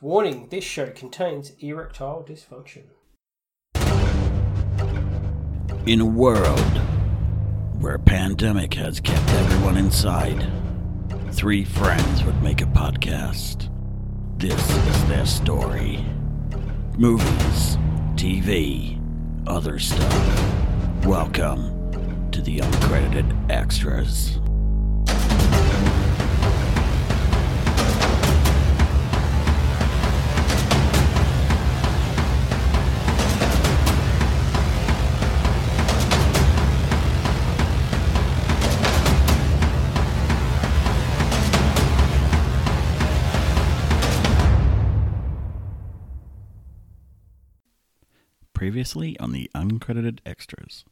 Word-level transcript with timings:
Warning 0.00 0.46
this 0.48 0.62
show 0.62 0.90
contains 0.90 1.54
erectile 1.58 2.24
dysfunction. 2.24 2.84
In 5.86 6.00
a 6.00 6.06
world 6.06 6.60
where 7.80 7.96
a 7.96 7.98
pandemic 7.98 8.74
has 8.74 9.00
kept 9.00 9.28
everyone 9.28 9.76
inside, 9.76 10.46
three 11.32 11.64
friends 11.64 12.22
would 12.22 12.40
make 12.44 12.60
a 12.60 12.66
podcast. 12.66 13.70
This 14.38 14.70
is 14.70 15.04
their 15.08 15.26
story. 15.26 16.04
Movies, 16.96 17.76
TV, 18.14 19.00
other 19.48 19.80
stuff. 19.80 21.04
Welcome 21.06 22.30
to 22.30 22.40
the 22.40 22.60
uncredited 22.60 23.50
extras. 23.50 24.38
Previously 48.68 49.18
on 49.18 49.32
the 49.32 49.50
uncredited 49.54 50.18
extras. 50.26 50.84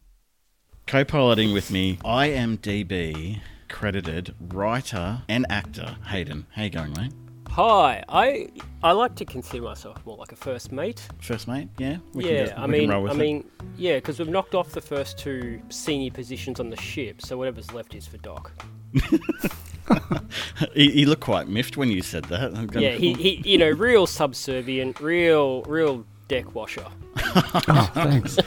Co 0.87 1.05
piloting 1.05 1.53
with 1.53 1.71
me, 1.71 1.99
IMDb 2.03 3.41
credited 3.69 4.35
writer 4.41 5.21
and 5.29 5.45
actor 5.51 5.99
Hayden. 6.07 6.47
How 6.53 6.63
you 6.63 6.71
going, 6.71 6.95
mate? 6.95 7.13
Hi, 7.51 8.03
I 8.09 8.49
I 8.83 8.93
like 8.93 9.15
to 9.17 9.27
consider 9.27 9.63
myself 9.63 9.99
more 10.07 10.17
like 10.17 10.33
a 10.33 10.37
first 10.37 10.73
mate. 10.73 11.07
First 11.21 11.49
mate, 11.49 11.69
yeah? 11.77 11.99
We 12.15 12.25
can 12.25 12.33
yeah, 12.33 12.47
go- 12.47 12.53
I 12.53 12.55
we 12.55 12.61
can 12.63 12.71
mean, 12.71 12.89
roll 12.89 13.03
with 13.03 13.13
I 13.13 13.15
it. 13.15 13.19
mean, 13.19 13.51
yeah, 13.77 13.97
because 13.97 14.19
we've 14.19 14.31
knocked 14.31 14.55
off 14.55 14.71
the 14.71 14.81
first 14.81 15.19
two 15.19 15.61
senior 15.69 16.13
positions 16.13 16.59
on 16.59 16.71
the 16.71 16.81
ship, 16.81 17.21
so 17.21 17.37
whatever's 17.37 17.75
left 17.75 17.95
is 17.95 18.07
for 18.07 18.17
Doc. 18.17 18.53
he, 20.73 20.91
he 20.93 21.05
looked 21.05 21.25
quite 21.25 21.47
miffed 21.47 21.77
when 21.77 21.91
you 21.91 22.01
said 22.01 22.25
that. 22.25 22.53
Yeah, 22.81 22.93
he, 22.93 23.13
he 23.13 23.43
you 23.45 23.59
know, 23.59 23.69
real 23.69 24.07
subservient, 24.07 24.99
real 24.99 25.61
real 25.65 26.07
deck 26.29 26.55
washer. 26.55 26.87
Oh, 27.69 27.91
thanks. 27.95 28.37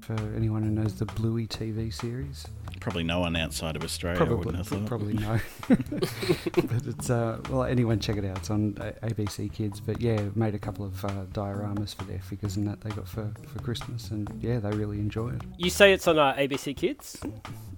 For 0.00 0.14
anyone 0.36 0.62
who 0.62 0.70
knows 0.70 0.94
the 0.94 1.04
Bluey 1.04 1.46
TV 1.46 1.92
series, 1.92 2.46
Probably 2.82 3.04
no 3.04 3.20
one 3.20 3.36
outside 3.36 3.76
of 3.76 3.84
Australia 3.84 4.16
I 4.20 4.26
probably 4.26 4.44
wouldn't 4.44 4.56
have 4.56 4.66
thought. 4.66 4.86
probably 4.86 5.12
no. 5.12 5.38
but 5.68 6.84
it's 6.84 7.10
uh, 7.10 7.38
well, 7.48 7.62
anyone 7.62 8.00
check 8.00 8.16
it 8.16 8.24
out. 8.24 8.38
It's 8.38 8.50
on 8.50 8.72
ABC 9.04 9.52
Kids. 9.52 9.78
But 9.78 10.00
yeah, 10.00 10.20
made 10.34 10.56
a 10.56 10.58
couple 10.58 10.84
of 10.84 11.04
uh, 11.04 11.26
dioramas 11.32 11.94
for 11.94 12.02
their 12.02 12.18
figures 12.18 12.56
and 12.56 12.66
that 12.66 12.80
they 12.80 12.90
got 12.90 13.06
for 13.06 13.30
for 13.46 13.60
Christmas, 13.60 14.10
and 14.10 14.28
yeah, 14.40 14.58
they 14.58 14.70
really 14.70 14.98
enjoy 14.98 15.28
it. 15.28 15.42
You 15.58 15.70
say 15.70 15.92
it's 15.92 16.08
on 16.08 16.18
uh, 16.18 16.34
ABC 16.34 16.76
Kids? 16.76 17.20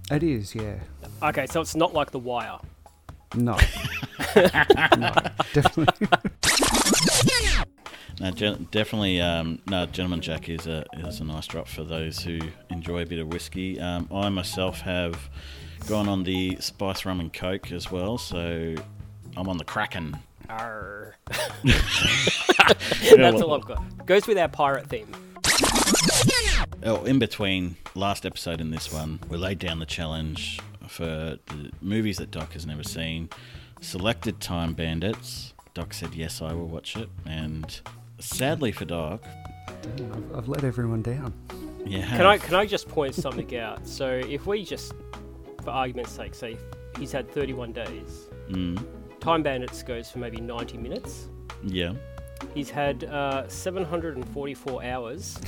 It 0.09 0.23
is, 0.23 0.55
yeah. 0.55 0.79
Okay, 1.21 1.45
so 1.45 1.61
it's 1.61 1.75
not 1.75 1.93
like 1.93 2.09
The 2.09 2.19
Wire. 2.19 2.57
No, 3.35 3.59
no, 4.35 5.13
definitely. 5.53 6.07
No, 8.19 8.31
gen- 8.31 8.67
definitely. 8.71 9.19
Um, 9.19 9.59
no, 9.67 9.85
Gentleman 9.85 10.21
Jack 10.21 10.47
is 10.49 10.67
a 10.67 10.85
is 10.97 11.19
a 11.19 11.23
nice 11.23 11.47
drop 11.47 11.67
for 11.67 11.83
those 11.83 12.19
who 12.19 12.39
enjoy 12.69 13.01
a 13.01 13.05
bit 13.05 13.19
of 13.19 13.27
whiskey. 13.27 13.79
Um, 13.79 14.07
I 14.13 14.29
myself 14.29 14.81
have 14.81 15.29
gone 15.87 16.07
on 16.07 16.23
the 16.23 16.57
spice 16.59 17.05
rum 17.05 17.19
and 17.19 17.31
coke 17.33 17.71
as 17.71 17.91
well, 17.91 18.17
so 18.17 18.75
I'm 19.35 19.49
on 19.49 19.57
the 19.57 19.65
Kraken. 19.65 20.17
Arr. 20.49 21.15
That's 21.63 23.41
all 23.41 23.53
I've 23.53 23.65
got. 23.65 24.05
Goes 24.05 24.27
with 24.27 24.37
our 24.37 24.47
pirate 24.47 24.87
theme. 24.87 25.13
Oh, 26.83 27.03
in 27.03 27.19
between 27.19 27.75
last 27.95 28.25
episode 28.25 28.61
and 28.61 28.71
this 28.71 28.93
one, 28.93 29.19
we 29.29 29.37
laid 29.37 29.59
down 29.59 29.79
the 29.79 29.85
challenge 29.85 30.59
for 30.87 31.37
the 31.47 31.71
movies 31.81 32.17
that 32.17 32.31
Doc 32.31 32.53
has 32.53 32.65
never 32.65 32.83
seen. 32.83 33.29
Selected 33.81 34.39
Time 34.39 34.73
Bandits. 34.73 35.53
Doc 35.73 35.93
said 35.93 36.13
yes, 36.15 36.41
I 36.41 36.53
will 36.53 36.67
watch 36.67 36.95
it, 36.95 37.09
and 37.25 37.81
sadly 38.19 38.71
for 38.71 38.85
Doc, 38.85 39.23
I've, 39.67 40.35
I've 40.35 40.47
let 40.47 40.63
everyone 40.63 41.01
down. 41.01 41.33
yeah. 41.85 42.05
Can 42.17 42.25
I 42.25 42.37
can 42.37 42.55
I 42.55 42.65
just 42.65 42.87
point 42.87 43.15
something 43.15 43.55
out? 43.59 43.87
So 43.87 44.09
if 44.09 44.45
we 44.45 44.63
just, 44.63 44.93
for 45.63 45.71
argument's 45.71 46.11
sake, 46.11 46.33
say 46.35 46.57
he's 46.99 47.11
had 47.11 47.29
31 47.31 47.73
days, 47.73 48.27
Mm, 48.49 48.83
Time 49.19 49.41
Bandits 49.41 49.81
goes 49.81 50.11
for 50.11 50.19
maybe 50.19 50.37
90 50.37 50.77
minutes. 50.77 51.29
yeah. 51.63 51.93
He's 52.53 52.69
had 52.69 53.05
uh, 53.05 53.47
744 53.47 54.83
hours 54.83 55.39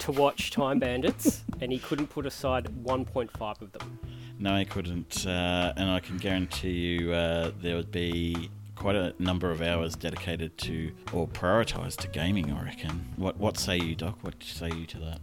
to 0.00 0.12
watch 0.12 0.50
Time 0.50 0.78
Bandits, 0.80 1.42
and 1.60 1.72
he 1.72 1.78
couldn't 1.78 2.08
put 2.08 2.26
aside 2.26 2.66
1.5 2.84 3.62
of 3.62 3.72
them. 3.72 3.98
No, 4.38 4.52
I 4.54 4.64
couldn't, 4.64 5.26
uh, 5.26 5.72
and 5.76 5.88
I 5.90 6.00
can 6.00 6.18
guarantee 6.18 6.70
you 6.72 7.12
uh, 7.12 7.52
there 7.62 7.76
would 7.76 7.90
be 7.92 8.50
quite 8.82 8.96
a 8.96 9.14
number 9.20 9.48
of 9.52 9.62
hours 9.62 9.94
dedicated 9.94 10.58
to 10.58 10.90
or 11.12 11.28
prioritised 11.28 11.98
to 11.98 12.08
gaming. 12.08 12.52
I 12.52 12.64
reckon. 12.64 13.06
What 13.14 13.36
What 13.36 13.56
say 13.56 13.78
you, 13.78 13.94
Doc? 13.94 14.18
What 14.22 14.34
say 14.42 14.70
you 14.70 14.86
to 14.86 14.98
that? 14.98 15.20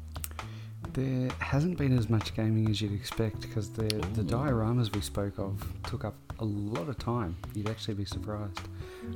There 0.94 1.30
hasn't 1.40 1.78
been 1.78 1.98
as 1.98 2.10
much 2.10 2.34
gaming 2.34 2.70
as 2.70 2.82
you'd 2.82 2.94
expect 2.94 3.42
because 3.42 3.70
the 3.70 3.90
the 4.14 4.24
dioramas 4.24 4.96
we 4.96 5.02
spoke 5.02 5.38
of 5.38 5.62
took 5.86 6.06
up 6.06 6.16
a 6.40 6.46
lot 6.46 6.88
of 6.88 6.98
time. 6.98 7.36
You'd 7.54 7.70
actually 7.70 7.96
be 7.96 8.06
surprised. 8.06 8.62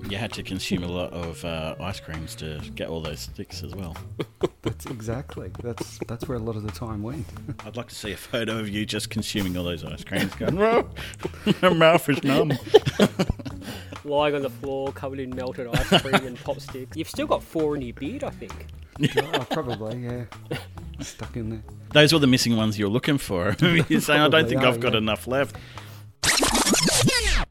You 0.09 0.17
had 0.17 0.33
to 0.33 0.43
consume 0.43 0.83
a 0.83 0.87
lot 0.87 1.13
of 1.13 1.45
uh, 1.45 1.75
ice 1.79 2.01
creams 2.01 2.35
to 2.35 2.59
get 2.75 2.89
all 2.89 2.99
those 2.99 3.21
sticks 3.21 3.63
as 3.63 3.73
well. 3.73 3.95
That's 4.61 4.85
exactly. 4.87 5.51
That's 5.61 5.99
that's 6.07 6.27
where 6.27 6.37
a 6.37 6.41
lot 6.41 6.57
of 6.57 6.63
the 6.63 6.71
time 6.71 7.01
went. 7.01 7.25
I'd 7.65 7.77
like 7.77 7.87
to 7.89 7.95
see 7.95 8.11
a 8.11 8.17
photo 8.17 8.59
of 8.59 8.67
you 8.67 8.85
just 8.85 9.09
consuming 9.09 9.55
all 9.55 9.63
those 9.63 9.85
ice 9.85 10.03
creams, 10.03 10.35
going, 10.35 10.57
"Oh, 10.61 10.89
my 11.61 11.69
mouth 11.69 12.09
is 12.09 12.21
numb." 12.23 12.51
Lying 14.05 14.35
on 14.35 14.41
the 14.41 14.49
floor, 14.49 14.91
covered 14.91 15.19
in 15.19 15.35
melted 15.35 15.67
ice 15.67 16.01
cream 16.01 16.15
and 16.15 16.37
pop 16.43 16.59
sticks. 16.59 16.97
You've 16.97 17.09
still 17.09 17.27
got 17.27 17.41
four 17.41 17.75
in 17.75 17.81
your 17.81 17.93
beard, 17.93 18.23
I 18.23 18.29
think. 18.31 18.67
oh, 19.17 19.47
probably, 19.49 19.97
yeah. 19.99 20.25
Stuck 20.99 21.35
in 21.35 21.49
there. 21.49 21.63
Those 21.93 22.13
were 22.13 22.19
the 22.19 22.27
missing 22.27 22.55
ones 22.57 22.77
you're 22.77 22.89
looking 22.89 23.17
for. 23.17 23.55
You're 23.61 24.01
saying, 24.01 24.21
"I 24.21 24.27
don't 24.27 24.47
think 24.47 24.61
are, 24.61 24.67
I've 24.67 24.79
got 24.79 24.93
yeah. 24.93 24.99
enough 24.99 25.27
left." 25.27 25.55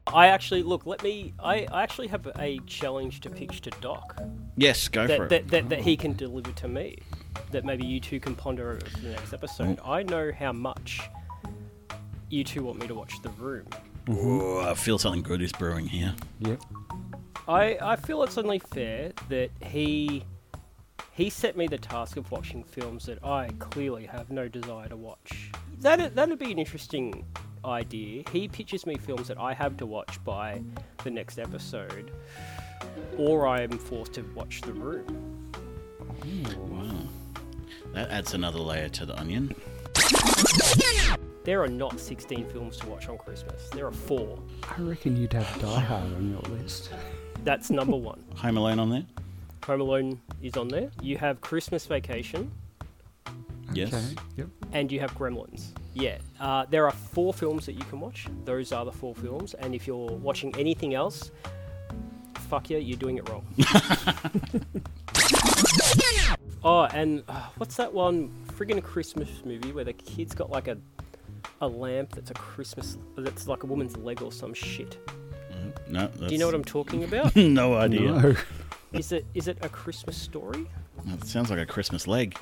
I 0.06 0.28
actually 0.28 0.62
look. 0.62 0.86
Let 0.86 1.02
me. 1.02 1.32
I, 1.38 1.66
I 1.72 1.82
actually 1.82 2.08
have 2.08 2.28
a 2.38 2.58
challenge 2.66 3.20
to 3.22 3.30
pitch 3.30 3.62
to 3.62 3.70
Doc 3.80 4.20
Yes, 4.56 4.88
go 4.88 5.06
for 5.06 5.08
that, 5.08 5.20
it. 5.20 5.28
that, 5.28 5.48
that, 5.48 5.68
that 5.70 5.80
he 5.80 5.96
can 5.96 6.12
deliver 6.12 6.52
to 6.52 6.68
me. 6.68 6.98
That 7.50 7.64
maybe 7.64 7.86
you 7.86 8.00
two 8.00 8.20
can 8.20 8.34
ponder 8.34 8.70
over 8.70 8.80
for 8.80 9.00
the 9.00 9.10
next 9.10 9.32
episode. 9.32 9.78
Mm. 9.78 9.88
I 9.88 10.02
know 10.02 10.30
how 10.36 10.52
much 10.52 11.00
you 12.28 12.44
two 12.44 12.64
want 12.64 12.78
me 12.78 12.86
to 12.86 12.94
watch 12.94 13.14
The 13.22 13.30
Room. 13.30 13.66
Mm-hmm. 14.06 14.26
Ooh, 14.26 14.60
I 14.60 14.74
feel 14.74 14.98
something 14.98 15.22
good 15.22 15.42
is 15.42 15.52
brewing 15.52 15.86
here. 15.86 16.14
Yep. 16.40 16.62
I, 17.48 17.78
I 17.80 17.96
feel 17.96 18.22
it's 18.22 18.38
only 18.38 18.58
fair 18.58 19.12
that 19.28 19.50
he 19.60 20.24
he 21.12 21.28
set 21.28 21.56
me 21.56 21.66
the 21.66 21.78
task 21.78 22.16
of 22.16 22.30
watching 22.30 22.64
films 22.64 23.04
that 23.06 23.22
I 23.22 23.50
clearly 23.58 24.06
have 24.06 24.30
no 24.30 24.48
desire 24.48 24.88
to 24.88 24.96
watch. 24.96 25.50
That 25.80 26.14
that'd 26.14 26.38
be 26.38 26.52
an 26.52 26.58
interesting 26.58 27.24
idea. 27.64 28.24
He 28.32 28.48
pitches 28.48 28.86
me 28.86 28.96
films 28.96 29.28
that 29.28 29.38
I 29.38 29.54
have 29.54 29.76
to 29.78 29.86
watch 29.86 30.22
by 30.24 30.62
the 31.04 31.10
next 31.10 31.38
episode, 31.38 32.10
or 33.16 33.46
I 33.46 33.62
am 33.62 33.78
forced 33.78 34.14
to 34.14 34.22
watch 34.34 34.62
The 34.62 34.72
Room. 34.72 35.52
Wow. 36.70 37.08
That 37.92 38.10
adds 38.10 38.34
another 38.34 38.58
layer 38.58 38.88
to 38.88 39.06
the 39.06 39.18
onion. 39.18 39.54
There 41.44 41.62
are 41.62 41.68
not 41.68 41.98
16 41.98 42.48
films 42.50 42.76
to 42.78 42.88
watch 42.88 43.08
on 43.08 43.18
Christmas. 43.18 43.68
There 43.70 43.86
are 43.86 43.92
four. 43.92 44.38
I 44.76 44.80
reckon 44.80 45.16
you'd 45.16 45.32
have 45.32 45.60
Die 45.60 45.80
Hard 45.80 46.14
on 46.14 46.30
your 46.30 46.40
list. 46.56 46.90
That's 47.42 47.70
number 47.70 47.96
one. 47.96 48.22
Home 48.36 48.56
Alone 48.56 48.78
on 48.78 48.90
there? 48.90 49.04
Home 49.66 49.80
Alone 49.80 50.20
is 50.40 50.56
on 50.56 50.68
there. 50.68 50.90
You 51.00 51.16
have 51.18 51.40
Christmas 51.40 51.86
Vacation, 51.86 52.50
Yes. 53.72 53.92
Okay. 53.94 54.14
Yep. 54.36 54.48
and 54.72 54.92
you 54.92 55.00
have 55.00 55.14
Gremlins. 55.16 55.68
Yeah, 55.94 56.18
uh, 56.40 56.66
there 56.68 56.84
are 56.86 56.92
four 56.92 57.32
films 57.32 57.66
that 57.66 57.72
you 57.72 57.84
can 57.86 58.00
watch. 58.00 58.26
Those 58.44 58.72
are 58.72 58.84
the 58.84 58.92
four 58.92 59.14
films, 59.14 59.54
and 59.54 59.74
if 59.74 59.86
you're 59.86 60.10
watching 60.10 60.54
anything 60.58 60.94
else, 60.94 61.30
fuck 62.34 62.70
yeah, 62.70 62.78
you're 62.78 62.98
doing 62.98 63.18
it 63.18 63.28
wrong. 63.28 63.46
oh, 66.64 66.84
and 66.92 67.22
uh, 67.28 67.46
what's 67.56 67.76
that 67.76 67.92
one 67.92 68.30
friggin' 68.56 68.82
Christmas 68.82 69.28
movie 69.44 69.72
where 69.72 69.84
the 69.84 69.92
kid's 69.94 70.34
got 70.34 70.50
like 70.50 70.68
a 70.68 70.76
a 71.62 71.68
lamp 71.68 72.16
that's 72.16 72.30
a 72.30 72.34
Christmas 72.34 72.98
that's 73.16 73.46
like 73.46 73.62
a 73.62 73.66
woman's 73.66 73.96
leg 73.96 74.20
or 74.20 74.32
some 74.32 74.52
shit? 74.52 74.98
Mm-hmm. 75.06 75.92
No, 75.92 76.00
that's... 76.08 76.18
Do 76.18 76.32
you 76.32 76.38
know 76.38 76.46
what 76.46 76.54
I'm 76.54 76.64
talking 76.64 77.04
about? 77.08 77.34
no 77.34 77.74
idea. 77.74 78.12
No. 78.12 78.36
is 78.92 79.12
it 79.12 79.24
is 79.32 79.48
it 79.48 79.56
a 79.62 79.68
Christmas 79.68 80.16
story? 80.16 80.66
That 81.06 81.24
sounds 81.26 81.50
like 81.50 81.58
a 81.58 81.66
Christmas 81.66 82.06
leg. 82.06 82.36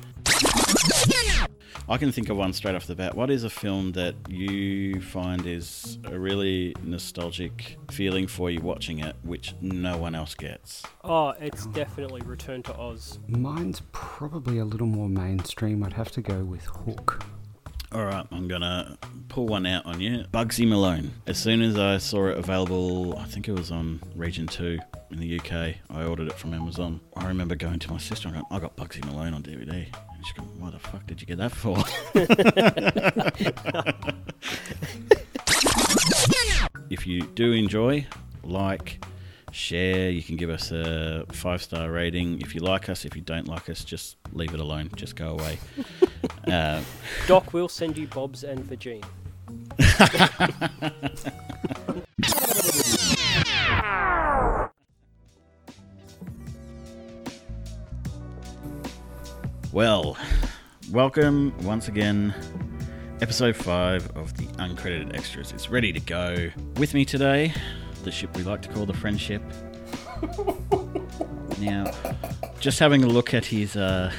I 1.88 1.96
can 1.96 2.12
think 2.12 2.28
of 2.28 2.36
one 2.36 2.52
straight 2.52 2.74
off 2.74 2.86
the 2.86 2.94
bat. 2.94 3.14
What 3.14 3.30
is 3.30 3.44
a 3.44 3.50
film 3.50 3.92
that 3.92 4.14
you 4.28 5.00
find 5.00 5.46
is 5.46 5.98
a 6.04 6.18
really 6.18 6.74
nostalgic 6.82 7.78
feeling 7.90 8.26
for 8.26 8.50
you 8.50 8.60
watching 8.60 8.98
it, 8.98 9.16
which 9.22 9.54
no 9.60 9.96
one 9.96 10.14
else 10.14 10.34
gets? 10.34 10.82
Oh, 11.04 11.30
it's 11.40 11.66
definitely 11.66 12.20
Return 12.22 12.62
to 12.64 12.76
Oz. 12.76 13.18
Mine's 13.28 13.82
probably 13.92 14.58
a 14.58 14.64
little 14.64 14.86
more 14.86 15.08
mainstream. 15.08 15.82
I'd 15.82 15.94
have 15.94 16.10
to 16.12 16.20
go 16.20 16.44
with 16.44 16.64
Hook. 16.64 17.24
All 17.92 18.04
right, 18.04 18.24
I'm 18.30 18.46
gonna 18.46 18.96
pull 19.28 19.46
one 19.46 19.66
out 19.66 19.84
on 19.84 20.00
you. 20.00 20.24
Bugsy 20.32 20.68
Malone. 20.68 21.10
As 21.26 21.38
soon 21.38 21.60
as 21.60 21.76
I 21.76 21.98
saw 21.98 22.28
it 22.28 22.38
available, 22.38 23.18
I 23.18 23.24
think 23.24 23.48
it 23.48 23.52
was 23.52 23.72
on 23.72 24.00
Region 24.14 24.46
Two 24.46 24.78
in 25.10 25.18
the 25.18 25.40
UK. 25.40 25.74
I 25.90 26.04
ordered 26.04 26.28
it 26.28 26.34
from 26.34 26.54
Amazon. 26.54 27.00
I 27.16 27.26
remember 27.26 27.56
going 27.56 27.80
to 27.80 27.90
my 27.90 27.98
sister 27.98 28.28
and 28.28 28.36
going, 28.36 28.46
"I 28.52 28.60
got 28.60 28.76
Bugsy 28.76 29.04
Malone 29.04 29.34
on 29.34 29.42
DVD." 29.42 29.88
And 30.14 30.24
she's 30.24 30.34
going, 30.34 30.48
"Why 30.60 30.70
the 30.70 30.78
fuck 30.78 31.04
did 31.08 31.20
you 31.20 31.26
get 31.26 31.38
that 31.38 31.50
for?" 31.50 31.78
if 36.90 37.08
you 37.08 37.22
do 37.22 37.50
enjoy, 37.52 38.06
like, 38.44 39.04
share. 39.52 40.10
You 40.10 40.22
can 40.22 40.36
give 40.36 40.50
us 40.50 40.72
a 40.72 41.24
five 41.32 41.62
star 41.62 41.90
rating. 41.90 42.40
If 42.40 42.54
you 42.54 42.60
like 42.60 42.88
us, 42.88 43.04
if 43.04 43.16
you 43.16 43.22
don't 43.22 43.48
like 43.48 43.68
us, 43.68 43.84
just 43.84 44.16
leave 44.32 44.54
it 44.54 44.60
alone. 44.60 44.90
Just 44.96 45.16
go 45.16 45.30
away. 45.30 45.58
uh, 46.50 46.82
Doc 47.26 47.52
will 47.52 47.68
send 47.68 47.98
you 47.98 48.06
Bob's 48.06 48.44
and 48.44 48.64
Virgin. 48.64 49.02
well, 59.72 60.16
welcome 60.90 61.54
once 61.62 61.88
again. 61.88 62.34
Episode 63.20 63.54
5 63.54 64.16
of 64.16 64.34
the 64.38 64.46
Uncredited 64.58 65.14
Extras 65.14 65.52
is 65.52 65.68
ready 65.68 65.92
to 65.92 66.00
go. 66.00 66.48
With 66.76 66.94
me 66.94 67.04
today, 67.04 67.52
the 68.02 68.10
ship 68.10 68.36
we 68.36 68.42
like 68.42 68.62
to 68.62 68.68
call 68.68 68.86
the 68.86 68.94
Friendship. 68.94 69.42
now, 71.60 71.90
just 72.60 72.78
having 72.78 73.04
a 73.04 73.06
look 73.06 73.34
at 73.34 73.46
his 73.46 73.76
uh, 73.76 74.12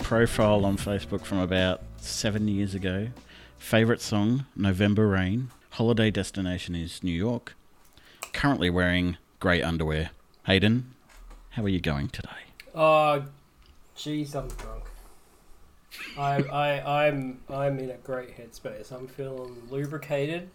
profile 0.00 0.64
on 0.64 0.76
Facebook 0.76 1.24
from 1.24 1.38
about 1.38 1.82
seven 1.96 2.48
years 2.48 2.74
ago. 2.74 3.08
Favorite 3.58 4.00
song, 4.00 4.46
November 4.56 5.06
Rain. 5.06 5.50
Holiday 5.70 6.10
destination 6.10 6.74
is 6.74 7.02
New 7.02 7.12
York. 7.12 7.54
Currently 8.32 8.70
wearing 8.70 9.16
grey 9.40 9.62
underwear. 9.62 10.10
Hayden, 10.46 10.94
how 11.50 11.64
are 11.64 11.68
you 11.68 11.80
going 11.80 12.08
today? 12.08 12.28
Oh, 12.74 13.24
jeez, 13.96 14.34
I'm 14.34 14.48
drunk. 14.48 14.84
I, 16.18 16.42
I, 16.42 17.06
I'm, 17.06 17.40
I'm 17.48 17.78
in 17.78 17.90
a 17.90 17.96
great 17.96 18.36
headspace. 18.36 18.90
I'm 18.90 19.06
feeling 19.06 19.62
lubricated, 19.70 20.50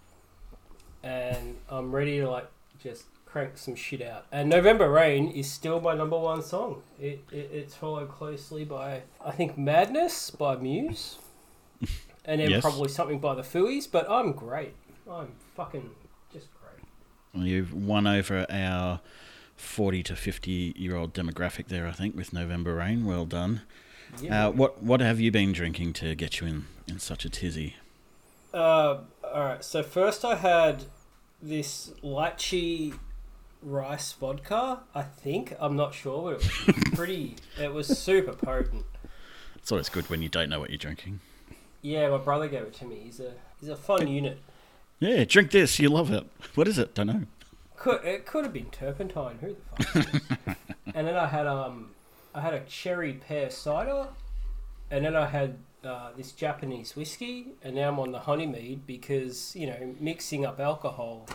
and 1.03 1.56
I'm 1.69 1.94
ready 1.94 2.19
to 2.19 2.30
like 2.30 2.47
just 2.81 3.06
crank 3.25 3.57
some 3.57 3.75
shit 3.75 4.01
out. 4.01 4.25
And 4.31 4.50
November 4.50 4.89
Rain 4.89 5.29
is 5.29 5.51
still 5.51 5.79
my 5.81 5.94
number 5.95 6.18
one 6.18 6.41
song. 6.41 6.81
It, 7.00 7.24
it 7.31 7.50
it's 7.53 7.75
followed 7.75 8.09
closely 8.09 8.63
by 8.65 9.03
I 9.24 9.31
think 9.31 9.57
Madness 9.57 10.31
by 10.31 10.56
Muse, 10.56 11.18
and 12.25 12.39
then 12.41 12.50
Yes. 12.50 12.62
probably 12.62 12.89
something 12.89 13.19
by 13.19 13.35
the 13.35 13.41
Fooey. 13.44 13.88
But 13.91 14.09
I'm 14.09 14.31
great. 14.31 14.74
I'm 15.09 15.33
fucking 15.56 15.89
just 16.33 16.47
great. 16.62 16.85
Well, 17.33 17.45
You've 17.45 17.74
won 17.74 18.07
over 18.07 18.45
our 18.50 19.00
40 19.56 20.03
to 20.03 20.15
50 20.15 20.73
year 20.77 20.95
old 20.95 21.13
demographic 21.13 21.68
there, 21.68 21.88
I 21.88 21.91
think, 21.91 22.15
with 22.15 22.31
November 22.33 22.75
Rain. 22.75 23.06
Well 23.06 23.25
done. 23.25 23.62
Yeah. 24.21 24.47
Uh, 24.47 24.51
what 24.51 24.81
what 24.81 25.01
have 25.01 25.19
you 25.19 25.31
been 25.31 25.51
drinking 25.51 25.94
to 25.94 26.15
get 26.15 26.39
you 26.39 26.47
in, 26.47 26.65
in 26.88 27.00
such 27.00 27.25
a 27.25 27.30
tizzy? 27.30 27.75
Uh, 28.53 29.00
all 29.23 29.44
right. 29.44 29.63
So 29.63 29.83
first, 29.83 30.23
I 30.23 30.35
had 30.35 30.85
this 31.42 31.92
lychee 32.04 32.98
rice 33.62 34.12
vodka. 34.13 34.81
I 34.94 35.01
think 35.04 35.56
I'm 35.60 35.75
not 35.75 35.94
sure, 35.94 36.34
but 36.34 36.44
it 36.68 36.75
was 36.75 36.84
pretty. 36.94 37.36
it 37.60 37.74
was 37.74 37.88
super 37.88 38.34
potent. 38.34 38.86
It's 39.56 39.72
always 39.72 39.89
good 39.89 40.10
when 40.10 40.22
you 40.22 40.30
don't 40.30 40.50
know 40.50 40.60
what 40.60 40.69
you're 40.69 40.78
drinking. 40.78 41.19
Yeah, 41.81 42.10
my 42.10 42.18
brother 42.18 42.48
gave 42.48 42.63
it 42.63 42.74
to 42.75 42.86
me. 42.86 43.01
He's 43.04 43.19
a 43.19 43.34
he's 43.60 43.69
a 43.69 43.75
fun 43.75 44.07
unit. 44.07 44.39
Yeah, 45.00 45.24
drink 45.25 45.51
this. 45.51 45.80
You 45.80 45.89
love 45.89 46.12
it. 46.12 46.25
What 46.56 46.68
is 46.68 46.78
it? 46.80 46.95
Don't 46.95 47.07
know. 47.07 47.22
Could 47.75 48.04
it 48.04 48.25
could 48.25 48.44
have 48.45 48.54
been 48.54 48.69
turpentine? 48.72 49.38
Who 49.42 49.56
the 49.78 49.86
fuck? 49.86 50.57
and 50.95 51.07
then 51.07 51.16
I 51.16 51.28
had 51.28 51.45
um 51.48 51.92
I 52.33 52.42
had 52.42 52.54
a 52.54 52.62
cherry 52.62 53.13
pear 53.13 53.50
cider, 53.50 54.07
and 54.90 55.06
then 55.06 55.16
I 55.16 55.28
had 55.28 55.57
uh, 55.83 56.09
this 56.18 56.31
Japanese 56.31 56.95
whiskey, 56.95 57.47
and 57.62 57.75
now 57.75 57.89
I'm 57.89 58.00
on 58.00 58.12
the 58.12 58.19
honey 58.19 58.45
mead 58.47 58.85
because 58.88 59.56
you 59.56 59.68
know 59.68 59.95
mixing 60.00 60.45
up 60.45 60.59
alcohol 60.59 61.27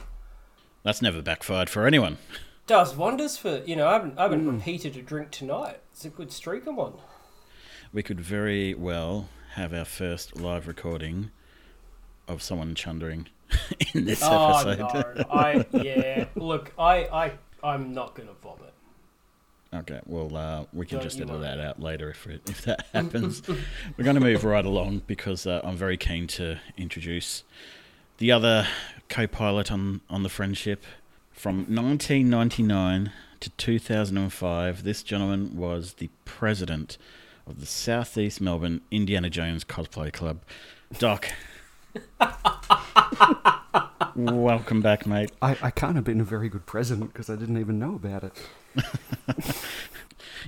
That's 0.82 1.00
never 1.02 1.22
backfired 1.22 1.70
for 1.70 1.86
anyone. 1.86 2.18
does 2.66 2.94
wonders 2.96 3.36
for 3.36 3.62
you 3.66 3.76
know. 3.76 3.88
I 3.88 3.94
haven't 3.94 4.18
I 4.18 4.22
haven't 4.24 4.46
repeated 4.46 4.96
a 4.96 5.02
drink 5.02 5.30
tonight. 5.30 5.80
It's 5.92 6.04
a 6.04 6.10
good 6.10 6.32
streak 6.32 6.66
I'm 6.66 6.78
on. 6.78 6.94
We 7.92 8.02
could 8.02 8.20
very 8.20 8.74
well 8.74 9.28
have 9.54 9.74
our 9.74 9.84
first 9.84 10.36
live 10.40 10.66
recording 10.66 11.30
of 12.26 12.42
someone 12.42 12.74
chundering 12.74 13.28
in 13.94 14.06
this 14.06 14.20
Oh 14.22 14.54
episode. 14.66 15.18
no! 15.18 15.24
I 15.30 15.66
yeah. 15.72 16.24
Look, 16.36 16.72
I 16.78 17.04
I 17.04 17.32
I'm 17.62 17.92
not 17.92 18.14
gonna 18.14 18.32
vomit. 18.42 18.72
Okay, 19.74 20.00
well, 20.06 20.36
uh, 20.36 20.64
we 20.74 20.84
can 20.84 20.98
Don't 20.98 21.04
just 21.04 21.18
edit 21.20 21.40
that 21.40 21.58
out 21.58 21.80
later 21.80 22.10
if 22.10 22.26
it, 22.26 22.42
if 22.46 22.62
that 22.62 22.86
happens. 22.92 23.42
We're 23.48 24.04
going 24.04 24.16
to 24.16 24.20
move 24.20 24.44
right 24.44 24.64
along 24.64 25.02
because 25.06 25.46
uh, 25.46 25.62
I'm 25.64 25.76
very 25.76 25.96
keen 25.96 26.26
to 26.28 26.58
introduce 26.76 27.42
the 28.18 28.30
other 28.32 28.66
co-pilot 29.08 29.72
on 29.72 30.02
on 30.10 30.22
the 30.22 30.28
friendship 30.28 30.84
from 31.32 31.60
1999 31.74 33.12
to 33.40 33.50
2005. 33.50 34.84
This 34.84 35.02
gentleman 35.02 35.56
was 35.56 35.94
the 35.94 36.10
president 36.24 36.98
of 37.46 37.60
the 37.60 37.66
Southeast 37.66 38.40
Melbourne 38.40 38.82
Indiana 38.90 39.30
Jones 39.30 39.64
Cosplay 39.64 40.12
Club. 40.12 40.42
Doc, 40.98 41.28
welcome 44.16 44.80
back, 44.80 45.06
mate. 45.06 45.30
I, 45.40 45.56
I 45.62 45.70
can't 45.70 45.94
have 45.96 46.04
been 46.04 46.20
a 46.20 46.24
very 46.24 46.48
good 46.48 46.66
president 46.66 47.12
because 47.12 47.30
I 47.30 47.36
didn't 47.36 47.58
even 47.58 47.78
know 47.78 47.94
about 47.94 48.24
it. 48.24 49.56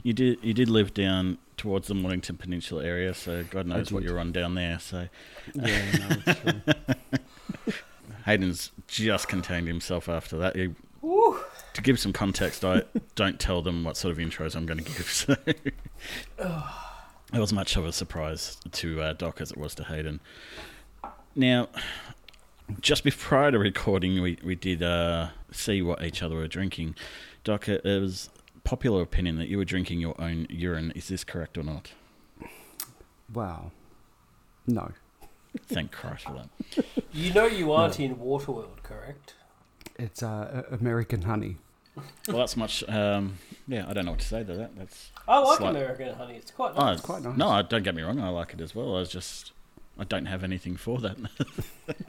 You 0.03 0.12
did 0.12 0.38
you 0.43 0.53
did 0.55 0.69
live 0.69 0.93
down 0.93 1.38
towards 1.56 1.87
the 1.87 1.94
Mornington 1.94 2.37
Peninsula 2.37 2.85
area, 2.85 3.15
so 3.15 3.44
God 3.44 3.67
knows 3.67 3.93
what 3.93 4.03
you're 4.03 4.19
on 4.19 4.32
down 4.32 4.55
there. 4.56 4.79
So 4.81 5.09
Yeah, 5.55 6.23
no. 6.26 6.75
Hayden's 8.26 8.73
just 8.88 9.29
contained 9.29 9.69
himself 9.69 10.09
after 10.09 10.37
that. 10.38 10.56
He- 10.56 10.75
to 11.75 11.82
give 11.82 12.00
some 12.00 12.12
context, 12.12 12.65
I 12.65 12.82
don't 13.15 13.38
tell 13.38 13.62
them 13.62 13.85
what 13.85 13.97
sort 13.97 14.12
of 14.12 14.19
intros 14.19 14.56
I'm 14.56 14.67
going 14.67 14.79
to 14.79 14.85
give. 14.85 15.09
So 15.11 15.37
it 15.47 17.38
was 17.38 17.52
much 17.52 17.76
of 17.76 17.85
a 17.85 17.93
surprise 17.93 18.57
to 18.73 19.00
uh, 19.00 19.12
Doc 19.12 19.40
as 19.40 19.50
it 19.52 19.59
was 19.59 19.75
to 19.76 19.85
Hayden. 19.85 20.21
Now, 21.37 21.69
just 22.80 23.04
before 23.04 23.50
the 23.50 23.59
recording, 23.59 24.21
we 24.23 24.38
we 24.44 24.54
did 24.54 24.83
uh, 24.83 25.28
see 25.52 25.83
what 25.83 26.02
each 26.02 26.23
other 26.23 26.37
were 26.37 26.49
drinking. 26.49 26.94
Doc, 27.42 27.68
it 27.68 27.85
it 27.85 28.00
was 28.00 28.30
popular 28.64 29.02
opinion 29.02 29.37
that 29.37 29.49
you 29.49 29.59
were 29.59 29.64
drinking 29.64 30.00
your 30.00 30.21
own 30.21 30.47
urine. 30.49 30.92
Is 30.94 31.09
this 31.09 31.25
correct 31.25 31.59
or 31.59 31.62
not? 31.62 31.92
Wow. 33.33 33.71
No. 34.66 34.92
Thank 35.66 35.92
Christ 35.92 36.25
for 36.25 36.33
that. 36.33 36.85
You 37.12 37.33
know 37.33 37.47
you 37.47 37.71
aren't 37.71 38.00
in 38.00 38.16
Waterworld, 38.16 38.83
correct? 38.83 39.35
It's 39.97 40.21
uh, 40.21 40.64
American 40.73 41.23
honey. 41.23 41.59
Well, 42.26 42.38
that's 42.38 42.56
much. 42.56 42.83
Um, 42.88 43.38
yeah, 43.68 43.87
I 43.88 43.92
don't 43.92 44.04
know 44.04 44.11
what 44.11 44.21
to 44.21 44.26
say 44.26 44.42
to 44.42 44.52
that. 44.52 44.76
That's 44.76 45.12
I 45.28 45.38
like 45.38 45.59
Slight- 45.59 45.71
American 45.71 46.14
honey. 46.16 46.35
It's 46.35 46.50
quite 46.50 46.73
oh, 46.75 46.87
nice. 46.87 47.00
quite 47.00 47.23
nice. 47.23 47.37
No, 47.37 47.62
don't 47.62 47.85
get 47.85 47.94
me 47.94 48.02
wrong. 48.02 48.18
I 48.18 48.30
like 48.30 48.52
it 48.52 48.61
as 48.61 48.75
well. 48.75 48.97
I 48.97 48.99
was 48.99 49.09
just. 49.09 49.52
I 49.99 50.05
don't 50.05 50.27
have 50.27 50.43
anything 50.43 50.77
for 50.77 50.99
that. 51.01 51.17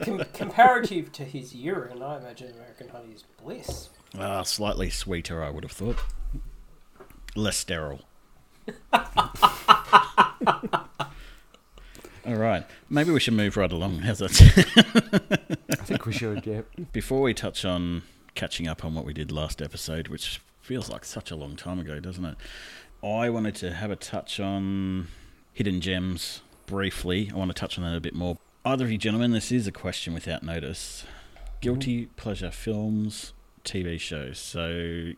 Com- 0.00 0.24
comparative 0.32 1.12
to 1.12 1.24
his 1.24 1.54
urine, 1.54 2.02
I 2.02 2.16
imagine 2.18 2.52
American 2.54 2.88
honey 2.88 3.12
is 3.14 3.22
bliss. 3.42 3.90
Ah, 4.18 4.42
slightly 4.42 4.90
sweeter, 4.90 5.42
I 5.42 5.50
would 5.50 5.62
have 5.64 5.72
thought. 5.72 5.98
Less 7.36 7.56
sterile. 7.56 8.00
All 12.26 12.34
right, 12.34 12.66
maybe 12.90 13.12
we 13.12 13.20
should 13.20 13.34
move 13.34 13.56
right 13.56 13.70
along. 13.70 14.00
How's 14.00 14.18
that? 14.18 15.56
I 15.70 15.74
think 15.76 16.06
we 16.06 16.12
should, 16.12 16.44
yeah. 16.44 16.62
Before 16.92 17.20
we 17.22 17.34
touch 17.34 17.64
on 17.64 18.02
catching 18.34 18.66
up 18.66 18.84
on 18.84 18.94
what 18.94 19.04
we 19.04 19.12
did 19.12 19.30
last 19.30 19.62
episode, 19.62 20.08
which 20.08 20.40
feels 20.60 20.90
like 20.90 21.04
such 21.04 21.30
a 21.30 21.36
long 21.36 21.54
time 21.54 21.78
ago, 21.78 22.00
doesn't 22.00 22.24
it? 22.24 22.36
I 23.04 23.30
wanted 23.30 23.54
to 23.56 23.72
have 23.72 23.92
a 23.92 23.96
touch 23.96 24.40
on 24.40 25.06
hidden 25.52 25.80
gems 25.80 26.40
briefly. 26.66 27.30
I 27.32 27.36
want 27.36 27.50
to 27.50 27.54
touch 27.54 27.78
on 27.78 27.84
that 27.84 27.96
a 27.96 28.00
bit 28.00 28.14
more. 28.14 28.38
Either 28.64 28.84
of 28.84 28.90
you 28.92 28.98
gentlemen, 28.98 29.32
this 29.32 29.52
is 29.52 29.66
a 29.66 29.72
question 29.72 30.12
without 30.14 30.42
notice. 30.42 31.04
Guilty 31.60 32.06
pleasure 32.16 32.50
films, 32.50 33.32
TV 33.64 33.98
shows. 33.98 34.38
So 34.38 34.68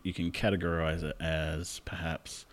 you 0.03 0.13
can 0.13 0.31
categorize 0.31 1.03
it 1.03 1.15
as 1.19 1.81
perhaps 1.85 2.45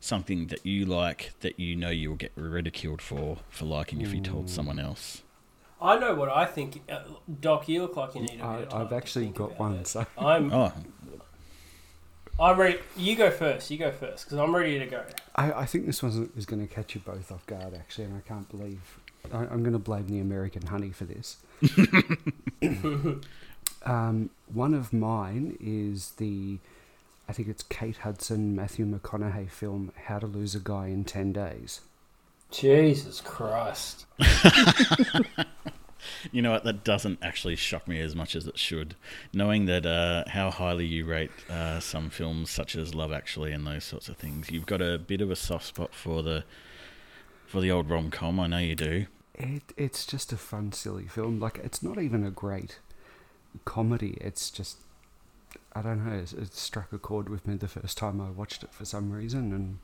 something 0.00 0.46
that 0.46 0.64
you 0.64 0.86
like 0.86 1.32
that 1.40 1.58
you 1.58 1.74
know 1.74 1.90
you 1.90 2.10
will 2.10 2.16
get 2.16 2.32
ridiculed 2.36 3.02
for 3.02 3.38
for 3.48 3.64
liking 3.64 4.00
if 4.00 4.14
you 4.14 4.20
told 4.20 4.48
someone 4.48 4.78
else? 4.78 5.22
I 5.80 5.96
know 5.98 6.14
what 6.14 6.28
I 6.28 6.44
think. 6.44 6.82
Uh, 6.90 7.00
Doc, 7.40 7.68
you 7.68 7.82
look 7.82 7.96
like 7.96 8.14
you 8.14 8.22
need 8.22 8.30
a 8.30 8.34
bit 8.34 8.42
I, 8.42 8.56
of 8.62 8.68
time 8.68 8.80
I've 8.82 8.88
to 8.90 8.96
actually 8.96 9.24
think 9.26 9.36
got 9.36 9.58
one. 9.58 9.74
it. 9.74 9.86
So 9.86 10.06
I'm, 10.16 10.52
Oh, 10.52 10.72
I'm 12.40 12.58
ready. 12.58 12.78
You 12.96 13.16
go 13.16 13.30
first. 13.30 13.70
You 13.70 13.78
go 13.78 13.90
first 13.90 14.24
because 14.24 14.38
I'm 14.38 14.54
ready 14.54 14.78
to 14.78 14.86
go. 14.86 15.02
I, 15.34 15.52
I 15.52 15.66
think 15.66 15.86
this 15.86 16.02
one 16.02 16.30
is 16.36 16.46
going 16.46 16.66
to 16.66 16.72
catch 16.72 16.94
you 16.94 17.00
both 17.00 17.32
off 17.32 17.44
guard, 17.46 17.74
actually, 17.74 18.04
and 18.04 18.16
I 18.16 18.20
can't 18.28 18.48
believe 18.48 18.98
I, 19.32 19.38
I'm 19.38 19.62
going 19.62 19.72
to 19.72 19.78
blame 19.78 20.08
the 20.08 20.20
American 20.20 20.66
honey 20.66 20.90
for 20.90 21.04
this. 21.04 21.38
um, 23.84 24.30
one 24.52 24.74
of 24.74 24.92
mine 24.92 25.56
is 25.60 26.12
the, 26.12 26.58
I 27.28 27.32
think 27.32 27.48
it's 27.48 27.62
Kate 27.64 27.98
Hudson, 27.98 28.54
Matthew 28.54 28.86
McConaughey 28.86 29.50
film 29.50 29.92
How 30.04 30.18
to 30.18 30.26
Lose 30.26 30.54
a 30.54 30.60
Guy 30.60 30.86
in 30.88 31.04
Ten 31.04 31.32
Days. 31.32 31.80
Jesus 32.50 33.20
Christ. 33.20 34.06
you 36.32 36.42
know 36.42 36.52
what? 36.52 36.64
That 36.64 36.84
doesn't 36.84 37.18
actually 37.22 37.56
shock 37.56 37.86
me 37.88 38.00
as 38.00 38.14
much 38.14 38.34
as 38.36 38.46
it 38.46 38.58
should. 38.58 38.94
Knowing 39.32 39.66
that 39.66 39.86
uh, 39.86 40.24
how 40.28 40.50
highly 40.50 40.86
you 40.86 41.04
rate 41.04 41.30
uh, 41.50 41.80
some 41.80 42.10
films 42.10 42.50
such 42.50 42.76
as 42.76 42.94
Love 42.94 43.12
Actually 43.12 43.52
and 43.52 43.66
those 43.66 43.84
sorts 43.84 44.08
of 44.08 44.16
things, 44.16 44.50
you've 44.50 44.66
got 44.66 44.80
a 44.80 44.98
bit 44.98 45.20
of 45.20 45.30
a 45.30 45.36
soft 45.36 45.66
spot 45.66 45.94
for 45.94 46.22
the 46.22 46.44
for 47.46 47.60
the 47.60 47.70
old 47.70 47.88
rom 47.88 48.10
com. 48.10 48.38
I 48.38 48.46
know 48.46 48.58
you 48.58 48.74
do. 48.74 49.06
It 49.34 49.62
it's 49.76 50.04
just 50.06 50.32
a 50.32 50.36
fun, 50.36 50.72
silly 50.72 51.06
film. 51.06 51.40
Like 51.40 51.58
it's 51.58 51.82
not 51.82 51.98
even 51.98 52.24
a 52.24 52.30
great 52.30 52.78
comedy. 53.64 54.18
It's 54.20 54.50
just 54.50 54.78
I 55.72 55.82
don't 55.82 56.04
know. 56.04 56.18
It, 56.18 56.32
it 56.32 56.54
struck 56.54 56.92
a 56.92 56.98
chord 56.98 57.28
with 57.28 57.46
me 57.46 57.56
the 57.56 57.68
first 57.68 57.96
time 57.96 58.20
I 58.20 58.30
watched 58.30 58.62
it 58.62 58.72
for 58.72 58.84
some 58.84 59.12
reason, 59.12 59.52
and 59.52 59.78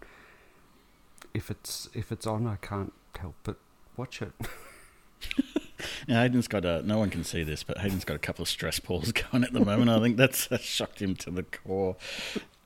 if 1.33 1.51
it's 1.51 1.89
if 1.95 2.11
it's 2.13 2.27
on, 2.27 2.47
I 2.47 2.57
can't 2.57 2.93
help 3.19 3.35
but 3.45 3.57
watch 3.97 4.21
it. 4.23 4.33
Now, 6.09 6.23
Hayden's 6.23 6.49
got 6.49 6.65
a. 6.65 6.83
No 6.83 6.99
one 6.99 7.11
can 7.11 7.25
see 7.25 7.43
this, 7.43 7.63
but 7.63 7.79
Hayden's 7.79 8.05
got 8.05 8.17
a 8.17 8.21
couple 8.21 8.43
of 8.43 8.49
stress 8.49 8.79
balls 8.81 9.13
going 9.33 9.45
at 9.45 9.53
the 9.53 9.65
moment. 9.65 9.91
I 9.91 10.01
think 10.01 10.17
that's 10.17 10.51
uh, 10.51 10.59
shocked 10.59 11.01
him 11.01 11.15
to 11.17 11.31
the 11.31 11.43
core. 11.43 11.97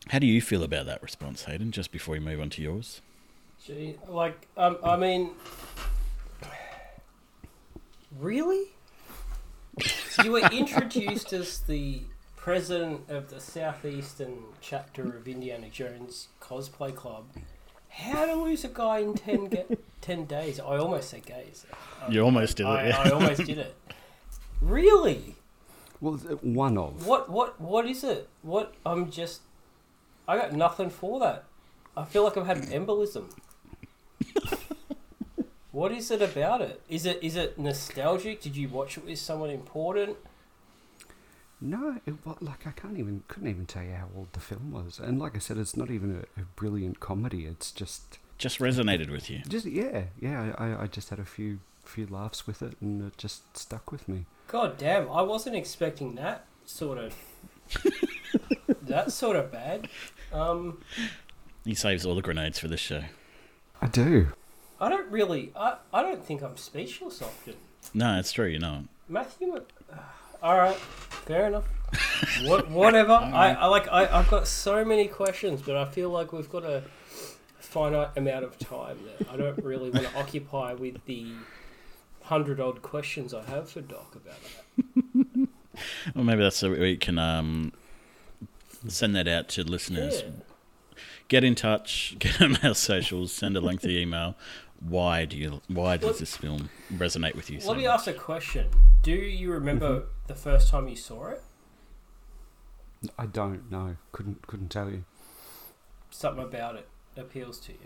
How 0.08 0.18
do 0.18 0.26
you 0.26 0.40
feel 0.40 0.62
about 0.62 0.87
that 0.87 1.02
response, 1.02 1.44
Hayden? 1.44 1.70
Just 1.72 1.92
before 1.92 2.12
we 2.12 2.20
move 2.20 2.40
on 2.40 2.50
to 2.50 2.62
yours. 2.62 3.02
Gee, 3.64 3.96
like, 4.08 4.46
um, 4.56 4.78
I 4.82 4.96
mean, 4.96 5.30
really? 8.18 8.68
You 10.25 10.32
were 10.32 10.48
introduced 10.50 11.32
as 11.32 11.60
the 11.60 12.00
president 12.37 13.02
of 13.08 13.28
the 13.28 13.40
southeastern 13.40 14.38
chapter 14.60 15.16
of 15.16 15.28
Indiana 15.28 15.68
Jones 15.68 16.28
Cosplay 16.40 16.94
Club. 16.94 17.26
How 17.88 18.26
to 18.26 18.35
lose 18.35 18.64
a 18.64 18.68
guy 18.68 18.99
in 18.99 19.14
10, 19.14 19.49
ga- 19.49 19.76
10 20.00 20.25
days? 20.26 20.61
I 20.61 20.76
almost 20.76 21.11
said 21.11 21.26
gays. 21.26 21.66
You 22.09 22.23
almost 22.23 22.57
did 22.57 22.64
it, 22.64 22.68
I, 22.68 22.88
yeah. 22.88 22.99
I 23.02 23.11
almost 23.11 23.45
did 23.45 23.59
it. 23.59 23.75
Really? 24.61 25.35
Well, 26.00 26.18
th- 26.18 26.33
uh, 26.33 26.37
one 26.37 26.78
of. 26.78 27.07
What? 27.07 27.28
What? 27.28 27.61
What 27.61 27.87
is 27.87 28.04
it? 28.04 28.28
What? 28.42 28.75
I'm 28.87 29.11
just. 29.11 29.40
I 30.26 30.37
got 30.37 30.52
nothing 30.52 30.90
for 30.90 31.18
that. 31.21 31.45
I 31.97 32.04
feel 32.04 32.23
like 32.25 32.37
I've 32.37 32.47
had 32.47 32.59
an 32.59 32.66
embolism. 32.68 33.30
what 35.73 35.90
is 35.92 36.11
it 36.11 36.23
about 36.23 36.61
it? 36.61 36.80
Is 36.88 37.07
it 37.07 37.18
is 37.23 37.35
it 37.37 37.59
nostalgic? 37.59 38.40
Did 38.40 38.57
you 38.57 38.68
watch 38.68 38.97
it 38.97 39.04
with 39.07 39.18
someone 39.18 39.50
important? 39.50 40.16
No, 41.61 42.00
it 42.07 42.15
wa 42.25 42.35
like 42.41 42.67
I 42.67 42.71
can't 42.71 42.99
even 42.99 43.25
couldn't 43.29 43.49
even 43.49 43.67
tell 43.67 43.83
you 43.83 43.95
how 43.95 44.09
old 44.17 44.33
the 44.33 44.41
film 44.41 44.71
was, 44.71 44.99
and 44.99 45.19
like 45.19 45.35
I 45.35 45.41
said, 45.41 45.59
it's 45.59 45.77
not 45.77 45.91
even 45.91 46.25
a, 46.37 46.41
a 46.41 46.45
brilliant 46.57 47.00
comedy. 47.00 47.47
It's 47.47 47.73
just 47.73 48.19
Just 48.38 48.61
resonated 48.61 49.11
with 49.11 49.29
you. 49.29 49.41
just 49.49 49.67
yeah, 49.67 50.05
yeah. 50.21 50.55
I, 50.57 50.85
I 50.85 50.87
just 50.87 51.11
had 51.11 51.19
a 51.19 51.25
few 51.25 51.59
few 51.85 52.07
laughs 52.07 52.47
with 52.47 52.62
it, 52.62 52.75
and 52.81 53.03
it 53.09 53.19
just 53.19 53.57
stuck 53.57 53.91
with 53.91 54.09
me. 54.09 54.27
God 54.47 54.79
damn! 54.79 55.11
I 55.11 55.23
wasn't 55.23 55.57
expecting 55.57 56.15
that 56.15 56.45
sort 56.65 56.99
of. 56.99 57.15
that 58.83 59.12
sort 59.12 59.37
of 59.37 59.50
bad. 59.53 59.88
Um, 60.33 60.79
He 61.65 61.75
saves 61.75 62.07
all 62.07 62.15
the 62.15 62.23
grenades 62.23 62.59
for 62.59 62.69
this 62.69 62.81
show. 62.81 63.03
I 63.83 63.87
do. 63.88 64.29
I 64.81 64.88
don't 64.88 65.11
really. 65.11 65.53
I, 65.57 65.77
I 65.93 66.03
don't 66.03 66.25
think 66.25 66.43
I'm 66.43 66.57
speechless 66.57 67.21
often. 67.21 67.55
No, 67.95 68.19
it's 68.19 68.31
true. 68.33 68.47
You 68.47 68.59
know. 68.61 68.85
Matthew. 69.09 69.49
Mc- 69.55 69.69
All 70.42 70.57
right, 70.57 70.76
fair 70.76 71.47
enough. 71.49 71.64
what, 72.45 72.71
whatever. 72.71 73.12
I, 73.12 73.52
I 73.54 73.66
like. 73.66 73.88
I, 73.88 74.07
I've 74.07 74.28
got 74.28 74.47
so 74.47 74.85
many 74.85 75.09
questions, 75.09 75.62
but 75.62 75.76
I 75.76 75.85
feel 75.85 76.11
like 76.11 76.33
we've 76.33 76.49
got 76.49 76.64
a 76.64 76.83
finite 77.59 78.11
amount 78.16 78.45
of 78.45 78.59
time 78.59 78.99
that 79.18 79.28
I 79.30 79.37
don't 79.37 79.62
really 79.62 79.90
want 79.90 80.07
to 80.07 80.18
occupy 80.18 80.73
with 80.75 81.04
the 81.07 81.26
hundred 82.23 82.61
odd 82.61 82.83
questions 82.83 83.33
I 83.35 83.42
have 83.45 83.71
for 83.71 83.80
Doc 83.80 84.14
about 84.14 84.37
that. 84.76 85.49
Well, 86.12 86.25
maybe 86.25 86.42
that's 86.42 86.57
so 86.57 86.73
we 86.73 86.97
can 86.97 87.21
um, 87.21 87.73
send 88.88 89.14
that 89.14 89.28
out 89.28 89.49
to 89.50 89.62
listeners. 89.62 90.23
Yeah. 90.23 90.99
Get 91.28 91.45
in 91.45 91.54
touch. 91.54 92.16
Get 92.18 92.42
on 92.42 92.57
our 92.64 92.75
socials. 92.75 93.33
Send 93.33 93.57
a 93.57 93.61
lengthy 93.61 93.97
email. 93.97 94.35
Why 94.80 95.25
do 95.25 95.37
you? 95.37 95.61
Why 95.68 95.97
does 95.97 96.04
Well- 96.11 96.18
this 96.18 96.37
film 96.37 96.70
resonate 96.92 97.35
with 97.35 97.50
you? 97.50 97.61
So 97.61 97.68
Let 97.70 97.78
me 97.78 97.85
much? 97.87 97.94
ask 97.94 98.06
a 98.06 98.12
question. 98.12 98.68
Do 99.02 99.12
you 99.12 99.50
remember 99.52 100.04
the 100.26 100.35
first 100.35 100.68
time 100.68 100.88
you 100.88 100.97
saw 100.97 101.28
it? 101.28 101.42
I 103.18 103.26
don't 103.26 103.70
know. 103.70 103.97
Couldn't 104.12 104.47
couldn't 104.47 104.68
tell 104.70 104.90
you. 104.90 105.04
Something 106.11 106.44
about 106.44 106.76
it 106.76 106.88
appeals 107.16 107.58
to 107.61 107.73
you. 107.73 107.78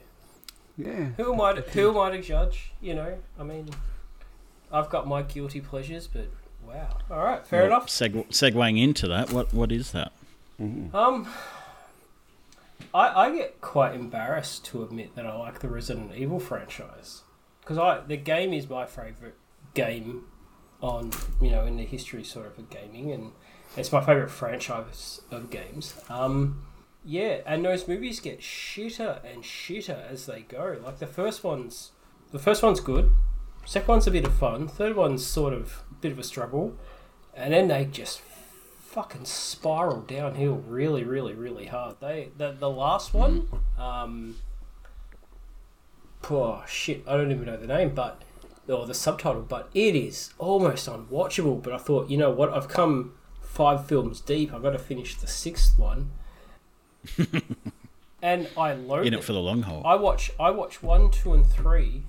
Yeah. 0.77 1.05
Who 1.19 1.35
am 1.35 1.41
I? 1.41 1.53
To, 1.55 1.61
who 1.63 1.91
am 1.91 1.99
I 2.13 2.17
to 2.17 2.23
judge? 2.23 2.73
You 2.81 2.95
know, 2.95 3.19
I 3.39 3.43
mean, 3.43 3.69
I've 4.73 4.89
got 4.91 5.07
my 5.07 5.23
guilty 5.23 5.61
pleasures, 5.61 6.07
but 6.07 6.29
wow. 6.67 6.99
All 7.11 7.23
right, 7.25 7.47
fair 7.47 7.61
Well, 7.63 7.67
enough. 7.69 7.89
Seg- 7.89 8.29
segueing 8.29 8.83
into 8.83 9.07
that, 9.09 9.33
what 9.33 9.53
what 9.53 9.71
is 9.73 9.93
that? 9.93 10.13
Mm. 10.61 10.95
Um, 10.95 11.27
I 12.95 13.27
I 13.27 13.37
get 13.37 13.61
quite 13.61 13.95
embarrassed 13.95 14.65
to 14.67 14.83
admit 14.83 15.15
that 15.15 15.27
I 15.27 15.37
like 15.37 15.61
the 15.61 15.69
Resident 15.69 16.15
Evil 16.15 16.41
franchise 16.41 17.23
because 17.61 17.79
I 17.79 18.01
the 18.01 18.17
game 18.17 18.53
is 18.53 18.69
my 18.69 18.87
favorite 18.87 19.37
game 19.75 20.25
on 20.81 21.11
you 21.41 21.51
know 21.51 21.65
in 21.65 21.77
the 21.77 21.85
history 21.85 22.25
sort 22.25 22.47
of 22.47 22.59
of 22.59 22.71
gaming 22.71 23.13
and 23.13 23.33
it's 23.77 23.93
my 23.93 24.01
favorite 24.05 24.31
franchise 24.31 25.23
of 25.31 25.51
games. 25.51 25.95
Um, 26.11 26.67
yeah, 27.05 27.39
and 27.47 27.65
those 27.65 27.89
movies 27.89 28.21
get 28.21 28.41
shitter 28.41 29.21
and 29.25 29.43
shitter 29.43 30.11
as 30.11 30.27
they 30.27 30.43
go. 30.43 30.79
Like 30.85 30.99
the 30.99 31.07
first 31.07 31.43
one's 31.43 31.93
the 32.31 32.39
first 32.39 32.63
one's 32.63 32.81
good, 32.81 33.11
second 33.65 33.89
one's 33.89 34.07
a 34.07 34.11
bit 34.11 34.27
of 34.27 34.35
fun, 34.35 34.69
third 34.69 34.97
one's 34.97 35.27
sort 35.27 35.53
of 35.53 35.83
a 35.91 35.95
bit 35.95 36.13
of 36.13 36.19
a 36.19 36.23
struggle, 36.23 36.77
and 37.35 37.53
then 37.53 37.69
they 37.69 37.85
just 37.85 38.21
fucking 38.93 39.25
spiral 39.25 40.03
downhill 40.03 40.57
really, 40.67 41.03
really, 41.03 41.33
really 41.33 41.67
hard. 41.67 41.97
They 42.01 42.29
the 42.37 42.53
the 42.53 42.69
last 42.71 43.15
one, 43.15 43.49
um, 43.79 44.37
poor 46.21 46.63
shit, 46.69 47.03
I 47.09 47.17
don't 47.17 47.33
even 47.33 47.47
know 47.47 47.57
the 47.57 47.67
name, 47.67 47.95
but 47.95 48.23
or 48.69 48.87
the 48.87 48.95
subtitle, 48.95 49.43
but 49.43 49.71
it 49.75 49.97
is 49.97 50.35
almost 50.39 50.89
unwatchable. 50.89 51.63
But 51.63 51.73
I 51.73 51.79
thought, 51.79 52.11
you 52.11 52.17
know 52.19 52.31
what, 52.31 52.53
I've 52.53 52.69
come 52.69 53.15
five 53.41 53.87
films 53.87 54.21
deep. 54.21 54.53
I've 54.53 54.63
got 54.63 54.71
to 54.71 54.79
finish 54.79 55.17
the 55.17 55.27
sixth 55.27 55.79
one, 55.79 56.11
and 58.23 58.49
I 58.57 58.75
loathe 58.75 59.07
In 59.07 59.15
it. 59.15 59.19
it 59.21 59.25
for 59.25 59.33
the 59.33 59.41
long 59.41 59.63
haul. 59.63 59.83
I 59.87 59.95
watch 59.95 60.33
I 60.39 60.51
watch 60.51 60.83
one, 60.83 61.11
two, 61.11 61.33
and 61.33 61.47
three, 61.47 62.03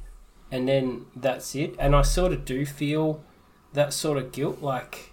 and 0.51 0.67
then 0.67 1.05
that's 1.15 1.55
it. 1.55 1.75
And 1.79 1.95
I 1.95 2.01
sort 2.01 2.33
of 2.33 2.43
do 2.43 2.65
feel 2.65 3.23
that 3.71 3.93
sort 3.93 4.17
of 4.17 4.33
guilt. 4.33 4.61
Like 4.61 5.12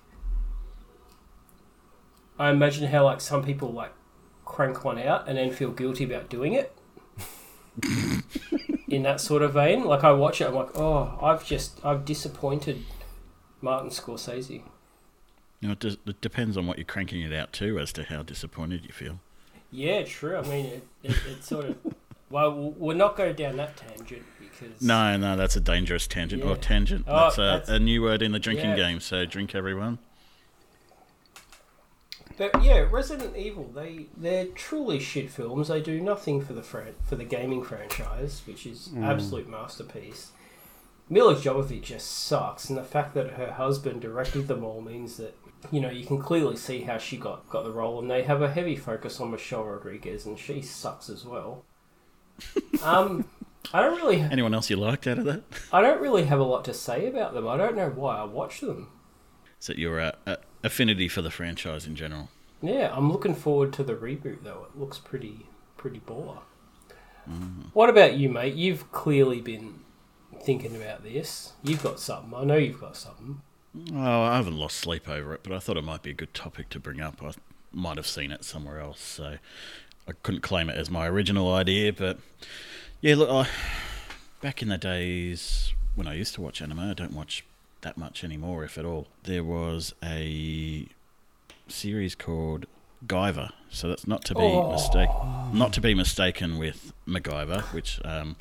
I 2.41 2.51
imagine 2.51 2.89
how 2.89 3.05
like 3.05 3.21
some 3.21 3.43
people 3.45 3.71
like 3.73 3.93
crank 4.45 4.85
one 4.85 4.99
out 4.99 5.29
and 5.29 5.37
then 5.39 5.51
feel 5.53 5.71
guilty 5.71 6.05
about 6.05 6.29
doing 6.29 6.55
it. 6.55 6.75
In 8.89 9.05
that 9.05 9.21
sort 9.21 9.43
of 9.43 9.53
vein, 9.55 9.85
like 9.85 10.03
I 10.03 10.11
watch 10.13 10.41
it, 10.41 10.49
I'm 10.49 10.55
like, 10.55 10.77
oh, 10.77 11.17
I've 11.23 11.47
just 11.47 11.79
I've 11.85 12.05
disappointed 12.05 12.83
Martin 13.61 13.91
Scorsese. 13.91 14.63
You 15.61 15.69
know, 15.69 15.73
it, 15.73 15.79
does, 15.79 15.99
it 16.07 16.21
depends 16.21 16.57
on 16.57 16.67
what 16.67 16.79
you're 16.79 16.85
cranking 16.87 17.21
it 17.21 17.33
out 17.33 17.53
to 17.55 17.79
as 17.79 17.93
to 17.93 18.03
how 18.05 18.23
disappointed 18.25 18.85
you 18.85 18.93
feel. 18.93 19.21
Yeah, 19.71 20.03
true. 20.03 20.37
I 20.37 20.43
mean, 20.43 20.67
it, 20.67 20.89
it, 21.05 21.17
it 21.29 21.45
sort 21.45 21.67
of. 21.67 21.77
Well, 22.31 22.55
we'll 22.55 22.71
we'll 22.79 22.97
not 22.97 23.17
going 23.17 23.35
down 23.35 23.57
that 23.57 23.77
tangent 23.77 24.23
because 24.39 24.81
No, 24.81 25.17
no, 25.17 25.35
that's 25.35 25.57
a 25.57 25.61
dangerous 25.61 26.07
tangent. 26.07 26.45
Or 26.45 26.51
Yeah. 26.51 26.57
tangent. 26.61 27.05
Oh, 27.09 27.25
that's, 27.25 27.39
a, 27.39 27.41
that's- 27.41 27.69
a 27.69 27.81
new 27.81 28.03
word 28.03 28.23
in 28.23 28.31
the 28.31 28.39
drinking 28.39 28.71
Yeah. 28.71 28.77
game. 28.77 29.01
So 29.01 29.25
drink, 29.27 29.53
everyone. 29.57 29.99
But 32.41 32.63
yeah, 32.63 32.87
Resident 32.91 33.37
Evil, 33.37 33.65
they 33.65 34.07
they're 34.17 34.47
truly 34.47 34.99
shit 34.99 35.31
films. 35.31 35.69
They 35.69 35.83
do 35.83 36.01
nothing 36.01 36.41
for 36.41 36.55
the 36.55 36.63
fran- 36.63 36.95
for 37.05 37.15
the 37.15 37.25
gaming 37.25 37.63
franchise, 37.63 38.41
which 38.47 38.65
is 38.65 38.89
absolute 38.99 39.47
masterpiece. 39.47 40.33
Milla 41.11 41.35
Jovovich 41.35 41.83
just 41.83 42.11
sucks, 42.11 42.71
and 42.71 42.79
the 42.79 42.83
fact 42.83 43.13
that 43.13 43.33
her 43.33 43.53
husband 43.53 44.01
directed 44.01 44.49
them 44.49 44.65
all 44.65 44.81
means 44.81 45.19
that 45.19 45.37
you 45.71 45.83
know 45.83 45.91
you 45.91 46.07
can 46.07 46.17
clearly 46.17 46.57
see 46.57 46.81
how 46.81 46.97
she 46.97 47.19
got 47.19 47.47
got 47.51 47.65
the 47.65 47.73
role. 47.73 48.01
And 48.01 48.11
they 48.11 48.23
have 48.23 48.41
a 48.41 48.51
heavy 48.51 48.75
focus 48.75 49.21
on 49.21 49.33
Michelle 49.33 49.65
Rodriguez, 49.65 50.25
and 50.25 50.39
she 50.39 50.63
sucks 50.63 51.11
as 51.11 51.27
well. 51.27 51.67
Um, 52.83 53.27
I 53.75 53.83
don't 53.83 53.97
really, 53.97 54.23
Anyone 54.23 54.55
else 54.55 54.71
you 54.71 54.77
liked 54.77 55.07
out 55.07 55.19
of 55.19 55.27
that? 55.27 55.43
I 55.71 55.83
don't 55.83 56.01
really 56.01 56.25
have 56.25 56.41
a 56.41 56.45
lot 56.45 56.65
to 56.65 56.73
say 56.73 57.07
about 57.07 57.35
them. 57.35 57.47
I 57.47 57.59
don't 57.59 57.77
know 57.77 57.91
why 57.91 58.17
I 58.17 58.25
watch 58.25 58.61
them. 58.61 58.89
Is 59.61 59.69
it 59.69 59.77
your 59.77 60.01
uh, 60.01 60.13
uh, 60.27 60.37
affinity 60.63 61.09
for 61.09 61.23
the 61.23 61.31
franchise 61.31 61.87
in 61.87 61.97
general? 61.97 62.29
Yeah, 62.63 62.93
I'm 62.93 63.11
looking 63.11 63.35
forward 63.35 63.73
to 63.75 63.83
the 63.83 63.95
reboot 63.95 64.43
though. 64.43 64.67
It 64.71 64.79
looks 64.79 64.99
pretty, 64.99 65.47
pretty 65.77 66.01
baller. 66.01 66.39
Mm-hmm. 67.29 67.69
What 67.73 67.91
about 67.91 68.15
you, 68.15 68.29
mate? 68.29 68.55
You've 68.55 68.91
clearly 68.93 69.41
been 69.41 69.81
thinking 70.43 70.77
about 70.77 71.03
this. 71.03 71.53
You've 71.63 71.83
got 71.83 72.01
something. 72.01 72.35
I 72.35 72.45
know 72.45 72.57
you've 72.57 72.81
got 72.81 72.97
something. 72.97 73.41
Oh, 73.95 74.23
I 74.23 74.37
haven't 74.37 74.57
lost 74.57 74.79
sleep 74.79 75.09
over 75.09 75.35
it, 75.35 75.41
but 75.43 75.53
I 75.53 75.59
thought 75.59 75.77
it 75.77 75.85
might 75.85 76.03
be 76.03 76.11
a 76.11 76.15
good 76.15 76.35
topic 76.35 76.71
to 76.71 76.81
bring 76.81 77.01
up. 77.01 77.23
I 77.23 77.33
might 77.73 77.99
have 77.99 78.07
seen 78.07 78.33
it 78.33 78.45
somewhere 78.45 78.81
else, 78.81 79.01
so 79.01 79.37
I 80.09 80.13
couldn't 80.23 80.41
claim 80.41 80.69
it 80.69 80.77
as 80.77 80.91
my 80.91 81.07
original 81.07 81.53
idea. 81.55 81.93
But 81.93 82.19
yeah, 83.01 83.15
look, 83.15 83.31
I, 83.31 83.49
back 84.41 84.61
in 84.61 84.69
the 84.69 84.79
days 84.79 85.73
when 85.95 86.09
I 86.09 86.15
used 86.15 86.35
to 86.35 86.41
watch 86.41 86.61
anime, 86.61 86.81
I 86.81 86.95
don't 86.95 87.13
watch 87.13 87.45
that 87.83 87.97
much 87.97 88.23
anymore, 88.25 88.65
if 88.65 88.77
at 88.79 88.85
all. 88.85 89.09
There 89.25 89.45
was 89.45 89.95
a 90.03 90.87
series 91.69 92.15
called 92.15 92.67
Guyver, 93.07 93.51
so 93.71 93.89
that's 93.89 94.07
not 94.07 94.25
to 94.27 94.35
be 94.35 94.41
Oh. 94.43 94.73
mistake, 94.73 95.09
not 95.53 95.73
to 95.75 95.81
be 95.81 95.95
mistaken 95.95 96.59
with 96.59 96.93
MacGyver, 97.07 97.63
which 97.73 98.01
um, 98.05 98.37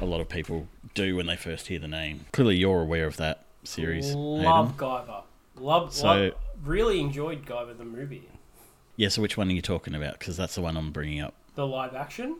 a 0.00 0.04
lot 0.04 0.20
of 0.20 0.28
people 0.28 0.66
do 0.94 1.16
when 1.16 1.26
they 1.26 1.36
first 1.36 1.68
hear 1.68 1.78
the 1.78 1.88
name. 1.88 2.26
Clearly, 2.32 2.56
you're 2.56 2.82
aware 2.82 3.06
of 3.06 3.16
that 3.18 3.44
series. 3.64 4.14
Love 4.14 4.72
Hayden. 4.72 4.78
Guyver. 4.78 5.22
Love, 5.56 5.92
So- 5.94 6.06
love. 6.06 6.32
Really 6.64 7.00
enjoyed 7.00 7.44
Guyver 7.44 7.76
the 7.76 7.84
movie. 7.84 8.28
Yeah, 8.96 9.08
so 9.08 9.20
which 9.20 9.36
one 9.36 9.48
are 9.48 9.52
you 9.52 9.62
talking 9.62 9.96
about? 9.96 10.18
Because 10.20 10.36
that's 10.36 10.54
the 10.54 10.60
one 10.60 10.76
I'm 10.76 10.92
bringing 10.92 11.20
up. 11.20 11.34
The 11.56 11.66
live 11.66 11.92
action. 11.94 12.38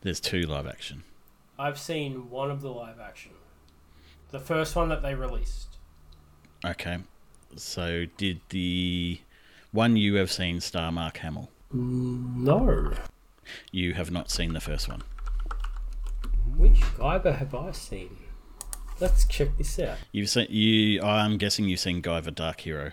There's 0.00 0.18
two 0.20 0.42
live 0.42 0.66
action. 0.66 1.02
I've 1.58 1.78
seen 1.78 2.30
one 2.30 2.50
of 2.50 2.62
the 2.62 2.70
live 2.70 2.98
action. 2.98 3.32
The 4.30 4.40
first 4.40 4.74
one 4.76 4.88
that 4.88 5.02
they 5.02 5.14
released. 5.14 5.69
Okay. 6.64 6.98
So 7.56 8.06
did 8.16 8.40
the 8.50 9.20
one 9.72 9.96
you 9.96 10.14
have 10.16 10.30
seen 10.30 10.60
star 10.60 10.92
Mark 10.92 11.18
Hamill? 11.18 11.50
Mm, 11.74 12.36
no. 12.36 12.92
You 13.72 13.94
have 13.94 14.10
not 14.10 14.30
seen 14.30 14.52
the 14.52 14.60
first 14.60 14.88
one. 14.88 15.02
Which 16.56 16.80
Guyver 16.98 17.36
have 17.36 17.54
I 17.54 17.72
seen? 17.72 18.16
Let's 19.00 19.24
check 19.24 19.56
this 19.56 19.78
out. 19.78 19.96
You've 20.12 20.28
seen 20.28 20.46
you. 20.50 21.02
I'm 21.02 21.38
guessing 21.38 21.68
you've 21.68 21.80
seen 21.80 22.02
Guyver 22.02 22.34
Dark 22.34 22.60
Hero, 22.60 22.92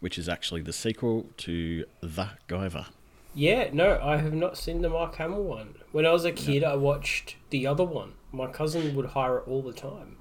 which 0.00 0.18
is 0.18 0.28
actually 0.28 0.62
the 0.62 0.72
sequel 0.72 1.26
to 1.38 1.84
The 2.00 2.30
Guyver. 2.48 2.86
Yeah, 3.34 3.70
no, 3.72 3.98
I 4.00 4.18
have 4.18 4.32
not 4.32 4.56
seen 4.56 4.82
the 4.82 4.88
Mark 4.88 5.16
Hamill 5.16 5.42
one. 5.42 5.74
When 5.90 6.06
I 6.06 6.12
was 6.12 6.24
a 6.24 6.30
kid, 6.30 6.62
I 6.62 6.76
watched 6.76 7.34
the 7.50 7.66
other 7.66 7.82
one. 7.84 8.12
My 8.30 8.46
cousin 8.46 8.94
would 8.94 9.06
hire 9.06 9.38
it 9.38 9.48
all 9.48 9.62
the 9.62 9.72
time. 9.72 10.16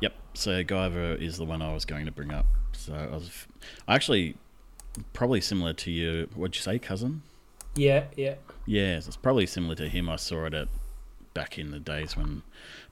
Yep. 0.00 0.14
So 0.34 0.64
Guyver 0.64 1.20
is 1.20 1.36
the 1.38 1.44
one 1.44 1.62
I 1.62 1.72
was 1.72 1.84
going 1.84 2.06
to 2.06 2.12
bring 2.12 2.32
up. 2.32 2.46
So 2.72 2.94
I 2.94 3.14
was 3.14 3.46
I 3.86 3.94
actually 3.94 4.36
probably 5.12 5.40
similar 5.40 5.72
to 5.74 5.90
you. 5.90 6.28
What'd 6.34 6.56
you 6.56 6.62
say, 6.62 6.78
cousin? 6.78 7.22
Yeah, 7.74 8.04
yeah. 8.16 8.34
Yeah, 8.66 8.96
it's 8.96 9.16
probably 9.16 9.46
similar 9.46 9.74
to 9.76 9.88
him. 9.88 10.08
I 10.08 10.16
saw 10.16 10.46
it 10.46 10.54
at 10.54 10.68
back 11.34 11.58
in 11.58 11.70
the 11.70 11.78
days 11.78 12.16
when 12.16 12.42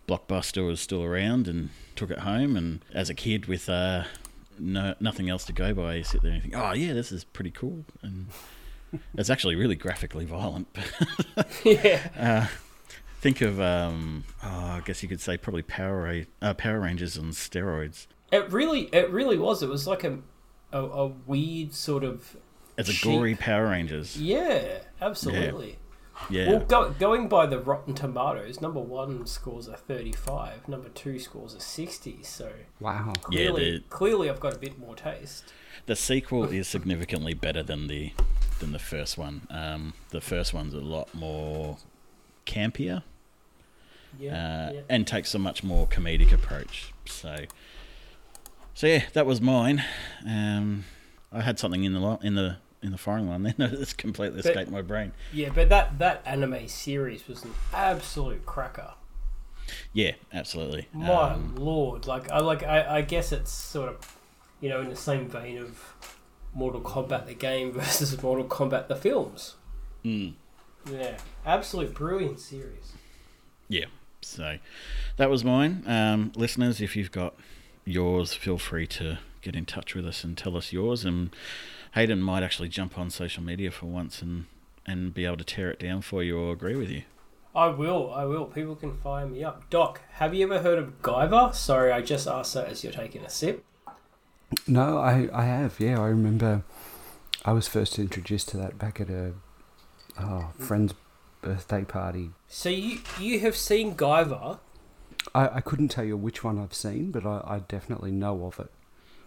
Blockbuster 0.06 0.66
was 0.66 0.80
still 0.80 1.02
around 1.02 1.48
and 1.48 1.70
took 1.96 2.10
it 2.10 2.20
home. 2.20 2.56
And 2.56 2.84
as 2.94 3.10
a 3.10 3.14
kid 3.14 3.46
with 3.46 3.68
uh, 3.68 4.04
no 4.58 4.94
nothing 5.00 5.28
else 5.28 5.44
to 5.46 5.52
go 5.52 5.74
by, 5.74 5.96
you 5.96 6.04
sit 6.04 6.22
there 6.22 6.32
and 6.32 6.42
think, 6.42 6.54
"Oh 6.56 6.72
yeah, 6.72 6.92
this 6.92 7.12
is 7.12 7.24
pretty 7.24 7.50
cool." 7.50 7.84
And 8.02 8.28
it's 9.16 9.30
actually 9.30 9.56
really 9.56 9.76
graphically 9.76 10.24
violent. 10.24 10.68
yeah. 11.64 12.48
think 13.20 13.40
of, 13.40 13.60
um, 13.60 14.24
oh, 14.42 14.48
I 14.48 14.82
guess 14.84 15.02
you 15.02 15.08
could 15.08 15.20
say 15.20 15.36
probably 15.36 15.62
Power 15.62 16.02
Ra- 16.02 16.48
uh, 16.48 16.54
Power 16.54 16.80
Rangers 16.80 17.18
on 17.18 17.30
steroids. 17.30 18.06
It 18.30 18.50
really, 18.52 18.82
it 18.92 19.10
really 19.10 19.38
was. 19.38 19.62
It 19.62 19.68
was 19.68 19.86
like 19.86 20.04
a, 20.04 20.18
a, 20.72 20.82
a 20.82 21.06
weird 21.26 21.74
sort 21.74 22.04
of. 22.04 22.36
As 22.76 22.88
a 22.88 22.92
Sheep. 22.92 23.12
gory 23.12 23.34
Power 23.34 23.68
Rangers. 23.68 24.20
Yeah, 24.20 24.80
absolutely. 25.00 25.78
Yeah. 26.30 26.48
Well, 26.50 26.60
go, 26.60 26.90
going 26.98 27.28
by 27.28 27.46
the 27.46 27.60
Rotten 27.60 27.94
Tomatoes, 27.94 28.60
number 28.60 28.80
one 28.80 29.24
scores 29.26 29.68
a 29.68 29.76
35, 29.76 30.68
number 30.68 30.88
two 30.88 31.18
scores 31.18 31.54
a 31.54 31.60
60. 31.60 32.22
So 32.22 32.50
Wow. 32.80 33.12
Yeah, 33.30 33.48
clearly, 33.50 33.78
the- 33.78 33.84
clearly 33.88 34.28
I've 34.30 34.40
got 34.40 34.54
a 34.54 34.58
bit 34.58 34.78
more 34.78 34.96
taste. 34.96 35.52
The 35.86 35.96
sequel 35.96 36.44
is 36.44 36.66
significantly 36.68 37.34
better 37.34 37.62
than 37.62 37.86
the 37.86 38.12
than 38.58 38.72
the 38.72 38.78
first 38.80 39.16
one. 39.16 39.46
Um, 39.50 39.94
the 40.10 40.20
first 40.20 40.52
one's 40.52 40.74
a 40.74 40.78
lot 40.80 41.14
more 41.14 41.78
campier 42.44 43.04
Yeah, 44.18 44.32
uh, 44.68 44.72
yeah. 44.74 44.80
and 44.88 45.06
takes 45.06 45.34
a 45.34 45.38
much 45.38 45.62
more 45.64 45.86
comedic 45.86 46.32
approach. 46.32 46.92
So, 47.06 47.44
so 48.74 48.86
yeah, 48.86 49.04
that 49.12 49.26
was 49.26 49.40
mine. 49.40 49.84
Um, 50.26 50.84
I 51.32 51.40
had 51.42 51.58
something 51.58 51.84
in 51.84 51.92
the 51.92 52.00
lo- 52.00 52.20
in 52.22 52.34
the 52.34 52.56
in 52.82 52.90
the 52.92 52.98
foreign 52.98 53.26
one. 53.28 53.42
Then 53.58 53.70
it's 53.74 53.92
completely 53.92 54.40
But- 54.42 54.50
escaped 54.50 54.70
my 54.70 54.82
brain. 54.82 55.12
Yeah, 55.32 55.50
but 55.54 55.68
that 55.70 55.98
that 55.98 56.22
anime 56.24 56.68
series 56.68 57.26
was 57.28 57.44
an 57.44 57.54
absolute 57.74 58.46
cracker. 58.46 58.92
Yeah, 59.92 60.12
absolutely. 60.32 60.88
My 60.94 61.32
Um, 61.32 61.54
lord, 61.56 62.06
like 62.06 62.30
I 62.30 62.38
like 62.40 62.62
I, 62.62 62.98
I 62.98 63.00
guess 63.02 63.32
it's 63.32 63.50
sort 63.50 63.88
of 63.90 64.16
you 64.60 64.68
know 64.68 64.80
in 64.80 64.88
the 64.88 64.96
same 64.96 65.28
vein 65.28 65.58
of 65.58 65.94
Mortal 66.54 66.80
Kombat 66.80 67.26
the 67.26 67.34
game 67.34 67.72
versus 67.78 68.20
Mortal 68.22 68.46
Kombat 68.46 68.88
the 68.88 68.96
films. 68.96 69.56
mm, 70.04 70.32
Yeah, 70.90 71.18
absolute 71.44 71.92
brilliant 71.94 72.40
series. 72.40 72.92
yeah. 73.68 73.86
So 74.20 74.58
that 75.16 75.30
was 75.30 75.44
mine. 75.44 75.84
Um, 75.86 76.32
listeners, 76.34 76.80
if 76.80 76.96
you've 76.96 77.12
got 77.12 77.34
yours, 77.84 78.34
feel 78.34 78.58
free 78.58 78.86
to 78.88 79.18
get 79.42 79.54
in 79.54 79.64
touch 79.64 79.94
with 79.94 80.06
us 80.06 80.24
and 80.24 80.36
tell 80.36 80.56
us 80.56 80.72
yours. 80.72 81.04
And 81.04 81.34
Hayden 81.94 82.20
might 82.20 82.42
actually 82.42 82.68
jump 82.68 82.98
on 82.98 83.10
social 83.10 83.42
media 83.42 83.70
for 83.70 83.86
once 83.86 84.22
and 84.22 84.46
and 84.86 85.12
be 85.12 85.26
able 85.26 85.36
to 85.36 85.44
tear 85.44 85.70
it 85.70 85.78
down 85.78 86.00
for 86.00 86.22
you 86.22 86.38
or 86.38 86.50
agree 86.50 86.74
with 86.74 86.90
you. 86.90 87.02
I 87.54 87.66
will, 87.68 88.12
I 88.14 88.24
will. 88.24 88.46
People 88.46 88.74
can 88.74 88.96
fire 88.96 89.26
me 89.26 89.44
up. 89.44 89.68
Doc, 89.68 90.00
have 90.12 90.34
you 90.34 90.44
ever 90.44 90.60
heard 90.60 90.78
of 90.78 91.02
Guyver? 91.02 91.54
Sorry, 91.54 91.92
I 91.92 92.00
just 92.00 92.26
asked 92.26 92.54
that 92.54 92.68
as 92.68 92.82
you're 92.82 92.92
taking 92.92 93.22
a 93.22 93.28
sip. 93.28 93.64
No, 94.66 94.98
I, 94.98 95.28
I 95.32 95.44
have. 95.44 95.78
Yeah, 95.78 96.00
I 96.00 96.06
remember 96.06 96.62
I 97.44 97.52
was 97.52 97.68
first 97.68 97.98
introduced 97.98 98.48
to 98.50 98.56
that 98.58 98.78
back 98.78 99.00
at 99.00 99.10
a 99.10 99.32
oh, 100.18 100.52
friend's 100.58 100.94
birthday 101.42 101.84
party. 101.84 102.30
So 102.48 102.68
you 102.68 102.98
you 103.20 103.40
have 103.40 103.56
seen 103.56 103.94
Guyver, 103.94 104.58
I, 105.34 105.48
I 105.56 105.60
couldn't 105.60 105.88
tell 105.88 106.04
you 106.04 106.16
which 106.16 106.42
one 106.44 106.58
I've 106.58 106.74
seen, 106.74 107.10
but 107.10 107.24
I, 107.26 107.42
I 107.44 107.58
definitely 107.60 108.10
know 108.10 108.46
of 108.46 108.58
it. 108.58 108.70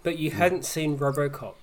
but 0.03 0.17
you 0.17 0.31
hadn't 0.31 0.65
seen 0.65 0.97
RoboCop. 0.97 1.55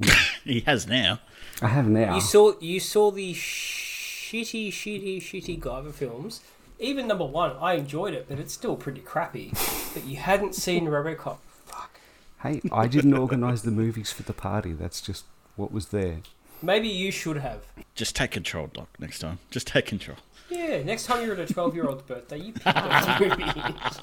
He 0.44 0.60
has 0.60 0.88
now. 0.88 1.20
I 1.60 1.68
have 1.68 1.86
now. 1.88 2.16
You 2.16 2.20
saw 2.20 2.54
you 2.60 2.80
saw 2.80 3.12
the 3.12 3.32
shitty, 3.32 4.68
shitty, 4.68 5.18
shitty 5.18 5.60
Guyver 5.60 5.92
films. 5.92 6.40
Even 6.80 7.06
number 7.06 7.24
one, 7.24 7.52
I 7.60 7.74
enjoyed 7.74 8.12
it, 8.12 8.26
but 8.28 8.40
it's 8.40 8.52
still 8.52 8.74
pretty 8.74 9.00
crappy. 9.00 9.52
but 9.94 10.04
you 10.04 10.16
hadn't 10.16 10.56
seen 10.56 10.86
RoboCop. 10.86 11.38
Fuck. 11.66 12.00
Hey, 12.42 12.60
I 12.72 12.88
didn't 12.88 13.14
organise 13.14 13.62
the 13.62 13.70
movies 13.70 14.10
for 14.10 14.24
the 14.24 14.32
party. 14.32 14.72
That's 14.72 15.00
just 15.00 15.24
what 15.54 15.70
was 15.70 15.86
there. 15.88 16.16
Maybe 16.62 16.88
you 16.88 17.10
should 17.10 17.36
have. 17.38 17.60
Just 17.94 18.14
take 18.16 18.30
control, 18.30 18.68
Doc. 18.72 18.88
Next 18.98 19.18
time, 19.18 19.38
just 19.50 19.66
take 19.66 19.86
control. 19.86 20.16
Yeah, 20.48 20.82
next 20.82 21.06
time 21.06 21.24
you're 21.24 21.34
at 21.34 21.50
a 21.50 21.52
12 21.52 21.74
year 21.74 21.86
old's 21.88 22.02
birthday, 22.02 22.38
you 22.38 22.52
pick 22.52 22.62
those 22.74 23.20
movies. 23.20 24.00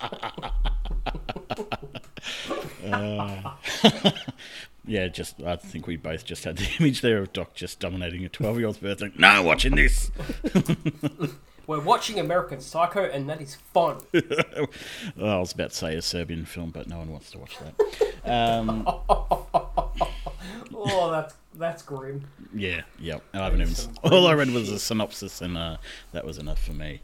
Uh, 2.85 3.51
yeah, 4.85 5.07
just 5.07 5.41
I 5.43 5.55
think 5.55 5.87
we 5.87 5.95
both 5.97 6.25
just 6.25 6.43
had 6.43 6.57
the 6.57 6.67
image 6.79 7.01
there 7.01 7.19
of 7.19 7.33
Doc 7.33 7.53
just 7.53 7.79
dominating 7.79 8.25
a 8.25 8.29
twelve-year-old's 8.29 8.79
birthday. 8.79 9.11
No, 9.17 9.43
watching 9.43 9.75
this. 9.75 10.11
We're 11.69 11.79
watching 11.79 12.19
American 12.19 12.61
Psycho, 12.61 13.03
and 13.03 13.29
that 13.29 13.41
is 13.41 13.53
fun. 13.53 13.97
Oh, 15.21 15.27
I 15.27 15.37
was 15.37 15.51
about 15.53 15.69
to 15.69 15.75
say 15.75 15.95
a 15.95 16.01
Serbian 16.01 16.45
film, 16.45 16.71
but 16.71 16.87
no 16.87 16.97
one 16.97 17.11
wants 17.11 17.29
to 17.31 17.37
watch 17.37 17.57
that. 17.59 17.75
Um, 18.25 18.87
Oh, 20.73 21.11
that's 21.11 21.35
that's 21.53 21.83
grim. 21.83 22.25
yeah, 22.55 22.81
yeah. 22.97 23.19
I 23.35 23.37
haven't 23.37 23.61
even. 23.61 23.75
All 24.03 24.25
I 24.25 24.33
read 24.33 24.49
was 24.49 24.71
a 24.71 24.79
synopsis, 24.79 25.41
and 25.41 25.57
uh, 25.57 25.77
that 26.11 26.25
was 26.25 26.39
enough 26.39 26.59
for 26.63 26.73
me. 26.73 27.01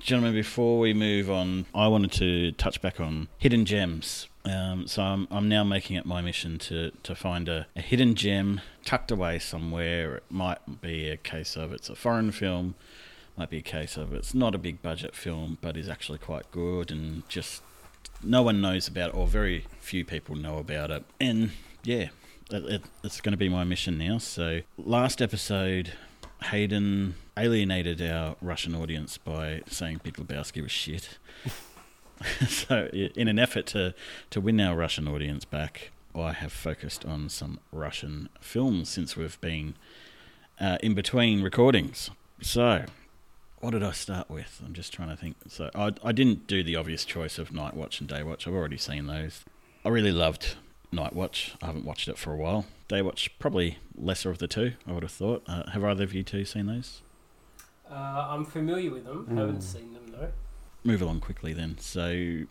Gentlemen, 0.00 0.32
before 0.32 0.78
we 0.78 0.94
move 0.94 1.30
on, 1.30 1.66
I 1.74 1.86
wanted 1.88 2.12
to 2.12 2.52
touch 2.52 2.80
back 2.80 2.98
on 2.98 3.28
hidden 3.36 3.66
gems. 3.66 4.26
Um, 4.46 4.86
so 4.86 5.02
I'm, 5.02 5.28
I'm 5.30 5.48
now 5.48 5.64
making 5.64 5.96
it 5.96 6.06
my 6.06 6.20
mission 6.22 6.58
to, 6.60 6.90
to 7.02 7.14
find 7.14 7.48
a, 7.48 7.66
a 7.76 7.80
hidden 7.80 8.14
gem 8.14 8.60
tucked 8.84 9.10
away 9.10 9.38
somewhere. 9.38 10.16
It 10.16 10.24
might 10.30 10.80
be 10.80 11.08
a 11.08 11.16
case 11.16 11.56
of 11.56 11.72
it's 11.72 11.88
a 11.88 11.94
foreign 11.94 12.32
film, 12.32 12.74
might 13.36 13.50
be 13.50 13.58
a 13.58 13.62
case 13.62 13.96
of 13.96 14.12
it's 14.12 14.34
not 14.34 14.54
a 14.54 14.58
big 14.58 14.82
budget 14.82 15.14
film, 15.14 15.58
but 15.60 15.76
is 15.76 15.88
actually 15.88 16.18
quite 16.18 16.50
good 16.50 16.90
and 16.90 17.28
just 17.28 17.62
no 18.22 18.42
one 18.42 18.60
knows 18.60 18.88
about 18.88 19.10
it, 19.10 19.14
or 19.14 19.26
very 19.26 19.66
few 19.80 20.04
people 20.04 20.36
know 20.36 20.58
about 20.58 20.90
it. 20.90 21.04
And 21.20 21.52
yeah, 21.82 22.08
it, 22.50 22.64
it, 22.64 22.82
it's 23.02 23.20
going 23.20 23.32
to 23.32 23.38
be 23.38 23.48
my 23.48 23.64
mission 23.64 23.98
now. 23.98 24.18
So 24.18 24.60
last 24.76 25.20
episode, 25.20 25.92
Hayden 26.44 27.14
alienated 27.36 28.02
our 28.02 28.36
Russian 28.40 28.74
audience 28.74 29.18
by 29.18 29.62
saying 29.66 30.00
Big 30.02 30.14
Lebowski 30.14 30.62
was 30.62 30.72
shit. 30.72 31.18
so, 32.48 32.86
in 32.92 33.28
an 33.28 33.38
effort 33.38 33.66
to, 33.66 33.94
to 34.30 34.40
win 34.40 34.60
our 34.60 34.76
Russian 34.76 35.08
audience 35.08 35.44
back, 35.44 35.90
I 36.14 36.32
have 36.32 36.52
focused 36.52 37.04
on 37.04 37.28
some 37.28 37.58
Russian 37.72 38.28
films 38.40 38.88
since 38.88 39.16
we've 39.16 39.40
been 39.40 39.74
uh, 40.60 40.78
in 40.82 40.94
between 40.94 41.42
recordings. 41.42 42.10
So, 42.40 42.84
what 43.62 43.70
did 43.70 43.82
I 43.82 43.92
start 43.92 44.28
with? 44.28 44.60
I'm 44.64 44.74
just 44.74 44.92
trying 44.92 45.08
to 45.08 45.16
think. 45.16 45.36
So, 45.48 45.70
I, 45.74 45.92
I 46.04 46.12
didn't 46.12 46.46
do 46.46 46.62
the 46.62 46.76
obvious 46.76 47.04
choice 47.04 47.38
of 47.38 47.50
Night 47.52 47.74
Watch 47.74 48.00
and 48.00 48.08
Day 48.08 48.22
Watch. 48.22 48.46
I've 48.46 48.54
already 48.54 48.76
seen 48.76 49.06
those. 49.06 49.44
I 49.84 49.88
really 49.88 50.12
loved 50.12 50.56
Night 50.92 51.14
Watch. 51.14 51.54
I 51.62 51.66
haven't 51.66 51.84
watched 51.86 52.08
it 52.08 52.18
for 52.18 52.32
a 52.32 52.36
while. 52.36 52.66
Day 52.88 53.00
Watch, 53.02 53.30
probably 53.38 53.78
lesser 53.96 54.30
of 54.30 54.38
the 54.38 54.46
two, 54.48 54.72
I 54.86 54.92
would 54.92 55.02
have 55.02 55.12
thought. 55.12 55.42
Uh, 55.46 55.70
have 55.70 55.82
either 55.82 56.04
of 56.04 56.12
you 56.12 56.22
two 56.22 56.44
seen 56.44 56.66
those? 56.66 57.00
Uh, 57.90 57.94
I'm 58.30 58.44
familiar 58.44 58.90
with 58.90 59.04
them. 59.06 59.26
Mm. 59.30 59.38
Haven't 59.38 59.60
seen 59.62 59.92
them 59.94 60.06
though. 60.08 60.32
Move 60.84 61.00
along 61.00 61.20
quickly 61.20 61.52
then. 61.52 61.78
So, 61.78 62.42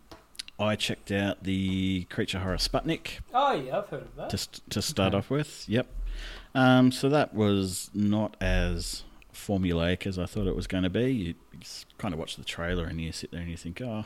I 0.60 0.76
checked 0.76 1.12
out 1.12 1.44
the 1.44 2.06
Creature 2.10 2.40
Horror 2.40 2.58
Sputnik 2.58 3.20
Oh 3.34 3.54
yeah, 3.54 3.80
I've 3.80 3.90
heard 3.90 4.04
of 4.04 4.16
that. 4.16 4.30
to, 4.30 4.62
to 4.70 4.82
start 4.82 5.10
Okay. 5.14 5.18
off 5.18 5.30
with. 5.30 5.68
Yep. 5.68 5.88
Um, 6.54 6.92
so 6.92 7.10
that 7.10 7.34
was 7.34 7.90
not 7.94 8.36
as 8.42 9.04
formulaic 9.46 10.06
as 10.06 10.20
I 10.20 10.26
thought 10.26 10.48
it 10.48 10.56
was 10.56 10.68
going 10.68 10.84
to 10.84 10.90
be. 10.90 11.12
You, 11.12 11.34
you 11.52 11.60
just 11.60 11.98
kind 11.98 12.14
of 12.14 12.20
watch 12.20 12.36
the 12.36 12.44
trailer 12.44 12.86
and 12.86 13.02
you 13.02 13.12
sit 13.12 13.32
there 13.32 13.42
and 13.42 13.50
you 13.50 13.58
think, 13.58 13.82
oh, 13.82 14.06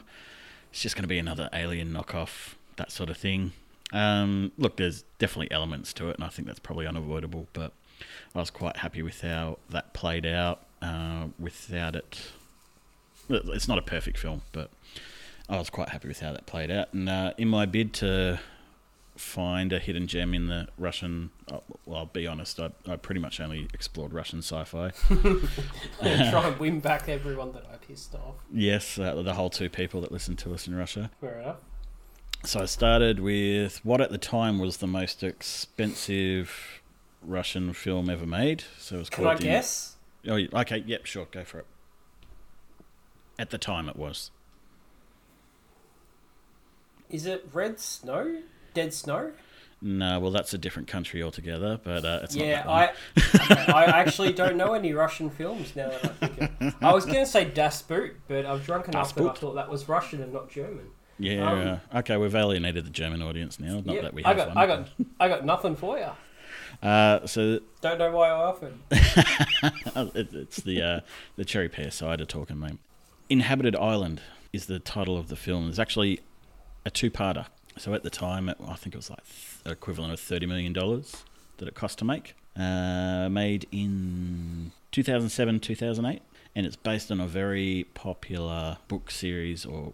it's 0.71 0.81
just 0.81 0.95
going 0.95 1.03
to 1.03 1.09
be 1.09 1.19
another 1.19 1.49
alien 1.53 1.93
knockoff, 1.93 2.55
that 2.77 2.91
sort 2.91 3.09
of 3.09 3.17
thing. 3.17 3.53
Um, 3.93 4.51
look, 4.57 4.77
there's 4.77 5.03
definitely 5.19 5.51
elements 5.51 5.93
to 5.93 6.09
it, 6.09 6.15
and 6.15 6.23
I 6.23 6.29
think 6.29 6.47
that's 6.47 6.59
probably 6.59 6.87
unavoidable. 6.87 7.47
But 7.53 7.71
I 8.33 8.39
was 8.39 8.49
quite 8.49 8.77
happy 8.77 9.01
with 9.01 9.21
how 9.21 9.59
that 9.69 9.93
played 9.93 10.25
out. 10.25 10.61
Uh, 10.81 11.27
without 11.39 11.95
it, 11.95 12.31
it's 13.29 13.67
not 13.67 13.77
a 13.77 13.81
perfect 13.81 14.17
film, 14.17 14.41
but 14.51 14.69
I 15.47 15.57
was 15.57 15.69
quite 15.69 15.89
happy 15.89 16.07
with 16.07 16.19
how 16.19 16.33
that 16.33 16.45
played 16.45 16.71
out. 16.71 16.93
And 16.93 17.07
uh, 17.07 17.33
in 17.37 17.47
my 17.47 17.65
bid 17.65 17.93
to 17.93 18.39
find 19.15 19.71
a 19.71 19.79
hidden 19.79 20.07
gem 20.07 20.33
in 20.33 20.47
the 20.47 20.67
Russian. 20.77 21.29
Uh, 21.51 21.59
well, 21.85 21.99
I'll 21.99 22.05
be 22.05 22.27
honest, 22.27 22.59
I, 22.59 22.71
I 22.87 22.95
pretty 22.97 23.21
much 23.21 23.39
only 23.39 23.67
explored 23.73 24.13
Russian 24.13 24.39
sci-fi. 24.39 24.91
Try 26.01 26.47
and 26.47 26.59
win 26.59 26.79
back 26.79 27.07
everyone 27.07 27.51
that 27.53 27.65
I 27.71 27.77
pissed 27.77 28.13
off. 28.15 28.35
yes, 28.51 28.97
uh, 28.99 29.21
the 29.21 29.33
whole 29.33 29.49
two 29.49 29.69
people 29.69 30.01
that 30.01 30.11
listened 30.11 30.37
to 30.39 30.53
us 30.53 30.67
in 30.67 30.75
Russia. 30.75 31.11
Fair 31.21 31.39
enough. 31.39 31.57
So 32.43 32.59
I 32.61 32.65
started 32.65 33.19
with 33.21 33.83
what 33.83 34.01
at 34.01 34.11
the 34.11 34.17
time 34.19 34.59
was 34.59 34.77
the 34.77 34.87
most 34.87 35.23
expensive 35.23 36.81
Russian 37.23 37.73
film 37.73 38.09
ever 38.09 38.25
made. 38.27 38.63
So 38.77 38.97
it 38.97 38.99
was 38.99 39.09
called. 39.09 39.27
Can 39.27 39.35
I 39.35 39.39
the- 39.39 39.43
guess? 39.43 39.95
Oh, 40.27 40.39
okay. 40.61 40.83
Yep, 40.85 41.05
sure. 41.05 41.27
Go 41.31 41.43
for 41.43 41.59
it. 41.59 41.65
At 43.39 43.49
the 43.49 43.57
time, 43.57 43.87
it 43.89 43.95
was. 43.95 44.31
Is 47.09 47.25
it 47.25 47.47
Red 47.53 47.79
Snow? 47.79 48.41
Dead 48.75 48.93
Snow? 48.93 49.31
No, 49.81 50.19
well, 50.19 50.31
that's 50.31 50.53
a 50.53 50.57
different 50.57 50.87
country 50.87 51.21
altogether, 51.21 51.79
but 51.83 52.05
uh, 52.05 52.19
it's 52.23 52.35
not 52.35 52.45
yeah, 52.45 52.63
that. 52.63 52.95
I 53.69 53.71
I 53.71 53.83
actually 53.99 54.31
don't 54.33 54.55
know 54.57 54.73
any 54.73 54.93
Russian 54.93 55.29
films 55.29 55.75
now 55.75 55.89
that 55.89 56.05
I 56.05 56.27
think 56.27 56.51
it. 56.59 56.73
I 56.81 56.93
was 56.93 57.05
going 57.05 57.19
to 57.19 57.25
say 57.25 57.45
Das 57.45 57.81
Boot, 57.81 58.15
but 58.27 58.45
I've 58.45 58.65
drunk 58.65 58.87
enough 58.87 59.13
that 59.15 59.25
I 59.25 59.33
thought 59.33 59.55
that 59.55 59.69
was 59.69 59.87
Russian 59.89 60.21
and 60.23 60.31
not 60.31 60.49
German. 60.49 60.87
Yeah. 61.19 61.79
um, 61.93 61.99
okay, 61.99 62.17
we've 62.17 62.35
alienated 62.35 62.85
the 62.85 62.89
German 62.89 63.21
audience 63.21 63.59
now. 63.59 63.75
Not 63.85 63.95
Yep, 63.95 64.03
that 64.03 64.13
we 64.13 64.23
I 64.23 64.29
have 64.29 64.37
got, 64.37 64.47
one. 64.49 64.57
I 64.57 64.67
got, 64.67 64.89
I 65.19 65.27
got 65.29 65.45
nothing 65.45 65.75
for 65.75 65.97
you. 65.97 66.09
Uh, 66.81 67.25
so 67.25 67.59
Don't 67.81 67.99
know 67.99 68.11
why 68.11 68.29
I 68.29 68.31
offered. 68.31 68.73
It, 70.13 70.33
it's 70.33 70.57
the 70.57 70.81
uh, 70.81 70.99
the 71.37 71.45
cherry 71.45 71.69
pear 71.69 71.89
cider 71.89 72.25
talking, 72.25 72.59
mate. 72.59 72.77
Inhabited 73.29 73.75
Island 73.77 74.21
is 74.51 74.65
the 74.65 74.79
title 74.79 75.17
of 75.17 75.29
the 75.29 75.37
film. 75.37 75.69
It's 75.69 75.79
actually 75.79 76.19
a 76.85 76.89
two-parter. 76.91 77.45
So 77.77 77.93
at 77.93 78.03
the 78.03 78.09
time, 78.09 78.49
it, 78.49 78.57
I 78.67 78.75
think 78.75 78.95
it 78.95 78.97
was 78.97 79.09
like 79.09 79.19
equivalent 79.65 80.13
of 80.13 80.19
thirty 80.19 80.45
million 80.45 80.73
dollars 80.73 81.23
that 81.57 81.67
it 81.67 81.75
cost 81.75 81.97
to 81.99 82.05
make. 82.05 82.35
Uh, 82.57 83.27
made 83.29 83.67
in 83.69 84.71
2007, 84.91 85.59
2008, 85.59 86.21
and 86.55 86.65
it's 86.65 86.77
based 86.77 87.11
on 87.11 87.19
a 87.19 87.27
very 87.27 87.85
popular 87.93 88.77
book 88.87 89.11
series 89.11 89.65
or 89.65 89.91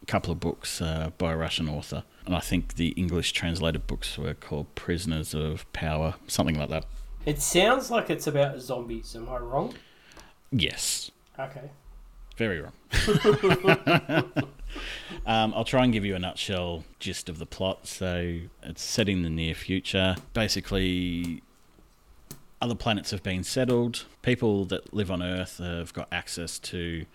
a 0.00 0.06
couple 0.06 0.30
of 0.30 0.38
books 0.38 0.80
uh, 0.80 1.10
by 1.18 1.32
a 1.32 1.36
Russian 1.36 1.68
author. 1.68 2.04
And 2.24 2.36
I 2.36 2.38
think 2.38 2.74
the 2.76 2.90
English 2.90 3.32
translated 3.32 3.88
books 3.88 4.16
were 4.16 4.34
called 4.34 4.72
Prisoners 4.76 5.34
of 5.34 5.70
Power, 5.72 6.14
something 6.28 6.56
like 6.56 6.68
that. 6.68 6.84
It 7.24 7.42
sounds 7.42 7.90
like 7.90 8.08
it's 8.08 8.28
about 8.28 8.60
zombies. 8.60 9.16
Am 9.16 9.28
I 9.28 9.38
wrong? 9.38 9.74
Yes, 10.52 11.10
Okay. 11.38 11.70
Very 12.36 12.60
wrong. 12.60 12.72
um, 15.26 15.54
I'll 15.54 15.64
try 15.64 15.84
and 15.84 15.92
give 15.92 16.04
you 16.04 16.14
a 16.14 16.18
nutshell 16.18 16.84
gist 16.98 17.28
of 17.28 17.38
the 17.38 17.46
plot. 17.46 17.86
So 17.86 18.40
it's 18.62 18.82
set 18.82 19.08
in 19.08 19.22
the 19.22 19.30
near 19.30 19.54
future. 19.54 20.16
Basically, 20.34 21.42
other 22.60 22.74
planets 22.74 23.10
have 23.10 23.22
been 23.22 23.42
settled. 23.42 24.04
People 24.22 24.64
that 24.66 24.92
live 24.92 25.10
on 25.10 25.22
Earth 25.22 25.58
have 25.58 25.92
got 25.92 26.08
access 26.12 26.58
to 26.60 27.06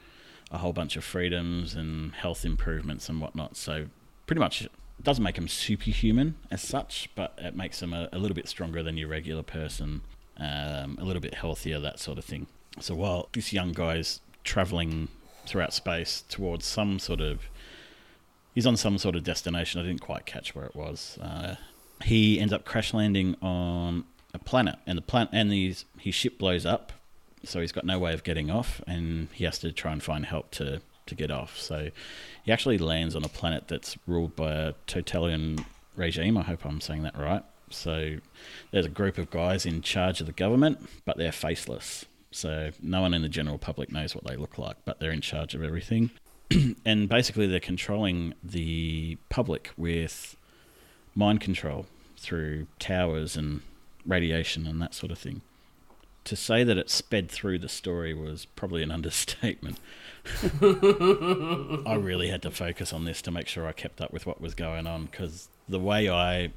a 0.51 0.57
whole 0.57 0.73
bunch 0.73 0.97
of 0.97 1.03
freedoms 1.03 1.75
and 1.75 2.13
health 2.13 2.43
improvements 2.43 3.07
and 3.07 3.21
whatnot. 3.21 3.55
So 3.55 3.87
pretty 4.25 4.39
much 4.39 4.63
it 4.63 4.71
doesn't 5.03 5.23
make 5.23 5.35
them 5.35 5.47
superhuman 5.47 6.35
as 6.49 6.61
such, 6.61 7.09
but 7.15 7.33
it 7.37 7.55
makes 7.55 7.79
them 7.79 7.93
a, 7.93 8.09
a 8.11 8.17
little 8.17 8.35
bit 8.35 8.47
stronger 8.47 8.83
than 8.83 8.97
your 8.97 9.07
regular 9.07 9.43
person, 9.43 10.01
um, 10.37 10.97
a 10.99 11.05
little 11.05 11.21
bit 11.21 11.35
healthier, 11.35 11.79
that 11.79 11.99
sort 11.99 12.17
of 12.17 12.25
thing. 12.25 12.47
So 12.79 12.95
while 12.95 13.29
this 13.33 13.53
young 13.53 13.71
guy's 13.71 14.19
traveling 14.43 15.07
throughout 15.45 15.73
space 15.73 16.23
towards 16.29 16.65
some 16.65 16.99
sort 16.99 17.21
of 17.21 17.41
he's 18.53 18.65
on 18.65 18.77
some 18.77 18.97
sort 18.97 19.15
of 19.15 19.23
destination. 19.23 19.81
I 19.81 19.85
didn't 19.85 20.01
quite 20.01 20.25
catch 20.25 20.55
where 20.55 20.65
it 20.65 20.75
was. 20.75 21.17
Uh, 21.21 21.55
he 22.03 22.39
ends 22.39 22.53
up 22.53 22.65
crash 22.65 22.93
landing 22.93 23.35
on 23.41 24.05
a 24.33 24.39
planet 24.39 24.75
and 24.85 24.97
the 24.97 25.01
planet 25.01 25.29
and 25.33 25.51
his, 25.51 25.85
his 25.99 26.15
ship 26.15 26.37
blows 26.37 26.65
up 26.65 26.93
so 27.43 27.59
he's 27.59 27.71
got 27.71 27.85
no 27.85 27.99
way 27.99 28.13
of 28.13 28.23
getting 28.23 28.49
off 28.49 28.81
and 28.87 29.27
he 29.33 29.43
has 29.45 29.59
to 29.59 29.71
try 29.71 29.91
and 29.91 30.01
find 30.01 30.25
help 30.25 30.51
to, 30.51 30.81
to 31.05 31.15
get 31.15 31.31
off. 31.31 31.59
So 31.59 31.89
he 32.43 32.51
actually 32.51 32.77
lands 32.77 33.15
on 33.15 33.23
a 33.23 33.29
planet 33.29 33.67
that's 33.67 33.97
ruled 34.07 34.35
by 34.35 34.53
a 34.53 34.73
totalitarian 34.87 35.65
regime. 35.95 36.37
I 36.37 36.43
hope 36.43 36.65
i'm 36.65 36.81
saying 36.81 37.03
that 37.03 37.17
right. 37.17 37.43
So 37.69 38.17
there's 38.71 38.85
a 38.85 38.89
group 38.89 39.17
of 39.17 39.29
guys 39.29 39.65
in 39.65 39.81
charge 39.81 40.19
of 40.21 40.27
the 40.27 40.33
government 40.33 40.87
but 41.05 41.17
they're 41.17 41.31
faceless 41.31 42.05
so 42.31 42.71
no 42.81 43.01
one 43.01 43.13
in 43.13 43.21
the 43.21 43.29
general 43.29 43.57
public 43.57 43.91
knows 43.91 44.15
what 44.15 44.25
they 44.25 44.35
look 44.35 44.57
like, 44.57 44.77
but 44.85 44.99
they're 44.99 45.11
in 45.11 45.21
charge 45.21 45.53
of 45.53 45.63
everything. 45.63 46.11
and 46.85 47.07
basically, 47.07 47.47
they're 47.47 47.59
controlling 47.59 48.33
the 48.43 49.17
public 49.29 49.71
with 49.77 50.35
mind 51.13 51.41
control 51.41 51.85
through 52.17 52.67
towers 52.79 53.35
and 53.35 53.61
radiation 54.05 54.67
and 54.67 54.81
that 54.81 54.93
sort 54.93 55.11
of 55.11 55.17
thing. 55.17 55.41
To 56.25 56.35
say 56.35 56.63
that 56.63 56.77
it 56.77 56.89
sped 56.89 57.29
through 57.29 57.59
the 57.59 57.69
story 57.69 58.13
was 58.13 58.45
probably 58.45 58.83
an 58.83 58.91
understatement. 58.97 59.79
I 60.61 61.95
really 61.95 62.27
had 62.29 62.43
to 62.43 62.51
focus 62.51 62.93
on 62.93 63.05
this 63.05 63.21
to 63.23 63.31
make 63.31 63.47
sure 63.47 63.67
I 63.67 63.71
kept 63.71 63.99
up 64.01 64.13
with 64.13 64.25
what 64.25 64.39
was 64.39 64.53
going 64.53 64.87
on 64.87 65.05
because 65.05 65.49
the 65.67 65.79
way 65.79 66.09
I 66.09 66.53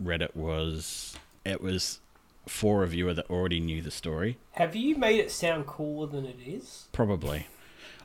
read 0.00 0.22
it 0.22 0.34
was 0.34 1.16
it 1.44 1.60
was 1.60 2.00
for 2.48 2.82
a 2.82 2.86
viewer 2.86 3.14
that 3.14 3.28
already 3.30 3.60
knew 3.60 3.82
the 3.82 3.90
story. 3.90 4.38
Have 4.52 4.74
you 4.74 4.96
made 4.96 5.20
it 5.20 5.30
sound 5.30 5.66
cooler 5.66 6.06
than 6.06 6.24
it 6.24 6.38
is? 6.44 6.88
Probably. 6.92 7.46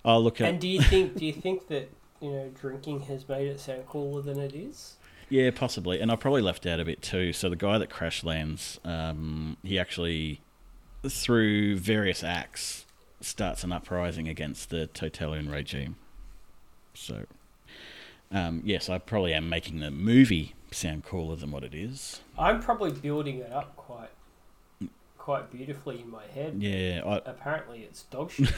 I'll 0.06 0.23
look 0.23 0.41
at 0.41 0.49
And 0.49 0.60
do 0.60 0.67
you 0.67 0.82
think 0.82 1.15
do 1.15 1.25
you 1.25 1.34
think 1.34 1.67
that 1.67 1.89
you 2.21 2.32
know 2.32 2.51
drinking 2.60 3.01
has 3.01 3.27
made 3.27 3.47
it 3.47 3.60
sound 3.60 3.88
cooler 3.88 4.21
than 4.21 4.39
it 4.39 4.53
is? 4.53 4.97
yeah, 5.29 5.49
possibly, 5.49 5.99
and 5.99 6.12
I 6.12 6.15
probably 6.15 6.41
left 6.41 6.65
out 6.67 6.79
a 6.79 6.86
bit 6.86 7.01
too. 7.01 7.34
So 7.34 7.49
the 7.49 7.56
guy 7.56 7.77
that 7.79 7.89
crash 7.89 8.23
lands, 8.23 8.79
um, 8.86 9.58
he 9.63 9.79
actually, 9.79 10.41
through 11.08 11.77
various 11.77 12.23
acts, 12.23 12.86
starts 13.19 13.63
an 13.63 13.71
uprising 13.71 14.27
against 14.27 14.69
the 14.69 14.88
totalitarian 14.88 15.49
regime. 15.49 15.95
So, 16.93 17.25
um, 18.32 18.62
yes, 18.63 18.89
I 18.89 18.99
probably 18.99 19.34
am 19.34 19.49
making 19.49 19.79
the 19.79 19.89
movie 19.89 20.53
sound 20.71 21.03
cooler 21.03 21.36
than 21.36 21.51
what 21.51 21.63
it 21.63 21.73
is. 21.73 22.21
I'm 22.38 22.62
probably 22.62 22.91
building 22.91 23.39
it 23.39 23.51
up 23.51 23.75
quite 25.23 25.49
beautifully 25.49 26.01
in 26.01 26.12
my 26.12 26.25
head. 26.36 26.57
Yeah, 26.59 27.01
I, 27.05 27.21
Apparently, 27.25 27.79
it's 27.79 28.03
dog 28.03 28.29
shit. 28.31 28.49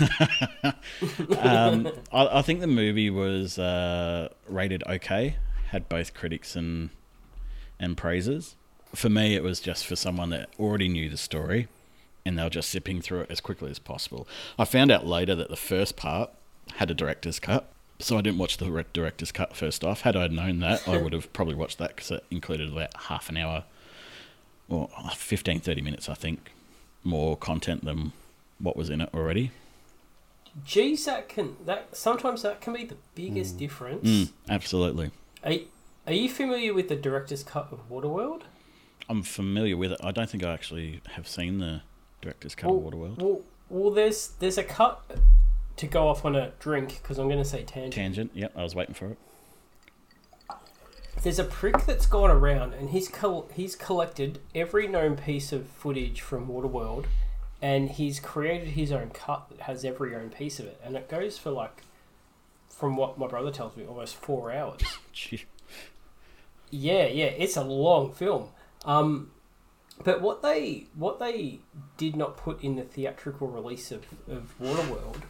um, 1.37 1.87
I, 2.11 2.39
I 2.39 2.41
think 2.41 2.59
the 2.59 2.65
movie 2.65 3.11
was 3.11 3.59
uh, 3.59 4.29
rated 4.49 4.81
okay, 4.87 5.35
had 5.69 5.87
both 5.87 6.15
critics 6.15 6.55
and 6.55 6.89
and 7.79 7.95
praises. 7.95 8.55
For 8.95 9.09
me, 9.09 9.35
it 9.35 9.43
was 9.43 9.59
just 9.59 9.85
for 9.85 9.95
someone 9.95 10.31
that 10.31 10.49
already 10.59 10.89
knew 10.89 11.07
the 11.07 11.17
story, 11.17 11.67
and 12.25 12.39
they 12.39 12.43
were 12.43 12.49
just 12.49 12.71
zipping 12.71 12.99
through 12.99 13.21
it 13.21 13.31
as 13.31 13.41
quickly 13.41 13.69
as 13.69 13.77
possible. 13.77 14.27
I 14.57 14.65
found 14.65 14.89
out 14.89 15.05
later 15.05 15.35
that 15.35 15.49
the 15.49 15.55
first 15.55 15.95
part 15.95 16.31
had 16.77 16.89
a 16.89 16.95
director's 16.95 17.39
cut, 17.39 17.71
so 17.99 18.17
I 18.17 18.21
didn't 18.21 18.39
watch 18.39 18.57
the 18.57 18.85
director's 18.91 19.31
cut 19.31 19.55
first 19.55 19.83
off. 19.83 20.01
Had 20.01 20.15
I 20.15 20.25
known 20.29 20.61
that, 20.61 20.87
I 20.87 20.97
would 20.97 21.13
have 21.13 21.31
probably 21.31 21.53
watched 21.53 21.77
that 21.77 21.95
because 21.95 22.09
it 22.09 22.25
included 22.31 22.71
about 22.71 22.89
half 23.03 23.29
an 23.29 23.37
hour 23.37 23.65
or 24.67 24.89
15, 25.13 25.59
30 25.59 25.81
minutes, 25.81 26.09
I 26.09 26.15
think, 26.15 26.51
more 27.05 27.37
content 27.37 27.85
than 27.85 28.11
what 28.59 28.75
was 28.75 28.89
in 28.89 29.01
it 29.01 29.09
already. 29.13 29.51
Geez, 30.63 31.05
that 31.05 31.27
can 31.27 31.57
that 31.65 31.95
sometimes 31.95 32.41
that 32.43 32.61
can 32.61 32.73
be 32.73 32.85
the 32.85 32.97
biggest 33.13 33.57
difference. 33.57 34.07
Mm, 34.07 34.31
absolutely. 34.49 35.11
Are, 35.43 35.53
are 36.07 36.13
you 36.13 36.29
familiar 36.29 36.73
with 36.73 36.87
the 36.87 36.95
director's 36.95 37.43
cut 37.43 37.67
of 37.71 37.89
Waterworld? 37.89 38.43
I'm 39.09 39.21
familiar 39.21 39.77
with 39.77 39.91
it. 39.91 39.99
I 40.01 40.11
don't 40.11 40.29
think 40.29 40.43
I 40.43 40.53
actually 40.53 41.01
have 41.11 41.27
seen 41.27 41.59
the 41.59 41.81
director's 42.21 42.55
cut 42.55 42.71
well, 42.71 42.87
of 42.87 42.93
Waterworld. 42.93 43.21
Well, 43.21 43.41
well, 43.69 43.91
there's 43.91 44.29
there's 44.39 44.57
a 44.57 44.63
cut 44.63 45.03
to 45.75 45.87
go 45.87 46.07
off 46.07 46.23
on 46.23 46.35
a 46.35 46.51
drink 46.59 46.99
because 47.01 47.17
I'm 47.17 47.27
going 47.27 47.43
to 47.43 47.49
say 47.49 47.63
tangent. 47.63 47.93
Tangent. 47.93 48.31
Yep, 48.33 48.53
I 48.55 48.63
was 48.63 48.75
waiting 48.75 48.95
for 48.95 49.07
it. 49.07 49.17
There's 51.25 51.39
a 51.39 51.43
prick 51.43 51.87
that's 51.87 52.05
gone 52.05 52.29
around 52.29 52.75
and 52.75 52.91
he's 52.91 53.07
col- 53.07 53.49
he's 53.51 53.75
collected 53.75 54.37
every 54.53 54.87
known 54.87 55.15
piece 55.15 55.51
of 55.51 55.65
footage 55.65 56.21
from 56.21 56.47
Waterworld, 56.47 57.05
and 57.59 57.89
he's 57.89 58.19
created 58.19 58.67
his 58.67 58.91
own 58.91 59.09
cut 59.09 59.49
that 59.49 59.61
has 59.61 59.83
every 59.83 60.15
own 60.15 60.29
piece 60.29 60.59
of 60.59 60.67
it, 60.67 60.79
and 60.83 60.95
it 60.95 61.09
goes 61.09 61.39
for 61.39 61.49
like, 61.49 61.81
from 62.69 62.95
what 62.95 63.17
my 63.17 63.25
brother 63.25 63.49
tells 63.49 63.75
me, 63.75 63.87
almost 63.87 64.15
four 64.15 64.51
hours. 64.51 64.81
Yeah, 66.71 67.05
yeah, 67.05 67.25
it's 67.25 67.55
a 67.55 67.63
long 67.63 68.11
film. 68.11 68.49
Um, 68.85 69.31
but 70.03 70.21
what 70.21 70.43
they 70.43 70.87
what 70.93 71.19
they 71.19 71.59
did 71.97 72.15
not 72.15 72.37
put 72.37 72.63
in 72.63 72.75
the 72.75 72.83
theatrical 72.83 73.47
release 73.47 73.91
of, 73.91 74.05
of 74.29 74.53
Waterworld, 74.61 75.21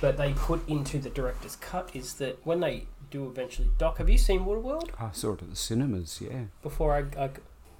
but 0.00 0.16
they 0.16 0.32
put 0.32 0.68
into 0.68 0.98
the 0.98 1.10
director's 1.10 1.56
cut 1.56 1.90
is 1.94 2.14
that 2.14 2.44
when 2.44 2.60
they 2.60 2.86
do 3.10 3.28
eventually, 3.28 3.68
Doc, 3.78 3.98
have 3.98 4.08
you 4.08 4.18
seen 4.18 4.40
Waterworld 4.44 4.90
I 4.98 5.10
saw 5.12 5.32
it 5.32 5.42
at 5.42 5.50
the 5.50 5.56
cinemas, 5.56 6.20
yeah. 6.20 6.44
before 6.62 6.94
I, 6.94 7.24
I 7.24 7.30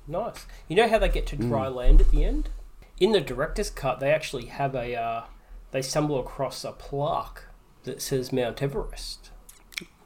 nice? 0.07 0.47
You 0.69 0.77
know 0.77 0.89
how 0.89 0.99
they 0.99 1.09
get 1.09 1.27
to 1.29 1.37
dry 1.37 1.69
land 1.69 2.01
at 2.01 2.11
the 2.11 2.25
end? 2.25 2.51
In 2.99 3.13
the 3.13 3.21
director's 3.21 3.71
cut, 3.71 4.01
they 4.01 4.11
actually 4.11 4.47
have 4.47 4.75
a 4.75 4.95
uh, 4.97 5.25
they 5.71 5.83
stumble 5.83 6.19
across 6.19 6.65
a 6.65 6.73
plaque 6.73 7.45
that 7.85 8.03
says 8.03 8.33
Mount 8.33 8.63
Everest. 8.63 9.31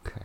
Okay. 0.04 0.20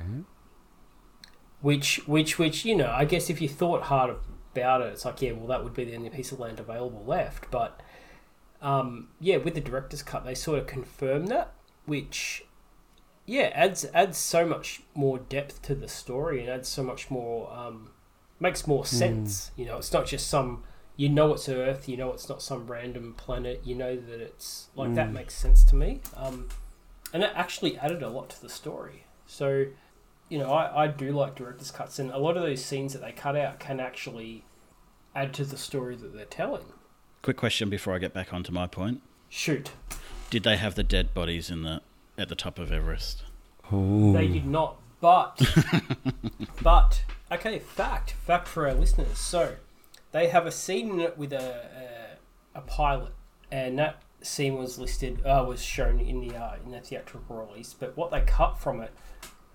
which 1.62 2.08
which 2.08 2.40
which 2.40 2.66
you 2.66 2.76
know 2.76 2.92
i 2.92 3.06
guess 3.06 3.30
if 3.30 3.40
you 3.40 3.48
thought 3.48 3.84
hard 3.84 4.16
about 4.54 4.82
it 4.82 4.88
it's 4.88 5.06
like 5.06 5.22
yeah 5.22 5.32
well 5.32 5.46
that 5.46 5.64
would 5.64 5.74
be 5.76 5.84
the 5.84 5.96
only 5.96 6.10
piece 6.10 6.32
of 6.32 6.40
land 6.40 6.60
available 6.60 7.04
left 7.06 7.50
but 7.52 7.82
um, 8.60 9.10
yeah 9.20 9.38
with 9.38 9.54
the 9.54 9.62
director's 9.62 10.02
cut 10.02 10.26
they 10.26 10.34
sort 10.34 10.58
of 10.58 10.66
confirm 10.66 11.28
that 11.28 11.54
which 11.86 12.44
yeah 13.28 13.52
adds 13.54 13.86
adds 13.94 14.18
so 14.18 14.48
much 14.48 14.82
more 14.96 15.20
depth 15.20 15.62
to 15.62 15.76
the 15.76 15.88
story 15.88 16.42
and 16.42 16.50
adds 16.50 16.68
so 16.68 16.82
much 16.82 17.12
more 17.12 17.54
um, 17.54 17.92
makes 18.40 18.66
more 18.66 18.86
sense 18.86 19.52
you 19.56 19.66
know 19.66 19.78
it's 19.78 19.94
not 19.94 20.08
just 20.08 20.28
some 20.28 20.64
you 20.96 21.08
know 21.08 21.34
it's 21.34 21.48
earth 21.48 21.88
you 21.88 21.96
know 21.96 22.12
it's 22.12 22.28
not 22.28 22.42
some 22.42 22.66
random 22.66 23.14
planet 23.14 23.62
you 23.64 23.76
know 23.76 23.96
that 23.96 24.20
it's 24.20 24.70
like 24.76 24.96
that 24.96 25.14
makes 25.14 25.36
sense 25.36 25.64
to 25.64 25.76
me 25.76 26.02
um, 26.16 26.48
and 27.14 27.24
it 27.24 27.32
actually 27.36 27.78
added 27.78 28.04
a 28.04 28.10
lot 28.10 28.30
to 28.30 28.42
the 28.42 28.50
story. 28.50 29.06
So 29.26 29.66
you 30.30 30.38
know, 30.38 30.52
I, 30.52 30.84
I 30.84 30.88
do 30.88 31.12
like 31.12 31.36
director's 31.36 31.72
cuts, 31.72 32.00
and 32.00 32.12
a 32.12 32.18
lot 32.18 32.36
of 32.36 32.44
those 32.44 32.64
scenes 32.64 32.94
that 32.94 33.02
they 33.02 33.14
cut 33.14 33.38
out 33.38 33.60
can 33.60 33.80
actually 33.80 34.44
add 35.16 35.34
to 35.36 35.46
the 35.46 35.58
story 35.58 35.96
that 35.96 36.14
they're 36.14 36.26
telling. 36.26 36.66
Quick 37.22 37.38
question 37.38 37.70
before 37.70 37.96
I 37.96 37.98
get 37.98 38.14
back 38.14 38.34
onto 38.34 38.52
my 38.52 38.68
point. 38.68 39.02
Shoot, 39.30 39.72
Did 40.30 40.44
they 40.44 40.58
have 40.58 40.76
the 40.76 40.84
dead 40.84 41.14
bodies 41.14 41.50
in 41.50 41.64
the 41.64 41.82
at 42.18 42.30
the 42.30 42.36
top 42.36 42.60
of 42.60 42.72
Everest? 42.72 43.24
Oh. 43.72 44.14
they 44.14 44.28
did 44.28 44.46
not, 44.46 44.80
but 45.02 45.42
but 46.62 47.04
okay, 47.32 47.60
fact 47.60 48.12
fact 48.12 48.48
for 48.48 48.68
our 48.68 48.74
listeners. 48.74 49.18
So 49.18 49.56
they 50.12 50.28
have 50.28 50.46
a 50.46 50.52
scene 50.52 50.90
in 50.92 51.00
it 51.00 51.18
with 51.18 51.34
a 51.34 52.18
a, 52.56 52.60
a 52.60 52.62
pilot, 52.62 53.14
and 53.52 53.78
that 53.80 54.02
scene 54.22 54.58
was 54.58 54.78
listed 54.80 55.26
uh, 55.26 55.44
was 55.48 55.62
shown 55.62 56.00
in 56.00 56.22
the 56.22 56.36
uh, 56.36 56.56
in 56.64 56.72
the 56.72 56.80
theatrical 56.80 57.46
release. 57.48 57.74
But 57.74 57.96
what 57.98 58.12
they 58.12 58.22
cut 58.22 58.60
from 58.60 58.82
it 58.82 58.92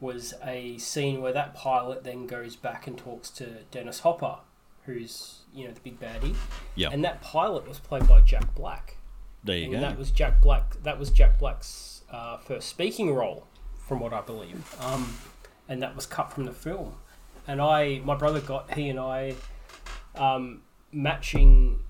was 0.01 0.35
a 0.45 0.77
scene 0.79 1.23
where 1.23 1.33
that 1.33 1.55
pilot 1.55 2.05
then 2.05 2.27
goes 2.27 2.57
back 2.57 2.87
and 2.87 2.99
talks 2.99 3.31
to 3.31 3.63
Dennis 3.71 4.01
Hopper, 4.01 4.39
who's 4.85 5.41
you 5.55 5.67
know 5.67 5.73
the 5.73 5.81
big 5.81 6.01
baddie. 6.01 6.35
Yeah. 6.75 6.91
And 6.91 7.05
that 7.05 7.23
pilot 7.23 7.67
was 7.67 7.79
played 7.79 8.07
by 8.09 8.21
Jack 8.21 8.55
Black. 8.55 8.97
There 9.45 9.57
you 9.57 9.65
and 9.65 9.73
go. 9.75 9.81
that 9.81 9.99
was 9.99 10.11
Jack 10.11 10.41
Black. 10.41 10.77
That 10.83 10.99
was 10.99 11.11
Jack 11.11 11.39
Black's 11.39 11.92
uh, 12.13 12.37
first 12.39 12.69
speaking 12.69 13.15
role, 13.15 13.47
from 13.87 14.01
what 14.01 14.13
I 14.13 14.21
believe. 14.21 14.77
Um, 14.81 15.17
and 15.69 15.83
that 15.83 15.97
was 15.97 16.07
cut 16.07 16.33
from 16.33 16.45
the 16.45 16.53
film. 16.53 16.95
And 17.47 17.61
I, 17.61 18.01
my 18.05 18.15
brother 18.15 18.41
got 18.41 18.75
he 18.75 18.89
and 18.89 18.99
I, 19.01 19.35
um, 20.15 20.63
matching 20.93 21.81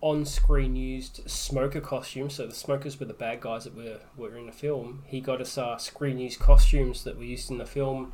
on-screen 0.00 0.76
used 0.76 1.28
smoker 1.28 1.80
costumes. 1.80 2.34
So 2.34 2.46
the 2.46 2.54
smokers 2.54 3.00
were 3.00 3.06
the 3.06 3.14
bad 3.14 3.40
guys 3.40 3.64
that 3.64 3.74
were 3.74 4.00
were 4.16 4.36
in 4.36 4.46
the 4.46 4.52
film. 4.52 5.02
He 5.06 5.20
got 5.20 5.40
us 5.40 5.58
uh, 5.58 5.78
screen 5.78 6.18
used 6.18 6.38
costumes 6.38 7.02
that 7.04 7.16
were 7.16 7.24
used 7.24 7.50
in 7.50 7.58
the 7.58 7.66
film 7.66 8.12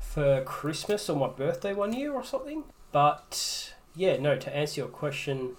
for 0.00 0.42
Christmas 0.42 1.08
or 1.08 1.16
my 1.16 1.28
birthday 1.28 1.72
one 1.72 1.92
year 1.92 2.12
or 2.12 2.24
something. 2.24 2.64
But 2.92 3.74
yeah, 3.94 4.16
no. 4.18 4.36
To 4.36 4.54
answer 4.54 4.82
your 4.82 4.88
question, 4.88 5.56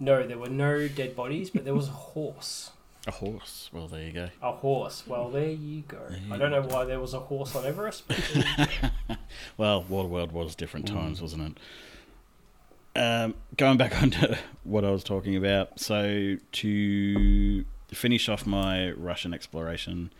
no, 0.00 0.26
there 0.26 0.38
were 0.38 0.48
no 0.48 0.88
dead 0.88 1.14
bodies, 1.14 1.50
but 1.50 1.64
there 1.64 1.74
was 1.74 1.88
a 1.88 1.92
horse. 1.92 2.70
A 3.06 3.10
horse. 3.10 3.68
Well, 3.72 3.86
there 3.88 4.02
you 4.02 4.12
go. 4.12 4.28
A 4.42 4.52
horse. 4.52 5.04
Well, 5.06 5.28
there 5.28 5.50
you 5.50 5.82
go. 5.86 5.98
There 6.08 6.18
I 6.30 6.36
don't 6.38 6.50
know 6.50 6.62
why 6.62 6.84
there 6.84 7.00
was 7.00 7.12
a 7.14 7.20
horse 7.20 7.54
on 7.54 7.64
Everest, 7.66 8.08
but 8.08 8.16
there 8.56 8.68
you. 9.10 9.16
Well, 9.56 9.84
Waterworld 9.84 10.32
was 10.32 10.54
different 10.54 10.86
times, 10.88 11.20
wasn't 11.20 11.58
it? 12.94 13.00
Um, 13.00 13.34
going 13.56 13.76
back 13.76 14.00
onto 14.02 14.34
what 14.62 14.84
I 14.84 14.90
was 14.90 15.04
talking 15.04 15.36
about, 15.36 15.78
so 15.80 16.36
to 16.52 17.64
finish 17.92 18.28
off 18.28 18.46
my 18.46 18.90
Russian 18.92 19.34
exploration, 19.34 20.10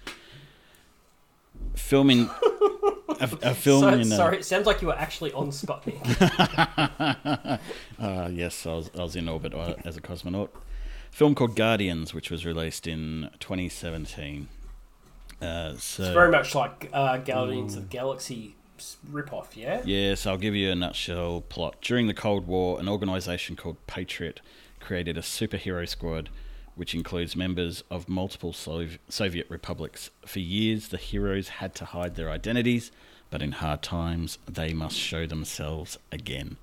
filming 1.75 2.29
a, 3.20 3.29
a 3.42 3.55
film 3.55 3.81
So- 3.83 3.88
in 3.88 4.01
a, 4.01 4.05
sorry, 4.16 4.38
it 4.38 4.44
sounds 4.44 4.66
like 4.66 4.83
you 4.83 4.88
were 4.88 4.99
actually 4.99 5.33
on 5.33 5.49
Sputnik. 5.49 6.01
Uh, 7.99 8.29
yes, 8.33 8.66
I 8.66 8.75
was, 8.75 8.90
I 8.99 9.03
was 9.03 9.16
in 9.16 9.29
orbit 9.29 9.55
uh, 9.55 9.75
as 9.85 9.97
a 9.97 10.01
cosmonaut. 10.01 10.51
Film 11.14 11.37
called 11.37 11.55
Guardians, 11.55 12.12
which 12.12 12.29
was 12.29 12.44
released 12.44 12.88
in 12.88 13.31
2017. 13.38 14.48
Uh, 15.40 15.74
so 15.77 16.03
It's 16.03 16.12
very 16.12 16.29
much 16.29 16.57
like 16.57 16.90
uh, 16.92 17.18
Guardians 17.18 17.77
of 17.77 17.83
the 17.83 17.88
Galaxy 17.88 18.57
ripoff, 19.09 19.55
yeah? 19.55 19.81
Yes, 19.85 20.27
I'll 20.27 20.37
give 20.38 20.57
you 20.57 20.72
a 20.72 20.74
nutshell 20.74 21.42
plot. 21.42 21.77
During 21.81 22.09
the 22.09 22.14
Cold 22.14 22.48
War, 22.48 22.81
an 22.81 22.88
organization 22.88 23.55
called 23.55 23.77
Patriot 23.87 24.40
created 24.81 25.16
a 25.16 25.20
superhero 25.20 25.88
squad 25.88 26.31
which 26.74 26.96
includes 26.96 27.37
members 27.37 27.85
of 27.92 28.09
multiple 28.09 28.53
Sov- 28.53 28.98
Soviet 29.09 29.46
republics. 29.48 30.11
For 30.27 30.40
years, 30.40 30.88
the 30.88 30.96
heroes 30.96 31.48
had 31.48 31.77
to 31.77 31.85
hide 31.85 32.16
their 32.16 32.29
identities, 32.29 32.90
but 33.31 33.40
in 33.40 33.53
hard 33.53 33.85
times, 33.85 34.38
they 34.50 34.72
must 34.72 34.96
show 34.96 35.27
themselves 35.27 35.96
again. 36.11 36.57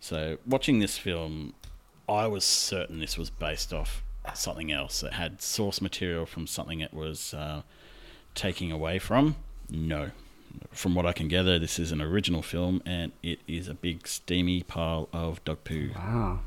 So, 0.00 0.38
watching 0.46 0.78
this 0.78 0.96
film, 0.96 1.52
I 2.08 2.26
was 2.26 2.44
certain 2.44 2.98
this 3.00 3.16
was 3.18 3.30
based 3.30 3.72
off 3.72 4.02
something 4.34 4.70
else. 4.72 5.02
It 5.02 5.14
had 5.14 5.42
source 5.42 5.80
material 5.80 6.26
from 6.26 6.46
something 6.46 6.80
it 6.80 6.94
was 6.94 7.34
uh, 7.34 7.62
taking 8.34 8.70
away 8.72 8.98
from. 8.98 9.36
No. 9.70 10.10
From 10.70 10.94
what 10.94 11.06
I 11.06 11.12
can 11.12 11.28
gather, 11.28 11.58
this 11.58 11.78
is 11.78 11.92
an 11.92 12.00
original 12.02 12.42
film 12.42 12.82
and 12.84 13.12
it 13.22 13.40
is 13.48 13.68
a 13.68 13.74
big 13.74 14.06
steamy 14.06 14.62
pile 14.62 15.08
of 15.12 15.42
dog 15.44 15.64
poo. 15.64 15.90
Wow. 15.94 16.40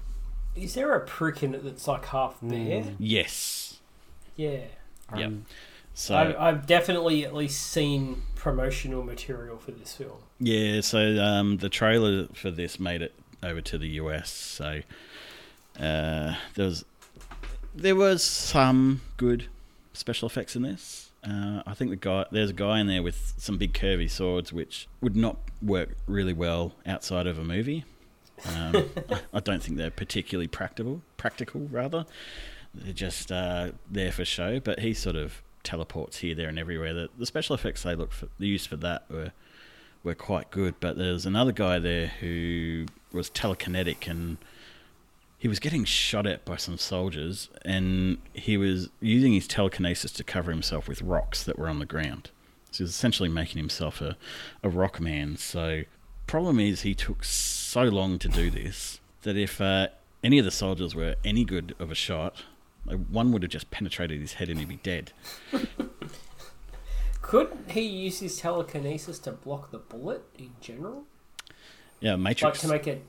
Is 0.56 0.74
there 0.76 0.94
a 0.94 1.00
prick 1.02 1.44
in 1.44 1.54
it 1.56 1.63
that's 1.63 1.88
like 1.88 2.06
half 2.06 2.38
bear? 2.41 2.84
Yes. 3.00 3.80
Yeah. 4.36 4.60
Yep. 5.15 5.26
Um, 5.28 5.46
So 5.94 6.15
I've, 6.15 6.36
I've 6.38 6.65
definitely 6.68 7.26
at 7.26 7.34
least 7.34 7.62
seen 7.62 8.22
promotional 8.36 9.04
material 9.04 9.58
for 9.58 9.72
this 9.72 9.96
film. 9.96 10.18
yeah, 10.39 10.82
so 10.82 11.18
um, 11.24 11.58
the 11.58 11.70
trailer 11.70 12.28
for 12.34 12.52
this 12.52 12.80
made 12.80 13.02
it 13.02 13.13
over 13.41 13.62
to 13.62 13.78
the 13.78 13.88
US. 14.02 14.30
So 14.30 14.82
uh, 15.79 16.35
there 16.55 16.65
was 16.65 16.85
there 17.73 17.95
was 17.95 18.23
some 18.23 19.01
good 19.17 19.47
special 19.93 20.27
effects 20.27 20.55
in 20.55 20.61
this. 20.61 21.11
Uh, 21.23 21.63
I 21.65 21.73
think 21.73 21.89
the 21.89 21.97
guy 21.97 22.25
there's 22.31 22.51
a 22.51 22.53
guy 22.53 22.79
in 22.79 22.88
there 22.88 23.01
with 23.01 23.33
some 23.38 23.57
big 23.57 23.73
curvy 23.73 24.09
swords, 24.09 24.53
which 24.53 24.88
would 25.01 25.15
not 25.15 25.38
work 25.61 25.97
really 26.07 26.33
well 26.33 26.73
outside 26.85 27.27
of 27.27 27.39
a 27.39 27.43
movie. 27.43 27.83
Um, 28.47 28.89
I, 29.09 29.19
I 29.33 29.39
don't 29.39 29.61
think 29.61 29.77
they're 29.77 29.91
particularly 29.91 30.47
practical. 30.47 31.01
Practical, 31.17 31.61
rather, 31.71 32.05
they're 32.73 32.93
just 32.93 33.31
uh, 33.31 33.71
there 33.89 34.11
for 34.11 34.25
show. 34.25 34.59
But 34.59 34.79
he 34.79 34.93
sort 34.93 35.15
of 35.15 35.41
teleports 35.63 36.19
here, 36.19 36.35
there, 36.35 36.49
and 36.49 36.59
everywhere. 36.59 36.93
The, 36.93 37.09
the 37.17 37.25
special 37.25 37.55
effects 37.55 37.83
they 37.83 37.95
look 37.95 38.11
for, 38.11 38.27
the 38.38 38.47
use 38.47 38.65
for 38.65 38.77
that 38.77 39.03
were 39.09 39.31
were 40.03 40.15
quite 40.15 40.51
good. 40.51 40.75
But 40.79 40.97
there's 40.97 41.25
another 41.25 41.51
guy 41.51 41.79
there 41.79 42.07
who 42.07 42.85
was 43.11 43.29
telekinetic 43.29 44.07
and 44.07 44.38
he 45.38 45.48
was 45.48 45.60
getting 45.60 45.84
shot 45.84 46.26
at 46.26 46.45
by 46.45 46.56
some 46.56 46.78
soldiers 46.78 47.50
and 47.63 48.17
he 48.34 48.58
was 48.58 48.89
using 49.00 49.34
his 49.34 49.48
telekinesis 49.48 50.12
to 50.13 50.24
cover 50.24 50.52
himself 50.52 50.88
with 50.88 51.02
rocks 51.02 51.43
that 51.43 51.60
were 51.60 51.67
on 51.67 51.80
the 51.80 51.86
ground. 51.86 52.32
So 52.71 52.78
he 52.80 52.84
was 52.84 52.91
essentially 52.91 53.30
making 53.30 53.58
himself 53.58 54.02
a, 54.02 54.17
a 54.63 54.69
rock 54.69 55.00
man. 55.00 55.38
So 55.38 55.84
problem 56.28 56.60
is 56.60 56.82
he 56.82 56.95
took 56.95 57.24
so 57.24 57.84
long 57.84 58.17
to 58.19 58.28
do 58.28 58.50
this 58.50 59.00
that 59.21 59.38
if 59.38 59.62
uh, 59.62 59.88
any 60.24 60.39
of 60.39 60.45
the 60.45 60.52
soldiers 60.52 60.95
were 60.95 61.15
any 61.24 61.43
good 61.43 61.76
of 61.80 61.91
a 61.91 61.95
shot, 61.95 62.43
like 62.86 63.00
one 63.08 63.32
would 63.32 63.43
have 63.43 63.52
just 63.52 63.71
penetrated 63.71 64.21
his 64.21 64.34
head 64.34 64.50
and 64.50 64.60
he'd 64.60 64.69
be 64.69 64.78
dead. 64.78 65.12
Couldn't 67.21 67.71
he 67.71 67.82
use 67.82 68.19
his 68.19 68.38
telekinesis 68.38 69.17
to 69.19 69.32
block 69.32 69.71
the 69.71 69.80
bullet 69.80 70.24
in 70.38 70.52
general? 70.62 71.06
Yeah, 72.00 72.15
Matrix. 72.17 72.63
Like 72.63 72.84
to 72.84 72.89
make 72.91 72.98
it, 72.98 73.04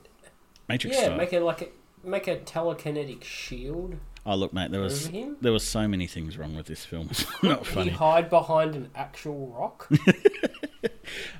Matrix 0.67 0.95
yeah, 0.95 1.03
style. 1.03 1.17
make 1.17 1.33
it 1.33 1.41
like 1.41 1.61
a 1.61 1.67
make 2.07 2.27
a 2.27 2.37
telekinetic 2.37 3.23
shield. 3.23 3.95
oh 4.25 4.35
look, 4.35 4.53
mate, 4.53 4.71
there 4.71 4.81
was 4.81 5.07
him? 5.07 5.37
there 5.41 5.51
was 5.51 5.63
so 5.63 5.87
many 5.87 6.07
things 6.07 6.37
wrong 6.37 6.55
with 6.55 6.65
this 6.67 6.83
film. 6.85 7.09
It's 7.11 7.43
not 7.43 7.65
He 7.67 7.89
hide 7.89 8.29
behind 8.29 8.75
an 8.75 8.89
actual 8.95 9.47
rock. 9.47 9.89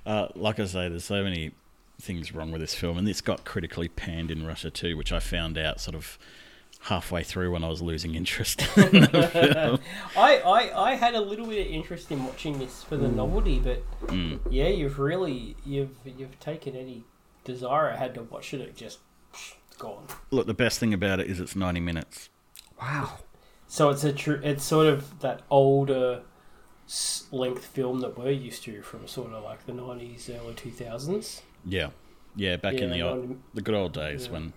Uh, 0.06 0.30
like 0.36 0.60
I 0.60 0.65
say, 0.65 0.88
there's 0.88 1.03
so 1.03 1.23
many 1.23 1.51
things 2.01 2.34
wrong 2.34 2.51
with 2.51 2.62
this 2.62 2.73
film, 2.73 2.97
and 2.97 3.06
this 3.06 3.19
got 3.19 3.43
critically 3.43 3.89
panned 3.89 4.32
in 4.32 4.45
Russia 4.45 4.69
too, 4.71 4.95
which 4.95 5.12
I 5.12 5.19
found 5.19 5.58
out 5.58 5.82
sort 5.82 5.95
of 5.95 6.17
halfway 6.82 7.23
through 7.23 7.51
when 7.51 7.63
I 7.63 7.67
was 7.67 7.82
losing 7.82 8.15
interest. 8.15 8.62
I, 8.77 9.77
I, 10.15 10.91
I 10.91 10.95
had 10.95 11.15
a 11.15 11.19
little 11.21 11.45
bit 11.45 11.67
of 11.67 11.71
interest 11.73 12.12
in 12.12 12.25
watching 12.25 12.58
this 12.60 12.84
for 12.84 12.95
the 12.97 13.08
novelty, 13.10 13.60
but 13.60 13.84
Mm. 14.08 14.39
yeah, 14.49 14.69
you've 14.69 14.99
really 14.99 15.56
you've 15.65 15.97
you've 16.06 16.39
taken 16.39 16.75
any 16.75 17.03
desire 17.43 17.91
I 17.91 17.97
had 17.97 18.13
to 18.15 18.23
watch 18.23 18.53
it. 18.53 18.62
It 18.62 18.75
just 18.77 18.99
gone. 19.77 20.05
Look, 20.31 20.47
the 20.47 20.53
best 20.53 20.79
thing 20.79 20.93
about 20.93 21.19
it 21.19 21.27
is 21.27 21.39
it's 21.39 21.55
90 21.55 21.79
minutes. 21.79 22.29
Wow. 22.81 23.19
So 23.67 23.89
it's 23.89 24.03
a 24.03 24.13
true. 24.13 24.39
It's 24.43 24.63
sort 24.63 24.87
of 24.87 25.19
that 25.19 25.41
older 25.49 26.21
length 27.31 27.65
film 27.65 27.99
that 27.99 28.17
we're 28.17 28.31
used 28.31 28.63
to 28.63 28.81
from 28.81 29.07
sort 29.07 29.33
of 29.33 29.43
like 29.43 29.65
the 29.65 29.73
nineties, 29.73 30.29
early 30.29 30.53
two 30.53 30.71
thousands. 30.71 31.41
Yeah, 31.65 31.89
yeah, 32.35 32.55
back 32.55 32.75
in 32.75 32.91
the 32.91 33.01
old, 33.01 33.37
the 33.53 33.61
good 33.61 33.75
old 33.75 33.91
days 33.91 34.27
Yeah. 34.27 34.31
when 34.31 34.53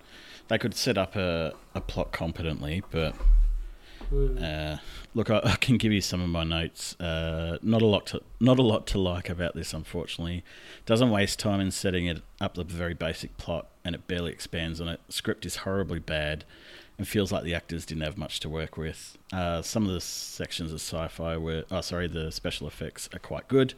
they 0.46 0.58
could 0.58 0.74
set 0.74 0.96
up 0.96 1.16
a, 1.16 1.54
a 1.74 1.80
plot 1.80 2.12
competently, 2.12 2.82
but 2.90 3.14
Hmm. 4.10 4.38
Uh, 4.42 4.76
look, 5.14 5.30
I, 5.30 5.40
I 5.44 5.56
can 5.56 5.76
give 5.76 5.92
you 5.92 6.00
some 6.00 6.20
of 6.20 6.28
my 6.28 6.44
notes. 6.44 6.98
Uh, 7.00 7.58
not 7.62 7.82
a 7.82 7.86
lot 7.86 8.06
to 8.06 8.22
not 8.38 8.58
a 8.58 8.62
lot 8.62 8.86
to 8.88 8.98
like 8.98 9.28
about 9.28 9.54
this, 9.54 9.72
unfortunately. 9.72 10.44
Doesn't 10.86 11.10
waste 11.10 11.38
time 11.38 11.60
in 11.60 11.70
setting 11.70 12.06
it 12.06 12.22
up 12.40 12.54
the 12.54 12.64
very 12.64 12.94
basic 12.94 13.36
plot, 13.36 13.68
and 13.84 13.94
it 13.94 14.06
barely 14.06 14.32
expands 14.32 14.80
on 14.80 14.88
it. 14.88 15.00
Script 15.08 15.44
is 15.46 15.56
horribly 15.56 15.98
bad, 15.98 16.44
and 16.98 17.06
feels 17.06 17.32
like 17.32 17.44
the 17.44 17.54
actors 17.54 17.86
didn't 17.86 18.02
have 18.02 18.18
much 18.18 18.40
to 18.40 18.48
work 18.48 18.76
with. 18.76 19.18
Uh, 19.32 19.62
some 19.62 19.86
of 19.86 19.92
the 19.92 20.00
sections 20.00 20.72
of 20.72 20.80
sci-fi 20.80 21.36
were, 21.36 21.64
oh 21.70 21.80
sorry, 21.80 22.06
the 22.06 22.30
special 22.30 22.66
effects 22.66 23.08
are 23.12 23.18
quite 23.18 23.48
good, 23.48 23.74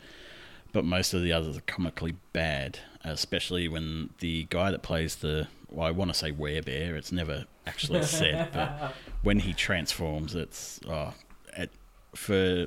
but 0.73 0.85
most 0.85 1.14
of 1.14 1.23
the 1.23 1.33
others 1.33 1.57
are 1.57 1.62
comically 1.62 2.14
bad. 2.33 2.79
Especially 3.05 3.66
when 3.66 4.11
the 4.21 4.47
guy 4.49 4.71
that 4.71 4.83
plays 4.83 5.16
the, 5.16 5.49
well, 5.68 5.88
I 5.88 5.90
want 5.90 6.12
to 6.12 6.14
say 6.16 6.31
werebear. 6.31 6.95
It's 6.95 7.11
never 7.11 7.47
actually 7.66 8.03
said, 8.03 8.51
but 8.53 8.94
when 9.22 9.40
he 9.40 9.53
transforms, 9.53 10.35
it's 10.35 10.81
oh, 10.88 11.14
it, 11.57 11.70
for 12.14 12.66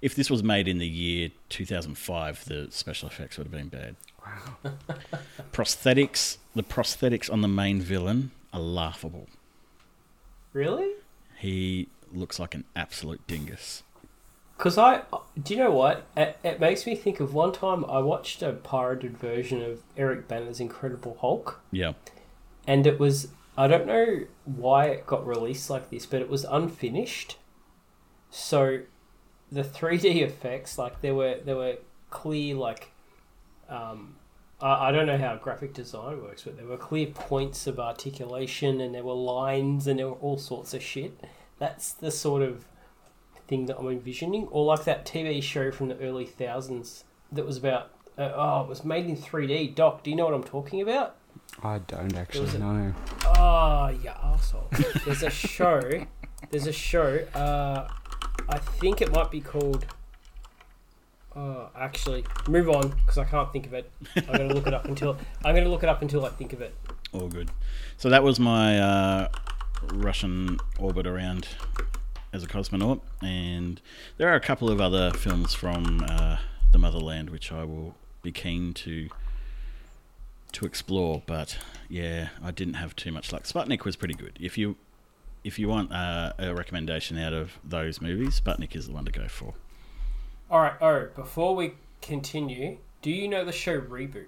if 0.00 0.14
this 0.14 0.28
was 0.28 0.42
made 0.42 0.68
in 0.68 0.78
the 0.78 0.86
year 0.86 1.30
2005, 1.48 2.44
the 2.46 2.66
special 2.70 3.08
effects 3.08 3.38
would 3.38 3.46
have 3.46 3.52
been 3.52 3.68
bad. 3.68 3.96
Wow. 4.24 4.72
Prosthetics, 5.52 6.38
the 6.54 6.62
prosthetics 6.62 7.32
on 7.32 7.40
the 7.40 7.48
main 7.48 7.80
villain 7.80 8.32
are 8.52 8.60
laughable. 8.60 9.28
Really? 10.52 10.90
He 11.38 11.88
looks 12.12 12.38
like 12.38 12.54
an 12.54 12.64
absolute 12.76 13.26
dingus. 13.26 13.82
Because 14.56 14.78
I, 14.78 15.02
do 15.42 15.54
you 15.54 15.60
know 15.60 15.72
what? 15.72 16.06
It, 16.16 16.38
it 16.44 16.60
makes 16.60 16.86
me 16.86 16.94
think 16.94 17.20
of 17.20 17.34
one 17.34 17.52
time 17.52 17.84
I 17.86 17.98
watched 18.00 18.42
a 18.42 18.52
pirated 18.52 19.18
version 19.18 19.62
of 19.62 19.82
Eric 19.96 20.28
Bana's 20.28 20.60
Incredible 20.60 21.16
Hulk, 21.20 21.60
Yeah, 21.72 21.94
and 22.66 22.86
it 22.86 23.00
was 23.00 23.28
I 23.56 23.66
don't 23.66 23.86
know 23.86 24.24
why 24.44 24.86
it 24.86 25.06
got 25.06 25.26
released 25.26 25.68
like 25.68 25.90
this, 25.90 26.06
but 26.06 26.22
it 26.22 26.28
was 26.28 26.44
unfinished. 26.44 27.36
So 28.30 28.80
the 29.50 29.62
3D 29.62 30.22
effects, 30.22 30.78
like 30.78 31.00
there 31.00 31.14
were 31.14 31.38
there 31.44 31.56
were 31.56 31.76
clear 32.10 32.54
like 32.54 32.90
um 33.68 34.16
I, 34.60 34.88
I 34.88 34.92
don't 34.92 35.06
know 35.06 35.18
how 35.18 35.36
graphic 35.36 35.74
design 35.74 36.22
works, 36.22 36.42
but 36.42 36.56
there 36.56 36.66
were 36.66 36.76
clear 36.76 37.08
points 37.08 37.66
of 37.66 37.78
articulation 37.78 38.80
and 38.80 38.94
there 38.94 39.04
were 39.04 39.14
lines 39.14 39.86
and 39.86 39.98
there 39.98 40.08
were 40.08 40.14
all 40.14 40.38
sorts 40.38 40.72
of 40.72 40.82
shit. 40.82 41.18
That's 41.58 41.92
the 41.92 42.10
sort 42.10 42.42
of 42.42 42.64
thing 43.48 43.66
that 43.66 43.78
I'm 43.78 43.88
envisioning, 43.88 44.48
or 44.50 44.64
like 44.64 44.84
that 44.84 45.04
TV 45.04 45.42
show 45.42 45.70
from 45.70 45.88
the 45.88 45.98
early 45.98 46.24
thousands 46.24 47.04
that 47.30 47.44
was 47.44 47.56
about. 47.58 47.90
Uh, 48.16 48.30
oh, 48.34 48.62
it 48.62 48.68
was 48.68 48.84
made 48.84 49.06
in 49.06 49.16
3D. 49.16 49.74
Doc, 49.74 50.02
do 50.02 50.10
you 50.10 50.16
know 50.16 50.24
what 50.24 50.34
I'm 50.34 50.44
talking 50.44 50.80
about? 50.80 51.16
I 51.62 51.78
don't 51.78 52.14
actually 52.16 52.48
a- 52.56 52.58
know. 52.58 52.94
Oh, 53.36 53.88
you 53.88 54.08
asshole. 54.10 54.68
There's 55.04 55.22
a 55.22 55.30
show. 55.30 55.80
There's 56.50 56.66
a 56.66 56.72
show. 56.72 57.18
Uh, 57.34 57.88
I 58.48 58.58
think 58.58 59.00
it 59.00 59.12
might 59.12 59.30
be 59.30 59.40
called. 59.40 59.86
Oh, 61.34 61.70
actually, 61.76 62.24
move 62.48 62.68
on 62.68 62.90
because 62.90 63.16
I 63.16 63.24
can't 63.24 63.50
think 63.52 63.66
of 63.66 63.72
it. 63.74 63.90
I'm 64.16 64.24
gonna 64.26 64.52
look 64.54 64.66
it 64.66 64.74
up 64.74 64.84
until 64.84 65.16
I'm 65.44 65.54
gonna 65.54 65.68
look 65.70 65.82
it 65.82 65.88
up 65.88 66.02
until 66.02 66.24
I 66.26 66.28
think 66.30 66.52
of 66.52 66.60
it. 66.60 66.74
all 67.12 67.28
good. 67.28 67.50
So 67.96 68.10
that 68.10 68.22
was 68.22 68.38
my 68.38 68.78
uh, 68.78 69.28
Russian 69.94 70.58
orbit 70.78 71.06
around 71.06 71.48
as 72.34 72.42
a 72.42 72.46
cosmonaut, 72.46 73.00
and 73.22 73.80
there 74.18 74.28
are 74.28 74.34
a 74.34 74.40
couple 74.40 74.68
of 74.70 74.80
other 74.80 75.10
films 75.12 75.54
from 75.54 76.04
uh, 76.08 76.36
the 76.70 76.78
motherland 76.78 77.30
which 77.30 77.50
I 77.52 77.64
will 77.64 77.94
be 78.22 78.32
keen 78.32 78.74
to 78.74 79.08
to 80.52 80.66
explore. 80.66 81.22
But 81.26 81.58
yeah, 81.88 82.28
I 82.42 82.50
didn't 82.50 82.74
have 82.74 82.96
too 82.96 83.12
much 83.12 83.32
luck. 83.32 83.44
Sputnik 83.44 83.84
was 83.84 83.96
pretty 83.96 84.14
good. 84.14 84.38
If 84.40 84.56
you 84.56 84.76
if 85.44 85.58
you 85.58 85.68
want 85.68 85.92
uh, 85.92 86.32
a 86.38 86.54
recommendation 86.54 87.18
out 87.18 87.32
of 87.32 87.58
those 87.64 88.00
movies, 88.00 88.40
Sputnik 88.40 88.76
is 88.76 88.86
the 88.86 88.92
one 88.92 89.04
to 89.04 89.12
go 89.12 89.28
for. 89.28 89.54
All 90.50 90.60
right. 90.60 90.74
All 90.80 90.92
right. 90.92 91.14
Before 91.14 91.54
we 91.54 91.74
continue, 92.00 92.78
do 93.00 93.10
you 93.10 93.28
know 93.28 93.44
the 93.44 93.52
show 93.52 93.80
Reboot? 93.80 94.26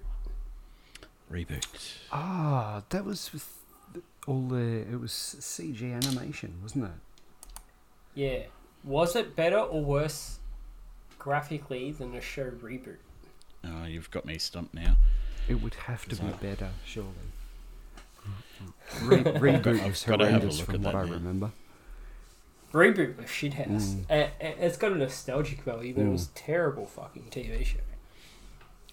Reboot. 1.31 1.93
Ah, 2.11 2.83
that 2.89 3.05
was 3.05 3.31
with 3.31 3.47
all 4.27 4.47
the. 4.47 4.85
It 4.91 4.99
was 4.99 5.11
CG 5.11 5.81
animation, 5.81 6.55
wasn't 6.61 6.85
it? 6.85 6.91
Yeah. 8.13 8.39
Was 8.83 9.15
it 9.15 9.35
better 9.35 9.57
or 9.57 9.83
worse 9.83 10.39
graphically 11.17 11.91
than 11.91 12.11
the 12.11 12.21
show 12.21 12.51
Reboot? 12.51 12.97
Oh, 13.63 13.85
you've 13.85 14.11
got 14.11 14.25
me 14.25 14.37
stumped 14.37 14.73
now. 14.75 14.97
It 15.47 15.61
would 15.61 15.75
have 15.75 16.07
to 16.09 16.15
be 16.15 16.27
better, 16.41 16.69
surely. 16.85 17.09
Re- 19.03 19.17
reboot 19.23 19.79
I've 19.81 19.85
was 19.89 20.03
gotta 20.03 20.25
have 20.25 20.43
a 20.43 20.47
horrendous 20.47 20.59
from 20.59 20.81
what 20.83 20.95
I 20.95 21.05
now. 21.05 21.11
remember. 21.11 21.51
Reboot 22.73 23.17
was 23.17 23.25
shithouse. 23.27 23.67
Mm. 23.95 24.05
And, 24.09 24.29
and 24.41 24.55
it's 24.59 24.77
got 24.77 24.91
a 24.91 24.95
nostalgic 24.95 25.61
value, 25.61 25.93
but 25.93 26.01
it 26.01 26.05
Mm. 26.07 26.11
was 26.11 26.25
a 26.27 26.29
terrible 26.35 26.85
fucking 26.85 27.27
TV 27.31 27.63
show. 27.65 27.77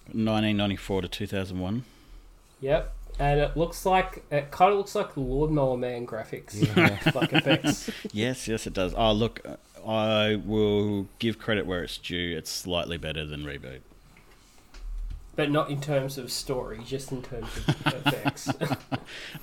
1994 0.07 1.01
to 1.03 1.07
2001. 1.07 1.83
Yep. 2.61 2.93
And 3.19 3.39
it 3.39 3.55
looks 3.57 3.85
like 3.85 4.23
it 4.31 4.51
kind 4.51 4.71
of 4.71 4.77
looks 4.77 4.95
like 4.95 5.15
Lawnmower 5.15 5.77
Man 5.77 6.05
graphics, 6.07 6.55
Yeah. 6.75 7.11
like 7.15 7.31
effects. 7.33 7.89
Yes, 8.11 8.47
yes, 8.47 8.65
it 8.67 8.73
does. 8.73 8.93
Oh, 8.95 9.11
look, 9.11 9.41
I 9.85 10.35
will 10.43 11.07
give 11.19 11.37
credit 11.37 11.65
where 11.65 11.83
it's 11.83 11.97
due. 11.97 12.35
It's 12.37 12.49
slightly 12.49 12.97
better 12.97 13.25
than 13.25 13.43
Reboot. 13.43 13.81
But 15.35 15.49
not 15.51 15.69
in 15.69 15.81
terms 15.81 16.17
of 16.17 16.31
story, 16.31 16.79
just 16.85 17.11
in 17.11 17.21
terms 17.21 17.47
of 17.57 17.85
effects. 18.05 18.49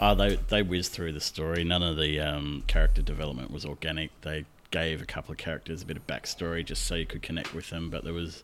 Oh, 0.01 0.15
they 0.15 0.37
they 0.49 0.63
whizzed 0.63 0.93
through 0.93 1.13
the 1.13 1.21
story. 1.21 1.63
None 1.65 1.83
of 1.83 1.97
the 1.97 2.19
um, 2.21 2.65
character 2.67 3.03
development 3.03 3.51
was 3.51 3.65
organic. 3.67 4.11
They 4.23 4.47
gave 4.71 5.03
a 5.03 5.05
couple 5.05 5.33
of 5.33 5.39
characters 5.39 5.83
a 5.83 5.85
bit 5.85 5.97
of 5.97 6.07
backstory 6.07 6.65
just 6.65 6.85
so 6.85 6.95
you 6.95 7.05
could 7.07 7.23
connect 7.23 7.55
with 7.55 7.69
them, 7.71 7.91
but 7.91 8.03
there 8.05 8.15
was 8.15 8.43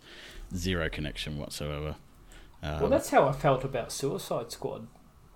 zero 0.55 0.89
connection 0.89 1.39
whatsoever. 1.39 1.97
Um, 2.63 2.81
well, 2.81 2.91
that's 2.91 3.11
how 3.11 3.27
I 3.27 3.33
felt 3.33 3.65
about 3.65 3.91
Suicide 3.93 4.53
Squad. 4.53 4.87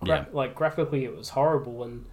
Gra- 0.03 0.27
Like 0.31 0.53
graphically, 0.53 1.03
it 1.05 1.15
was 1.15 1.29
horrible, 1.29 1.83
and 1.83 2.05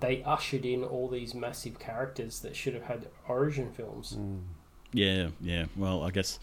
they 0.00 0.22
ushered 0.24 0.64
in 0.64 0.82
all 0.84 1.08
these 1.08 1.34
massive 1.34 1.78
characters 1.78 2.40
that 2.40 2.56
should 2.56 2.74
have 2.74 2.84
had 2.84 3.08
origin 3.28 3.70
films. 3.72 4.16
Mm. 4.18 4.40
Yeah, 4.94 5.28
yeah. 5.40 5.66
Well, 5.76 6.02
I 6.02 6.10
guess 6.10 6.38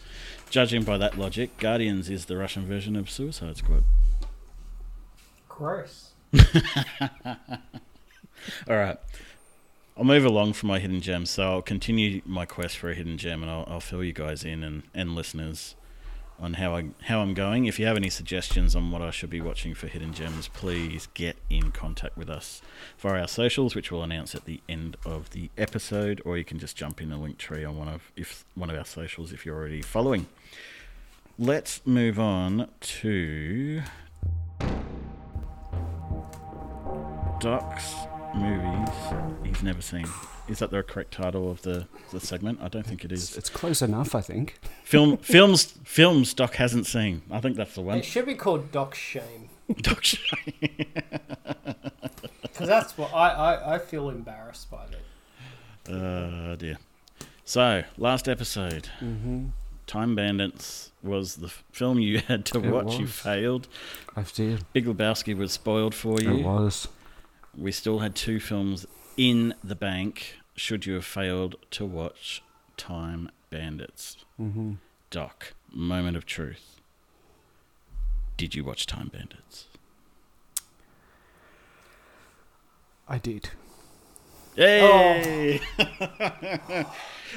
judging 0.50 0.84
by 0.84 0.98
that 0.98 1.18
logic, 1.18 1.56
Guardians 1.58 2.10
is 2.10 2.26
the 2.26 2.36
Russian 2.36 2.66
version 2.66 2.94
of 2.94 3.10
Suicide 3.10 3.56
Squad. 3.56 3.84
Gross. 5.48 6.12
All 8.68 8.76
right. 8.76 8.98
I'll 9.96 10.04
move 10.04 10.24
along 10.24 10.52
from 10.52 10.68
my 10.68 10.78
hidden 10.78 11.00
gem. 11.00 11.26
So 11.26 11.42
I'll 11.42 11.62
continue 11.62 12.22
my 12.24 12.44
quest 12.46 12.76
for 12.76 12.90
a 12.90 12.94
hidden 12.94 13.18
gem, 13.18 13.42
and 13.42 13.50
I'll, 13.50 13.64
I'll 13.66 13.80
fill 13.80 14.04
you 14.04 14.12
guys 14.12 14.44
in 14.44 14.62
and, 14.62 14.82
and 14.94 15.14
listeners 15.14 15.74
on 16.42 16.54
how 16.54 16.74
I 16.74 16.86
how 17.02 17.20
I'm 17.20 17.34
going. 17.34 17.66
If 17.66 17.78
you 17.78 17.86
have 17.86 17.96
any 17.96 18.10
suggestions 18.10 18.74
on 18.74 18.90
what 18.90 19.00
I 19.00 19.10
should 19.10 19.30
be 19.30 19.40
watching 19.40 19.74
for 19.74 19.86
hidden 19.86 20.12
gems, 20.12 20.48
please 20.48 21.06
get 21.14 21.36
in 21.48 21.70
contact 21.70 22.18
with 22.18 22.28
us 22.28 22.60
via 22.98 23.20
our 23.20 23.28
socials, 23.28 23.76
which 23.76 23.92
we'll 23.92 24.02
announce 24.02 24.34
at 24.34 24.44
the 24.44 24.60
end 24.68 24.96
of 25.06 25.30
the 25.30 25.50
episode, 25.56 26.20
or 26.24 26.36
you 26.36 26.44
can 26.44 26.58
just 26.58 26.76
jump 26.76 27.00
in 27.00 27.10
the 27.10 27.16
link 27.16 27.38
tree 27.38 27.64
on 27.64 27.78
one 27.78 27.88
of 27.88 28.10
if 28.16 28.44
one 28.56 28.68
of 28.68 28.76
our 28.76 28.84
socials 28.84 29.32
if 29.32 29.46
you're 29.46 29.56
already 29.56 29.80
following. 29.80 30.26
Let's 31.38 31.80
move 31.86 32.18
on 32.18 32.68
to 32.80 33.82
Doc's 37.40 37.94
movies 38.34 38.88
he's 39.44 39.62
never 39.62 39.82
seen. 39.82 40.06
Is 40.48 40.58
that 40.58 40.70
the 40.70 40.82
correct 40.82 41.12
title 41.12 41.50
of 41.50 41.62
the, 41.62 41.86
the 42.10 42.20
segment? 42.20 42.58
I 42.62 42.68
don't 42.68 42.86
think 42.86 43.04
it 43.04 43.12
It's, 43.12 43.36
it's 43.36 43.48
close 43.48 43.80
enough, 43.82 44.14
I 44.14 44.20
think. 44.20 44.58
Film 44.84 45.16
films 45.34 45.64
films 45.84 46.34
Doc 46.34 46.54
hasn't 46.56 46.86
seen. 46.86 47.22
I 47.30 47.40
think 47.40 47.56
that's 47.56 47.74
the 47.74 47.80
one. 47.82 47.98
It 47.98 48.04
should 48.04 48.26
be 48.26 48.34
called 48.34 48.72
Doc 48.72 48.94
Shame. 48.94 49.48
Doc 49.80 50.02
Shame. 50.04 50.26
Because 52.42 52.68
that's 52.68 52.98
what 52.98 53.12
I, 53.14 53.30
I, 53.30 53.74
I 53.74 53.78
feel 53.78 54.10
embarrassed 54.10 54.70
by 54.70 54.84
that. 54.86 55.92
Oh 55.92 56.54
dear. 56.56 56.78
So 57.44 57.82
last 57.96 58.28
episode, 58.28 58.88
Mm-hmm. 59.00 59.46
Time 59.86 60.14
Bandits 60.14 60.90
was 61.02 61.36
the 61.36 61.48
film 61.48 61.98
you 61.98 62.18
had 62.18 62.44
to 62.46 62.58
It 62.58 62.70
watch. 62.70 62.98
You 62.98 63.06
failed. 63.06 63.68
I 64.16 64.22
did. 64.22 64.64
Big 64.72 64.86
Lebowski 64.86 65.36
was 65.36 65.52
spoiled 65.52 65.94
for 65.94 66.20
you. 66.20 66.30
It 66.36 66.44
was. 66.44 66.88
We 67.56 67.72
still 67.72 67.98
had 68.00 68.14
two 68.14 68.40
films 68.40 68.86
in 69.16 69.54
the 69.62 69.74
bank. 69.74 70.36
Should 70.56 70.86
you 70.86 70.94
have 70.94 71.04
failed 71.04 71.56
to 71.72 71.84
watch 71.86 72.42
Time 72.76 73.30
Bandits? 73.50 74.16
Mm-hmm. 74.40 74.74
Doc, 75.10 75.54
moment 75.70 76.16
of 76.16 76.24
truth. 76.26 76.80
Did 78.36 78.54
you 78.54 78.64
watch 78.64 78.86
Time 78.86 79.08
Bandits? 79.12 79.66
I 83.08 83.18
did. 83.18 83.50
Yay! 84.56 85.60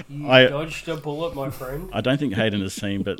You 0.09 0.29
I- 0.29 0.47
dodged 0.47 0.89
a 0.89 0.97
bullet, 0.97 1.35
my 1.35 1.49
friend. 1.49 1.89
I 1.93 2.01
don't 2.01 2.19
think 2.19 2.33
Hayden 2.33 2.59
has 2.59 2.73
seen, 2.73 3.01
but 3.03 3.17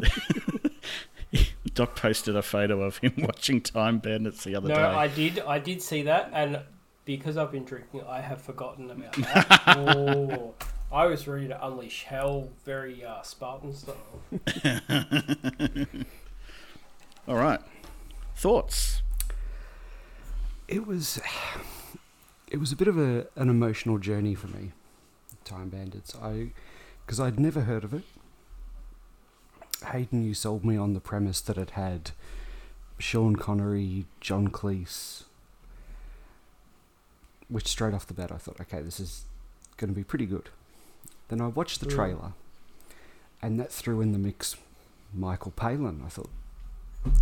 Doc 1.74 1.96
posted 1.96 2.36
a 2.36 2.42
photo 2.42 2.82
of 2.82 2.98
him 2.98 3.14
watching 3.20 3.62
Time 3.62 4.00
Bandits 4.00 4.44
the 4.44 4.58
other 4.58 4.68
No, 4.68 4.76
day. 4.76 4.82
No, 4.82 4.88
I 4.90 5.08
did. 5.08 5.40
I 5.40 5.58
did 5.60 5.82
see 5.82 6.02
that, 6.02 6.30
and 6.34 6.60
because 7.06 7.38
I've 7.38 7.52
been 7.52 7.64
drinking, 7.66 8.02
I 8.08 8.22
have 8.22 8.42
forgotten 8.42 8.90
about 8.90 9.14
that. 9.18 9.78
oh, 9.78 10.54
I 10.92 11.06
was 11.06 11.28
ready 11.28 11.48
to 11.48 11.66
unleash 11.66 12.04
hell, 12.04 12.50
very 12.66 13.04
uh, 13.06 13.22
Spartan 13.22 13.74
style. 13.74 13.96
All 17.28 17.36
right. 17.36 17.60
Thoughts? 18.36 19.02
It 20.68 20.86
was. 20.86 21.22
It 22.48 22.58
was 22.58 22.72
a 22.72 22.76
bit 22.76 22.88
of 22.88 22.98
a, 22.98 23.28
an 23.36 23.50
emotional 23.50 23.98
journey 23.98 24.36
for 24.36 24.48
me. 24.48 24.72
Time 25.44 25.70
Bandits. 25.70 26.16
I, 26.22 26.52
because 27.06 27.20
I'd 27.20 27.40
never 27.40 27.62
heard 27.62 27.84
of 27.84 27.94
it. 27.94 28.04
Hayden, 29.92 30.24
you 30.24 30.34
sold 30.34 30.64
me 30.64 30.78
on 30.78 30.94
the 30.94 31.00
premise 31.00 31.42
that 31.42 31.58
it 31.58 31.72
had 31.72 32.12
Sean 32.98 33.36
Connery, 33.36 34.06
John 34.22 34.48
Cleese. 34.50 35.24
Which 37.48 37.68
straight 37.68 37.94
off 37.94 38.08
the 38.08 38.14
bat, 38.14 38.32
I 38.32 38.38
thought, 38.38 38.60
okay, 38.62 38.82
this 38.82 39.00
is 39.00 39.24
going 39.78 39.90
to 39.90 39.96
be 39.96 40.04
pretty 40.04 40.26
good. 40.26 40.50
Then 41.28 41.42
I 41.42 41.48
watched 41.48 41.80
the 41.80 41.86
Mm. 41.86 41.96
trailer, 41.96 42.34
and 43.42 43.60
that 43.60 43.72
threw 43.72 44.02
in 44.02 44.12
the 44.14 44.18
mix 44.20 44.56
Michael 45.14 45.52
Palin. 45.52 46.02
I 46.06 46.10
thought, 46.10 46.30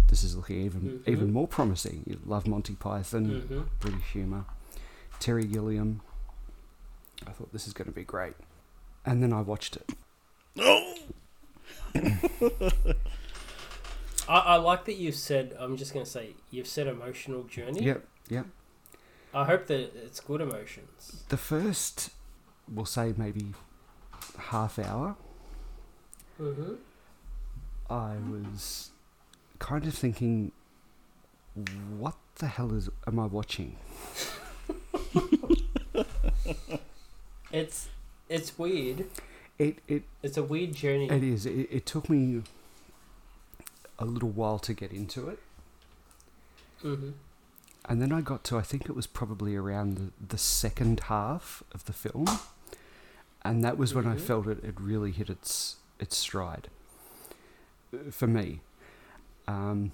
this 0.08 0.24
is 0.24 0.36
looking 0.38 0.62
even 0.62 0.82
Mhm. 1.06 1.08
even 1.12 1.34
more 1.34 1.48
promising. 1.48 2.04
You 2.08 2.20
love 2.26 2.48
Monty 2.48 2.76
Python, 2.76 3.26
hmm 3.50 3.62
British 3.80 4.12
humour. 4.14 4.46
Terry 5.20 5.46
Gilliam. 5.46 6.02
I 7.28 7.32
thought 7.32 7.52
this 7.54 7.68
is 7.68 7.74
going 7.74 7.88
to 7.88 7.94
be 7.94 8.04
great, 8.04 8.36
and 9.06 9.22
then 9.24 9.32
I 9.34 9.42
watched 9.42 9.78
it. 9.78 9.90
I, 14.28 14.38
I 14.40 14.56
like 14.56 14.86
that 14.86 14.96
you've 14.96 15.16
said. 15.16 15.56
I'm 15.60 15.76
just 15.78 15.94
going 15.94 16.06
to 16.06 16.12
say 16.12 16.32
you've 16.52 16.68
said 16.68 16.88
emotional 16.88 17.44
journey. 17.44 17.82
Yep, 17.84 18.06
yep. 18.30 18.46
I 19.34 19.46
hope 19.46 19.68
that 19.68 19.96
it's 19.96 20.20
good 20.20 20.42
emotions. 20.42 21.24
The 21.30 21.38
first, 21.38 22.12
we'll 22.72 22.86
say 22.86 23.14
maybe 23.18 23.54
half 24.38 24.78
hour, 24.80 25.16
Mm-hmm. 26.42 26.74
I 27.90 28.16
was 28.32 28.90
kind 29.60 29.86
of 29.86 29.94
thinking, 29.94 30.52
what 31.98 32.16
the 32.40 32.48
hell 32.48 32.74
is 32.74 32.90
am 33.06 33.20
I 33.20 33.26
watching? 33.28 33.76
It's 37.52 37.88
it's 38.30 38.58
weird. 38.58 39.06
It 39.60 39.78
it 39.88 40.04
It's 40.24 40.38
a 40.38 40.44
weird 40.44 40.74
journey. 40.74 41.08
it 41.10 41.24
is. 41.24 41.46
It, 41.46 41.68
it 41.72 41.86
took 41.86 42.10
me 42.10 42.42
a 44.00 44.06
little 44.06 44.30
while 44.32 44.58
to 44.60 44.74
get 44.74 44.92
into 44.92 45.30
it. 45.30 45.40
hmm 46.82 47.12
And 47.86 48.02
then 48.02 48.12
I 48.14 48.22
got 48.22 48.44
to, 48.46 48.58
I 48.58 48.62
think 48.62 48.86
it 48.86 48.96
was 48.96 49.08
probably 49.08 49.56
around 49.56 49.98
the, 49.98 50.12
the 50.26 50.38
second 50.38 51.02
half 51.02 51.64
of 51.74 51.84
the 51.86 51.94
film. 51.94 52.28
And 53.44 53.64
that 53.64 53.78
was 53.78 53.94
when 53.94 54.08
I 54.08 54.16
Mhm. 54.16 54.22
felt 54.22 54.48
it, 54.48 54.64
it 54.64 54.80
really 54.80 55.12
hit 55.12 55.30
its 55.30 55.78
its 56.00 56.18
stride. 56.18 56.70
For 58.12 58.26
me. 58.28 58.62
Um, 59.48 59.92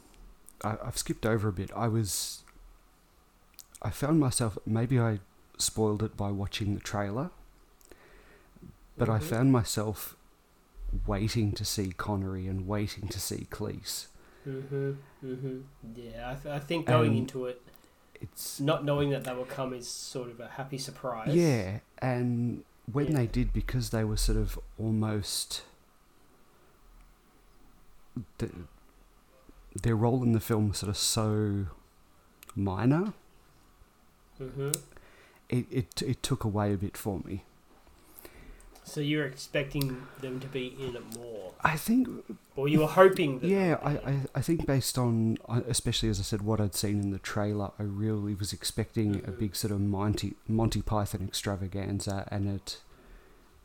I, 0.63 0.77
I've 0.83 0.97
skipped 0.97 1.25
over 1.25 1.49
a 1.49 1.51
bit. 1.51 1.71
I 1.75 1.87
was. 1.87 2.43
I 3.81 3.89
found 3.89 4.19
myself, 4.19 4.57
maybe 4.65 4.99
I 4.99 5.19
spoiled 5.57 6.03
it 6.03 6.15
by 6.17 6.31
watching 6.31 6.75
the 6.75 6.81
trailer, 6.81 7.31
but 8.97 9.09
I 9.09 9.17
Mhm. 9.19 9.23
found 9.23 9.51
myself 9.51 10.15
waiting 11.07 11.53
to 11.53 11.63
see 11.65 11.91
Connery 11.93 12.45
and 12.47 12.67
waiting 12.67 13.07
to 13.07 13.19
see 13.19 13.47
Cleese. 13.49 14.07
hmm 14.43 14.91
hmm 15.21 15.61
Yeah, 15.95 16.31
I, 16.31 16.35
th- 16.35 16.53
I 16.53 16.59
think 16.59 16.87
going 16.87 17.11
Um, 17.11 17.17
into 17.17 17.45
it, 17.45 17.61
It's 18.21 18.59
not 18.59 18.83
knowing 18.83 19.11
that 19.11 19.23
they 19.23 19.33
will 19.33 19.45
come 19.45 19.73
is 19.73 19.87
sort 19.87 20.29
of 20.29 20.39
a 20.39 20.47
happy 20.47 20.77
surprise. 20.77 21.33
Yeah, 21.33 21.79
and 21.99 22.63
when 22.91 23.07
Yeah. 23.07 23.17
they 23.17 23.27
did, 23.27 23.53
because 23.53 23.91
they 23.91 24.03
were 24.03 24.17
sort 24.17 24.37
of 24.37 24.59
almost. 24.77 25.63
The, 28.39 28.49
their 29.81 29.95
role 29.95 30.23
in 30.23 30.33
the 30.33 30.39
film 30.41 30.69
was 30.69 30.79
sort 30.79 30.89
of 30.89 30.97
so 30.97 31.67
minor, 32.55 33.13
hmm 34.37 34.71
it, 35.47 35.65
it, 35.71 36.01
it 36.01 36.21
took 36.23 36.43
away 36.43 36.73
a 36.73 36.77
bit 36.77 36.97
for 36.97 37.19
me. 37.25 37.43
So 38.89 39.01
you're 39.01 39.25
expecting 39.25 40.07
them 40.21 40.39
to 40.39 40.47
be 40.47 40.75
in 40.79 40.95
it 40.95 41.15
more, 41.17 41.53
I 41.63 41.77
think, 41.77 42.07
or 42.55 42.67
you 42.67 42.79
were 42.79 42.87
hoping 42.87 43.39
that. 43.39 43.47
yeah, 43.47 43.77
I. 43.83 43.91
I, 44.11 44.19
I 44.35 44.41
think 44.41 44.65
based 44.65 44.97
on, 44.97 45.37
especially 45.67 46.09
as 46.09 46.19
I 46.19 46.23
said, 46.23 46.41
what 46.41 46.59
I'd 46.59 46.73
seen 46.75 46.99
in 46.99 47.11
the 47.11 47.19
trailer, 47.19 47.71
I 47.77 47.83
really 47.83 48.33
was 48.33 48.51
expecting 48.51 49.17
a 49.17 49.31
Mhm. 49.31 49.39
big 49.39 49.55
sort 49.55 49.71
of 49.71 49.79
Monty, 49.79 50.33
Monty 50.47 50.81
Python 50.81 51.21
extravaganza, 51.27 52.27
and 52.31 52.47
it, 52.49 52.81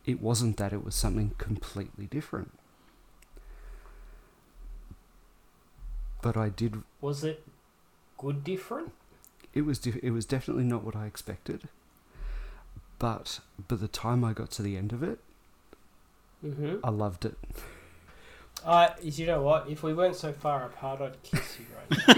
it 0.05 0.20
wasn't 0.20 0.57
that, 0.59 0.72
it 0.72 0.85
was 0.85 0.95
something 0.95 1.33
completely 1.39 2.07
different. 2.07 2.53
But 6.22 6.37
I 6.37 6.49
did 6.49 6.83
Was 7.01 7.25
it 7.25 7.45
good 8.18 8.45
different? 8.45 8.93
it 9.53 9.62
was 9.62 9.87
it 9.87 10.11
was 10.11 10.25
definitely 10.27 10.64
not 10.64 10.85
what 10.85 10.97
I 10.97 11.07
expected. 11.07 11.68
But 12.99 13.40
by 13.68 13.76
the 13.76 13.88
time 13.88 14.24
I 14.24 14.32
got 14.32 14.51
to 14.53 14.62
the 14.62 14.76
end 14.76 14.92
of 14.92 15.03
it, 15.03 15.18
hmm 16.42 16.76
I 16.84 16.90
loved 16.90 17.24
it. 17.24 17.36
Uh, 18.64 18.90
you 19.03 19.26
know 19.26 19.42
what? 19.42 19.68
If 19.68 19.82
we 19.82 19.92
weren't 19.95 20.16
so 20.16 20.32
far 20.32 20.64
apart, 20.66 21.01
I'd 21.01 21.22
kiss 21.22 21.59
you 21.59 21.66
right 21.76 21.90
now. 21.92 22.16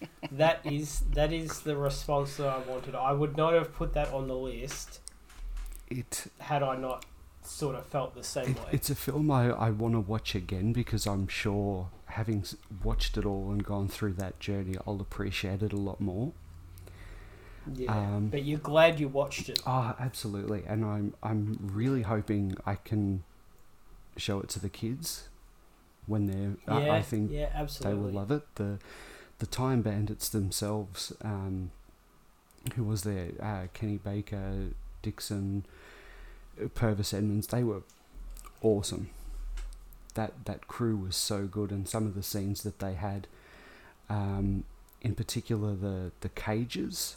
that 0.30 0.60
is 0.64 1.00
that 1.14 1.32
is 1.32 1.60
the 1.62 1.76
response 1.76 2.36
that 2.36 2.48
I 2.48 2.58
wanted. 2.58 2.94
I 2.94 3.12
would 3.12 3.36
not 3.36 3.54
have 3.54 3.72
put 3.74 3.92
that 3.94 4.12
on 4.12 4.28
the 4.28 4.36
list 4.36 5.00
It, 5.88 6.26
had 6.38 6.62
I 6.62 6.76
not 6.76 7.04
sort 7.42 7.74
of 7.76 7.86
felt 7.86 8.14
the 8.14 8.24
same 8.24 8.52
it 8.52 8.58
way. 8.58 8.72
it's 8.72 8.90
a 8.90 8.94
film 8.94 9.30
I, 9.30 9.50
I 9.50 9.70
want 9.70 9.94
to 9.94 10.00
watch 10.00 10.34
again 10.34 10.72
because 10.72 11.06
I'm 11.06 11.28
sure 11.28 11.90
having 12.06 12.44
watched 12.82 13.16
it 13.18 13.24
all 13.24 13.50
and 13.52 13.62
gone 13.64 13.88
through 13.88 14.14
that 14.14 14.40
journey, 14.40 14.76
I'll 14.86 15.00
appreciate 15.00 15.62
it 15.62 15.72
a 15.72 15.76
lot 15.76 16.00
more. 16.00 16.32
Yeah, 17.74 17.92
um, 17.92 18.28
but 18.28 18.44
you're 18.44 18.58
glad 18.58 19.00
you 19.00 19.08
watched 19.08 19.48
it. 19.48 19.60
Ah, 19.66 19.96
absolutely, 19.98 20.64
and 20.66 20.84
I'm 20.84 21.14
I'm 21.22 21.58
really 21.72 22.02
hoping 22.02 22.56
I 22.66 22.76
can 22.76 23.24
show 24.16 24.40
it 24.40 24.48
to 24.50 24.60
the 24.60 24.68
kids 24.68 25.28
when 26.06 26.26
they're. 26.26 26.56
yeah, 26.80 26.92
I, 26.92 26.98
I 26.98 27.02
think 27.02 27.30
yeah, 27.30 27.66
they 27.80 27.94
will 27.94 28.10
love 28.10 28.30
it. 28.30 28.42
The 28.56 28.78
the 29.38 29.46
Time 29.46 29.82
Bandits 29.82 30.28
themselves, 30.28 31.12
um, 31.22 31.70
who 32.74 32.84
was 32.84 33.02
there? 33.02 33.30
Uh, 33.40 33.68
Kenny 33.72 33.98
Baker, 33.98 34.70
Dixon, 35.02 35.64
Purvis 36.74 37.14
Edmonds. 37.14 37.46
They 37.46 37.62
were 37.62 37.82
awesome. 38.62 39.10
That 40.14 40.44
that 40.46 40.66
crew 40.66 40.96
was 40.96 41.16
so 41.16 41.46
good, 41.46 41.70
and 41.70 41.88
some 41.88 42.06
of 42.06 42.14
the 42.14 42.22
scenes 42.22 42.62
that 42.62 42.80
they 42.80 42.94
had, 42.94 43.28
um, 44.08 44.64
in 45.00 45.14
particular 45.14 45.74
the 45.76 46.10
the 46.20 46.28
cages 46.30 47.16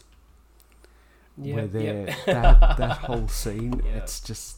Yeah, 1.37 1.55
where 1.55 1.67
they're 1.67 2.07
yeah. 2.09 2.15
that 2.25 2.77
that 2.77 2.97
whole 2.99 3.27
scene. 3.27 3.81
Yeah. 3.85 3.97
It's 3.97 4.19
just 4.19 4.57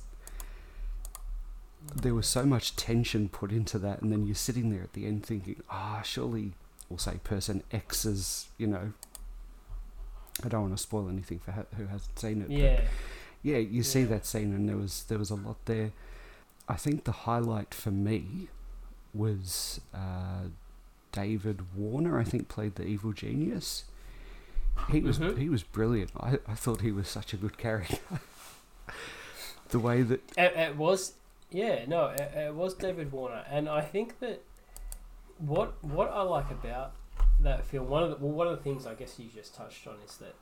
there 1.96 2.14
was 2.14 2.28
so 2.28 2.46
much 2.46 2.76
tension 2.76 3.30
put 3.30 3.52
into 3.52 3.78
that, 3.80 4.02
and 4.02 4.12
then 4.12 4.26
you're 4.26 4.36
sitting 4.36 4.70
there 4.70 4.82
at 4.84 4.94
the 4.94 5.06
end 5.06 5.26
thinking, 5.26 5.62
ah, 5.70 6.02
surely 6.04 6.54
we'll 6.90 6.98
say 6.98 7.20
person 7.24 7.64
X's, 7.72 8.48
you 8.58 8.68
know, 8.68 8.94
I 10.44 10.48
don't 10.48 10.62
want 10.62 10.78
to 10.78 10.82
spoil 10.82 11.10
anything 11.10 11.40
for 11.40 11.52
ha- 11.52 11.66
who 11.78 11.86
hasn't 11.88 12.18
seen 12.18 12.42
it. 12.42 12.48
but 12.48 12.58
Yeah. 12.58 12.82
yeah, 13.44 13.58
you 13.58 13.84
see 13.84 14.04
that 14.06 14.26
scene, 14.26 14.54
and 14.54 14.68
there 14.68 14.78
was 14.78 15.04
there 15.08 15.18
was 15.20 15.30
a 15.30 15.36
lot 15.36 15.58
there. 15.66 15.92
I 16.68 16.76
think 16.76 17.04
the 17.04 17.12
highlight 17.12 17.74
for 17.74 17.92
me 17.92 18.48
was 19.14 19.82
uh, 19.94 20.48
David 21.12 21.76
Warner. 21.76 22.18
I 22.20 22.24
think 22.24 22.48
played 22.48 22.76
the 22.76 22.86
evil 22.86 23.12
genius. 23.12 23.84
He 24.92 25.00
was 25.02 25.20
Mhm. 25.20 25.38
he 25.38 25.50
was 25.50 25.64
brilliant. 25.64 26.12
I, 26.20 26.40
I 26.48 26.56
thought 26.56 26.82
he 26.82 26.92
was 26.92 27.08
such 27.08 27.34
a 27.34 27.38
good 27.38 27.58
character. 27.58 27.98
the 29.70 29.80
way 29.80 30.02
that 30.04 30.22
It, 30.38 30.54
it 30.56 30.76
was, 30.78 31.14
yeah, 31.52 31.86
no, 31.88 32.08
it, 32.08 32.22
it 32.36 32.54
was 32.56 32.74
David 32.74 33.12
Warner, 33.12 33.44
and 33.50 33.70
I 33.70 33.82
think 33.82 34.20
that 34.20 34.42
what 35.38 35.84
what 35.84 36.10
I 36.12 36.22
like 36.24 36.52
about 36.52 36.94
that 37.42 37.66
film, 37.66 37.88
one 37.90 38.04
of 38.04 38.10
the 38.10 38.16
well, 38.18 38.32
one 38.34 38.48
of 38.48 38.58
the 38.58 38.64
things 38.64 38.86
I 38.86 38.94
guess 38.94 39.18
you 39.20 39.30
just 39.34 39.56
touched 39.56 39.88
on 39.88 39.96
is 40.06 40.18
that 40.18 40.36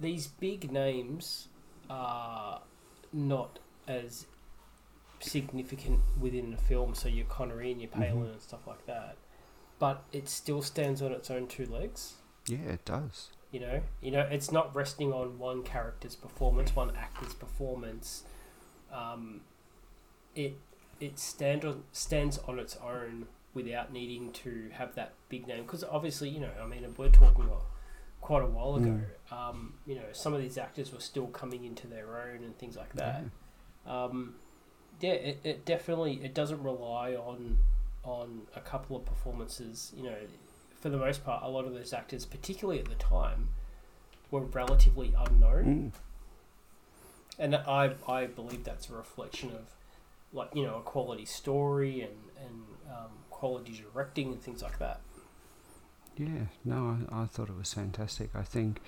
these 0.00 0.26
big 0.26 0.70
names 0.72 1.48
are 1.90 2.62
not 3.12 3.58
as 3.86 4.26
significant 5.20 6.00
within 6.20 6.50
the 6.50 6.56
film. 6.56 6.94
So 6.94 7.08
your 7.08 7.26
Connery 7.26 7.72
and 7.72 7.80
your 7.80 7.90
Palin 7.90 8.14
Mhm. 8.26 8.32
and 8.32 8.40
stuff 8.42 8.66
like 8.66 8.86
that, 8.86 9.16
but 9.78 10.02
it 10.12 10.28
still 10.28 10.62
stands 10.62 11.00
on 11.02 11.12
its 11.12 11.30
own 11.30 11.46
two 11.46 11.66
legs. 11.66 12.14
Yeah, 12.46 12.58
it 12.58 12.84
does. 12.84 13.30
You 13.50 13.60
know, 13.60 13.80
you 14.02 14.10
know, 14.10 14.20
it's 14.20 14.50
not 14.50 14.74
resting 14.74 15.12
on 15.12 15.38
one 15.38 15.62
character's 15.62 16.16
performance, 16.16 16.74
one 16.74 16.92
actor's 16.96 17.34
performance. 17.34 18.24
Um, 18.92 19.42
it 20.34 20.58
it 21.00 21.18
stand 21.18 21.64
on, 21.64 21.84
stands 21.92 22.38
on 22.48 22.58
its 22.58 22.76
own 22.76 23.26
without 23.54 23.92
needing 23.92 24.32
to 24.32 24.70
have 24.72 24.94
that 24.96 25.12
big 25.28 25.46
name. 25.46 25.62
Because 25.62 25.84
obviously, 25.84 26.28
you 26.28 26.40
know, 26.40 26.50
I 26.60 26.66
mean, 26.66 26.84
we're 26.96 27.08
talking 27.08 27.44
a, 27.44 27.56
quite 28.20 28.42
a 28.42 28.46
while 28.46 28.74
ago. 28.76 29.00
Um, 29.30 29.74
you 29.86 29.94
know, 29.94 30.06
some 30.12 30.34
of 30.34 30.40
these 30.40 30.58
actors 30.58 30.92
were 30.92 31.00
still 31.00 31.28
coming 31.28 31.64
into 31.64 31.86
their 31.86 32.06
own 32.20 32.42
and 32.42 32.58
things 32.58 32.76
like 32.76 32.92
that. 32.94 33.22
Um, 33.86 34.34
yeah, 35.00 35.12
it, 35.12 35.40
it 35.44 35.64
definitely 35.64 36.20
it 36.24 36.34
doesn't 36.34 36.62
rely 36.62 37.14
on 37.14 37.58
on 38.02 38.42
a 38.56 38.60
couple 38.60 38.96
of 38.96 39.04
performances. 39.04 39.92
You 39.96 40.04
know, 40.04 40.16
for 40.84 40.90
the 40.90 40.98
most 40.98 41.24
part, 41.24 41.42
a 41.42 41.48
lot 41.48 41.64
of 41.64 41.72
those 41.72 41.94
actors, 41.94 42.26
particularly 42.26 42.78
at 42.78 42.84
the 42.90 42.94
time, 42.96 43.48
were 44.30 44.42
relatively 44.42 45.14
unknown, 45.16 45.64
Mm. 45.64 45.92
and 47.38 47.56
I 47.56 47.94
I 48.06 48.26
believe 48.26 48.64
that's 48.64 48.90
a 48.90 48.92
reflection 48.94 49.48
of 49.52 49.72
like 50.34 50.54
you 50.54 50.62
know 50.62 50.76
a 50.76 50.82
quality 50.82 51.24
story 51.24 52.02
and 52.02 52.18
and 52.38 52.64
um, 52.90 53.12
quality 53.30 53.72
directing 53.72 54.26
and 54.32 54.42
things 54.42 54.62
like 54.62 54.78
that. 54.78 55.00
Yeah, 56.18 56.48
no, 56.66 56.98
I, 57.10 57.22
I 57.22 57.26
thought 57.28 57.48
it 57.48 57.56
was 57.56 57.72
fantastic. 57.72 58.28
I 58.34 58.42
think, 58.42 58.82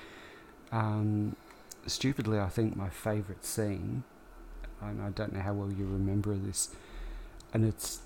um, 0.72 1.34
stupidly, 1.86 2.38
I 2.38 2.50
think 2.50 2.76
my 2.76 2.90
favourite 2.90 3.42
scene, 3.46 4.04
and 4.82 5.00
I 5.00 5.08
don't 5.08 5.32
know 5.32 5.40
how 5.40 5.54
well 5.54 5.72
you 5.72 5.86
remember 5.86 6.34
this, 6.34 6.74
and 7.54 7.64
it's 7.64 8.00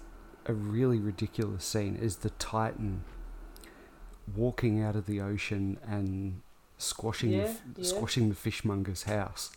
a 0.47 0.55
really 0.55 1.01
ridiculous 1.01 1.65
scene, 1.65 1.97
is 1.97 2.19
the 2.19 2.31
Titan 2.31 3.03
walking 4.37 4.83
out 4.83 4.97
of 4.97 5.07
the 5.07 5.21
ocean 5.21 5.79
and 5.87 6.41
squashing 6.79 7.31
the, 7.31 7.37
Yeah, 7.37 7.43
f- 7.45 7.61
yeah. 7.77 7.85
squashing 7.85 8.29
the 8.29 8.35
fishmonger's 8.35 9.05
house. 9.05 9.51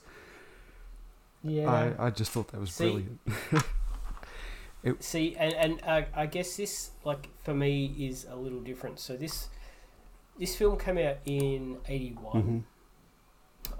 Yeah. 1.43 1.69
I, 1.99 2.07
I 2.07 2.09
just 2.09 2.31
thought 2.31 2.49
that 2.49 2.59
was 2.59 2.71
See, 2.73 2.83
brilliant. 2.85 3.19
See, 4.99 5.35
and 5.37 5.53
and 5.53 5.81
uh, 5.83 6.01
I 6.13 6.25
guess 6.25 6.57
this, 6.57 6.91
like 7.05 7.29
for 7.43 7.53
me, 7.53 7.93
is 7.97 8.25
a 8.29 8.35
little 8.35 8.59
different. 8.59 8.99
So 8.99 9.15
this 9.15 9.47
this 10.37 10.55
film 10.57 10.77
came 10.77 10.97
out 10.97 11.17
in 11.25 11.77
eighty 11.87 12.11
Mhm. 12.11 12.63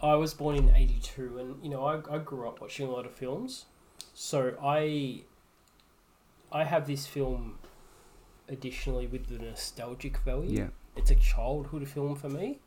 I 0.02 0.16
was 0.16 0.34
born 0.34 0.56
in 0.56 0.70
eighty 0.74 1.00
two, 1.02 1.38
and 1.40 1.62
you 1.64 1.70
know 1.70 1.84
I 1.86 1.96
I 2.10 2.20
grew 2.20 2.48
up 2.48 2.62
watching 2.62 2.88
a 2.88 2.92
lot 2.92 3.06
of 3.06 3.12
films, 3.14 3.66
so 4.14 4.56
I 4.64 5.24
I 6.54 6.64
have 6.64 6.88
this 6.88 7.06
film 7.06 7.60
additionally 8.48 9.08
with 9.08 9.28
the 9.28 9.40
nostalgic 9.44 10.18
value. 10.20 10.58
Yeah, 10.58 10.68
It's 10.96 11.12
a 11.12 11.16
childhood 11.16 11.88
film 11.88 12.16
for 12.16 12.30
me. 12.30 12.60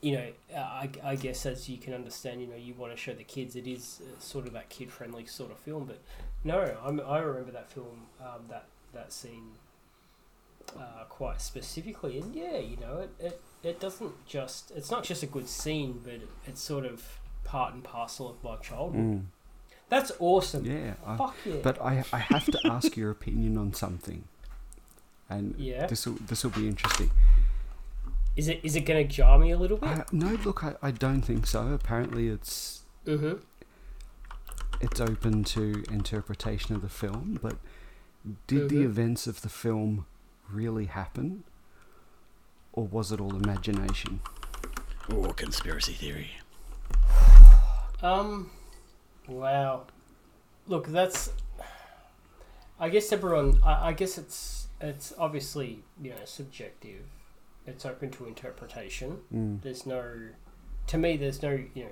You 0.00 0.12
know, 0.16 0.28
I, 0.56 0.90
I 1.02 1.16
guess 1.16 1.46
as 1.46 1.68
you 1.68 1.78
can 1.78 1.94
understand, 1.94 2.40
you 2.42 2.46
know, 2.46 2.56
you 2.56 2.74
want 2.74 2.92
to 2.92 2.96
show 2.98 3.14
the 3.14 3.24
kids 3.24 3.56
it 3.56 3.66
is 3.66 4.00
uh, 4.02 4.20
sort 4.20 4.46
of 4.46 4.52
that 4.52 4.68
kid 4.68 4.90
friendly 4.92 5.24
sort 5.24 5.50
of 5.50 5.58
film, 5.58 5.84
but 5.86 6.00
no, 6.42 6.76
I'm, 6.84 7.00
I 7.00 7.18
remember 7.20 7.52
that 7.52 7.70
film, 7.70 8.02
um, 8.20 8.42
that 8.50 8.66
that 8.92 9.12
scene 9.14 9.52
uh, 10.78 11.04
quite 11.08 11.40
specifically, 11.40 12.18
and 12.18 12.34
yeah, 12.34 12.58
you 12.58 12.76
know, 12.76 12.98
it, 12.98 13.10
it 13.18 13.40
it 13.62 13.80
doesn't 13.80 14.12
just 14.26 14.72
it's 14.72 14.90
not 14.90 15.04
just 15.04 15.22
a 15.22 15.26
good 15.26 15.48
scene, 15.48 16.00
but 16.04 16.14
it, 16.14 16.28
it's 16.46 16.60
sort 16.60 16.84
of 16.84 17.02
part 17.44 17.72
and 17.72 17.82
parcel 17.82 18.28
of 18.28 18.42
my 18.44 18.56
childhood. 18.56 19.00
mm. 19.00 19.22
That's 19.88 20.12
awesome. 20.18 20.64
yeah. 20.66 20.94
I, 21.06 21.16
Fuck 21.16 21.36
yeah. 21.46 21.54
But 21.62 21.80
I, 21.80 22.04
I 22.12 22.18
have 22.18 22.46
to 22.46 22.58
ask 22.66 22.96
your 22.96 23.10
opinion 23.10 23.56
on 23.56 23.72
something, 23.74 24.24
and 25.30 25.54
Yeah. 25.58 25.86
this 25.86 26.06
will 26.06 26.14
this 26.26 26.42
will 26.44 26.50
be 26.50 26.68
interesting. 26.68 27.10
Is 28.36 28.48
it 28.48 28.60
is 28.62 28.76
it 28.76 28.80
going 28.82 29.06
to 29.06 29.12
jar 29.12 29.38
me 29.38 29.50
a 29.50 29.58
little 29.58 29.76
bit? 29.76 29.88
I, 29.88 30.04
no, 30.12 30.36
look, 30.44 30.64
I, 30.64 30.74
I 30.82 30.90
don't 30.90 31.22
think 31.22 31.46
so. 31.46 31.68
Apparently, 31.68 32.28
it's 32.28 32.82
mm-hmm. 33.06 33.34
it's 34.80 35.00
open 35.00 35.44
to 35.44 35.84
interpretation 35.90 36.74
of 36.74 36.82
the 36.82 36.88
film. 36.88 37.38
But 37.40 37.56
did 38.46 38.68
the 38.70 38.76
Mhm. 38.76 38.84
events 38.84 39.26
of 39.26 39.42
the 39.42 39.48
film 39.48 40.06
really 40.50 40.86
happen, 40.86 41.44
or 42.72 42.84
was 42.86 43.12
it 43.12 43.20
all 43.20 43.36
imagination? 43.36 44.20
Oh, 45.10 45.32
conspiracy 45.32 45.92
theory. 45.92 46.30
Um, 48.02 48.50
wow. 49.28 49.84
Look, 50.66 50.86
that's. 50.88 51.30
I 52.80 52.88
guess 52.88 53.12
everyone. 53.12 53.60
I, 53.64 53.88
I 53.88 53.92
guess 53.92 54.18
it's 54.18 54.66
it's 54.80 55.12
obviously 55.18 55.84
you 56.02 56.10
know 56.10 56.16
subjective. 56.24 57.02
It's 57.66 57.86
open 57.86 58.10
to 58.12 58.26
interpretation. 58.26 59.18
Mm. 59.34 59.62
There's 59.62 59.86
no, 59.86 60.04
to 60.88 60.98
me, 60.98 61.16
there's 61.16 61.42
no 61.42 61.50
you 61.74 61.84
know, 61.84 61.90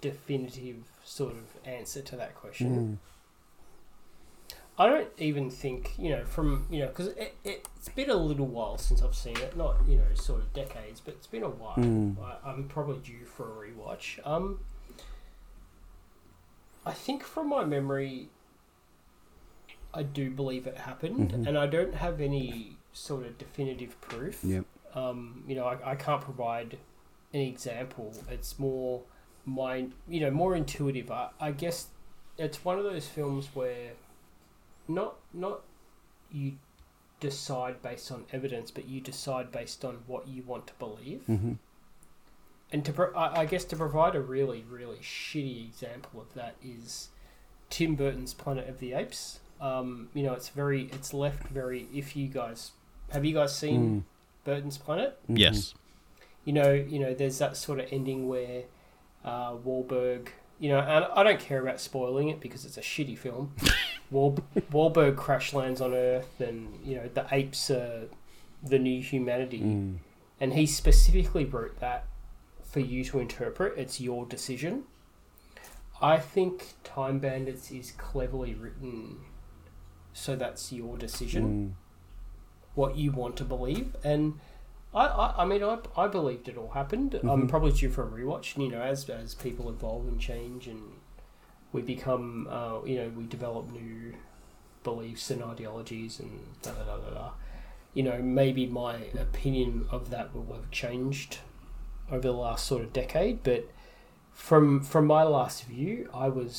definitive 0.00 0.84
sort 1.04 1.32
of 1.34 1.44
answer 1.66 2.00
to 2.02 2.16
that 2.16 2.34
question. 2.34 2.98
Mm. 2.98 4.56
I 4.78 4.86
don't 4.88 5.08
even 5.18 5.50
think 5.50 5.92
you 5.98 6.08
know 6.08 6.24
from 6.24 6.66
you 6.70 6.80
know 6.80 6.86
because 6.86 7.08
it, 7.08 7.34
it's 7.44 7.90
been 7.90 8.08
a 8.08 8.14
little 8.14 8.46
while 8.46 8.78
since 8.78 9.02
I've 9.02 9.14
seen 9.14 9.36
it. 9.36 9.54
Not 9.54 9.76
you 9.86 9.98
know 9.98 10.04
sort 10.14 10.40
of 10.40 10.54
decades, 10.54 11.00
but 11.00 11.14
it's 11.14 11.26
been 11.26 11.42
a 11.42 11.50
while. 11.50 11.76
Mm. 11.76 12.16
I, 12.22 12.48
I'm 12.48 12.64
probably 12.66 12.96
due 13.00 13.26
for 13.26 13.44
a 13.44 13.68
rewatch. 13.68 14.26
Um, 14.26 14.60
I 16.86 16.92
think 16.92 17.24
from 17.24 17.50
my 17.50 17.64
memory, 17.66 18.28
I 19.92 20.02
do 20.02 20.30
believe 20.30 20.66
it 20.66 20.78
happened, 20.78 21.32
Mhm. 21.32 21.46
and 21.46 21.58
I 21.58 21.66
don't 21.66 21.94
have 21.96 22.18
any 22.22 22.78
sort 22.92 23.26
of 23.26 23.38
definitive 23.38 24.00
proof. 24.00 24.40
Yep. 24.42 24.64
Um, 24.94 25.44
you 25.46 25.54
know, 25.54 25.64
I, 25.64 25.92
I 25.92 25.94
can't 25.94 26.20
provide 26.20 26.78
an 27.32 27.40
example. 27.40 28.12
It's 28.30 28.58
more 28.58 29.02
my, 29.46 29.86
you 30.08 30.20
know, 30.20 30.30
more 30.30 30.56
intuitive. 30.56 31.10
I, 31.10 31.30
I 31.40 31.52
guess 31.52 31.88
it's 32.36 32.64
one 32.64 32.78
of 32.78 32.84
those 32.84 33.06
films 33.06 33.48
where 33.54 33.92
not 34.88 35.16
not 35.32 35.60
you 36.32 36.54
decide 37.20 37.82
based 37.82 38.10
on 38.10 38.24
evidence, 38.32 38.70
but 38.70 38.88
you 38.88 39.00
decide 39.00 39.52
based 39.52 39.84
on 39.84 39.98
what 40.06 40.26
you 40.26 40.42
want 40.42 40.66
to 40.66 40.72
believe. 40.78 41.22
hmm 41.26 41.52
And 42.72 42.84
to 42.84 42.92
pro- 42.92 43.14
I, 43.14 43.40
I 43.40 43.44
guess 43.44 43.64
to 43.66 43.76
provide 43.76 44.14
a 44.16 44.20
really 44.20 44.64
really 44.68 44.98
shitty 44.98 45.68
example 45.68 46.20
of 46.20 46.34
that 46.34 46.56
is 46.64 47.08
Tim 47.68 47.94
Burton's 47.94 48.34
Planet 48.34 48.68
of 48.68 48.80
the 48.80 48.92
Apes. 48.94 49.40
Um, 49.60 50.08
you 50.14 50.22
know, 50.22 50.32
it's 50.32 50.48
very 50.48 50.84
it's 50.92 51.12
left 51.14 51.48
very. 51.48 51.86
If 51.94 52.16
you 52.16 52.28
guys 52.28 52.72
have 53.12 53.24
you 53.24 53.34
guys 53.34 53.56
seen 53.56 54.00
Mm. 54.00 54.02
Burton's 54.44 54.78
Planet? 54.78 55.18
Mhm. 55.28 55.38
Yes. 55.38 55.74
you 56.44 56.52
know, 56.54 56.72
you 56.72 56.98
know, 56.98 57.12
there's 57.12 57.38
that 57.38 57.56
sort 57.56 57.78
of 57.80 57.86
ending 57.92 58.26
where 58.28 58.64
uh, 59.24 59.52
Wahlberg, 59.52 60.28
you 60.58 60.70
know, 60.70 60.78
and 60.80 61.04
I 61.14 61.22
don't 61.22 61.38
care 61.38 61.60
about 61.60 61.78
spoiling 61.80 62.28
it 62.30 62.40
because 62.40 62.64
it's 62.64 62.78
a 62.78 62.80
shitty 62.80 63.18
film. 63.18 63.52
Wal- 64.10 64.38
Wahlberg 64.72 65.16
crash 65.16 65.52
lands 65.52 65.80
on 65.82 65.92
Earth, 65.92 66.40
and 66.40 66.78
you 66.82 66.96
know, 66.96 67.08
the 67.12 67.26
apes 67.30 67.70
are 67.70 68.04
the 68.62 68.78
new 68.78 69.02
humanity, 69.02 69.60
Mm. 69.60 69.96
and 70.40 70.54
he 70.54 70.64
specifically 70.66 71.44
wrote 71.44 71.78
that 71.80 72.06
for 72.64 72.80
you 72.80 73.04
to 73.04 73.18
interpret. 73.20 73.76
It's 73.76 74.00
your 74.00 74.24
decision. 74.24 74.84
I 76.00 76.16
think 76.18 76.74
Time 76.82 77.18
Bandits 77.18 77.70
is 77.70 77.92
cleverly 77.92 78.54
written, 78.54 79.18
so 80.14 80.34
that's 80.36 80.72
your 80.72 80.96
decision 80.96 81.74
Mm. 81.76 81.89
What 82.80 82.96
you 82.96 83.10
want 83.12 83.34
to 83.36 83.44
believe. 83.44 83.88
And 84.02 84.22
I, 84.94 85.04
I, 85.24 85.26
I 85.42 85.44
mean, 85.50 85.62
I, 85.62 85.78
I 85.96 86.06
believed 86.08 86.48
it 86.48 86.56
all 86.56 86.70
happened. 86.80 87.10
I'm 87.22 87.42
Mhm. 87.42 87.48
probably 87.48 87.72
due 87.72 87.90
for 87.96 88.02
a 88.04 88.10
rewatch. 88.18 88.46
You 88.62 88.68
know, 88.72 88.82
as 88.92 88.98
as 89.10 89.34
people 89.46 89.64
evolve 89.74 90.04
and 90.10 90.18
change, 90.30 90.62
and 90.72 90.82
we 91.74 91.80
become, 91.82 92.48
uh, 92.58 92.76
you 92.90 92.96
know, 92.98 93.08
we 93.18 93.24
develop 93.36 93.64
new 93.70 94.14
beliefs 94.82 95.30
and 95.30 95.40
ideologies, 95.52 96.12
and 96.22 96.32
da 96.62 96.70
da 96.72 96.84
da 96.88 96.96
da 97.04 97.10
da. 97.18 97.28
You 97.94 98.02
know, 98.04 98.18
maybe 98.42 98.66
my 98.66 98.94
opinion 99.28 99.72
of 99.90 100.10
that 100.10 100.26
will 100.34 100.54
have 100.54 100.70
changed 100.70 101.38
over 102.10 102.22
the 102.32 102.32
last 102.46 102.62
sort 102.66 102.82
of 102.82 102.92
decade. 102.92 103.36
But 103.42 103.62
from 104.32 104.80
from 104.92 105.04
my 105.06 105.22
last 105.36 105.64
view, 105.64 106.08
I 106.14 106.28
was 106.28 106.54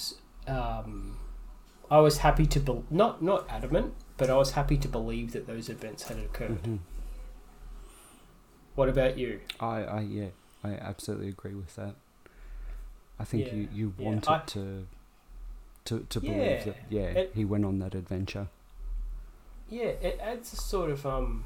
um, 0.48 1.18
I 1.90 2.00
was 2.08 2.16
happy 2.20 2.46
to 2.56 2.60
be- 2.60 2.84
not 2.90 3.22
not 3.22 3.42
adamant, 3.50 3.94
but 4.22 4.30
I 4.30 4.36
was 4.38 4.52
happy 4.52 4.78
to 4.78 4.88
believe 4.88 5.32
that 5.32 5.48
those 5.48 5.68
events 5.68 6.04
had 6.04 6.20
occurred. 6.20 6.62
Mhm. 6.62 6.78
What 8.76 8.88
about 8.88 9.18
you? 9.18 9.40
I, 9.60 9.84
I, 9.84 10.02
yeah, 10.02 10.28
I 10.64 10.74
absolutely 10.74 11.28
agree 11.30 11.56
with 11.56 11.76
that. 11.76 11.96
I 13.20 13.24
think 13.24 13.48
Yeah, 13.48 13.54
you, 13.56 13.68
you 13.74 13.94
yeah, 13.98 14.06
wanted 14.06 14.30
I- 14.30 14.40
to, 14.46 14.86
to, 15.86 16.06
to 16.08 16.20
believe 16.20 16.40
Yeah, 16.40 16.64
that, 16.66 16.76
yeah, 16.92 17.02
it- 17.02 17.32
he 17.34 17.44
went 17.46 17.66
on 17.66 17.80
that 17.80 17.96
adventure. 17.96 18.50
Yeah, 19.72 19.86
it 19.86 20.20
adds 20.22 20.54
a 20.54 20.58
sort 20.58 20.92
of 20.92 21.04
um 21.06 21.46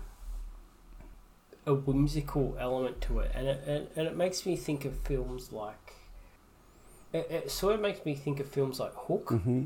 a 1.66 1.74
whimsical 1.74 2.58
element 2.60 3.00
to 3.02 3.20
it, 3.20 3.32
and 3.34 3.48
it 3.48 3.64
and, 3.66 3.88
and 3.96 4.08
it 4.08 4.18
makes 4.18 4.46
me 4.46 4.58
think 4.58 4.84
of 4.84 4.98
films 5.00 5.54
like. 5.54 5.94
It, 7.14 7.28
it 7.32 7.52
sort 7.52 7.76
of 7.76 7.80
makes 7.82 8.04
me 8.04 8.16
think 8.16 8.42
of 8.42 8.48
films 8.50 8.80
like 8.82 8.94
Hook, 8.96 9.30
hmm 9.30 9.66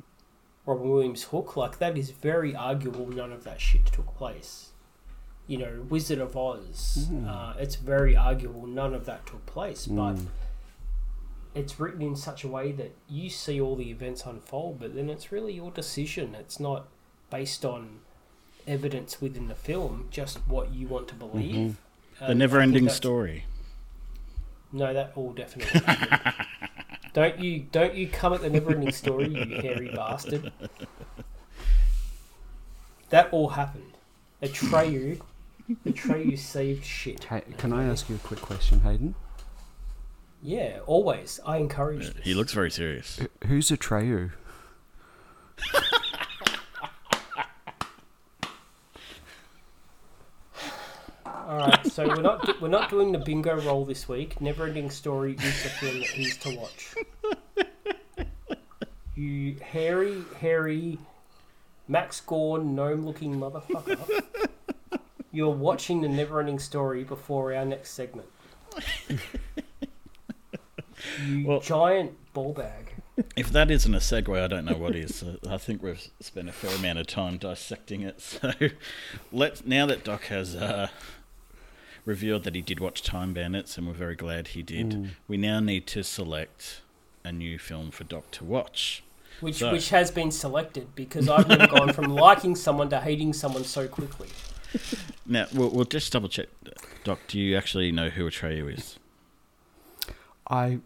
Robin 0.65 0.89
Williams' 0.89 1.23
Hook. 1.23 1.55
Like 1.55 1.79
that 1.79 1.97
is 1.97 2.11
very 2.11 2.55
arguable. 2.55 3.07
None 3.07 3.31
of 3.31 3.43
that 3.43 3.59
shit 3.61 3.85
took 3.87 4.15
place. 4.15 4.69
You 5.47 5.57
know, 5.57 5.85
Wizard 5.89 6.19
of 6.19 6.37
Oz. 6.37 7.07
Mm. 7.11 7.27
Uh, 7.27 7.53
it's 7.57 7.75
very 7.75 8.15
arguable. 8.15 8.67
None 8.67 8.93
of 8.93 9.05
that 9.05 9.25
took 9.25 9.45
place, 9.47 9.87
but 9.87 10.13
Mm. 10.15 10.27
it's 11.55 11.79
written 11.79 12.03
in 12.03 12.15
such 12.15 12.43
a 12.43 12.47
way 12.47 12.71
that 12.73 12.91
you 13.07 13.29
see 13.31 13.59
all 13.59 13.75
the 13.75 13.89
events 13.89 14.25
unfold, 14.25 14.79
but 14.79 14.93
then 14.93 15.09
it's 15.09 15.31
really 15.31 15.53
your 15.53 15.71
decision. 15.71 16.35
It's 16.35 16.59
not 16.59 16.87
based 17.31 17.65
on 17.65 18.01
evidence 18.67 19.19
within 19.19 19.47
the 19.47 19.55
film, 19.55 20.07
just 20.11 20.37
what 20.47 20.71
you 20.71 20.87
want 20.87 21.07
to 21.07 21.15
believe. 21.15 21.55
Mhm. 21.55 21.75
The 22.19 22.25
think 22.27 22.37
never-ending 22.37 22.89
story. 22.89 23.45
No, 24.71 24.93
that 24.93 25.13
all 25.15 25.33
definitely. 25.33 25.81
happened. 27.13 27.37
don't 27.37 27.43
you 27.43 27.59
don't 27.71 27.93
you 27.95 28.07
come 28.07 28.33
at 28.33 28.41
the 28.41 28.49
never-ending 28.49 28.91
story, 28.91 29.27
you 29.29 29.61
hairy 29.61 29.89
bastard. 29.93 30.51
That 33.09 33.29
all 33.31 33.49
happened. 33.49 33.93
Atreyu, 34.43 35.19
Atreyu 35.85 36.37
saved 36.37 36.85
shit. 36.85 37.23
Hey, 37.25 37.41
can 37.57 37.73
I 37.73 37.85
ask 37.85 38.07
you 38.09 38.15
a 38.15 38.19
quick 38.19 38.41
question, 38.41 38.81
Hayden? 38.81 39.15
Yeah, 40.41 40.79
always. 40.85 41.39
I 41.45 41.57
encourage 41.57 42.13
this. 42.13 42.23
He 42.23 42.33
looks 42.33 42.53
very 42.53 42.71
serious. 42.71 43.19
Wh- 43.19 43.47
Who's 43.47 43.69
Atreyu? 43.69 44.31
All 51.49 51.57
right, 51.57 51.91
so 51.91 52.07
we're 52.07 52.21
not 52.21 52.61
we're 52.61 52.67
not 52.67 52.91
doing 52.91 53.11
the 53.11 53.17
bingo 53.17 53.59
roll 53.61 53.83
this 53.83 54.07
week. 54.07 54.35
Neverending 54.35 54.91
Story 54.91 55.31
is 55.33 55.63
the 55.63 55.69
film 55.69 55.99
that 55.99 56.09
he's 56.09 56.37
to 56.37 56.55
watch. 56.55 56.93
You 59.15 59.55
hairy, 59.59 60.21
hairy, 60.39 60.99
Max 61.87 62.21
Gorn, 62.21 62.75
gnome-looking 62.75 63.33
motherfucker. 63.33 64.21
You're 65.31 65.49
watching 65.49 66.01
the 66.01 66.07
Neverending 66.07 66.61
Story 66.61 67.03
before 67.03 67.51
our 67.55 67.65
next 67.65 67.93
segment. 67.93 68.27
You 71.25 71.47
Well- 71.47 71.61
giant 71.61 72.15
ball 72.31 72.53
bag. 72.53 72.93
If 73.35 73.49
that 73.49 73.69
isn't 73.69 73.93
a 73.93 73.97
segue, 73.97 74.39
I 74.41 74.47
don't 74.47 74.63
know 74.63 74.77
what 74.77 74.95
is. 74.95 75.23
Uh, 75.23 75.35
I 75.49 75.57
think 75.57 75.83
we've 75.83 76.09
spent 76.21 76.47
a 76.47 76.53
fair 76.53 76.73
amount 76.75 76.99
of 76.99 77.07
time 77.07 77.37
dissecting 77.37 78.01
it. 78.01 78.21
So, 78.21 78.53
let's 79.31 79.65
now 79.65 79.85
that 79.87 80.05
Doc 80.05 80.25
has 80.25 80.55
uh, 80.55 80.87
revealed 82.09 82.43
that 82.43 82.55
he 82.55 82.61
did 82.61 82.79
watch 82.79 83.03
Time 83.03 83.33
Bandits, 83.33 83.77
and 83.77 83.87
we're 83.87 83.93
very 83.93 84.15
glad 84.15 84.49
he 84.49 84.63
did. 84.63 84.89
Mm. 84.89 85.09
We 85.27 85.37
now 85.37 85.59
need 85.59 85.85
to 85.87 86.03
select 86.03 86.81
a 87.23 87.31
new 87.31 87.59
film 87.59 87.91
for 87.91 88.03
Doc 88.03 88.31
to 88.31 88.43
watch. 88.43 89.03
Which, 89.41 89.57
So- 89.59 89.71
which 89.71 89.89
has 89.89 90.09
been 90.11 90.31
selected 90.31 90.95
because 90.95 91.29
I've 91.29 91.47
never 91.47 91.67
gone 91.67 91.93
from 91.93 92.05
liking 92.27 92.55
someone 92.55 92.89
to 92.89 92.99
hating 92.99 93.33
someone 93.33 93.63
so 93.63 93.87
quickly. 93.87 94.27
Now, 95.25 95.45
we'll, 95.53 95.69
we'll 95.69 95.85
just 95.85 96.11
double 96.11 96.29
check. 96.29 96.47
Doc, 97.03 97.19
do 97.27 97.39
you 97.39 97.55
actually 97.55 97.91
know 97.91 98.09
who 98.09 98.25
Atreyu 98.29 98.75
is? 98.75 98.97
I, 100.47 100.79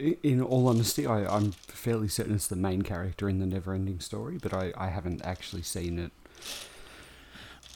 i- 0.00 0.16
in 0.22 0.40
all 0.40 0.68
honesty, 0.68 1.06
I, 1.06 1.26
I'm 1.26 1.50
fairly 1.52 2.08
certain 2.08 2.36
it's 2.36 2.46
the 2.46 2.56
main 2.56 2.82
character 2.82 3.28
in 3.28 3.40
the 3.40 3.46
Neverending 3.46 4.00
Story, 4.00 4.38
but 4.40 4.54
I, 4.54 4.72
I 4.76 4.88
haven't 4.88 5.22
actually 5.24 5.62
seen 5.62 5.98
it. 5.98 6.12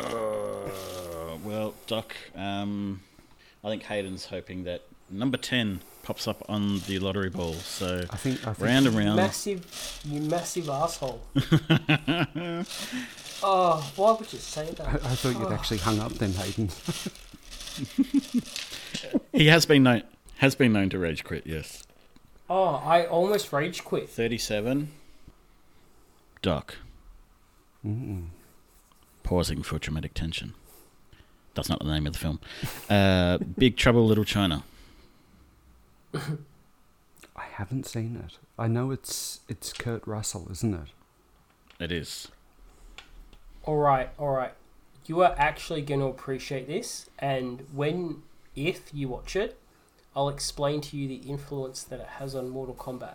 Uh, 0.01 1.37
well, 1.45 1.75
Doc, 1.87 2.15
um, 2.35 3.01
I 3.65 3.69
think 3.69 3.83
Hayden's 3.85 4.27
hoping 4.27 4.65
that 4.65 4.83
number 5.11 5.37
10 5.37 5.81
pops 6.03 6.27
up 6.27 6.43
on 6.49 6.81
the 6.81 6.99
lottery 6.99 7.31
ball. 7.31 7.55
So, 7.55 8.05
I 8.11 8.17
think 8.17 8.41
I 8.47 8.53
think 8.55 8.59
round 8.69 8.87
and 8.87 8.97
round. 8.97 9.17
Massive, 9.17 10.01
you 10.05 10.21
massive 10.23 10.69
asshole. 10.69 11.21
oh, 13.43 13.93
why 13.97 14.13
would 14.13 14.33
you 14.33 14.39
say 14.39 14.71
that? 14.73 14.87
I 14.87 14.97
thought 15.15 15.39
you'd 15.39 15.53
actually 15.53 15.79
hung 15.79 15.99
up 16.01 16.13
then, 16.13 16.33
Hayden. 16.33 16.71
He 19.33 19.47
has 19.47 19.65
been 19.65 19.83
known 19.85 20.03
has 20.39 20.55
been 20.55 20.73
known 20.73 20.91
to 20.91 20.99
rage 20.99 21.25
quit. 21.25 21.47
Yes, 21.47 21.85
Oh, 22.51 22.75
I 22.85 23.07
almost 23.07 23.53
rage 23.53 23.85
quit. 23.85 24.09
thirty-seven. 24.11 24.91
Doc 26.43 26.77
Mm. 27.87 28.27
Pausing 29.31 29.63
for 29.63 29.79
dramatic 29.79 30.13
tension. 30.13 30.55
That's 31.55 31.69
not 31.69 31.79
the 31.79 31.85
name 31.85 32.05
of 32.05 32.15
the 32.15 32.19
film. 32.19 32.41
Uh, 32.91 33.39
Big 33.39 33.77
Trouble, 33.77 34.05
Little 34.05 34.25
China. 34.25 34.65
I 36.13 37.45
haven't 37.53 37.87
seen 37.87 38.17
it. 38.17 38.39
I 38.59 38.67
know 38.67 38.91
it's 38.91 39.39
it's 39.49 39.73
Kurt 39.73 40.05
Russell, 40.05 40.49
isn't 40.51 40.75
it? 40.75 40.89
It 41.79 41.93
is. 41.93 42.27
All 43.63 43.77
right, 43.77 44.11
all 44.19 44.31
right. 44.35 44.53
You 45.07 45.23
are 45.23 45.33
actually 45.39 45.83
going 45.83 46.01
to 46.01 46.07
appreciate 46.07 46.67
this, 46.67 47.09
and 47.21 47.65
when, 47.73 48.25
if 48.57 48.91
you 48.93 49.07
watch 49.07 49.37
it, 49.37 49.57
I'll 50.17 50.29
explain 50.29 50.81
to 50.81 50.97
you 50.97 51.07
the 51.07 51.29
influence 51.31 51.85
that 51.85 52.01
it 52.01 52.09
has 52.19 52.35
on 52.35 52.49
Mortal 52.49 52.75
Kombat. 52.75 53.15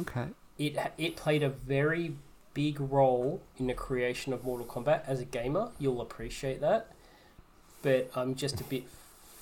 Okay. 0.00 0.28
It 0.56 0.78
it 0.96 1.16
played 1.16 1.42
a 1.42 1.50
very 1.50 2.14
big 2.54 2.80
role 2.80 3.42
in 3.58 3.66
the 3.66 3.74
creation 3.74 4.32
of 4.32 4.44
Mortal 4.44 4.66
Kombat. 4.66 5.02
As 5.06 5.20
a 5.20 5.24
gamer, 5.24 5.70
you'll 5.78 6.00
appreciate 6.00 6.60
that. 6.60 6.92
But 7.82 8.10
I'm 8.14 8.34
just 8.34 8.60
a 8.60 8.64
bit 8.64 8.84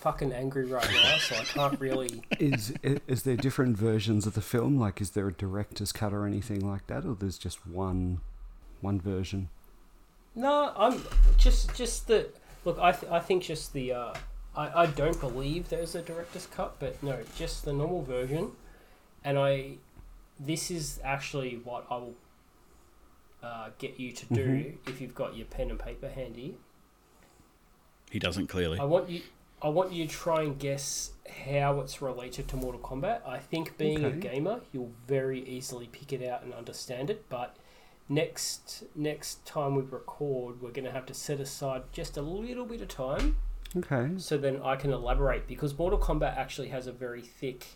fucking 0.00 0.32
angry 0.32 0.64
right 0.64 0.90
now, 0.90 1.16
so 1.18 1.36
I 1.36 1.44
can't 1.44 1.80
really. 1.80 2.22
Is 2.40 2.74
is 2.82 3.22
there 3.22 3.36
different 3.36 3.76
versions 3.76 4.26
of 4.26 4.34
the 4.34 4.40
film? 4.40 4.76
Like, 4.78 5.00
is 5.00 5.10
there 5.10 5.28
a 5.28 5.32
director's 5.32 5.92
cut 5.92 6.12
or 6.12 6.26
anything 6.26 6.68
like 6.68 6.88
that, 6.88 7.04
or 7.04 7.14
there's 7.14 7.38
just 7.38 7.64
one 7.66 8.20
one 8.80 9.00
version? 9.00 9.48
No, 10.34 10.72
I'm 10.76 11.02
just 11.38 11.74
just 11.76 12.08
the 12.08 12.30
look. 12.64 12.78
I 12.80 12.92
th- 12.92 13.12
I 13.12 13.20
think 13.20 13.44
just 13.44 13.72
the. 13.72 13.92
Uh, 13.92 14.14
I 14.56 14.82
I 14.82 14.86
don't 14.86 15.20
believe 15.20 15.68
there's 15.68 15.94
a 15.94 16.02
director's 16.02 16.46
cut, 16.46 16.76
but 16.80 17.00
no, 17.02 17.18
just 17.36 17.64
the 17.64 17.72
normal 17.72 18.02
version. 18.02 18.52
And 19.24 19.38
I, 19.38 19.74
this 20.40 20.68
is 20.68 20.98
actually 21.04 21.60
what 21.62 21.86
I 21.88 21.94
will 21.94 22.16
uh, 23.42 23.70
get 23.78 23.98
you 23.98 24.12
to 24.12 24.26
do 24.26 24.46
Mhm. 24.46 24.88
if 24.88 25.00
you've 25.00 25.14
got 25.14 25.36
your 25.36 25.46
pen 25.46 25.70
and 25.70 25.78
paper 25.78 26.08
handy. 26.08 26.56
He 28.10 28.18
doesn't 28.18 28.46
clearly. 28.48 28.78
I 28.78 28.84
want 28.84 29.08
you. 29.08 29.22
I 29.62 29.68
want 29.68 29.92
you 29.92 30.06
to 30.06 30.12
try 30.12 30.42
and 30.42 30.58
guess 30.58 31.12
how 31.46 31.80
it's 31.80 32.02
related 32.02 32.48
to 32.48 32.56
Mortal 32.56 32.80
Kombat. 32.80 33.24
I 33.26 33.38
think 33.38 33.78
being 33.78 34.04
a 34.04 34.10
gamer, 34.10 34.60
you'll 34.72 34.90
very 35.06 35.40
easily 35.40 35.86
pick 35.86 36.12
it 36.12 36.22
out 36.28 36.42
and 36.42 36.52
understand 36.52 37.10
it. 37.10 37.28
But 37.28 37.56
next 38.08 38.84
next 38.96 39.46
time 39.46 39.76
we 39.76 39.82
record, 39.82 40.60
we're 40.60 40.72
going 40.72 40.84
to 40.84 40.90
have 40.90 41.06
to 41.06 41.14
set 41.14 41.38
aside 41.40 41.84
just 41.92 42.16
a 42.16 42.22
little 42.22 42.64
bit 42.66 42.80
of 42.82 42.88
time 42.88 43.36
Okay. 43.76 44.10
so 44.18 44.36
then 44.36 44.60
I 44.62 44.74
can 44.76 44.92
elaborate 44.92 45.46
because 45.46 45.78
Mortal 45.78 45.98
Kombat 45.98 46.36
actually 46.36 46.68
has 46.68 46.86
a 46.88 46.92
very 46.92 47.22
thick 47.22 47.66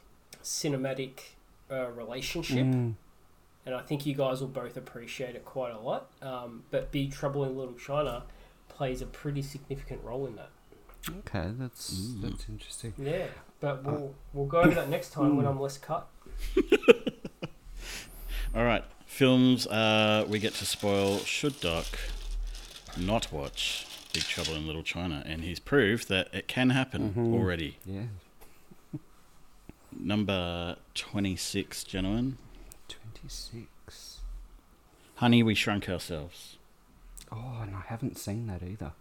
cinematic 0.43 1.21
uh, 1.71 1.89
relationship, 1.93 2.67
Mm, 2.67 2.95
and 3.67 3.75
I 3.75 3.81
think 3.83 4.07
you 4.07 4.15
guys 4.15 4.41
will 4.41 4.49
both 4.49 4.77
appreciate 4.77 5.35
it 5.35 5.45
quite 5.45 5.75
a 5.75 5.79
lot. 5.79 6.11
Um, 6.23 6.63
but 6.71 6.93
Big 6.93 7.13
Trouble 7.13 7.45
in 7.45 7.57
Little 7.57 7.75
China 7.75 8.23
plays 8.69 9.03
a 9.03 9.07
pretty 9.07 9.43
significant 9.43 10.03
role 10.05 10.27
in 10.27 10.37
that. 10.37 10.51
okay, 11.19 11.51
that's 11.59 11.95
Mm. 11.95 12.21
that's 12.23 12.49
interesting. 12.49 12.95
Yeah, 12.99 13.27
but 13.61 13.85
we'll 13.85 14.15
we'll 14.33 14.47
go 14.47 14.61
over 14.61 14.75
that 14.75 14.89
next 14.89 15.11
time 15.13 15.37
when 15.37 15.47
I'm 15.47 15.61
less 15.61 15.79
cut. 15.79 16.07
All 18.55 18.65
right, 18.65 18.85
films 19.07 19.67
uh, 19.67 20.25
we 20.29 20.39
get 20.39 20.55
to 20.55 20.65
spoil. 20.67 21.19
Should 21.19 21.61
Doc 21.61 21.87
not 22.97 23.31
watch 23.31 23.87
Big 24.15 24.23
Trouble 24.25 24.55
in 24.55 24.67
Little 24.67 24.83
China? 24.83 25.23
And 25.27 25.43
he's 25.43 25.61
proved 25.61 26.09
that 26.09 26.29
it 26.33 26.49
can 26.49 26.71
happen 26.71 27.13
Mhm. 27.15 27.35
already. 27.35 27.77
Yeah. 27.85 28.05
Number 29.99 30.77
26, 30.95 31.85
gentlemen. 31.85 32.39
Twenty 33.27 33.67
six. 33.89 34.21
Honey, 35.17 35.43
we 35.43 35.55
shrunk 35.57 35.89
ourselves. 35.89 36.59
Oh, 37.33 37.59
and 37.61 37.75
I 37.75 37.81
haven't 37.89 38.19
seen 38.19 38.47
that 38.47 38.63
either. 38.63 38.93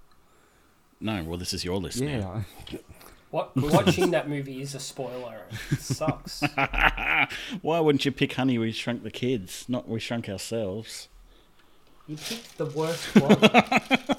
No, 0.99 1.23
well, 1.23 1.37
this 1.37 1.53
is 1.53 1.63
your 1.63 1.77
list 1.77 1.99
yeah. 1.99 2.19
now. 2.19 2.45
I, 2.71 2.79
What, 3.31 3.51
watching 3.57 4.11
that 4.11 4.29
movie 4.29 4.61
is 4.61 4.75
a 4.75 4.79
spoiler. 4.79 5.41
It 5.69 5.79
sucks. 5.81 6.41
Why 7.61 7.79
wouldn't 7.81 8.05
you 8.05 8.11
pick 8.13 8.33
Honey, 8.33 8.57
We 8.57 8.71
Shrunk 8.71 9.03
the 9.03 9.11
Kids? 9.11 9.65
Not 9.67 9.89
We 9.89 9.99
Shrunk 9.99 10.29
Ourselves. 10.29 11.09
You 12.07 12.15
picked 12.15 12.57
the 12.57 12.65
worst 12.65 13.15
one. 13.15 13.37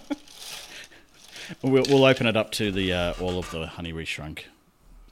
We'll, 1.63 1.85
we'll 1.89 2.05
open 2.05 2.27
it 2.27 2.37
up 2.37 2.51
to 2.53 2.73
the 2.73 2.93
uh, 2.93 3.15
all 3.21 3.39
of 3.39 3.51
the 3.53 3.69
Honey, 3.69 3.93
We 3.93 4.05
Shrunk 4.05 4.49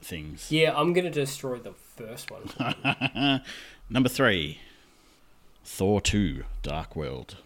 things. 0.01 0.51
yeah, 0.51 0.77
I'm 0.77 0.91
gonna 0.93 1.09
destroy 1.09 1.57
the 1.57 1.71
first 1.71 2.29
one. 2.29 3.41
Number 3.89 4.09
three 4.09 4.59
Thor 5.65 5.99
2 5.99 6.43
Dark 6.61 6.95
World. 6.95 7.37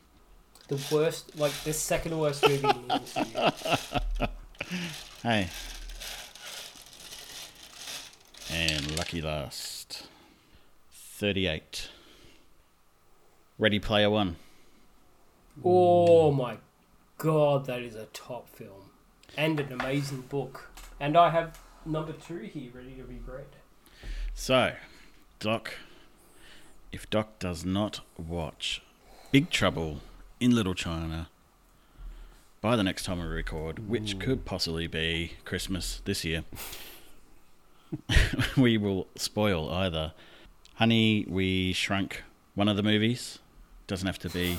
The 0.68 0.80
worst, 0.92 1.36
like 1.40 1.54
the 1.64 1.72
second 1.74 2.20
worst 2.20 2.48
movie 2.48 2.68
in 2.68 2.88
the 2.88 2.94
MCU. 2.94 4.30
Hey. 5.24 5.50
And 8.52 8.98
lucky 8.98 9.22
last. 9.22 10.08
38. 10.92 11.90
Ready 13.58 13.80
Player 13.80 14.10
One. 14.10 14.36
Oh 15.64 16.32
my 16.32 16.58
god, 17.18 17.66
that 17.66 17.82
is 17.82 17.96
a 17.96 18.06
top 18.08 18.48
film 18.50 18.92
and 19.36 19.60
an 19.60 19.74
amazing 19.74 20.22
book. 20.30 20.70
And 21.00 21.18
I 21.18 21.32
have 21.32 21.60
number 21.86 22.14
two 22.14 22.38
here 22.40 22.70
ready 22.74 22.92
to 22.94 23.04
be 23.04 23.20
read. 23.26 23.48
So, 24.36 24.74
Doc, 25.40 25.74
if 26.92 27.10
Doc 27.10 27.40
does 27.40 27.66
not 27.66 28.02
watch 28.18 28.82
Big 29.32 29.50
Trouble 29.50 30.00
in 30.40 30.56
Little 30.56 30.74
China 30.74 31.30
by 32.62 32.76
the 32.76 32.84
next 32.84 33.04
time 33.04 33.20
we 33.20 33.26
record, 33.26 33.88
which 33.88 34.20
could 34.20 34.44
possibly 34.46 34.88
be 34.88 35.34
Christmas 35.46 36.02
this 36.06 36.26
year, 36.26 36.44
we 38.58 38.78
will 38.78 39.08
spoil 39.16 39.70
either 39.72 40.14
Honey, 40.76 41.26
We 41.28 41.74
Shrunk 41.74 42.24
one 42.56 42.68
of 42.68 42.76
the 42.78 42.84
movies. 42.84 43.40
Doesn't 43.88 44.08
have 44.08 44.20
to 44.20 44.30
be. 44.30 44.58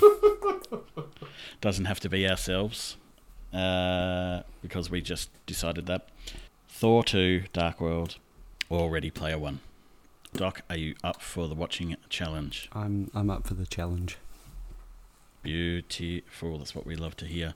doesn't 1.61 1.85
have 1.85 1.99
to 2.01 2.09
be 2.09 2.27
ourselves, 2.27 2.97
uh, 3.53 4.41
because 4.61 4.89
we 4.89 5.01
just 5.01 5.29
decided 5.45 5.85
that. 5.87 6.07
Thor 6.67 7.03
two, 7.03 7.43
Dark 7.53 7.79
World, 7.79 8.17
or 8.69 8.89
Ready 8.89 9.11
Player 9.11 9.37
One. 9.37 9.59
Doc, 10.33 10.61
are 10.69 10.77
you 10.77 10.95
up 11.03 11.21
for 11.21 11.47
the 11.47 11.55
watching 11.55 11.95
challenge? 12.09 12.69
I'm 12.73 13.11
I'm 13.13 13.29
up 13.29 13.45
for 13.45 13.53
the 13.53 13.65
challenge. 13.65 14.17
Beautiful. 15.43 16.59
That's 16.59 16.75
what 16.75 16.85
we 16.85 16.95
love 16.95 17.17
to 17.17 17.25
hear. 17.25 17.55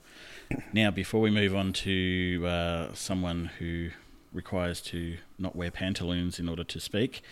Now, 0.72 0.90
before 0.90 1.20
we 1.20 1.30
move 1.30 1.54
on 1.54 1.72
to 1.72 2.44
uh, 2.46 2.94
someone 2.94 3.50
who 3.58 3.90
requires 4.32 4.80
to 4.82 5.16
not 5.38 5.54
wear 5.56 5.70
pantaloons 5.70 6.38
in 6.38 6.48
order 6.48 6.64
to 6.64 6.80
speak, 6.80 7.22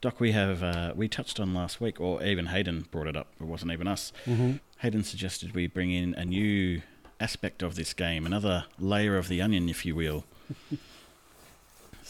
Doc, 0.00 0.20
we 0.20 0.32
have 0.32 0.62
uh, 0.62 0.92
we 0.94 1.08
touched 1.08 1.40
on 1.40 1.52
last 1.52 1.80
week, 1.80 2.00
or 2.00 2.22
even 2.22 2.46
Hayden 2.46 2.86
brought 2.90 3.06
it 3.06 3.16
up. 3.16 3.28
It 3.40 3.44
wasn't 3.44 3.72
even 3.72 3.88
us. 3.88 4.12
Mm-hmm. 4.24 4.52
Hayden 4.78 5.02
suggested 5.02 5.54
we 5.54 5.66
bring 5.66 5.90
in 5.90 6.14
a 6.14 6.24
new 6.24 6.82
aspect 7.18 7.62
of 7.62 7.74
this 7.74 7.92
game, 7.92 8.24
another 8.24 8.64
layer 8.78 9.16
of 9.18 9.28
the 9.28 9.42
onion, 9.42 9.68
if 9.68 9.84
you 9.84 9.94
will. 9.94 10.24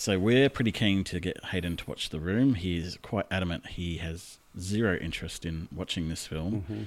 so 0.01 0.19
we're 0.19 0.49
pretty 0.49 0.73
keen 0.73 1.05
to 1.05 1.21
get 1.21 1.45
Hayden 1.45 1.77
to 1.77 1.85
watch 1.87 2.09
The 2.09 2.19
Room. 2.19 2.55
He's 2.55 2.97
quite 3.03 3.27
adamant 3.31 3.67
he 3.67 3.99
has 3.99 4.39
zero 4.59 4.97
interest 4.97 5.45
in 5.45 5.69
watching 5.71 6.09
this 6.09 6.27
film. 6.27 6.63
Mm-hmm. 6.63 6.83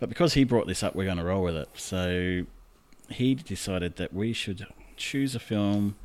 But 0.00 0.08
because 0.08 0.32
he 0.32 0.44
brought 0.44 0.66
this 0.66 0.82
up, 0.82 0.94
we're 0.94 1.04
going 1.04 1.18
to 1.18 1.24
roll 1.24 1.42
with 1.42 1.56
it. 1.56 1.68
So 1.74 2.46
he 3.10 3.34
decided 3.34 3.96
that 3.96 4.14
we 4.14 4.32
should 4.32 4.66
choose 4.96 5.34
a 5.34 5.38
film 5.38 5.96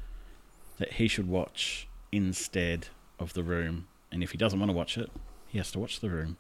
that 0.79 0.91
he 0.93 1.07
should 1.07 1.29
watch 1.29 1.87
instead 2.11 2.87
of 3.19 3.31
The 3.31 3.43
Room. 3.43 3.87
And 4.11 4.21
if 4.21 4.31
he 4.31 4.37
doesn't 4.37 4.59
want 4.59 4.69
to 4.69 4.75
watch 4.75 4.97
it, 4.97 5.09
he 5.47 5.59
has 5.59 5.71
to 5.71 5.79
watch 5.79 6.01
The 6.01 6.09
Room. 6.09 6.35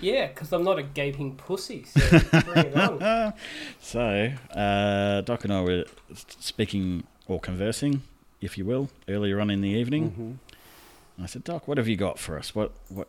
Yeah, 0.00 0.28
because 0.28 0.54
I'm 0.54 0.64
not 0.64 0.78
a 0.78 0.82
gaping 0.82 1.36
pussy. 1.36 1.84
So 1.84 2.00
bring 2.40 2.66
it 2.66 2.76
on. 2.76 3.34
So, 3.78 4.32
uh, 4.54 5.20
Doc 5.20 5.44
and 5.44 5.52
I 5.52 5.60
were 5.60 5.84
speaking 6.14 7.04
or 7.28 7.38
conversing, 7.38 8.02
if 8.44 8.58
you 8.58 8.64
will, 8.64 8.90
earlier 9.08 9.40
on 9.40 9.50
in 9.50 9.60
the 9.60 9.70
evening. 9.70 10.10
Mm-hmm. 10.10 10.22
And 11.16 11.22
I 11.22 11.26
said, 11.26 11.44
Doc, 11.44 11.66
what 11.68 11.78
have 11.78 11.88
you 11.88 11.96
got 11.96 12.18
for 12.18 12.38
us? 12.38 12.54
What 12.54 12.72
what 12.88 13.08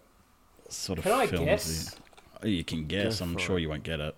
sort 0.69 0.99
of 0.99 1.03
Can 1.03 1.13
I 1.13 1.27
films? 1.27 1.45
guess? 1.45 1.95
You, 1.95 2.39
oh, 2.43 2.47
you 2.47 2.63
can 2.63 2.85
guess. 2.87 3.19
Go 3.19 3.25
I'm 3.25 3.37
sure 3.37 3.57
it. 3.57 3.61
you 3.61 3.69
won't 3.69 3.83
get 3.83 3.99
it. 3.99 4.15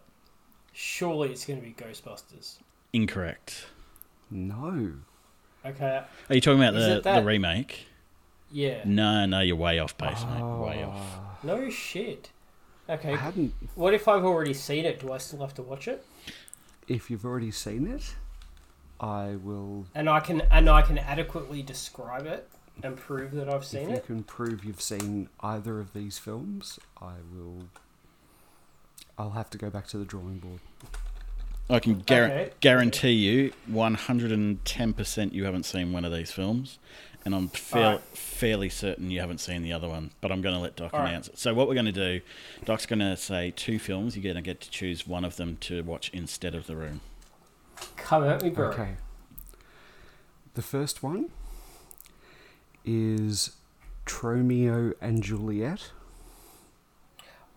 Surely 0.73 1.29
it's 1.29 1.45
going 1.45 1.59
to 1.59 1.65
be 1.65 1.73
Ghostbusters. 1.73 2.57
Incorrect. 2.93 3.65
No. 4.29 4.93
Okay. 5.65 6.03
Are 6.29 6.35
you 6.35 6.41
talking 6.41 6.61
about 6.61 6.75
Is 6.75 7.03
the, 7.03 7.13
the 7.15 7.23
remake? 7.23 7.87
Yeah. 8.51 8.81
No, 8.85 9.25
no, 9.25 9.39
you're 9.41 9.55
way 9.55 9.79
off 9.79 9.97
base, 9.97 10.23
mate. 10.25 10.41
Way 10.43 10.83
off. 10.83 10.95
Ah, 10.97 11.37
No 11.43 11.69
shit. 11.69 12.29
I 12.87 12.93
Okay. 12.93 13.15
hadn't. 13.15 13.53
What 13.75 13.93
if 13.93 14.07
I've 14.07 14.23
already 14.23 14.53
seen 14.53 14.85
it? 14.85 14.99
Do 14.99 15.11
I 15.11 15.17
still 15.17 15.39
have 15.39 15.53
to 15.55 15.61
watch 15.61 15.87
it? 15.87 16.05
If 16.87 17.09
you've 17.09 17.25
already 17.25 17.51
seen 17.51 17.85
it, 17.87 18.15
I 18.99 19.35
will. 19.41 19.85
And 19.93 20.09
I 20.09 20.19
can 20.19 20.41
and 20.51 20.69
I 20.69 20.81
can 20.81 20.97
adequately 20.97 21.61
describe 21.61 22.25
it 22.25 22.49
and 22.83 22.95
prove 22.97 23.31
that 23.31 23.49
I've 23.49 23.65
seen 23.65 23.83
it. 23.83 23.83
If 23.83 23.89
you 23.89 23.95
it. 23.97 24.05
can 24.05 24.23
prove 24.23 24.63
you've 24.65 24.81
seen 24.81 25.29
either 25.41 25.79
of 25.79 25.93
these 25.93 26.17
films, 26.17 26.79
I 27.01 27.13
will. 27.33 27.65
I'll 29.17 29.31
have 29.31 29.49
to 29.51 29.57
go 29.57 29.69
back 29.69 29.87
to 29.87 29.97
the 29.97 30.05
drawing 30.05 30.37
board. 30.39 30.59
I 31.69 31.79
can 31.79 32.01
guar- 32.03 32.25
Okay. 32.29 32.51
guarantee 32.61 33.11
you 33.11 33.51
110% 33.69 35.33
you 35.33 35.43
haven't 35.45 35.63
seen 35.63 35.91
one 35.91 36.05
of 36.05 36.13
these 36.13 36.31
films. 36.31 36.79
And 37.25 37.35
I'm 37.35 37.49
fair- 37.49 37.85
Alright. 37.85 38.01
fairly 38.17 38.69
certain 38.69 39.11
you 39.11 39.19
haven't 39.19 39.39
seen 39.39 39.61
the 39.63 39.73
other 39.73 39.89
one. 39.89 40.11
But 40.21 40.31
I'm 40.31 40.41
going 40.41 40.55
to 40.55 40.61
let 40.61 40.77
Doc 40.77 40.93
Alright. 40.93 41.09
announce 41.09 41.27
it. 41.27 41.37
So, 41.37 41.53
what 41.53 41.67
we're 41.67 41.73
going 41.73 41.87
to 41.87 41.91
do, 41.91 42.21
Doc's 42.63 42.85
going 42.85 42.99
to 42.99 43.17
say 43.17 43.51
two 43.51 43.79
films. 43.79 44.15
You're 44.15 44.23
going 44.23 44.35
to 44.37 44.41
get 44.41 44.61
to 44.61 44.69
choose 44.69 45.05
one 45.05 45.25
of 45.25 45.35
them 45.35 45.57
to 45.61 45.83
watch 45.83 46.09
instead 46.13 46.55
of 46.55 46.67
The 46.67 46.77
Room. 46.77 47.01
Come 47.97 48.23
at 48.23 48.41
me, 48.41 48.49
bro. 48.49 48.69
Okay. 48.69 48.95
The 50.53 50.61
first 50.61 51.03
one 51.03 51.29
is 52.85 53.51
Tromeo 54.05 54.93
and 55.01 55.21
Juliet. 55.21 55.91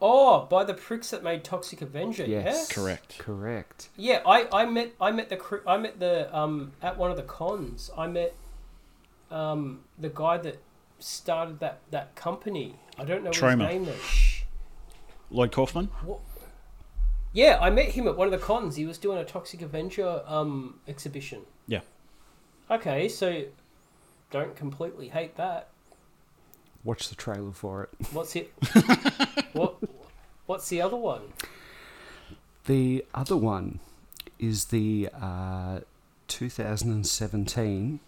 Oh, 0.02 0.46
by 0.46 0.64
the 0.64 0.74
pricks 0.74 1.10
that 1.10 1.22
made 1.22 1.44
Toxic 1.44 1.82
Avenger. 1.82 2.24
Yes. 2.24 2.68
Yeah. 2.68 2.74
Correct. 2.74 3.18
Correct. 3.18 3.88
Yeah, 3.96 4.22
I, 4.26 4.48
I 4.52 4.64
met 4.64 4.92
I 5.00 5.10
met 5.10 5.28
the 5.28 5.36
cr- 5.36 5.66
I 5.66 5.76
met 5.76 6.00
the 6.00 6.34
um 6.36 6.72
at 6.80 6.96
one 6.96 7.10
of 7.10 7.16
the 7.16 7.22
cons. 7.22 7.90
I 7.96 8.06
met 8.06 8.34
um 9.30 9.80
the 9.98 10.08
guy 10.08 10.38
that 10.38 10.58
started 10.98 11.60
that 11.60 11.80
that 11.90 12.14
company. 12.14 12.76
I 12.98 13.04
don't 13.04 13.22
know 13.24 13.30
Troma. 13.30 13.68
his 13.68 13.68
name 13.68 13.84
though. 13.84 13.94
Lloyd 15.30 15.52
Kaufman? 15.52 15.86
What? 16.04 16.20
Yeah, 17.32 17.58
I 17.60 17.70
met 17.70 17.86
him 17.86 18.08
at 18.08 18.16
one 18.16 18.26
of 18.26 18.32
the 18.32 18.44
cons. 18.44 18.76
He 18.76 18.86
was 18.86 18.98
doing 18.98 19.18
a 19.18 19.24
Toxic 19.24 19.62
Avenger 19.62 20.22
um 20.26 20.80
exhibition. 20.88 21.42
Yeah. 21.66 21.80
Okay, 22.70 23.08
so 23.08 23.44
don't 24.30 24.54
completely 24.56 25.08
hate 25.08 25.36
that. 25.36 25.68
Watch 26.84 27.08
the 27.08 27.14
trailer 27.14 27.52
for 27.52 27.84
it. 27.84 27.90
What's 28.12 28.34
it? 28.36 28.52
what? 29.52 29.76
What's 30.46 30.68
the 30.68 30.80
other 30.82 30.96
one? 30.96 31.22
The 32.66 33.04
other 33.14 33.36
one 33.36 33.80
is 34.38 34.66
the 34.66 35.08
uh, 35.20 35.80
2017 36.28 38.00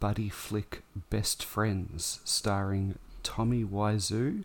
buddy 0.00 0.28
flick 0.28 0.82
Best 1.10 1.44
Friends, 1.44 2.20
starring 2.24 2.98
Tommy 3.22 3.64
Wiseau 3.64 4.44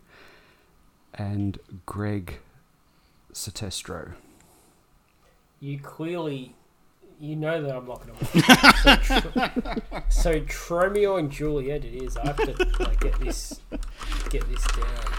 and 1.14 1.58
Greg 1.86 2.38
Sestero. 3.34 4.14
You 5.60 5.78
clearly, 5.78 6.54
you 7.18 7.36
know 7.36 7.62
that 7.62 7.74
I'm 7.74 7.86
not 7.86 8.06
going 8.06 8.14
to 8.18 8.24
watch. 8.24 9.10
it. 9.10 10.10
So, 10.10 10.40
tr- 10.40 10.44
so 10.68 10.74
Romeo 10.74 11.16
and 11.16 11.30
Juliet 11.30 11.84
it 11.84 11.94
is. 11.94 12.16
I 12.16 12.26
have 12.26 12.36
to 12.36 12.52
like 12.80 13.00
get 13.00 13.18
this, 13.20 13.60
get 14.30 14.48
this 14.48 14.64
down. 14.66 15.12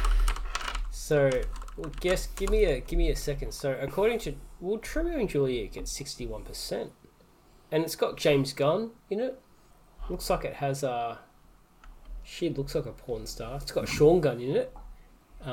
So, 0.92 1.30
well, 1.78 1.92
guess 2.00 2.28
give 2.36 2.50
me 2.50 2.66
a 2.66 2.80
give 2.82 2.98
me 2.98 3.10
a 3.10 3.16
second. 3.16 3.54
So, 3.54 3.78
according 3.82 4.20
to 4.20 4.36
well, 4.60 4.80
Romeo 4.96 5.20
and 5.20 5.30
Juliet 5.30 5.72
gets 5.74 5.92
sixty 5.92 6.26
one 6.26 6.44
percent, 6.44 6.92
and 7.72 7.84
it's 7.84 7.96
got 7.96 8.18
James 8.18 8.54
Gunn 8.54 8.92
in 9.10 9.20
it. 9.20 9.40
Looks 10.10 10.30
like 10.30 10.46
it 10.46 10.56
has 10.56 10.84
uh 10.84 11.18
She 12.24 12.50
looks 12.50 12.76
like 12.76 12.86
a 12.86 12.92
porn 12.92 13.26
star. 13.26 13.58
It's 13.58 13.72
got 13.72 13.88
Sean 13.90 14.22
Gunn 14.22 14.40
in 14.40 14.56
it. 14.56 14.74
Uh, 15.46 15.50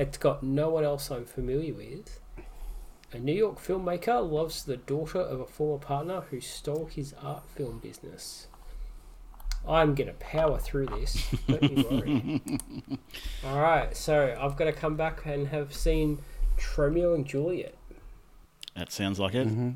it's 0.00 0.16
got 0.16 0.42
no 0.42 0.70
one 0.70 0.82
else 0.82 1.10
I'm 1.10 1.26
familiar 1.26 1.74
with. 1.74 2.20
A 3.12 3.18
New 3.18 3.34
York 3.34 3.58
filmmaker 3.60 4.28
loves 4.28 4.64
the 4.64 4.78
daughter 4.78 5.20
of 5.20 5.40
a 5.40 5.46
former 5.46 5.78
partner 5.78 6.22
who 6.30 6.40
stole 6.40 6.86
his 6.86 7.14
art 7.22 7.42
film 7.50 7.80
business. 7.80 8.46
I'm 9.68 9.94
gonna 9.94 10.14
power 10.14 10.58
through 10.58 10.86
this. 10.86 11.28
Don't 11.46 11.62
you 11.62 11.84
worry. 11.90 12.40
All 13.44 13.60
right, 13.60 13.94
so 13.94 14.34
I've 14.40 14.56
got 14.56 14.64
to 14.64 14.72
come 14.72 14.96
back 14.96 15.26
and 15.26 15.48
have 15.48 15.74
seen 15.74 16.20
Romeo 16.78 17.12
and 17.12 17.26
Juliet. 17.26 17.74
That 18.74 18.90
sounds 18.90 19.20
like 19.20 19.34
it. 19.34 19.48
Mm-hmm. 19.48 19.70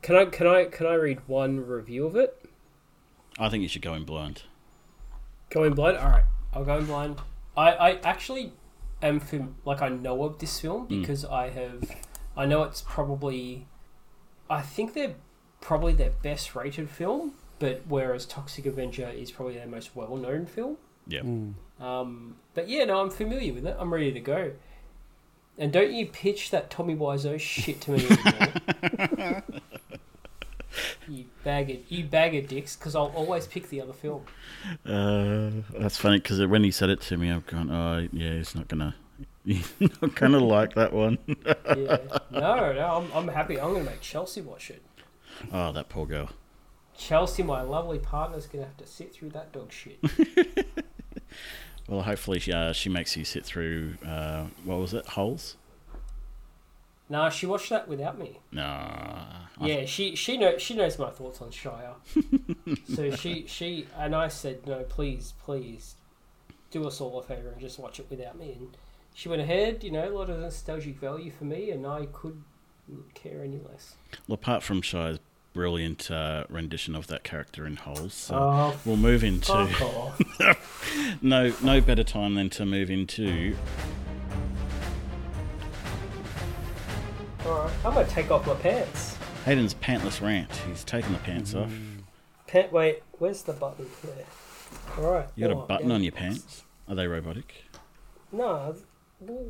Can 0.00 0.16
I 0.16 0.24
can 0.24 0.46
I 0.46 0.64
can 0.64 0.86
I 0.86 0.94
read 0.94 1.20
one 1.26 1.66
review 1.66 2.06
of 2.06 2.16
it? 2.16 2.46
I 3.38 3.50
think 3.50 3.62
you 3.62 3.68
should 3.68 3.82
go 3.82 3.92
in 3.92 4.04
blind. 4.04 4.44
Go 5.50 5.64
in 5.64 5.74
blind. 5.74 5.98
All 5.98 6.08
right, 6.08 6.24
I'll 6.54 6.64
go 6.64 6.78
in 6.78 6.86
blind. 6.86 7.18
I, 7.58 7.72
I 7.72 7.90
actually 8.04 8.52
am 9.02 9.20
fam- 9.20 9.56
like 9.64 9.82
I 9.82 9.88
know 9.88 10.24
of 10.24 10.38
this 10.38 10.60
film 10.60 10.86
because 10.86 11.24
I 11.24 11.50
have. 11.50 11.90
I 12.36 12.46
know 12.46 12.62
it's 12.62 12.82
probably. 12.82 13.66
I 14.50 14.62
think 14.62 14.94
they're 14.94 15.16
probably 15.60 15.92
their 15.92 16.12
best 16.22 16.54
rated 16.54 16.88
film, 16.88 17.32
but 17.58 17.82
whereas 17.88 18.26
Toxic 18.26 18.66
Avenger 18.66 19.08
is 19.08 19.30
probably 19.30 19.54
their 19.54 19.66
most 19.66 19.94
well 19.94 20.16
known 20.16 20.46
film. 20.46 20.76
Yeah. 21.06 21.22
Um, 21.80 22.36
but 22.54 22.68
yeah, 22.68 22.84
no, 22.84 23.00
I'm 23.00 23.10
familiar 23.10 23.52
with 23.52 23.66
it. 23.66 23.76
I'm 23.78 23.92
ready 23.92 24.12
to 24.12 24.20
go. 24.20 24.52
And 25.58 25.72
don't 25.72 25.92
you 25.92 26.06
pitch 26.06 26.50
that 26.50 26.70
Tommy 26.70 26.94
Wiseau 26.94 27.38
shit 27.38 27.80
to 27.82 27.92
me 27.92 28.06
anymore. 28.06 29.42
you 31.08 31.24
bag 31.44 31.70
of, 31.70 31.76
you 31.88 32.04
bag 32.04 32.34
of 32.34 32.48
dicks, 32.48 32.76
because 32.76 32.94
I'll 32.94 33.12
always 33.14 33.46
pick 33.46 33.68
the 33.68 33.80
other 33.80 33.92
film. 33.92 34.24
Uh, 34.86 35.50
that's 35.78 35.96
funny 35.96 36.18
because 36.18 36.44
when 36.46 36.64
he 36.64 36.70
said 36.70 36.90
it 36.90 37.00
to 37.02 37.16
me, 37.16 37.30
I've 37.30 37.46
gone, 37.46 37.70
oh 37.70 38.08
yeah, 38.12 38.34
he's 38.34 38.54
not 38.54 38.68
gonna, 38.68 38.94
he's 39.44 39.72
not 39.80 40.14
gonna 40.14 40.38
like 40.44 40.74
that 40.74 40.92
one. 40.92 41.18
Yeah. 41.26 41.98
No, 42.30 42.72
no, 42.72 42.86
I'm, 43.12 43.12
I'm 43.12 43.28
happy. 43.34 43.60
I'm 43.60 43.72
going 43.72 43.84
to 43.84 43.90
make 43.90 44.00
Chelsea 44.00 44.40
watch 44.40 44.70
it. 44.70 44.82
oh, 45.52 45.72
that 45.72 45.88
poor 45.88 46.06
girl. 46.06 46.30
Chelsea, 46.96 47.42
my 47.42 47.62
lovely 47.62 47.98
partner's 47.98 48.46
going 48.46 48.62
to 48.62 48.68
have 48.68 48.76
to 48.76 48.86
sit 48.86 49.12
through 49.12 49.30
that 49.30 49.52
dog 49.52 49.72
shit. 49.72 49.98
Well, 51.88 52.02
hopefully 52.02 52.38
she, 52.38 52.52
uh, 52.52 52.72
she 52.72 52.90
makes 52.90 53.16
you 53.16 53.24
sit 53.24 53.44
through. 53.44 53.94
Uh, 54.06 54.46
what 54.64 54.78
was 54.78 54.92
it? 54.94 55.06
Holes? 55.06 55.56
Nah, 57.10 57.30
she 57.30 57.46
watched 57.46 57.70
that 57.70 57.88
without 57.88 58.18
me. 58.18 58.38
No. 58.52 59.22
Yeah, 59.60 59.86
she 59.86 60.14
she 60.14 60.36
knows 60.36 60.60
she 60.62 60.74
knows 60.74 60.98
my 60.98 61.10
thoughts 61.10 61.40
on 61.40 61.50
Shia. 61.50 61.94
so 62.94 63.10
she 63.16 63.46
she 63.46 63.86
and 63.96 64.14
I 64.14 64.28
said 64.28 64.66
no, 64.66 64.84
please 64.84 65.34
please, 65.42 65.96
do 66.70 66.86
us 66.86 67.00
all 67.00 67.18
a 67.18 67.22
favour 67.22 67.48
and 67.50 67.60
just 67.60 67.78
watch 67.78 67.98
it 67.98 68.06
without 68.10 68.38
me. 68.38 68.56
And 68.58 68.76
she 69.14 69.28
went 69.28 69.42
ahead. 69.42 69.82
You 69.82 69.90
know, 69.90 70.08
a 70.08 70.14
lot 70.16 70.30
of 70.30 70.38
nostalgic 70.38 70.96
value 71.00 71.30
for 71.30 71.44
me, 71.44 71.70
and 71.70 71.86
I 71.86 72.06
couldn't 72.12 72.44
care 73.14 73.42
any 73.42 73.58
less. 73.68 73.94
Well, 74.28 74.34
apart 74.34 74.62
from 74.62 74.82
Shia's 74.82 75.18
brilliant 75.54 76.08
uh, 76.10 76.44
rendition 76.48 76.94
of 76.94 77.08
that 77.08 77.24
character 77.24 77.66
in 77.66 77.74
Holes, 77.76 78.14
so 78.14 78.36
Oh, 78.36 78.76
we'll 78.84 78.96
move 78.96 79.24
into 79.24 79.52
no 81.22 81.52
no 81.62 81.80
better 81.80 82.04
time 82.04 82.34
than 82.36 82.48
to 82.50 82.64
move 82.64 82.90
into 82.90 83.56
All 87.48 87.62
right, 87.62 87.72
I'm 87.82 87.94
gonna 87.94 88.06
take 88.06 88.30
off 88.30 88.46
my 88.46 88.54
pants. 88.56 89.16
Hayden's 89.46 89.72
pantless 89.72 90.20
rant. 90.20 90.54
He's 90.68 90.84
taking 90.84 91.12
the 91.12 91.18
pants 91.20 91.54
off. 91.54 91.70
Mm. 91.70 92.02
Pant. 92.46 92.70
Wait, 92.70 93.02
where's 93.18 93.42
the 93.42 93.54
button? 93.54 93.86
There. 94.02 94.26
All 94.98 95.14
right. 95.14 95.28
You 95.34 95.48
got 95.48 95.56
oh, 95.56 95.62
a 95.62 95.66
button 95.66 95.88
yeah. 95.88 95.94
on 95.94 96.02
your 96.02 96.12
pants? 96.12 96.64
Are 96.86 96.94
they 96.94 97.06
robotic? 97.06 97.64
No, 98.32 98.76
well, 99.20 99.46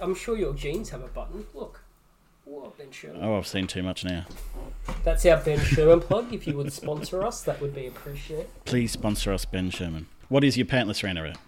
I'm 0.00 0.14
sure 0.14 0.38
your 0.38 0.54
jeans 0.54 0.90
have 0.90 1.02
a 1.02 1.08
button. 1.08 1.44
Look. 1.52 1.80
What 2.44 2.78
Ben 2.78 2.92
Sherman? 2.92 3.24
Oh, 3.24 3.38
I've 3.38 3.46
seen 3.46 3.66
too 3.66 3.82
much 3.82 4.04
now. 4.04 4.26
That's 5.02 5.26
our 5.26 5.38
Ben 5.38 5.58
Sherman 5.58 6.00
plug. 6.00 6.32
If 6.32 6.46
you 6.46 6.56
would 6.56 6.72
sponsor 6.72 7.26
us, 7.26 7.42
that 7.42 7.60
would 7.60 7.74
be 7.74 7.88
appreciated. 7.88 8.48
Please 8.66 8.92
sponsor 8.92 9.32
us, 9.32 9.44
Ben 9.44 9.70
Sherman. 9.70 10.06
What 10.28 10.44
is 10.44 10.56
your 10.56 10.66
pantless 10.66 11.02
rant 11.02 11.18
about? 11.18 11.38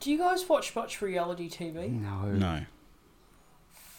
Do 0.00 0.10
you 0.10 0.18
guys 0.18 0.48
watch 0.48 0.74
much 0.74 1.00
reality 1.00 1.48
TV? 1.48 1.88
No. 1.88 2.32
No. 2.32 2.60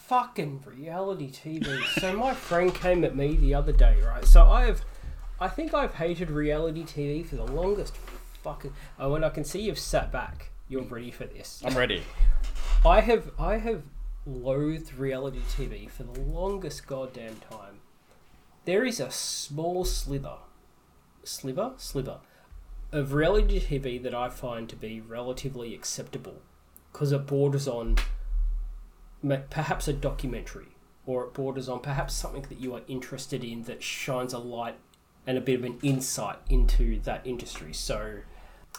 Fucking 0.08 0.64
reality 0.66 1.30
TV. 1.30 1.84
so 2.00 2.16
my 2.16 2.34
friend 2.34 2.74
came 2.74 3.04
at 3.04 3.14
me 3.14 3.36
the 3.36 3.54
other 3.54 3.74
day, 3.74 3.98
right? 4.02 4.24
So 4.24 4.46
I've, 4.46 4.86
I 5.38 5.50
think 5.50 5.74
I've 5.74 5.96
hated 5.96 6.32
reality 6.32 6.84
TV 6.84 7.26
for 7.26 7.36
the 7.36 7.46
longest 7.46 7.94
fucking. 8.42 8.74
Oh, 8.98 9.16
and 9.16 9.26
I 9.26 9.30
can 9.30 9.44
see 9.44 9.60
you've 9.60 9.78
sat 9.78 10.10
back. 10.10 10.52
You're 10.70 10.84
ready 10.84 11.12
for 11.12 11.26
this. 11.26 11.62
I'm 11.66 11.78
ready. 11.78 12.04
I 12.86 13.02
have 13.02 13.32
I 13.38 13.58
have 13.58 13.84
loathed 14.26 14.94
reality 14.94 15.42
TV 15.50 15.90
for 15.90 16.04
the 16.04 16.22
longest 16.22 16.88
goddamn 16.88 17.36
time. 17.52 17.82
There 18.64 18.86
is 18.86 19.02
a 19.02 19.12
small 19.12 19.84
slither, 19.84 20.38
sliver, 21.26 21.74
sliver, 21.76 22.20
of 22.94 23.14
reality 23.14 23.60
TV 23.60 24.02
that 24.04 24.16
I 24.16 24.30
find 24.30 24.70
to 24.70 24.78
be 24.78 25.02
relatively 25.02 25.76
acceptable, 25.76 26.42
because 26.94 27.12
it 27.12 27.26
borders 27.26 27.68
on 27.68 27.98
perhaps 29.50 29.88
a 29.88 29.94
documentary, 29.94 30.68
or 31.06 31.26
it 31.26 31.34
borders 31.34 31.70
on 31.70 31.80
perhaps 31.80 32.14
something 32.14 32.44
that 32.44 32.60
you 32.60 32.74
are 32.76 32.82
interested 32.88 33.44
in 33.44 33.64
that 33.64 33.84
shines 33.84 34.34
a 34.34 34.40
light 34.40 34.76
and 35.26 35.38
a 35.38 35.42
bit 35.42 35.60
of 35.60 35.66
an 35.66 35.78
insight 35.82 36.38
into 36.50 37.00
that 37.02 37.26
industry. 37.26 37.74
So, 37.74 38.20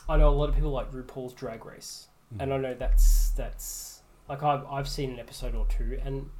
I 0.08 0.16
know 0.16 0.28
a 0.28 0.30
lot 0.30 0.48
of 0.48 0.54
people 0.54 0.70
like 0.70 0.90
RuPaul's 0.92 1.32
Drag 1.32 1.64
Race, 1.66 2.08
and 2.38 2.52
I 2.52 2.56
know 2.58 2.74
that's 2.74 3.30
that's 3.30 4.02
like 4.28 4.42
I've 4.42 4.64
I've 4.66 4.88
seen 4.88 5.10
an 5.10 5.18
episode 5.18 5.54
or 5.54 5.66
two, 5.66 5.98
and 6.04 6.30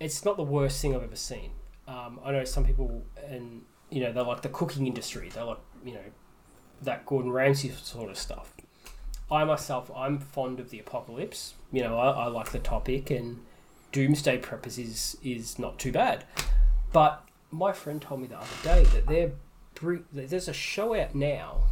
it's 0.00 0.24
not 0.24 0.36
the 0.36 0.42
worst 0.42 0.80
thing 0.80 0.94
I've 0.94 1.02
ever 1.02 1.16
seen. 1.16 1.52
Um, 1.86 2.20
I 2.24 2.32
know 2.32 2.44
some 2.44 2.64
people, 2.64 3.04
and 3.28 3.62
you 3.90 4.00
know, 4.00 4.12
they 4.12 4.20
like 4.20 4.42
the 4.42 4.48
cooking 4.48 4.86
industry. 4.86 5.28
They 5.28 5.42
like 5.42 5.58
you 5.84 5.94
know 5.94 6.04
that 6.82 7.06
Gordon 7.06 7.30
Ramsay 7.30 7.70
sort 7.70 8.10
of 8.10 8.18
stuff. 8.18 8.54
I 9.32 9.44
myself, 9.44 9.90
I'm 9.96 10.18
fond 10.18 10.60
of 10.60 10.68
the 10.68 10.78
apocalypse. 10.78 11.54
You 11.72 11.82
know, 11.82 11.98
I, 11.98 12.10
I 12.10 12.26
like 12.26 12.52
the 12.52 12.58
topic, 12.58 13.10
and 13.10 13.40
doomsday 13.90 14.38
preppers 14.40 14.78
is 14.78 15.16
is 15.24 15.58
not 15.58 15.78
too 15.78 15.90
bad. 15.90 16.24
But 16.92 17.26
my 17.50 17.72
friend 17.72 18.00
told 18.00 18.20
me 18.20 18.26
the 18.26 18.36
other 18.36 18.46
day 18.62 18.84
that 18.84 19.06
they're 19.06 19.32
there's 20.12 20.48
a 20.48 20.52
show 20.52 20.94
out 20.94 21.14
now 21.14 21.62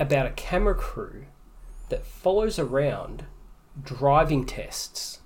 about 0.00 0.26
a 0.26 0.30
camera 0.30 0.74
crew 0.74 1.26
that 1.88 2.04
follows 2.04 2.58
around 2.58 3.24
driving 3.82 4.44
tests. 4.44 5.20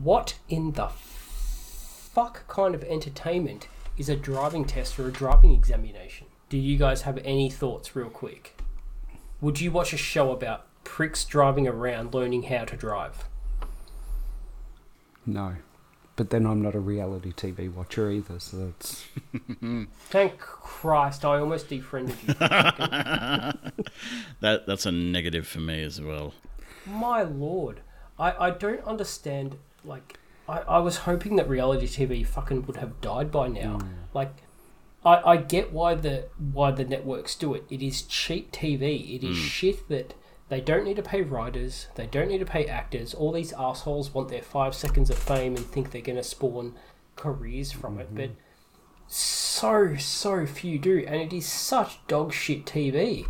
What 0.00 0.38
in 0.48 0.72
the 0.72 0.88
fuck 0.88 2.46
kind 2.46 2.74
of 2.74 2.84
entertainment 2.84 3.68
is 3.98 4.08
a 4.08 4.16
driving 4.16 4.64
test 4.64 4.98
or 4.98 5.08
a 5.08 5.12
driving 5.12 5.52
examination? 5.52 6.28
Do 6.48 6.56
you 6.56 6.78
guys 6.78 7.02
have 7.02 7.18
any 7.24 7.50
thoughts, 7.50 7.96
real 7.96 8.08
quick? 8.08 8.61
Would 9.42 9.60
you 9.60 9.70
watch 9.72 9.92
a 9.92 9.98
show 9.98 10.30
about 10.30 10.66
pricks 10.84 11.24
driving 11.24 11.66
around 11.66 12.14
learning 12.14 12.44
how 12.44 12.64
to 12.64 12.76
drive? 12.76 13.24
No. 15.26 15.56
But 16.14 16.30
then 16.30 16.46
I'm 16.46 16.62
not 16.62 16.76
a 16.76 16.80
reality 16.80 17.32
TV 17.32 17.72
watcher 17.72 18.10
either, 18.10 18.38
so 18.38 18.66
that's. 18.66 19.04
Thank 20.08 20.38
Christ, 20.38 21.24
I 21.24 21.38
almost 21.38 21.68
defriended 21.68 22.16
you. 22.26 22.34
That 24.40 24.66
that's 24.66 24.86
a 24.86 24.92
negative 24.92 25.46
for 25.46 25.60
me 25.60 25.82
as 25.82 26.00
well. 26.00 26.34
My 26.86 27.22
lord, 27.22 27.80
I, 28.18 28.46
I 28.46 28.50
don't 28.50 28.84
understand. 28.84 29.56
Like, 29.84 30.18
I, 30.48 30.58
I 30.60 30.78
was 30.78 30.98
hoping 30.98 31.36
that 31.36 31.48
reality 31.48 31.86
TV 31.86 32.26
fucking 32.26 32.66
would 32.66 32.76
have 32.76 33.00
died 33.00 33.32
by 33.32 33.48
now. 33.48 33.78
Mm. 33.78 33.88
Like, 34.14 34.34
I, 35.04 35.32
I 35.32 35.36
get 35.36 35.72
why 35.72 35.94
the 35.94 36.28
why 36.38 36.70
the 36.70 36.84
networks 36.84 37.34
do 37.34 37.54
it. 37.54 37.64
It 37.70 37.82
is 37.82 38.02
cheap 38.02 38.52
TV. 38.52 39.16
It 39.16 39.24
is 39.24 39.36
shit 39.36 39.88
that 39.88 40.14
they 40.48 40.60
don't 40.60 40.84
need 40.84 40.96
to 40.96 41.02
pay 41.02 41.22
writers. 41.22 41.88
They 41.94 42.06
don't 42.06 42.28
need 42.28 42.38
to 42.38 42.46
pay 42.46 42.66
actors. 42.66 43.14
All 43.14 43.32
these 43.32 43.52
assholes 43.52 44.14
want 44.14 44.28
their 44.28 44.42
five 44.42 44.74
seconds 44.74 45.10
of 45.10 45.18
fame 45.18 45.56
and 45.56 45.66
think 45.66 45.90
they're 45.90 46.02
gonna 46.02 46.22
spawn 46.22 46.74
careers 47.16 47.72
from 47.72 47.98
it, 47.98 48.14
but 48.14 48.30
so 49.06 49.96
so 49.96 50.46
few 50.46 50.78
do, 50.78 51.04
and 51.06 51.20
it 51.20 51.32
is 51.32 51.46
such 51.46 52.04
dog 52.06 52.32
shit 52.32 52.64
TV 52.64 53.26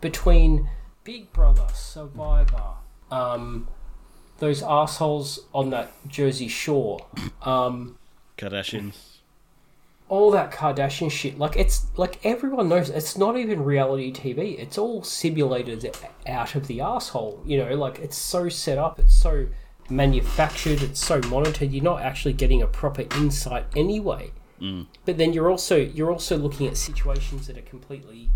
between 0.00 0.68
Big 1.02 1.32
Brother, 1.32 1.66
Survivor, 1.74 2.74
um, 3.10 3.68
those 4.38 4.62
assholes 4.62 5.40
on 5.52 5.70
that 5.70 5.92
Jersey 6.06 6.48
Shore, 6.48 7.06
um, 7.42 7.98
Kardashians. 8.38 9.13
All 10.08 10.30
that 10.32 10.52
Kardashian 10.52 11.10
shit. 11.10 11.38
Like 11.38 11.56
it's 11.56 11.86
like 11.96 12.24
everyone 12.24 12.68
knows 12.68 12.90
it's 12.90 13.16
not 13.16 13.36
even 13.36 13.64
reality 13.64 14.12
TV. 14.12 14.58
It's 14.58 14.78
all 14.78 15.02
simulated 15.02 15.96
out 16.26 16.54
of 16.54 16.66
the 16.66 16.80
asshole. 16.80 17.42
You 17.44 17.58
know, 17.58 17.74
like 17.74 17.98
it's 17.98 18.16
so 18.16 18.48
set 18.48 18.78
up. 18.78 18.98
It's 18.98 19.14
so 19.14 19.46
manufactured. 19.88 20.82
It's 20.82 21.04
so 21.04 21.20
monitored. 21.22 21.72
You're 21.72 21.84
not 21.84 22.02
actually 22.02 22.34
getting 22.34 22.62
a 22.62 22.66
proper 22.66 23.02
insight 23.16 23.64
anyway. 23.74 24.32
Mm. 24.60 24.86
But 25.04 25.18
then 25.18 25.32
you're 25.32 25.50
also 25.50 25.76
you're 25.76 26.12
also 26.12 26.36
looking 26.36 26.66
at 26.66 26.76
situations 26.76 27.46
that 27.46 27.56
are 27.56 27.62
completely 27.62 28.28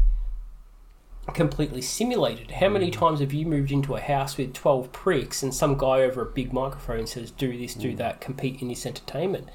completely 1.35 1.83
simulated. 1.83 2.53
How 2.53 2.71
many 2.71 2.91
mm. 2.91 2.95
times 2.95 3.21
have 3.21 3.35
you 3.35 3.45
moved 3.45 3.71
into 3.71 3.95
a 3.95 4.01
house 4.01 4.39
with 4.39 4.55
12 4.55 4.91
pricks 4.93 5.43
and 5.43 5.55
some 5.55 5.77
guy 5.77 6.01
over 6.01 6.23
a 6.23 6.27
big 6.27 6.55
microphone 6.55 7.07
says 7.07 7.31
do 7.31 7.57
this, 7.57 7.75
do 7.75 7.93
mm. 7.93 7.97
that, 7.99 8.23
compete 8.23 8.63
in 8.63 8.69
this 8.69 8.87
entertainment? 8.87 9.49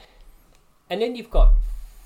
And 0.89 1.01
then 1.01 1.15
you've 1.15 1.31
got 1.31 1.53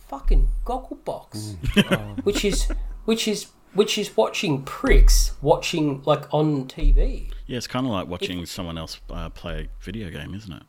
fucking 0.08 0.48
Gogglebox, 0.66 2.24
which 2.24 2.46
is 2.46 2.68
which 3.06 3.28
is 3.28 3.48
which 3.74 3.98
is 3.98 4.16
watching 4.18 4.64
pricks 4.64 5.34
watching 5.42 6.02
like 6.06 6.34
on 6.34 6.66
TV. 6.66 7.32
Yeah, 7.46 7.58
it's 7.58 7.68
kind 7.68 7.86
of 7.86 7.92
like 7.92 8.08
watching 8.08 8.46
someone 8.46 8.78
else 8.78 9.00
uh, 9.10 9.30
play 9.30 9.70
a 9.70 9.84
video 9.84 10.10
game, 10.10 10.34
isn't 10.34 10.52
it? 10.52 10.64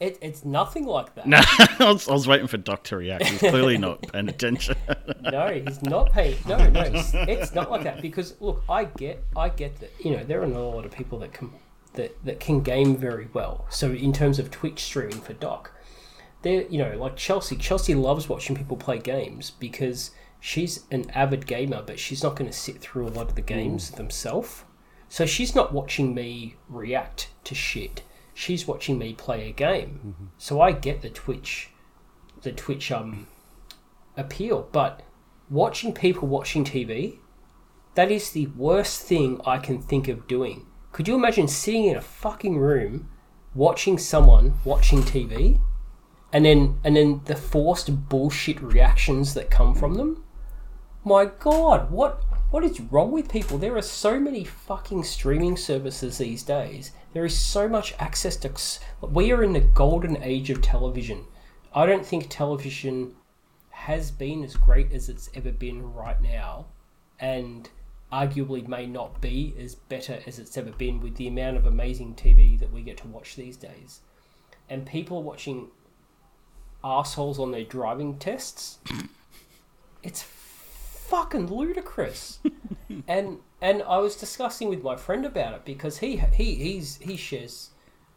It, 0.00 0.18
it's 0.20 0.44
nothing 0.44 0.84
like 0.84 1.14
that. 1.14 1.26
No, 1.26 1.38
I 1.78 1.92
was, 1.92 2.08
I 2.08 2.12
was 2.12 2.26
waiting 2.26 2.48
for 2.48 2.56
Doc 2.56 2.82
to 2.84 2.96
react. 2.96 3.24
He's 3.24 3.38
clearly 3.38 3.78
not 3.78 4.02
paying 4.02 4.28
attention. 4.28 4.76
no, 5.20 5.46
he's 5.46 5.80
not 5.82 6.10
paying. 6.12 6.36
No, 6.44 6.58
no, 6.68 6.80
it's, 6.80 7.12
it's 7.14 7.54
not 7.54 7.70
like 7.70 7.84
that. 7.84 8.02
Because 8.02 8.34
look, 8.40 8.64
I 8.68 8.86
get, 8.86 9.22
I 9.36 9.48
get 9.48 9.78
that. 9.78 9.92
You 10.04 10.16
know, 10.16 10.24
there 10.24 10.42
are 10.42 10.46
not 10.48 10.58
a 10.58 10.70
lot 10.74 10.84
of 10.84 10.90
people 10.90 11.20
that 11.20 11.32
can 11.32 11.52
that 11.94 12.16
that 12.24 12.40
can 12.40 12.62
game 12.62 12.96
very 12.96 13.28
well. 13.32 13.66
So 13.70 13.92
in 13.92 14.12
terms 14.12 14.40
of 14.40 14.50
Twitch 14.50 14.82
streaming 14.82 15.20
for 15.20 15.34
Doc, 15.34 15.72
there, 16.42 16.62
you 16.68 16.78
know, 16.78 16.96
like 16.96 17.16
Chelsea. 17.16 17.56
Chelsea 17.56 17.94
loves 17.94 18.28
watching 18.28 18.56
people 18.56 18.76
play 18.76 18.98
games 18.98 19.50
because 19.50 20.10
she's 20.40 20.84
an 20.90 21.10
avid 21.10 21.46
gamer, 21.46 21.82
but 21.82 21.98
she's 21.98 22.22
not 22.22 22.36
going 22.36 22.50
to 22.50 22.56
sit 22.56 22.80
through 22.80 23.06
a 23.06 23.10
lot 23.10 23.28
of 23.28 23.34
the 23.34 23.42
games 23.42 23.90
themselves. 23.92 24.64
So 25.08 25.26
she's 25.26 25.54
not 25.54 25.72
watching 25.72 26.14
me 26.14 26.56
react 26.68 27.28
to 27.44 27.54
shit. 27.54 28.02
She's 28.34 28.66
watching 28.66 28.98
me 28.98 29.12
play 29.12 29.48
a 29.48 29.52
game. 29.52 30.30
So 30.38 30.60
I 30.60 30.72
get 30.72 31.02
the 31.02 31.10
Twitch, 31.10 31.70
the 32.42 32.52
Twitch 32.52 32.90
um 32.90 33.26
appeal, 34.16 34.68
but 34.72 35.02
watching 35.50 35.92
people 35.92 36.28
watching 36.28 36.64
TV, 36.64 37.18
that 37.94 38.10
is 38.10 38.30
the 38.30 38.46
worst 38.46 39.02
thing 39.02 39.40
I 39.46 39.58
can 39.58 39.80
think 39.82 40.08
of 40.08 40.26
doing. 40.26 40.66
Could 40.92 41.08
you 41.08 41.14
imagine 41.14 41.46
sitting 41.46 41.84
in 41.84 41.96
a 41.96 42.00
fucking 42.00 42.58
room 42.58 43.08
watching 43.54 43.98
someone 43.98 44.54
watching 44.64 45.02
TV 45.02 45.60
and 46.32 46.44
then 46.44 46.78
and 46.84 46.96
then 46.96 47.20
the 47.24 47.36
forced 47.36 48.08
bullshit 48.08 48.60
reactions 48.60 49.34
that 49.34 49.50
come 49.50 49.74
from 49.74 49.94
them? 49.94 50.24
My 51.04 51.26
god, 51.26 51.90
what 51.90 52.22
what 52.50 52.64
is 52.64 52.80
wrong 52.80 53.10
with 53.10 53.30
people? 53.30 53.58
There 53.58 53.76
are 53.76 53.82
so 53.82 54.20
many 54.20 54.44
fucking 54.44 55.04
streaming 55.04 55.56
services 55.56 56.18
these 56.18 56.42
days. 56.42 56.92
There 57.12 57.24
is 57.24 57.36
so 57.36 57.68
much 57.68 57.94
access 57.98 58.36
to 58.36 58.52
we 59.00 59.32
are 59.32 59.42
in 59.42 59.52
the 59.52 59.60
golden 59.60 60.22
age 60.22 60.50
of 60.50 60.62
television. 60.62 61.24
I 61.74 61.86
don't 61.86 62.04
think 62.04 62.26
television 62.28 63.14
has 63.70 64.10
been 64.10 64.44
as 64.44 64.54
great 64.56 64.92
as 64.92 65.08
it's 65.08 65.30
ever 65.34 65.50
been 65.50 65.92
right 65.92 66.20
now, 66.20 66.66
and 67.18 67.68
arguably 68.12 68.68
may 68.68 68.86
not 68.86 69.20
be 69.20 69.54
as 69.58 69.74
better 69.74 70.20
as 70.26 70.38
it's 70.38 70.56
ever 70.56 70.70
been 70.72 71.00
with 71.00 71.16
the 71.16 71.26
amount 71.26 71.56
of 71.56 71.66
amazing 71.66 72.14
TV 72.14 72.58
that 72.60 72.72
we 72.72 72.82
get 72.82 72.98
to 72.98 73.08
watch 73.08 73.34
these 73.34 73.56
days. 73.56 74.00
And 74.68 74.86
people 74.86 75.18
are 75.18 75.22
watching 75.22 75.68
assholes 76.84 77.38
on 77.38 77.50
their 77.50 77.64
driving 77.64 78.18
tests. 78.18 78.78
It's 80.02 80.22
fucking 80.22 81.46
ludicrous. 81.46 82.38
and 83.08 83.38
and 83.60 83.82
I 83.82 83.98
was 83.98 84.16
discussing 84.16 84.68
with 84.68 84.82
my 84.82 84.96
friend 84.96 85.24
about 85.24 85.54
it 85.54 85.64
because 85.64 85.98
he 85.98 86.16
he 86.16 86.54
he's 86.54 86.96
he 86.96 87.16
shares 87.16 87.70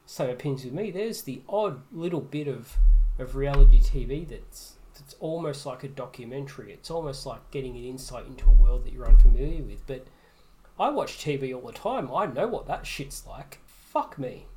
same 0.06 0.30
opinions 0.30 0.66
with 0.66 0.74
me. 0.74 0.92
There's 0.92 1.24
the 1.24 1.42
odd 1.48 1.82
little 1.92 2.22
bit 2.22 2.48
of 2.48 2.78
of 3.20 3.36
reality 3.36 3.80
TV 3.80 4.28
that's 4.28 4.76
it's 5.00 5.16
almost 5.20 5.66
like 5.66 5.84
a 5.84 5.88
documentary. 5.88 6.72
It's 6.72 6.90
almost 6.90 7.26
like 7.26 7.52
getting 7.52 7.76
an 7.76 7.84
insight 7.84 8.26
into 8.28 8.48
a 8.48 8.54
world 8.54 8.86
that 8.86 8.94
you're 8.94 9.08
unfamiliar 9.08 9.62
with. 9.62 9.86
But 9.86 10.08
I 10.80 10.90
watch 10.90 11.18
TV 11.18 11.54
all 11.54 11.68
the 11.68 11.74
time. 11.74 12.10
I 12.14 12.26
know 12.26 12.48
what 12.48 12.68
that 12.68 12.88
shit's 12.88 13.26
like. 13.28 13.60
Fuck 13.66 14.18
me. 14.18 14.48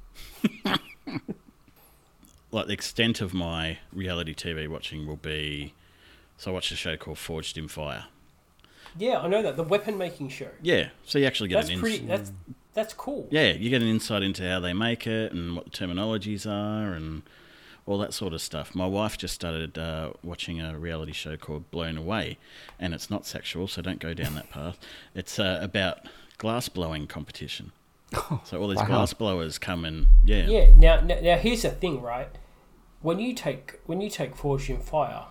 like 2.50 2.66
the 2.66 2.72
extent 2.72 3.20
of 3.20 3.34
my 3.34 3.78
reality 3.92 4.34
TV 4.34 4.68
watching 4.68 5.06
will 5.06 5.16
be. 5.16 5.74
So 6.36 6.50
I 6.50 6.54
watched 6.54 6.72
a 6.72 6.76
show 6.76 6.96
called 6.96 7.18
Forged 7.18 7.58
in 7.58 7.68
Fire. 7.68 8.04
Yeah, 8.96 9.20
I 9.20 9.28
know 9.28 9.42
that 9.42 9.56
the 9.56 9.62
weapon 9.62 9.98
making 9.98 10.30
show. 10.30 10.48
Yeah, 10.62 10.88
so 11.04 11.18
you 11.18 11.26
actually 11.26 11.48
get 11.48 11.56
That's 11.56 11.68
an 11.68 11.72
ins- 11.74 11.80
pretty. 11.80 11.98
That's 12.06 12.32
that's 12.74 12.94
cool. 12.94 13.26
yeah, 13.30 13.52
you 13.52 13.70
get 13.70 13.82
an 13.82 13.88
insight 13.88 14.22
into 14.22 14.48
how 14.48 14.60
they 14.60 14.72
make 14.72 15.06
it 15.06 15.32
and 15.32 15.56
what 15.56 15.64
the 15.64 15.70
terminologies 15.70 16.46
are 16.46 16.92
and 16.92 17.22
all 17.86 17.98
that 17.98 18.14
sort 18.14 18.32
of 18.32 18.40
stuff. 18.40 18.74
My 18.74 18.86
wife 18.86 19.18
just 19.18 19.34
started 19.34 19.76
uh, 19.78 20.12
watching 20.22 20.60
a 20.60 20.78
reality 20.78 21.12
show 21.12 21.36
called 21.36 21.70
Blown 21.70 21.96
Away, 21.96 22.38
and 22.78 22.94
it's 22.94 23.10
not 23.10 23.26
sexual, 23.26 23.66
so 23.66 23.82
don't 23.82 23.98
go 23.98 24.14
down 24.14 24.34
that 24.34 24.50
path. 24.50 24.78
It's 25.14 25.38
uh, 25.38 25.58
about 25.60 26.00
glass 26.36 26.68
blowing 26.68 27.06
competition. 27.06 27.72
So 28.44 28.60
all 28.60 28.68
these 28.68 28.78
wow. 28.78 28.86
glass 28.86 29.12
blowers 29.12 29.58
come 29.58 29.84
and 29.84 30.06
yeah, 30.24 30.46
Yeah. 30.46 30.70
Now, 30.76 31.00
now, 31.00 31.18
now 31.20 31.36
here's 31.36 31.62
the 31.62 31.70
thing, 31.70 32.00
right? 32.00 32.28
When 33.00 33.18
you 33.18 33.34
take 33.34 33.80
when 33.86 34.00
you 34.00 34.10
take 34.10 34.34
Forged 34.34 34.70
in 34.70 34.80
Fire, 34.80 35.26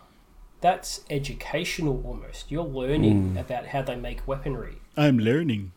that's 0.62 1.02
educational 1.10 2.02
almost. 2.06 2.52
You're 2.52 2.64
learning 2.64 3.32
hmm. 3.32 3.38
about 3.38 3.68
how 3.68 3.82
they 3.82 3.96
make 3.96 4.28
weaponry. 4.28 4.78
I'm 4.96 5.20
learning. 5.20 5.72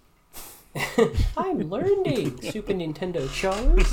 I'm 1.37 1.69
learning 1.69 2.41
Super 2.51 2.73
Nintendo 2.73 3.29
shows. 3.31 3.91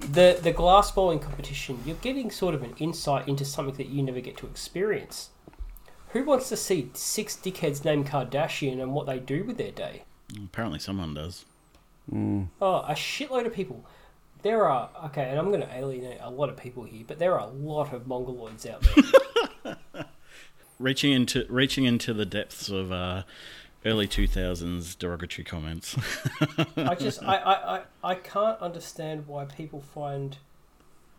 The 0.00 0.38
the 0.40 0.52
glass 0.52 0.90
blowing 0.90 1.18
competition, 1.18 1.80
you're 1.84 1.96
getting 1.96 2.30
sort 2.30 2.54
of 2.54 2.62
an 2.62 2.74
insight 2.78 3.28
into 3.28 3.44
something 3.44 3.74
that 3.76 3.88
you 3.88 4.02
never 4.02 4.20
get 4.20 4.36
to 4.38 4.46
experience. 4.46 5.30
Who 6.10 6.24
wants 6.24 6.48
to 6.48 6.56
see 6.56 6.90
six 6.94 7.36
dickheads 7.36 7.84
named 7.84 8.06
Kardashian 8.06 8.80
and 8.80 8.94
what 8.94 9.06
they 9.06 9.18
do 9.18 9.44
with 9.44 9.58
their 9.58 9.70
day? 9.72 10.04
Apparently, 10.42 10.78
someone 10.78 11.12
does. 11.12 11.44
Oh, 12.12 12.76
a 12.80 12.92
shitload 12.92 13.46
of 13.46 13.52
people. 13.52 13.84
There 14.42 14.68
are 14.68 14.88
okay, 15.06 15.28
and 15.28 15.38
I'm 15.38 15.48
going 15.48 15.62
to 15.62 15.76
alienate 15.76 16.18
a 16.20 16.30
lot 16.30 16.48
of 16.48 16.56
people 16.56 16.84
here, 16.84 17.04
but 17.06 17.18
there 17.18 17.34
are 17.34 17.40
a 17.40 17.50
lot 17.50 17.92
of 17.92 18.04
mongoloids 18.04 18.66
out 18.66 18.86
there. 19.64 19.76
Reaching 20.78 21.12
into 21.12 21.44
reaching 21.48 21.84
into 21.86 22.14
the 22.14 22.24
depths 22.24 22.68
of 22.68 22.92
uh, 22.92 23.24
early 23.84 24.06
two 24.06 24.28
thousands 24.28 24.94
derogatory 24.94 25.44
comments. 25.44 25.96
I 26.76 26.94
just 26.98 27.20
I, 27.20 27.36
I, 27.36 27.76
I, 27.78 27.82
I 28.04 28.14
can't 28.14 28.60
understand 28.60 29.26
why 29.26 29.44
people 29.44 29.80
find 29.80 30.36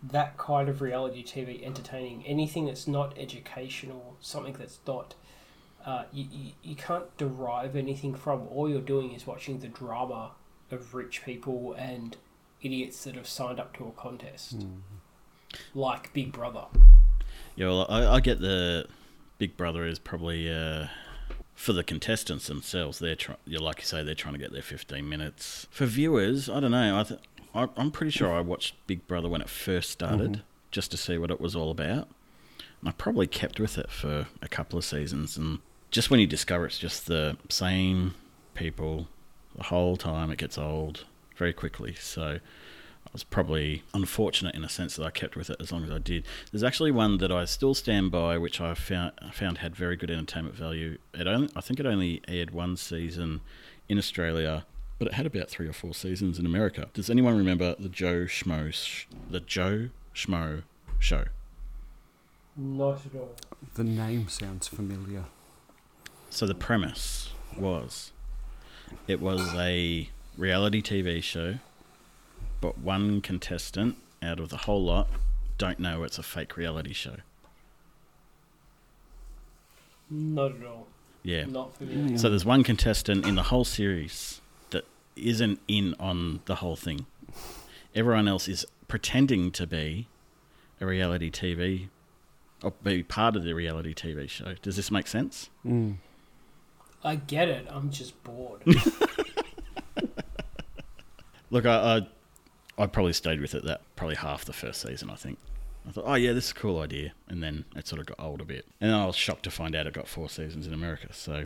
that 0.02 0.38
kind 0.38 0.70
of 0.70 0.82
reality 0.82 1.26
TV 1.26 1.62
entertaining. 1.62 2.26
Anything 2.26 2.68
that's 2.68 2.88
not 2.88 3.18
educational, 3.18 4.16
something 4.22 4.54
that's 4.54 4.80
not 4.88 5.16
uh, 5.86 6.04
you, 6.14 6.26
you, 6.32 6.52
you 6.64 6.76
can't 6.76 7.16
derive 7.18 7.76
anything 7.76 8.16
from. 8.16 8.48
All 8.48 8.70
you're 8.70 8.80
doing 8.80 9.14
is 9.14 9.28
watching 9.28 9.60
the 9.60 9.68
drama 9.68 10.32
of 10.72 10.94
rich 10.94 11.24
people 11.24 11.74
and 11.74 12.18
idiots 12.62 13.04
that 13.06 13.16
have 13.16 13.28
signed 13.28 13.60
up 13.60 13.76
to 13.78 13.86
a 13.86 13.92
contest, 13.92 14.66
like 15.74 16.14
Big 16.14 16.32
Brother. 16.32 16.66
Yeah, 17.56 17.68
well, 17.68 17.86
I, 17.90 18.16
I 18.16 18.20
get 18.20 18.40
the 18.42 18.86
Big 19.38 19.58
Brother 19.58 19.86
is 19.86 20.00
probably 20.00 20.52
uh, 20.52 20.88
for 21.56 21.74
the 21.74 21.84
contestants 21.84 22.48
themselves. 22.48 23.00
They're 23.00 23.16
trying, 23.16 23.38
you 23.46 23.60
like 23.60 23.80
you 23.80 23.86
say, 23.86 24.04
they're 24.04 24.16
trying 24.16 24.34
to 24.34 24.40
get 24.40 24.52
their 24.52 24.62
fifteen 24.62 25.08
minutes. 25.10 25.68
For 25.72 25.86
viewers, 25.86 26.50
I 26.50 26.60
don't 26.60 26.72
know. 26.72 27.00
I 27.00 27.04
th- 27.04 27.20
I, 27.56 27.68
I'm 27.78 27.92
pretty 27.92 28.12
sure 28.12 28.32
I 28.32 28.42
watched 28.42 28.76
Big 28.88 29.08
Brother 29.08 29.28
when 29.28 29.42
it 29.42 29.50
first 29.50 29.90
started, 29.90 30.44
just 30.72 30.92
to 30.92 30.98
see 30.98 31.18
what 31.18 31.32
it 31.32 31.42
was 31.42 31.56
all 31.56 31.72
about. 31.72 32.10
And 32.80 32.88
I 32.88 32.92
probably 32.92 33.28
kept 33.28 33.60
with 33.60 33.78
it 33.78 33.90
for 33.90 34.28
a 34.42 34.48
couple 34.48 34.78
of 34.78 34.86
seasons, 34.86 35.36
and 35.36 35.60
just 35.92 36.10
when 36.10 36.20
you 36.20 36.28
discover 36.28 36.66
it's 36.66 36.78
just 36.78 37.08
the 37.08 37.38
same 37.50 38.14
people 38.54 39.08
the 39.60 39.66
whole 39.66 39.98
time, 39.98 40.32
it 40.32 40.38
gets 40.38 40.58
old 40.58 41.06
very 41.36 41.54
quickly. 41.54 41.96
So. 41.96 42.40
I 43.06 43.12
was 43.14 43.24
probably 43.24 43.82
unfortunate 43.92 44.54
in 44.54 44.64
a 44.64 44.70
sense 44.70 44.96
that 44.96 45.04
I 45.04 45.10
kept 45.10 45.36
with 45.36 45.50
it 45.50 45.56
as 45.60 45.72
long 45.72 45.84
as 45.84 45.90
I 45.90 45.98
did. 45.98 46.26
There's 46.52 46.64
actually 46.64 46.92
one 46.92 47.18
that 47.20 47.32
I 47.32 47.46
still 47.46 47.74
stand 47.74 48.12
by, 48.12 48.38
which 48.38 48.62
I 48.62 48.76
found 48.76 49.14
I 49.20 49.32
found 49.32 49.60
had 49.60 49.76
very 49.76 49.96
good 49.96 50.12
entertainment 50.12 50.56
value. 50.56 51.00
It 51.16 51.26
only, 51.26 51.50
I 51.56 51.62
think 51.62 51.80
it 51.80 51.88
only 51.88 52.22
aired 52.28 52.52
one 52.52 52.78
season 52.78 53.42
in 53.88 53.98
Australia, 53.98 54.66
but 55.00 55.08
it 55.08 55.16
had 55.16 55.26
about 55.26 55.50
three 55.50 55.68
or 55.68 55.74
four 55.74 55.96
seasons 55.96 56.38
in 56.38 56.46
America. 56.46 56.90
Does 56.94 57.10
anyone 57.10 57.36
remember 57.36 57.76
the 57.80 57.90
Joe 57.90 58.26
Schmo 58.26 58.72
sh- 58.72 59.08
the 59.28 59.40
Joe 59.40 59.90
Schmo 60.14 60.64
show? 61.00 61.24
Not 62.56 63.06
at 63.08 63.16
all. 63.20 63.34
The 63.74 63.86
name 63.86 64.28
sounds 64.28 64.68
familiar. 64.68 65.24
So 66.30 66.46
the 66.46 66.54
premise 66.54 67.32
was 67.58 68.12
it 69.08 69.20
was 69.20 69.54
a 69.56 70.10
reality 70.38 70.82
TV 70.82 71.22
show, 71.22 71.56
but 72.62 72.78
one 72.78 73.22
contestant 73.22 73.98
out 74.22 74.40
of 74.40 74.50
the 74.50 74.58
whole 74.58 74.84
lot 74.84 75.08
don't 75.58 75.80
know 75.80 76.04
it's 76.04 76.18
a 76.18 76.24
fake 76.24 76.58
reality 76.58 76.94
show. 76.94 77.18
Not 80.10 80.56
at 80.56 80.66
all. 80.66 80.88
Yeah. 81.24 81.46
Not 81.46 81.76
familiar. 81.76 82.18
So 82.18 82.30
there's 82.30 82.46
one 82.46 82.64
contestant 82.64 83.26
in 83.26 83.36
the 83.36 83.44
whole 83.44 83.66
series 83.66 84.42
that 84.72 84.86
isn't 85.16 85.60
in 85.68 85.96
on 86.00 86.40
the 86.46 86.56
whole 86.56 86.76
thing. 86.76 87.06
Everyone 87.94 88.28
else 88.28 88.48
is 88.48 88.66
pretending 88.88 89.52
to 89.52 89.68
be 89.68 90.08
a 90.82 90.86
reality 90.86 91.30
TV 91.30 91.90
or 92.64 92.72
be 92.84 93.04
part 93.04 93.36
of 93.36 93.44
the 93.44 93.54
reality 93.54 93.94
TV 93.94 94.30
show. 94.30 94.56
Does 94.62 94.76
this 94.76 94.90
make 94.90 95.08
sense? 95.08 95.50
Mm. 95.66 95.98
I 97.04 97.16
get 97.16 97.48
it. 97.48 97.68
I'm 97.70 97.90
just 97.90 98.22
bored. 98.24 98.64
Look, 101.52 101.66
I, 101.66 101.98
I 101.98 102.08
I 102.78 102.88
probably 102.88 103.14
stayed 103.14 103.42
with 103.42 103.56
it 103.56 103.66
that 103.66 103.82
probably 103.96 104.16
half 104.16 104.46
the 104.46 104.54
first 104.54 104.82
season. 104.82 105.10
I 105.10 105.16
think 105.16 105.38
I 105.88 105.92
thought, 105.92 106.06
oh 106.08 106.16
yeah, 106.16 106.34
this 106.34 106.46
is 106.46 106.52
a 106.52 106.56
cool 106.56 106.80
idea, 106.80 107.14
and 107.28 107.42
then 107.42 107.66
it 107.76 107.88
sort 107.88 108.00
of 108.00 108.06
got 108.08 108.20
old 108.20 108.42
a 108.42 108.46
bit. 108.46 108.66
And 108.80 108.92
then 108.92 109.00
I 109.00 109.06
was 109.06 109.16
shocked 109.16 109.44
to 109.44 109.52
find 109.52 109.76
out 109.76 109.88
it 109.88 109.94
got 109.94 110.08
four 110.08 110.30
seasons 110.30 110.68
in 110.68 110.74
America. 110.74 111.08
So 111.12 111.46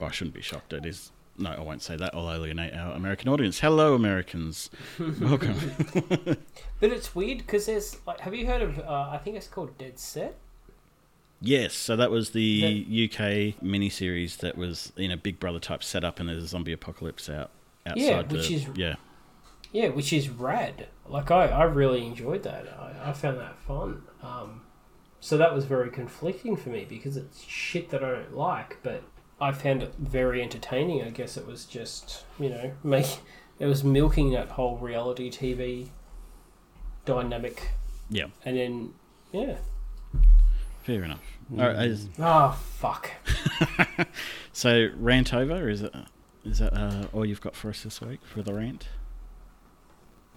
well, 0.00 0.08
I 0.08 0.12
shouldn't 0.12 0.34
be 0.34 0.42
shocked. 0.42 0.72
It 0.72 0.86
is 0.86 1.12
no, 1.38 1.50
I 1.50 1.60
won't 1.60 1.82
say 1.82 1.96
that. 1.96 2.14
I'll 2.14 2.32
alienate 2.32 2.74
our 2.74 2.92
American 2.94 3.28
audience. 3.28 3.60
Hello, 3.60 3.94
Americans. 3.94 4.70
Welcome. 5.20 5.56
But 6.78 6.92
it's 6.92 7.14
weird 7.14 7.38
because 7.38 7.64
there's 7.64 7.96
like, 8.06 8.20
have 8.20 8.34
you 8.34 8.46
heard 8.46 8.60
of? 8.60 8.78
Uh, 8.78 9.08
I 9.10 9.16
think 9.16 9.36
it's 9.36 9.48
called 9.48 9.78
Dead 9.78 9.98
Set. 9.98 10.36
Yes, 11.40 11.74
so 11.74 11.96
that 11.96 12.10
was 12.10 12.30
the 12.30 12.84
UK 12.88 13.60
miniseries 13.62 14.38
that 14.38 14.56
was 14.56 14.92
in 14.96 15.10
a 15.10 15.16
Big 15.16 15.38
Brother 15.40 15.58
type 15.58 15.82
setup, 15.82 16.18
and 16.20 16.28
there's 16.28 16.44
a 16.44 16.46
zombie 16.46 16.72
apocalypse 16.72 17.28
out 17.28 17.50
outside 17.86 18.00
Yeah, 18.02 18.22
the 18.22 18.36
which 18.36 18.50
is- 18.50 18.66
yeah. 18.74 18.94
Yeah, 19.72 19.88
which 19.88 20.12
is 20.12 20.28
rad. 20.30 20.86
Like 21.06 21.30
I, 21.30 21.48
I 21.48 21.64
really 21.64 22.06
enjoyed 22.06 22.44
that. 22.44 22.66
I, 22.68 23.10
I 23.10 23.12
found 23.12 23.38
that 23.38 23.58
fun. 23.58 24.02
Um, 24.22 24.62
so 25.20 25.36
that 25.36 25.54
was 25.54 25.64
very 25.66 25.90
conflicting 25.90 26.56
for 26.56 26.70
me 26.70 26.86
because 26.88 27.16
it's 27.16 27.42
shit 27.42 27.90
that 27.90 28.02
I 28.02 28.10
don't 28.12 28.36
like, 28.36 28.78
but 28.82 29.02
I 29.40 29.52
found 29.52 29.82
it 29.82 29.92
very 29.98 30.40
entertaining. 30.40 31.02
I 31.02 31.10
guess 31.10 31.36
it 31.36 31.46
was 31.46 31.64
just 31.66 32.24
you 32.38 32.48
know 32.48 32.72
make 32.84 33.18
it 33.58 33.66
was 33.66 33.82
milking 33.84 34.30
that 34.30 34.50
whole 34.50 34.78
reality 34.78 35.30
TV 35.30 35.88
dynamic, 37.04 37.70
Yeah, 38.08 38.26
and 38.44 38.56
then 38.56 38.94
yeah. 39.32 39.56
Fair 40.86 41.02
enough. 41.02 41.20
All 41.52 41.58
right, 41.66 41.86
is- 41.88 42.08
Oh 42.18 42.56
fuck. 42.78 43.10
so 44.52 44.88
rant 44.96 45.34
over 45.34 45.68
is 45.68 45.82
it? 45.82 45.92
Is 46.44 46.60
that 46.60 46.72
uh, 46.72 47.06
all 47.12 47.26
you've 47.26 47.40
got 47.40 47.56
for 47.56 47.70
us 47.70 47.82
this 47.82 48.00
week 48.00 48.20
for 48.24 48.40
the 48.42 48.54
rant? 48.54 48.88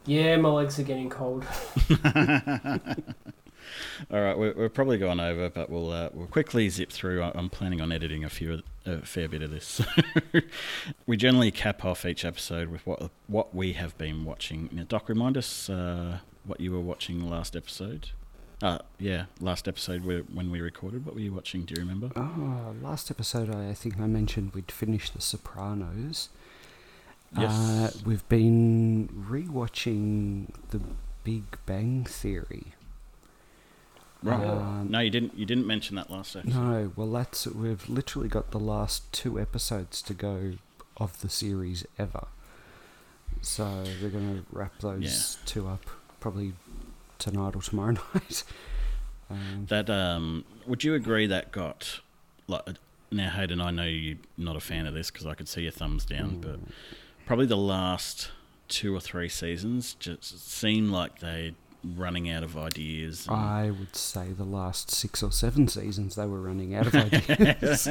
Yeah, 0.06 0.38
my 0.38 0.50
legs 0.50 0.80
are 0.80 0.84
getting 0.84 1.10
cold. 1.10 1.46
All 4.12 4.20
right, 4.22 4.36
we're, 4.36 4.54
we're 4.56 4.70
probably 4.70 4.98
going 4.98 5.20
over, 5.20 5.50
but 5.50 5.70
we'll 5.70 5.92
uh, 5.92 6.10
we'll 6.14 6.26
quickly 6.26 6.68
zip 6.70 6.92
through. 6.92 7.22
I- 7.22 7.32
I'm 7.36 7.50
planning 7.50 7.80
on 7.82 7.92
editing 7.92 8.24
a 8.24 8.30
few 8.30 8.64
a 8.88 9.02
fair 9.06 9.28
bit 9.28 9.44
of 9.44 9.52
this. 9.52 9.82
we 11.06 11.16
generally 11.18 11.52
cap 11.52 11.86
off 11.86 12.06
each 12.06 12.26
episode 12.26 12.70
with 12.70 12.86
what 12.88 13.12
what 13.28 13.54
we 13.54 13.74
have 13.74 13.96
been 14.00 14.26
watching. 14.26 14.70
Now, 14.72 14.86
Doc, 14.88 15.10
remind 15.10 15.38
us 15.38 15.70
uh, 15.70 16.20
what 16.46 16.60
you 16.60 16.72
were 16.72 16.80
watching 16.80 17.30
last 17.30 17.56
episode. 17.56 18.10
Uh, 18.62 18.80
yeah, 18.98 19.26
last 19.40 19.68
episode 19.68 20.04
where, 20.04 20.20
when 20.20 20.52
we 20.52 20.60
recorded. 20.60 21.06
What 21.06 21.16
were 21.16 21.22
you 21.22 21.34
watching? 21.34 21.64
Do 21.64 21.76
you 21.76 21.82
remember? 21.82 22.12
Oh, 22.16 22.76
last 22.82 23.10
episode 23.10 23.54
I 23.54 23.74
think 23.74 24.00
I 24.00 24.06
mentioned 24.06 24.54
we'd 24.54 24.72
finished 24.72 25.14
The 25.14 25.22
Sopranos. 25.22 26.30
Yes. 27.38 27.52
Uh, 27.52 27.92
we've 28.06 28.28
been 28.28 29.08
rewatching 29.30 30.48
The 30.72 30.82
Big 31.24 31.44
Bang 31.66 32.04
Theory. 32.04 32.74
Right. 34.22 34.44
Um, 34.44 34.88
no, 34.90 35.00
you 35.00 35.10
didn't. 35.10 35.38
You 35.38 35.46
didn't 35.46 35.66
mention 35.66 35.96
that 35.96 36.12
last 36.12 36.36
episode. 36.36 36.56
No, 36.56 36.92
well 36.98 37.10
that's 37.10 37.48
we've 37.48 37.88
literally 37.88 38.28
got 38.28 38.52
the 38.52 38.60
last 38.60 39.10
two 39.14 39.40
episodes 39.40 40.02
to 40.02 40.14
go 40.14 40.54
of 40.98 41.22
the 41.22 41.30
series 41.30 41.86
ever. 41.98 42.28
So 43.42 43.86
we're 44.02 44.10
gonna 44.10 44.44
wrap 44.52 44.78
those 44.80 45.38
two 45.46 45.70
up 45.70 45.86
probably 46.20 46.54
tonight 47.20 47.56
or 47.56 47.62
tomorrow 47.62 47.92
night. 48.16 48.44
Um, 49.30 49.66
That 49.70 49.90
um, 49.90 50.46
would 50.66 50.84
you 50.84 50.96
agree 50.96 51.28
that 51.28 51.52
got 51.52 52.00
like 52.48 52.64
now 53.12 53.30
Hayden? 53.30 53.62
I 53.62 53.70
know 53.72 53.84
you're 53.86 54.18
not 54.38 54.56
a 54.56 54.60
fan 54.60 54.88
of 54.88 54.94
this 54.96 55.12
because 55.12 55.28
I 55.28 55.36
could 55.36 55.48
see 55.48 55.62
your 55.62 55.72
thumbs 55.72 56.04
down, 56.06 56.40
but 56.42 56.60
probably 57.28 57.46
the 57.46 57.56
last 57.58 58.32
two 58.68 58.96
or 58.96 59.00
three 59.00 59.30
seasons 59.30 59.94
just 59.96 60.50
seemed 60.50 60.90
like 60.92 61.20
they 61.20 61.54
running 61.96 62.30
out 62.30 62.44
of 62.44 62.58
ideas. 62.58 63.26
and- 63.28 63.36
I 63.36 63.70
would 63.72 63.96
say 63.96 64.30
the 64.34 64.44
last 64.44 64.92
six 64.92 65.22
or 65.24 65.32
seven 65.32 65.68
seasons 65.68 66.16
they 66.16 66.26
were 66.26 66.42
running 66.42 66.74
out 66.76 66.88
of 66.88 66.96
ideas. 66.96 67.88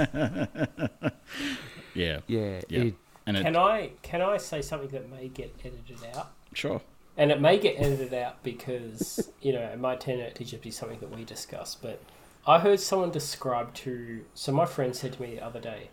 yeah, 1.95 2.21
yeah, 2.27 2.61
Yeah. 2.69 2.81
it, 2.81 2.95
and 3.27 3.37
it, 3.37 3.43
Can 3.43 3.57
I 3.57 3.91
can 4.03 4.21
I 4.23 4.37
say 4.39 4.63
something 4.63 4.89
that 4.91 5.11
may 5.11 5.29
get 5.29 5.55
edited 5.65 5.99
out? 6.17 6.31
sure. 6.55 6.81
And 7.19 7.33
it 7.33 7.41
may 7.41 7.59
get 7.59 7.75
edited 7.79 8.15
out 8.15 8.43
because, 8.45 9.31
you 9.43 9.53
know, 9.53 9.61
it 9.61 9.79
might 9.79 10.01
turn 10.01 10.21
out 10.21 10.37
to 10.37 10.45
just 10.45 10.63
be 10.63 10.71
something 10.71 11.01
that 11.01 11.15
we 11.15 11.25
discuss. 11.25 11.75
But 11.75 12.01
I 12.47 12.61
heard 12.61 12.81
someone 12.81 13.11
describe 13.11 13.75
to. 13.75 14.25
So 14.35 14.53
my 14.53 14.65
friend 14.65 14.95
said 14.95 15.15
to 15.15 15.23
me 15.23 15.35
the 15.35 15.45
other 15.45 15.61
day, 15.61 15.91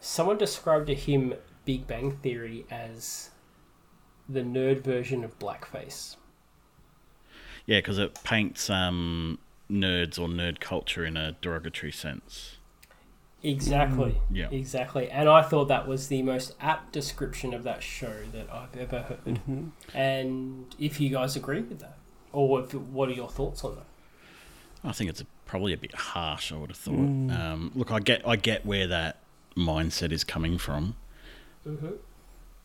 someone 0.00 0.36
described 0.36 0.88
to 0.88 0.94
him 0.94 1.34
Big 1.64 1.86
Bang 1.86 2.18
Theory 2.22 2.66
as 2.70 3.30
the 4.28 4.40
nerd 4.40 4.82
version 4.82 5.24
of 5.24 5.38
blackface. 5.38 6.16
Yeah, 7.64 7.78
because 7.78 7.98
it 7.98 8.22
paints 8.24 8.68
um, 8.68 9.38
nerds 9.70 10.18
or 10.18 10.28
nerd 10.28 10.58
culture 10.58 11.04
in 11.04 11.16
a 11.16 11.32
derogatory 11.40 11.92
sense. 11.92 12.57
Exactly. 13.42 14.20
Yeah. 14.30 14.48
Exactly. 14.50 15.08
And 15.10 15.28
I 15.28 15.42
thought 15.42 15.66
that 15.68 15.86
was 15.86 16.08
the 16.08 16.22
most 16.22 16.54
apt 16.60 16.92
description 16.92 17.54
of 17.54 17.62
that 17.62 17.82
show 17.82 18.24
that 18.32 18.52
I've 18.52 18.76
ever 18.76 19.00
heard. 19.02 19.40
mhm. 19.48 19.70
And 19.94 20.74
if 20.78 21.00
you 21.00 21.10
guys 21.10 21.36
agree 21.36 21.60
with 21.60 21.78
that, 21.78 21.98
or 22.32 22.60
if, 22.62 22.74
what 22.74 23.08
are 23.08 23.12
your 23.12 23.28
thoughts 23.28 23.62
on 23.64 23.76
that? 23.76 23.86
I 24.82 24.92
think 24.92 25.10
it's 25.10 25.20
a, 25.20 25.26
probably 25.46 25.72
a 25.72 25.76
bit 25.76 25.94
harsh. 25.94 26.52
I 26.52 26.56
would 26.56 26.70
have 26.70 26.76
thought. 26.76 26.94
Mm. 26.94 27.38
Um, 27.38 27.72
look, 27.74 27.90
I 27.92 28.00
get 28.00 28.26
I 28.26 28.36
get 28.36 28.66
where 28.66 28.86
that 28.86 29.18
mindset 29.56 30.12
is 30.12 30.24
coming 30.24 30.58
from. 30.58 30.96
Mm-hmm. 31.66 31.96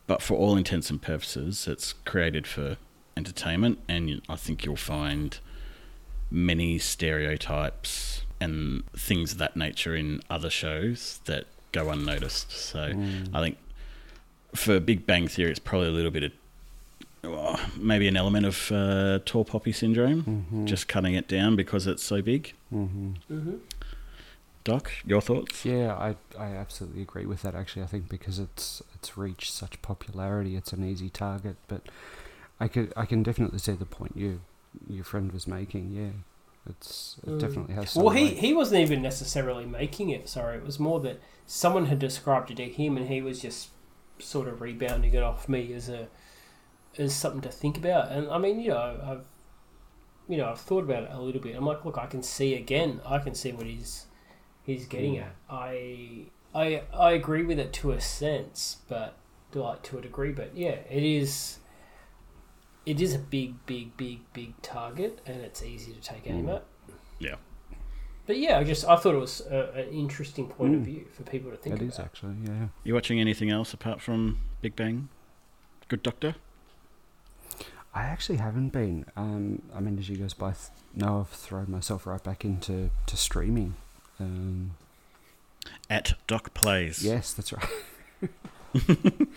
but 0.06 0.22
for 0.22 0.34
all 0.34 0.56
intents 0.56 0.88
and 0.88 1.02
purposes, 1.02 1.66
it's 1.66 1.92
created 2.04 2.46
for 2.46 2.78
entertainment, 3.16 3.80
and 3.88 4.22
I 4.28 4.36
think 4.36 4.64
you'll 4.64 4.76
find 4.76 5.38
many 6.30 6.78
stereotypes 6.78 8.22
and 8.44 8.84
things 8.92 9.32
of 9.32 9.38
that 9.38 9.56
nature 9.56 9.94
in 9.96 10.20
other 10.30 10.50
shows 10.50 11.20
that 11.24 11.44
go 11.72 11.90
unnoticed. 11.90 12.50
So 12.52 12.78
Mm. 12.92 13.30
I 13.34 13.40
think 13.42 13.56
for 14.54 14.78
Big 14.80 15.06
Bang 15.06 15.26
Theory, 15.28 15.50
it's 15.50 15.58
probably 15.70 15.88
a 15.88 15.96
little 15.98 16.10
bit 16.12 16.22
of 16.24 16.32
oh, 17.26 17.58
maybe 17.76 18.06
an 18.06 18.16
element 18.18 18.44
of 18.46 18.70
uh, 18.70 19.18
tall 19.24 19.44
poppy 19.46 19.72
syndrome, 19.72 20.22
Mhm. 20.52 20.66
just 20.66 20.88
cutting 20.88 21.14
it 21.14 21.26
down 21.26 21.56
because 21.56 21.86
it's 21.86 22.02
so 22.04 22.20
big. 22.22 22.52
Mhm. 22.72 23.14
Mm-hmm. 23.30 23.56
Doc, 24.62 24.92
your 25.06 25.20
thoughts? 25.20 25.64
Yeah, 25.64 25.94
I 25.94 26.16
I 26.38 26.48
absolutely 26.56 27.02
agree 27.02 27.26
with 27.26 27.42
that. 27.42 27.54
Actually, 27.54 27.82
I 27.82 27.86
think 27.86 28.08
because 28.08 28.38
it's 28.38 28.82
it's 28.94 29.16
reached 29.18 29.50
such 29.52 29.80
popularity, 29.82 30.54
it's 30.56 30.72
an 30.72 30.84
easy 30.84 31.10
target. 31.10 31.56
But 31.68 31.82
I 32.60 32.68
could 32.68 32.92
I 32.96 33.04
can 33.06 33.22
definitely 33.22 33.58
see 33.58 33.72
the 33.72 33.84
point 33.98 34.12
you 34.16 34.40
your 34.88 35.04
friend 35.04 35.32
was 35.32 35.46
making. 35.46 35.90
Yeah, 35.92 36.12
it's 36.68 37.16
it 37.22 37.30
Mm. 37.30 37.40
definitely 37.40 37.74
has. 37.74 37.94
Well, 37.94 38.10
he, 38.10 38.28
he 38.28 38.52
wasn't 38.54 38.80
even 38.80 39.02
necessarily 39.02 39.66
making 39.66 40.10
it. 40.10 40.28
Sorry, 40.28 40.56
it 40.56 40.64
was 40.64 40.78
more 40.80 41.00
that 41.00 41.20
someone 41.46 41.86
had 41.86 41.98
described 41.98 42.50
it 42.50 42.56
to 42.56 42.64
him, 42.68 42.96
and 42.96 43.08
he 43.08 43.20
was 43.22 43.40
just 43.40 43.68
sort 44.18 44.48
of 44.48 44.60
rebounding 44.60 45.12
it 45.12 45.22
off 45.22 45.48
me 45.48 45.72
as 45.74 45.88
a 45.88 46.08
as 46.96 47.14
something 47.14 47.40
to 47.42 47.50
think 47.50 47.76
about. 47.76 48.12
And 48.12 48.30
I 48.30 48.38
mean, 48.38 48.60
you 48.60 48.68
know, 48.70 49.00
I've 49.04 49.24
you 50.28 50.36
know 50.38 50.48
I've 50.50 50.60
thought 50.60 50.84
about 50.84 51.04
it 51.04 51.10
a 51.12 51.20
little 51.20 51.40
bit. 51.40 51.56
I'm 51.56 51.66
like, 51.66 51.84
look, 51.84 51.98
I 51.98 52.06
can 52.06 52.22
see 52.22 52.54
again. 52.54 53.00
I 53.04 53.18
can 53.18 53.34
see 53.34 53.52
what 53.52 53.66
he's 53.66 54.06
he's 54.62 54.86
getting 54.86 55.16
Mm. 55.16 55.22
at. 55.22 55.34
I 55.50 56.26
I 56.54 56.82
I 56.94 57.12
agree 57.12 57.44
with 57.44 57.58
it 57.58 57.72
to 57.74 57.90
a 57.92 58.00
sense, 58.00 58.78
but 58.88 59.16
like 59.54 59.82
to 59.84 59.98
a 59.98 60.00
degree. 60.00 60.32
But 60.32 60.56
yeah, 60.56 60.78
it 60.90 61.02
is. 61.02 61.58
It 62.86 63.00
is 63.00 63.14
a 63.14 63.18
big, 63.18 63.64
big, 63.66 63.96
big, 63.96 64.20
big 64.32 64.60
target, 64.62 65.20
and 65.26 65.40
it's 65.40 65.62
easy 65.62 65.92
to 65.92 66.00
take 66.00 66.26
aim 66.26 66.46
Mm. 66.46 66.56
at. 66.56 66.64
Yeah. 67.18 67.36
But 68.26 68.38
yeah, 68.38 68.58
I 68.58 68.64
just 68.64 68.86
I 68.86 68.96
thought 68.96 69.14
it 69.14 69.18
was 69.18 69.40
a, 69.50 69.72
an 69.74 69.88
interesting 69.88 70.48
point 70.48 70.74
of 70.74 70.80
Mm. 70.80 70.84
view 70.84 71.06
for 71.12 71.22
people 71.24 71.50
to 71.50 71.56
think 71.56 71.76
It 71.76 71.82
is 71.82 71.94
about. 71.94 72.06
actually. 72.06 72.36
Yeah. 72.44 72.68
You 72.84 72.94
watching 72.94 73.20
anything 73.20 73.50
else 73.50 73.72
apart 73.74 74.00
from 74.00 74.38
Big 74.62 74.76
Bang? 74.76 75.08
Good 75.88 76.02
Doctor? 76.02 76.34
I 77.94 78.02
actually 78.04 78.38
haven't 78.38 78.70
been. 78.70 79.04
Um, 79.16 79.62
I 79.74 79.80
mean, 79.80 79.98
as 79.98 80.08
you 80.08 80.16
guys 80.16 80.34
both 80.34 80.70
know, 80.94 81.20
I've 81.20 81.28
thrown 81.28 81.70
myself 81.70 82.06
right 82.06 82.22
back 82.22 82.44
into 82.44 82.90
to 83.06 83.16
streaming. 83.16 83.74
Um, 84.18 84.72
At 85.88 86.14
Doc 86.26 86.52
Plays. 86.54 87.02
yes, 87.04 87.32
that's 87.32 87.52
right. 87.52 87.68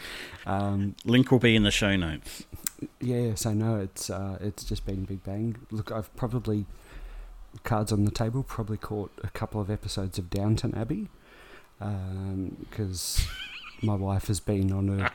um, 0.45 0.95
Link 1.05 1.29
will 1.31 1.39
be 1.39 1.55
in 1.55 1.63
the 1.63 1.71
show 1.71 1.95
notes. 1.95 2.45
Yeah, 2.99 3.35
so 3.35 3.53
no, 3.53 3.77
it's 3.79 4.09
uh, 4.09 4.37
it's 4.41 4.63
just 4.63 4.85
been 4.85 5.05
Big 5.05 5.23
Bang. 5.23 5.57
Look, 5.71 5.91
I've 5.91 6.13
probably 6.15 6.65
cards 7.63 7.91
on 7.91 8.05
the 8.05 8.11
table. 8.11 8.43
Probably 8.43 8.77
caught 8.77 9.11
a 9.23 9.29
couple 9.29 9.59
of 9.61 9.69
episodes 9.69 10.17
of 10.17 10.29
Downton 10.29 10.75
Abbey 10.75 11.09
because 11.79 13.27
my 13.81 13.95
wife 13.95 14.27
has 14.27 14.39
been 14.39 14.71
on 14.71 14.89
a 15.01 15.11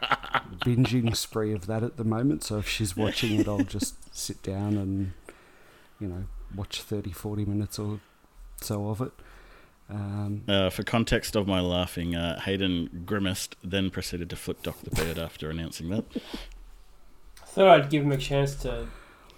binging 0.65 1.17
spree 1.17 1.53
of 1.53 1.67
that 1.67 1.83
at 1.83 1.97
the 1.97 2.05
moment. 2.05 2.45
So 2.45 2.59
if 2.59 2.69
she's 2.69 2.97
watching 2.97 3.39
it, 3.41 3.49
I'll 3.49 3.59
just 3.65 3.95
sit 4.17 4.43
down 4.43 4.77
and 4.77 5.13
you 6.01 6.09
know 6.09 6.25
watch 6.55 6.83
30, 6.83 7.13
40 7.13 7.45
minutes 7.45 7.79
or 7.79 8.01
so 8.61 8.89
of 8.89 9.01
it. 9.01 9.13
Um, 9.91 10.43
Uh, 10.49 10.71
for 10.71 10.85
context 10.85 11.37
of 11.37 11.47
my 11.47 11.61
laughing, 11.61 12.15
uh, 12.15 12.41
Hayden 12.41 13.03
grimaced, 13.05 13.57
then 13.63 13.91
proceeded 13.91 14.31
to 14.31 14.37
flip 14.37 14.63
Doc 14.63 14.77
the 14.83 14.91
bird 14.91 15.19
after 15.19 15.51
announcing 15.51 15.91
that. 15.91 16.05
Thought 17.53 17.69
I'd 17.69 17.91
give 17.91 18.03
him 18.03 18.13
a 18.13 18.17
chance 18.17 18.55
to 18.63 18.87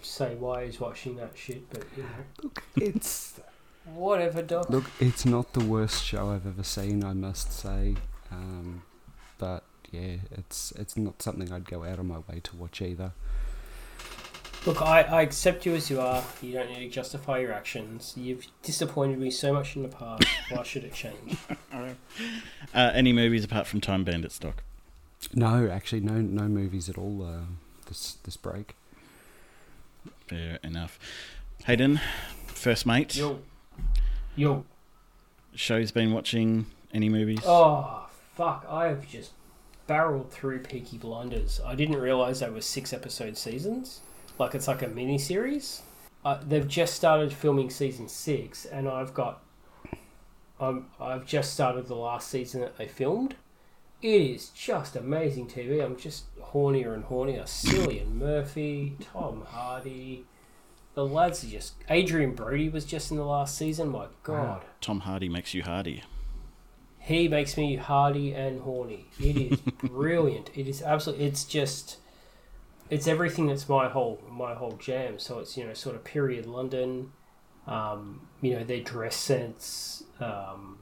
say 0.00 0.36
why 0.36 0.66
he's 0.66 0.78
watching 0.78 1.16
that 1.16 1.32
shit, 1.34 1.68
but 1.68 1.82
you 1.96 2.04
know, 2.04 2.08
look, 2.44 2.62
it's 2.76 3.40
whatever, 3.84 4.40
doc. 4.40 4.70
Look, 4.70 4.84
it's 5.00 5.26
not 5.26 5.52
the 5.52 5.64
worst 5.64 6.04
show 6.04 6.30
I've 6.30 6.46
ever 6.46 6.62
seen, 6.62 7.02
I 7.02 7.12
must 7.12 7.52
say. 7.52 7.96
Um, 8.30 8.84
but 9.38 9.64
yeah, 9.90 10.18
it's 10.30 10.70
it's 10.72 10.96
not 10.96 11.22
something 11.22 11.52
I'd 11.52 11.68
go 11.68 11.82
out 11.82 11.98
of 11.98 12.06
my 12.06 12.18
way 12.18 12.40
to 12.44 12.56
watch 12.56 12.80
either. 12.80 13.14
Look, 14.64 14.80
I, 14.80 15.02
I 15.02 15.22
accept 15.22 15.66
you 15.66 15.74
as 15.74 15.90
you 15.90 16.00
are. 16.00 16.22
You 16.40 16.52
don't 16.52 16.70
need 16.70 16.84
to 16.84 16.88
justify 16.88 17.38
your 17.38 17.52
actions. 17.52 18.14
You've 18.16 18.46
disappointed 18.62 19.18
me 19.18 19.32
so 19.32 19.52
much 19.52 19.74
in 19.74 19.82
the 19.82 19.88
past. 19.88 20.24
Why 20.50 20.62
should 20.62 20.84
it 20.84 20.94
change? 20.94 21.36
Uh, 22.72 22.90
any 22.94 23.12
movies 23.12 23.44
apart 23.44 23.66
from 23.66 23.80
Time 23.80 24.04
Bandits 24.04 24.38
Doc? 24.38 24.62
No, 25.34 25.68
actually, 25.68 26.00
no 26.00 26.20
no 26.20 26.48
movies 26.48 26.88
at 26.88 26.96
all 26.96 27.22
uh, 27.22 27.44
this 27.84 28.14
this 28.24 28.36
break. 28.36 28.74
Fair 30.28 30.58
enough. 30.62 30.98
Hayden, 31.64 32.00
first 32.46 32.84
mate, 32.86 33.16
Yo. 33.16 33.40
Yo. 34.36 34.64
show's 35.54 35.90
been 35.90 36.12
watching 36.12 36.66
any 36.92 37.08
movies? 37.08 37.40
Oh, 37.44 38.06
fuck. 38.34 38.66
I 38.68 38.86
have 38.86 39.08
just 39.08 39.32
barreled 39.86 40.30
through 40.30 40.60
Peaky 40.60 40.98
Blinders. 40.98 41.60
I 41.64 41.74
didn't 41.74 41.96
realise 41.96 42.40
they 42.40 42.50
were 42.50 42.60
six 42.60 42.92
episode 42.92 43.36
seasons. 43.36 44.00
Like, 44.38 44.54
it's 44.54 44.68
like 44.68 44.82
a 44.82 44.88
mini 44.88 45.18
series. 45.18 45.82
Uh, 46.24 46.38
they've 46.46 46.66
just 46.66 46.94
started 46.94 47.32
filming 47.32 47.70
season 47.70 48.08
six, 48.08 48.64
and 48.64 48.88
I've 48.88 49.14
got. 49.14 49.42
Um, 50.60 50.86
I've 51.00 51.26
just 51.26 51.52
started 51.52 51.86
the 51.86 51.96
last 51.96 52.28
season 52.28 52.60
that 52.60 52.78
they 52.78 52.86
filmed. 52.88 53.34
It 54.04 54.20
is 54.20 54.50
just 54.50 54.96
amazing 54.96 55.46
TV. 55.46 55.82
I'm 55.82 55.96
just 55.96 56.24
hornier 56.38 56.92
and 56.92 57.04
hornier. 57.04 57.44
Cillian 57.44 58.12
Murphy, 58.16 58.98
Tom 59.00 59.46
Hardy. 59.48 60.26
The 60.92 61.06
lads 61.06 61.42
are 61.42 61.46
just. 61.46 61.72
Adrien 61.90 62.34
Brody 62.34 62.68
was 62.68 62.84
just 62.84 63.10
in 63.10 63.16
the 63.16 63.24
last 63.24 63.56
season. 63.56 63.88
My 63.88 64.08
God. 64.22 64.62
Tom 64.82 65.00
Hardy 65.00 65.30
makes 65.30 65.54
you 65.54 65.62
hardy. 65.62 66.02
He 66.98 67.28
makes 67.28 67.56
me 67.56 67.76
hardy 67.76 68.34
and 68.34 68.60
horny. 68.60 69.06
It 69.18 69.38
is 69.38 69.60
brilliant. 69.82 70.50
It 70.54 70.68
is 70.68 70.82
absolutely. 70.82 71.24
It's 71.24 71.44
just. 71.44 71.96
It's 72.90 73.08
everything 73.08 73.46
that's 73.46 73.70
my 73.70 73.88
whole 73.88 74.20
my 74.30 74.52
whole 74.52 74.72
jam. 74.72 75.18
So 75.18 75.38
it's 75.38 75.56
you 75.56 75.64
know 75.64 75.72
sort 75.72 75.96
of 75.96 76.04
period 76.04 76.44
London, 76.44 77.12
um, 77.66 78.28
you 78.42 78.52
know 78.52 78.64
their 78.64 78.80
dress 78.80 79.16
sense. 79.16 80.04
Um, 80.20 80.73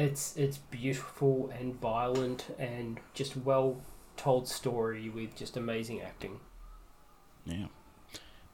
it's 0.00 0.36
it's 0.36 0.58
beautiful 0.58 1.50
and 1.58 1.74
violent 1.80 2.46
and 2.58 2.98
just 3.14 3.36
well 3.36 3.80
told 4.16 4.48
story 4.48 5.08
with 5.08 5.36
just 5.36 5.56
amazing 5.56 6.00
acting. 6.00 6.40
Yeah. 7.44 7.66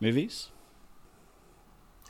Movies? 0.01 0.49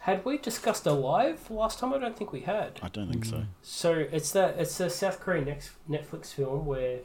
Had 0.00 0.24
we 0.24 0.38
discussed 0.38 0.86
Alive 0.86 1.50
last 1.50 1.78
time? 1.78 1.92
I 1.92 1.98
don't 1.98 2.16
think 2.16 2.32
we 2.32 2.40
had. 2.40 2.78
I 2.82 2.88
don't 2.88 3.10
think 3.10 3.24
so. 3.24 3.44
So 3.62 3.92
it's 3.92 4.30
that 4.32 4.56
it's 4.58 4.78
a 4.78 4.88
South 4.88 5.20
Korean 5.20 5.46
nex- 5.46 5.70
Netflix 5.88 6.32
film 6.32 6.64
where 6.64 7.00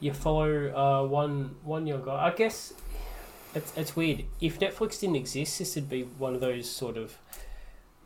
you 0.00 0.12
follow 0.12 0.74
uh, 0.74 1.06
one 1.06 1.56
one 1.64 1.86
young 1.86 2.04
guy. 2.04 2.26
I 2.26 2.30
guess 2.30 2.72
it's 3.54 3.72
it's 3.76 3.94
weird. 3.94 4.24
If 4.40 4.58
Netflix 4.58 5.00
didn't 5.00 5.16
exist, 5.16 5.58
this 5.58 5.74
would 5.74 5.88
be 5.88 6.02
one 6.02 6.34
of 6.34 6.40
those 6.40 6.70
sort 6.70 6.96
of 6.96 7.18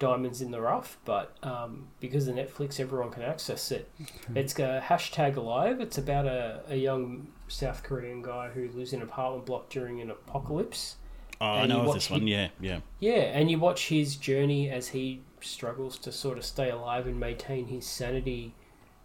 diamonds 0.01 0.43
in 0.43 0.51
the 0.51 0.60
rough. 0.60 0.98
But 1.05 1.36
um, 1.44 1.86
because 2.01 2.27
of 2.27 2.35
Netflix, 2.35 2.81
everyone 2.81 3.10
can 3.10 3.22
access 3.22 3.70
it. 3.70 3.89
It's 4.35 4.59
a 4.59 4.82
hashtag 4.85 5.36
alive. 5.36 5.81
It's 5.81 5.98
about 5.98 6.27
a, 6.27 6.62
a 6.68 6.74
young 6.74 7.28
South 7.47 7.85
Korean 7.85 8.20
guy 8.22 8.48
who 8.48 8.68
lives 8.70 8.93
in 8.93 9.01
an 9.01 9.06
apartment 9.06 9.47
block 9.47 9.70
during 9.70 10.01
an 10.01 10.10
apocalypse. 10.10 10.97
Oh, 11.40 11.47
I 11.47 11.66
know 11.66 11.82
of 11.82 11.94
this 11.94 12.10
one. 12.10 12.27
Yeah, 12.27 12.48
yeah. 12.60 12.81
Yeah, 12.98 13.12
and 13.12 13.51
you 13.51 13.59
watch 13.59 13.89
his 13.89 14.16
journey 14.16 14.68
as 14.68 14.89
he 14.89 15.22
struggles 15.40 15.97
to 15.98 16.12
sort 16.12 16.36
of 16.36 16.44
stay 16.44 16.68
alive 16.70 17.06
and 17.06 17.18
maintain 17.18 17.68
his 17.68 17.86
sanity 17.86 18.55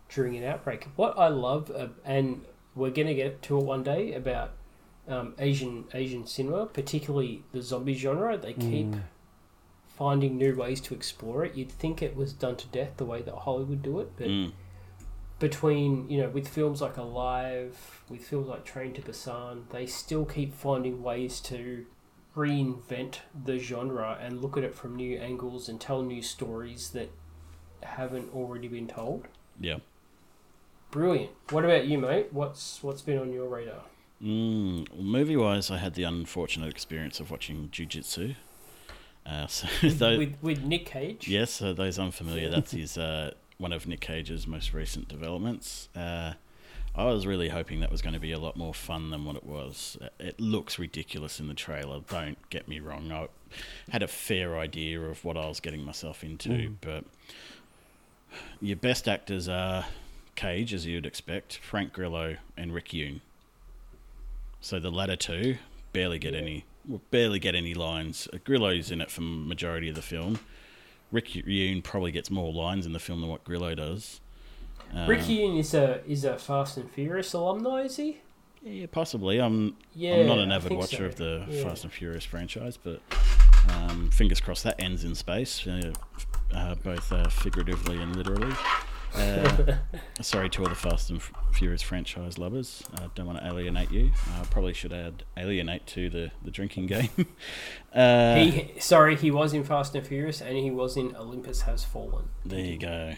during 0.09 0.35
an 0.35 0.43
outbreak. 0.43 0.88
What 0.97 1.17
I 1.17 1.30
love, 1.30 1.72
uh, 1.72 1.88
and 2.03 2.43
we're 2.76 2.89
going 2.89 3.07
to 3.07 3.13
get 3.13 3.41
to 3.43 3.57
it 3.57 3.63
one 3.63 3.84
day 3.84 4.13
about 4.13 4.51
um, 5.07 5.34
Asian 5.39 5.85
Asian 5.93 6.27
cinema, 6.27 6.65
particularly 6.65 7.43
the 7.53 7.61
zombie 7.61 7.93
genre. 7.93 8.38
They 8.38 8.53
keep 8.53 8.88
Mm. 8.88 9.01
Finding 9.97 10.38
new 10.38 10.55
ways 10.55 10.81
to 10.81 10.93
explore 10.93 11.45
it. 11.45 11.55
You'd 11.55 11.72
think 11.72 12.01
it 12.01 12.15
was 12.15 12.34
done 12.34 12.55
to 12.57 12.67
death 12.67 12.97
the 12.97 13.05
way 13.05 13.22
that 13.22 13.34
Hollywood 13.35 13.81
do 13.81 13.99
it, 13.99 14.11
but 14.17 14.27
Mm. 14.27 14.51
between 15.39 16.09
you 16.09 16.22
know 16.22 16.30
with 16.30 16.47
films 16.47 16.81
like 16.81 16.97
Alive, 16.97 18.03
with 18.09 18.26
films 18.26 18.47
like 18.47 18.63
Train 18.65 18.93
to 18.93 19.01
Busan, 19.01 19.69
they 19.69 19.85
still 19.85 20.26
keep 20.26 20.53
finding 20.53 21.01
ways 21.03 21.39
to 21.41 21.85
reinvent 22.35 23.19
the 23.45 23.57
genre 23.57 24.17
and 24.22 24.41
look 24.41 24.57
at 24.57 24.63
it 24.63 24.76
from 24.76 24.95
new 24.95 25.17
angles 25.17 25.69
and 25.69 25.80
tell 25.80 26.01
new 26.03 26.22
stories 26.22 26.89
that 26.91 27.09
haven't 27.81 28.34
already 28.34 28.67
been 28.67 28.88
told. 28.88 29.27
Yeah. 29.59 29.77
Brilliant. 30.91 31.31
What 31.49 31.63
about 31.65 31.85
you, 31.88 31.97
mate? 31.97 32.27
What's 32.31 32.81
what's 32.84 33.01
been 33.01 33.17
on 33.17 33.31
your 33.34 33.47
radar? 33.47 33.84
Mm, 34.22 34.97
movie 34.97 35.35
wise, 35.35 35.69
I 35.69 35.77
had 35.77 35.93
the 35.93 36.03
unfortunate 36.03 36.69
experience 36.69 37.19
of 37.19 37.30
watching 37.31 37.69
Jiu 37.72 37.85
Jitsu. 37.85 38.35
Uh, 39.26 39.47
so 39.47 39.68
tho- 39.89 40.18
with 40.18 40.38
with 40.41 40.64
Nick 40.64 40.85
Cage. 40.85 41.27
yes, 41.27 41.52
so 41.52 41.73
those 41.73 41.97
unfamiliar, 41.99 42.49
that's 42.49 42.72
his 42.81 42.97
uh, 42.97 43.31
one 43.57 43.73
of 43.73 43.88
Nick 43.88 44.02
Cage's 44.02 44.45
most 44.47 44.73
recent 44.73 45.07
developments. 45.07 45.89
Uh, 45.95 46.34
I 46.97 47.06
was 47.06 47.26
really 47.27 47.49
hoping 47.49 47.81
that 47.81 47.91
was 47.91 48.02
going 48.02 48.14
to 48.14 48.19
be 48.22 48.31
a 48.31 48.39
lot 48.39 48.56
more 48.56 48.73
fun 48.73 49.10
than 49.10 49.26
what 49.26 49.35
it 49.35 49.43
was. 49.45 49.97
Uh, 50.02 50.07
It 50.19 50.39
looks 50.39 50.80
ridiculous 50.80 51.39
in 51.41 51.47
the 51.49 51.53
trailer. 51.53 51.99
Don't 52.07 52.38
get 52.49 52.68
me 52.69 52.80
wrong. 52.80 53.11
I 53.11 53.27
had 53.89 54.02
a 54.03 54.07
fair 54.07 54.57
idea 54.57 55.02
of 55.02 55.26
what 55.26 55.35
I 55.35 55.45
was 55.47 55.60
getting 55.60 55.84
myself 55.84 56.23
into, 56.23 56.49
Mm. 56.49 56.76
but 56.80 57.03
your 58.61 58.77
best 58.77 59.07
actors 59.07 59.47
are 59.49 59.85
Cage, 60.35 60.73
as 60.73 60.85
you'd 60.85 61.06
expect, 61.06 61.57
Frank 61.57 61.91
Grillo, 61.93 62.38
and 62.57 62.73
Rick 62.73 62.89
Yune. 62.89 63.22
So 64.61 64.80
the 64.80 64.91
latter 64.91 65.15
two 65.15 65.57
barely 65.93 66.19
get 66.19 66.34
Yeah. 66.34 66.39
any, 66.41 66.65
barely 67.11 67.39
get 67.39 67.55
any 67.55 67.73
lines. 67.73 68.27
Uh, 68.33 68.37
Grillo's 68.43 68.91
in 68.91 69.01
it 69.01 69.11
for 69.11 69.21
the 69.21 69.27
majority 69.27 69.89
of 69.89 69.95
the 69.95 70.01
film. 70.01 70.39
Rick 71.11 71.29
Yune 71.29 71.83
probably 71.83 72.11
gets 72.11 72.29
more 72.29 72.51
lines 72.51 72.85
in 72.85 72.93
the 72.93 72.99
film 72.99 73.21
than 73.21 73.29
what 73.29 73.43
Grillo 73.43 73.75
does. 73.75 74.21
Um, 74.93 75.07
Rick 75.07 75.21
Yune 75.21 75.59
is 75.59 75.73
a 75.73 76.03
is 76.05 76.23
a 76.25 76.37
Fast 76.37 76.77
and 76.77 76.89
Furious 76.89 77.33
alumni, 77.33 77.81
is 77.83 77.97
he? 77.97 78.19
Yeah, 78.61 78.87
possibly. 78.91 79.39
I'm 79.39 79.75
Yeah, 79.93 80.15
I'm 80.15 80.27
not 80.27 80.39
an 80.39 80.51
avid 80.51 80.73
watcher 80.73 80.97
so. 80.97 81.05
of 81.05 81.15
the 81.15 81.45
Yeah. 81.49 81.63
Fast 81.63 81.83
and 81.83 81.93
Furious 81.93 82.23
franchise, 82.25 82.77
but 82.77 83.01
um, 83.69 84.09
fingers 84.11 84.41
crossed 84.41 84.63
that 84.63 84.75
ends 84.79 85.03
in 85.03 85.15
space, 85.15 85.65
uh, 85.67 85.93
uh, 86.53 86.75
both 86.75 87.11
uh, 87.11 87.29
figuratively 87.29 87.97
and 88.01 88.15
literally. 88.15 88.53
Uh, 89.17 89.75
sorry 90.21 90.49
to 90.49 90.63
all 90.63 90.69
the 90.69 90.75
Fast 90.75 91.09
and 91.09 91.21
Furious 91.53 91.81
franchise 91.81 92.37
lovers. 92.37 92.83
I 92.97 93.07
don't 93.15 93.25
want 93.25 93.39
to 93.39 93.45
alienate 93.47 93.91
you. 93.91 94.11
I 94.39 94.43
probably 94.45 94.73
should 94.73 94.93
add 94.93 95.23
alienate 95.37 95.85
to 95.87 96.09
the, 96.09 96.31
the 96.43 96.51
drinking 96.51 96.87
game. 96.87 97.09
uh, 97.93 98.35
he 98.35 98.73
sorry, 98.79 99.15
he 99.15 99.31
was 99.31 99.53
in 99.53 99.63
Fast 99.63 99.95
and 99.95 100.05
Furious, 100.05 100.41
and 100.41 100.57
he 100.57 100.71
was 100.71 100.97
in 100.97 101.15
Olympus 101.15 101.61
Has 101.61 101.83
Fallen. 101.83 102.29
There 102.45 102.59
you 102.59 102.77
go. 102.77 103.13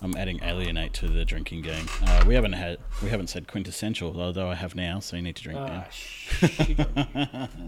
I'm 0.00 0.16
adding 0.16 0.40
alienate 0.42 0.92
to 0.94 1.08
the 1.08 1.24
drinking 1.24 1.62
game. 1.62 1.86
Uh, 2.02 2.24
we 2.26 2.34
haven't 2.34 2.54
had 2.54 2.78
we 3.02 3.08
haven't 3.10 3.28
said 3.28 3.46
quintessential, 3.46 4.20
although 4.20 4.48
I 4.48 4.54
have 4.56 4.74
now, 4.74 4.98
so 4.98 5.14
you 5.16 5.22
need 5.22 5.36
to 5.36 5.42
drink 5.42 5.60
now. 5.60 5.86
Ah. 6.42 7.48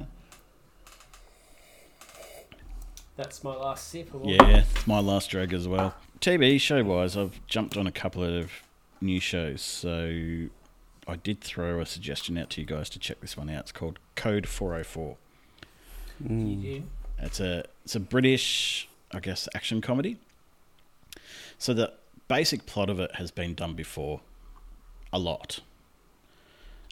That's 3.16 3.44
my 3.44 3.55
last 3.55 3.89
sip. 3.89 4.12
Of 4.12 4.22
all- 4.22 4.28
Yeah, 4.31 4.59
it's 4.59 4.86
my 4.86 4.98
last 4.98 5.31
drag 5.31 5.52
as 5.52 5.68
well. 5.68 5.94
TV 6.24 6.59
show 6.59 6.82
wise, 6.82 7.18
I've 7.18 7.38
jumped 7.46 7.76
on 7.76 7.86
a 7.86 7.92
couple 7.92 8.24
of 8.24 8.51
new 9.02 9.20
shows, 9.20 9.60
so 9.60 10.46
I 11.06 11.16
did 11.16 11.42
throw 11.42 11.80
a 11.80 11.84
suggestion 11.84 12.38
out 12.38 12.48
to 12.51 12.62
you 12.62 12.66
guys 12.66 12.88
to 12.90 12.98
check 12.98 13.20
this 13.20 13.36
one 13.36 13.51
out. 13.51 13.60
It's 13.60 13.72
called 13.72 13.98
Code 14.16 14.48
404. 14.48 15.16
Mm. 16.26 16.84
It's 17.18 17.40
a 17.40 17.64
it's 17.84 17.94
a 17.94 18.01
British, 18.01 18.88
I 19.12 19.20
guess, 19.20 19.51
action 19.55 19.82
comedy. 19.82 20.16
So 21.59 21.74
the 21.74 21.92
basic 22.26 22.64
plot 22.64 22.88
of 22.88 22.98
it 23.01 23.16
has 23.16 23.30
been 23.30 23.52
done 23.52 23.74
before, 23.74 24.22
a 25.12 25.18
lot. 25.18 25.60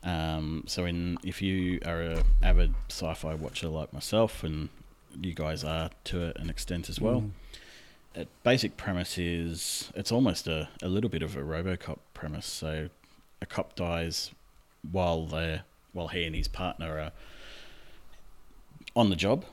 Um, 0.02 0.64
so 0.66 0.84
in 0.84 1.16
if 1.24 1.40
you 1.40 1.80
are 1.86 2.02
a 2.02 2.24
avid 2.42 2.74
sci-fi 2.90 3.34
watcher 3.34 3.68
like 3.68 3.94
myself, 3.94 4.44
and 4.44 4.68
you 5.18 5.32
guys 5.32 5.64
are 5.64 5.88
to 6.04 6.38
an 6.38 6.50
extent 6.50 6.90
as 6.90 7.00
well, 7.00 7.22
Mm. 7.22 7.30
Basic 8.42 8.76
premise 8.76 9.18
is 9.18 9.92
it's 9.94 10.12
almost 10.12 10.46
a, 10.46 10.68
a 10.82 10.88
little 10.88 11.10
bit 11.10 11.22
of 11.22 11.36
a 11.36 11.40
RoboCop 11.40 11.98
premise. 12.14 12.46
So 12.46 12.88
a 13.40 13.46
cop 13.46 13.74
dies 13.74 14.30
while 14.90 15.26
they 15.26 15.62
while 15.92 16.08
he 16.08 16.24
and 16.24 16.34
his 16.34 16.48
partner 16.48 16.98
are 16.98 17.12
on 18.94 19.10
the 19.10 19.16
job, 19.16 19.44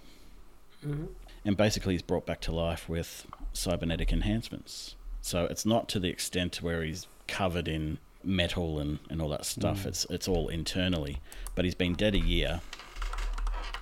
hmm 0.83 1.05
and 1.45 1.55
basically 1.55 1.93
he's 1.93 2.01
brought 2.01 2.25
back 2.25 2.41
to 2.41 2.51
life 2.51 2.89
with 2.89 3.25
cybernetic 3.53 4.11
enhancements. 4.11 4.95
So 5.21 5.45
it's 5.45 5.65
not 5.65 5.87
to 5.89 5.99
the 5.99 6.09
extent 6.09 6.61
where 6.61 6.83
he's 6.83 7.07
covered 7.27 7.67
in 7.67 7.97
metal 8.23 8.79
and, 8.79 8.99
and 9.09 9.21
all 9.21 9.29
that 9.29 9.45
stuff. 9.45 9.83
Mm. 9.83 9.87
It's 9.87 10.05
it's 10.09 10.27
all 10.27 10.49
internally, 10.49 11.19
but 11.55 11.65
he's 11.65 11.75
been 11.75 11.93
dead 11.93 12.15
a 12.15 12.19
year. 12.19 12.61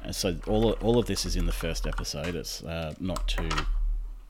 And 0.04 0.16
so 0.16 0.38
all 0.48 0.72
all 0.74 0.98
of 0.98 1.08
this 1.08 1.26
is 1.26 1.36
in 1.36 1.46
the 1.46 1.52
first 1.52 1.88
episode. 1.88 2.36
It's 2.36 2.64
uh, 2.64 2.94
not 3.00 3.28
too 3.28 3.50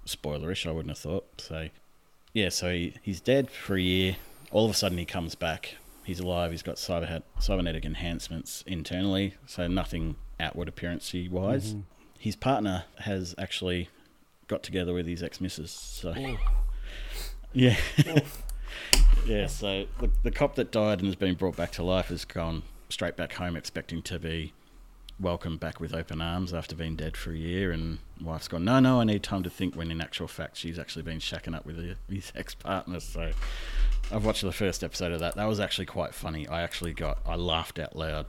spoilerish, 0.08 0.68
I 0.68 0.72
wouldn't 0.72 0.90
have 0.92 0.98
thought. 0.98 1.42
So 1.42 1.70
yeah, 2.34 2.50
so 2.50 2.72
he, 2.72 2.94
he's 3.02 3.22
dead 3.22 3.50
for 3.50 3.76
a 3.76 3.82
year. 3.82 4.18
all 4.52 4.66
of 4.66 4.72
a 4.72 4.74
sudden 4.74 4.98
he 4.98 5.06
comes 5.06 5.36
back. 5.36 5.76
He's 6.04 6.20
alive. 6.20 6.52
He's 6.52 6.64
got 6.64 6.76
cyber 6.76 7.22
cybernetic 7.40 7.84
enhancements 7.84 8.64
internally, 8.66 9.36
so 9.46 9.68
nothing 9.68 10.16
outward 10.40 10.74
appearancey 10.74 11.30
wise. 11.30 11.74
Mm-hmm. 11.74 11.82
His 12.20 12.36
partner 12.36 12.86
has 13.00 13.36
actually 13.38 13.90
got 14.48 14.64
together 14.64 14.94
with 14.94 15.06
his 15.06 15.22
ex 15.22 15.42
missus. 15.42 15.72
So 15.72 16.14
yeah, 17.54 17.76
yeah. 19.26 19.48
So 19.48 19.86
the, 20.00 20.10
the 20.24 20.32
cop 20.32 20.56
that 20.56 20.72
died 20.72 21.00
and 21.00 21.08
has 21.08 21.16
been 21.16 21.36
brought 21.36 21.58
back 21.58 21.72
to 21.74 21.84
life 21.84 22.08
has 22.08 22.24
gone 22.24 22.64
straight 22.90 23.18
back 23.18 23.34
home, 23.34 23.56
expecting 23.58 24.02
to 24.04 24.20
be 24.20 24.54
welcomed 25.19 25.60
back 25.60 25.80
with 25.80 25.94
open 25.94 26.22
arms 26.22 26.53
after 26.53 26.76
being 26.76 26.95
dead 26.95 27.18
for 27.18 27.31
a 27.31 27.38
year. 27.38 27.72
And 27.72 27.99
wife's 28.22 28.48
gone, 28.48 28.65
no, 28.65 28.80
no, 28.80 29.02
I 29.02 29.03
need 29.03 29.23
time 29.23 29.44
to 29.44 29.49
think. 29.49 29.76
When 29.76 29.91
in 29.91 30.02
actual 30.02 30.27
fact, 30.27 30.57
she's 30.57 30.77
actually 30.77 31.03
been 31.03 31.19
shacking 31.19 31.56
up 31.56 31.65
with 31.65 31.77
his 32.10 32.31
ex 32.35 32.56
partner. 32.56 32.99
So 32.99 33.31
I've 34.11 34.26
watched 34.26 34.41
the 34.41 34.52
first 34.52 34.84
episode 34.84 35.11
of 35.11 35.19
that. 35.19 35.35
That 35.35 35.48
was 35.48 35.60
actually 35.60 35.85
quite 35.85 36.14
funny. 36.14 36.48
I 36.48 36.61
actually 36.61 36.94
got, 36.94 37.19
I 37.26 37.35
laughed 37.35 37.80
out 37.80 37.95
loud 37.95 38.26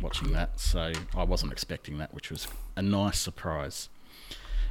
watching 0.00 0.32
that. 0.32 0.60
So 0.60 0.92
I 1.16 1.24
wasn't 1.24 1.52
expecting 1.52 1.98
that, 1.98 2.12
which 2.12 2.30
was 2.30 2.48
a 2.76 2.82
nice 2.82 3.18
surprise. 3.18 3.88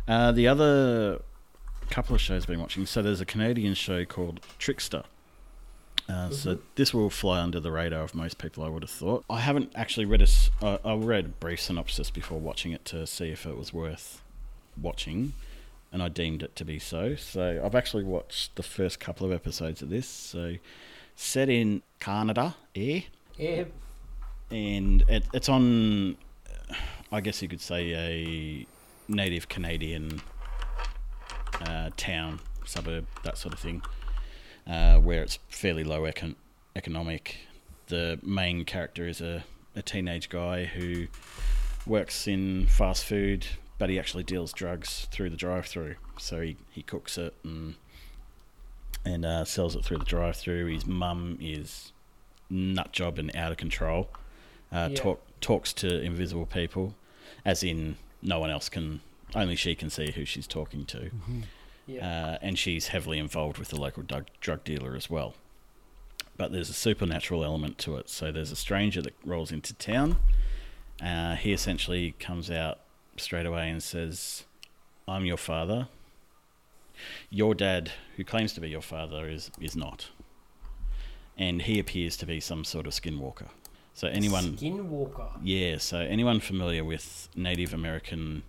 Uh, 0.08 0.32
the 0.32 0.48
other 0.48 1.22
couple 1.90 2.16
of 2.16 2.22
shows 2.22 2.44
I've 2.44 2.48
been 2.48 2.60
watching. 2.60 2.86
So 2.86 3.02
there's 3.02 3.22
a 3.22 3.26
Canadian 3.26 3.74
show 3.74 4.06
called 4.06 4.40
Trickster. 4.60 5.04
Uh, 6.08 6.30
So 6.30 6.60
this 6.76 6.94
will 6.94 7.10
fly 7.10 7.40
under 7.42 7.60
the 7.60 7.72
radar 7.72 8.02
of 8.04 8.14
most 8.14 8.38
people, 8.38 8.64
I 8.64 8.70
would 8.70 8.84
have 8.84 8.90
thought. 8.92 9.26
I 9.30 9.40
haven't 9.40 9.72
actually 9.76 10.06
read 10.06 10.22
a. 10.22 10.28
I 10.62 10.80
I 10.86 10.96
read 10.96 11.26
a 11.26 11.30
brief 11.30 11.60
synopsis 11.62 12.12
before 12.12 12.40
watching 12.40 12.72
it 12.72 12.86
to 12.86 13.08
see 13.08 13.30
if 13.30 13.46
it 13.46 13.58
was 13.58 13.74
worth 13.74 14.22
watching, 14.80 15.34
and 15.92 16.04
I 16.04 16.10
deemed 16.10 16.44
it 16.44 16.56
to 16.58 16.66
be 16.66 16.78
so. 16.80 17.16
So 17.16 17.62
I've 17.66 17.76
actually 17.76 18.04
watched 18.04 18.56
the 18.56 18.64
first 18.64 19.00
couple 19.00 19.26
of 19.26 19.32
episodes 19.34 19.82
of 19.82 19.90
this. 19.90 20.08
So 20.08 20.56
set 21.16 21.50
in 21.50 21.82
Canada, 22.00 22.56
eh? 22.76 23.02
Yeah. 23.38 23.64
and 24.52 25.02
it, 25.10 25.24
it's 25.34 25.50
on, 25.50 26.18
I 27.12 27.20
guess 27.22 27.42
you 27.42 27.48
could 27.48 27.62
say, 27.62 27.94
a 27.96 28.66
native 29.12 29.50
Canadian 29.50 30.22
uh, 31.62 31.90
town, 31.98 32.40
suburb, 32.66 33.06
that 33.24 33.38
sort 33.38 33.54
of 33.54 33.60
thing, 33.60 33.82
uh, 34.68 34.98
where 35.00 35.22
it's 35.24 35.40
fairly 35.48 35.84
low 35.84 36.02
econ- 36.02 36.36
economic. 36.76 37.38
The 37.88 38.20
main 38.24 38.66
character 38.66 39.08
is 39.08 39.22
a, 39.22 39.44
a 39.76 39.82
teenage 39.82 40.30
guy 40.30 40.66
who 40.66 41.08
works 41.86 42.28
in 42.28 42.68
fast 42.68 43.06
food, 43.06 43.46
but 43.78 43.90
he 43.90 44.00
actually 44.00 44.24
deals 44.24 44.52
drugs 44.54 45.08
through 45.12 45.30
the 45.30 45.38
drive-through. 45.38 45.96
So 46.18 46.42
he, 46.42 46.58
he 46.72 46.82
cooks 46.82 47.18
it 47.18 47.34
and 47.44 47.76
and 49.08 49.24
uh, 49.24 49.46
sells 49.46 49.76
it 49.76 49.86
through 49.86 50.00
the 50.00 50.06
drive-through. 50.06 50.66
His 50.66 50.86
mum 50.88 51.38
is 51.40 51.92
nut 52.50 52.92
job 52.92 53.20
and 53.20 53.36
out 53.36 53.52
of 53.52 53.58
control. 53.58 54.10
Uh, 54.72 54.90
Yeah. 54.92 54.98
talk, 54.98 55.22
talks 55.42 55.74
to 55.74 56.02
invisible 56.02 56.48
people, 56.48 56.96
as 57.46 57.62
in 57.64 57.98
no 58.24 58.40
one 58.40 58.50
else 58.50 58.68
can, 58.68 59.02
only 59.36 59.56
she 59.56 59.76
can 59.76 59.92
see 59.92 60.10
who 60.10 60.26
she's 60.26 60.48
talking 60.48 60.86
to. 60.86 61.12
Yeah. 61.88 62.08
Uh, 62.08 62.38
and 62.42 62.58
she's 62.58 62.88
heavily 62.88 63.20
involved 63.20 63.58
with 63.58 63.70
the 63.70 63.80
local 63.80 64.04
drug, 64.04 64.28
drug 64.42 64.64
dealer 64.64 64.96
as 64.96 65.10
well. 65.10 65.36
But 66.38 66.52
there's 66.52 66.70
a 66.70 66.74
supernatural 66.74 67.44
element 67.44 67.78
to 67.80 67.98
it. 67.98 68.10
So 68.10 68.32
there's 68.32 68.52
a 68.52 68.56
stranger 68.56 69.02
that 69.02 69.14
rolls 69.24 69.52
into 69.52 69.74
town. 69.74 70.18
Uh, 71.02 71.36
he 71.36 71.54
essentially 71.54 72.16
comes 72.20 72.50
out 72.50 72.80
straight 73.18 73.46
away 73.46 73.70
and 73.70 73.82
says, 73.82 74.46
I'm 75.08 75.26
your 75.26 75.38
father. 75.38 75.88
Your 77.30 77.54
dad, 77.54 77.92
who 78.16 78.24
claims 78.24 78.54
to 78.54 78.62
be 78.62 78.70
your 78.70 78.82
father, 78.82 79.30
is, 79.30 79.52
is 79.60 79.76
not. 79.76 80.10
And 81.38 81.62
he 81.64 81.80
appears 81.80 82.16
to 82.18 82.26
be 82.26 82.40
some 82.40 82.64
sort 82.64 82.88
of 82.88 82.94
skinwalker. 82.94 83.50
So 83.94 84.08
anyone 84.10 84.58
Skinwalker. 84.58 85.30
yeah, 85.42 85.78
so 85.78 86.00
anyone 86.00 86.42
familiar 86.42 86.84
with 86.84 87.30
Native 87.36 87.74
American 87.74 88.44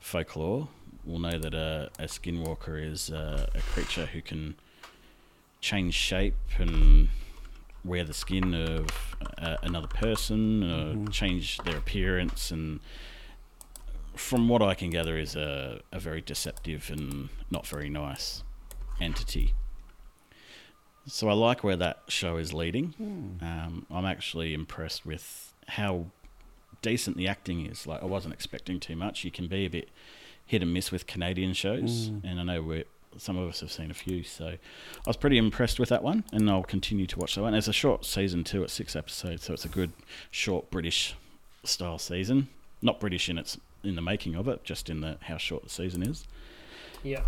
folklore 0.00 0.68
will 1.06 1.18
know 1.18 1.38
that 1.38 1.54
a, 1.54 1.90
a 1.98 2.04
skinwalker 2.04 2.84
is 2.84 3.10
uh, 3.10 3.46
a 3.54 3.60
creature 3.60 4.06
who 4.06 4.20
can 4.20 4.56
change 5.60 5.94
shape 5.94 6.34
and 6.58 7.08
wear 7.84 8.04
the 8.04 8.12
skin 8.14 8.54
of 8.54 9.16
uh, 9.38 9.56
another 9.62 9.86
person, 9.86 10.62
or 10.64 11.10
change 11.10 11.58
their 11.58 11.76
appearance, 11.76 12.50
and 12.50 12.80
from 14.14 14.48
what 14.48 14.60
I 14.62 14.74
can 14.74 14.90
gather, 14.90 15.16
is 15.16 15.36
a, 15.36 15.80
a 15.92 16.00
very 16.00 16.20
deceptive 16.20 16.90
and 16.90 17.28
not 17.50 17.66
very 17.66 17.88
nice 17.88 18.42
entity. 19.00 19.54
So 21.06 21.28
I 21.28 21.34
like 21.34 21.62
where 21.62 21.76
that 21.76 22.02
show 22.08 22.36
is 22.36 22.52
leading. 22.52 22.94
Um, 23.40 23.86
I'm 23.90 24.04
actually 24.04 24.52
impressed 24.52 25.06
with 25.06 25.54
how 25.68 26.06
decent 26.82 27.16
the 27.16 27.28
acting 27.28 27.64
is. 27.66 27.86
Like 27.86 28.02
I 28.02 28.06
wasn't 28.06 28.34
expecting 28.34 28.80
too 28.80 28.96
much. 28.96 29.22
You 29.22 29.30
can 29.30 29.46
be 29.46 29.66
a 29.66 29.70
bit 29.70 29.90
hit 30.46 30.62
and 30.62 30.72
miss 30.72 30.90
with 30.90 31.06
Canadian 31.06 31.52
shows, 31.52 32.10
mm. 32.10 32.24
and 32.24 32.40
I 32.40 32.42
know 32.42 32.62
we 32.62 32.84
some 33.18 33.36
of 33.38 33.48
us 33.48 33.60
have 33.60 33.72
seen 33.72 33.90
a 33.90 33.94
few. 33.94 34.22
So 34.22 34.46
I 34.46 34.58
was 35.06 35.16
pretty 35.16 35.38
impressed 35.38 35.78
with 35.80 35.88
that 35.88 36.02
one, 36.02 36.24
and 36.32 36.48
I'll 36.50 36.62
continue 36.62 37.06
to 37.06 37.18
watch 37.18 37.34
that 37.34 37.42
one. 37.42 37.54
It's 37.54 37.68
a 37.68 37.72
short 37.72 38.04
season 38.04 38.44
too, 38.44 38.62
it's 38.62 38.72
six 38.72 38.94
episodes, 38.94 39.44
so 39.44 39.54
it's 39.54 39.64
a 39.64 39.68
good 39.68 39.92
short 40.30 40.70
British 40.70 41.14
style 41.64 41.98
season. 41.98 42.48
Not 42.82 43.00
British 43.00 43.28
in 43.28 43.38
its 43.38 43.58
in 43.82 43.94
the 43.94 44.02
making 44.02 44.34
of 44.34 44.48
it, 44.48 44.64
just 44.64 44.90
in 44.90 45.00
the 45.00 45.16
how 45.22 45.38
short 45.38 45.64
the 45.64 45.70
season 45.70 46.02
is. 46.02 46.26
Yeah. 47.02 47.22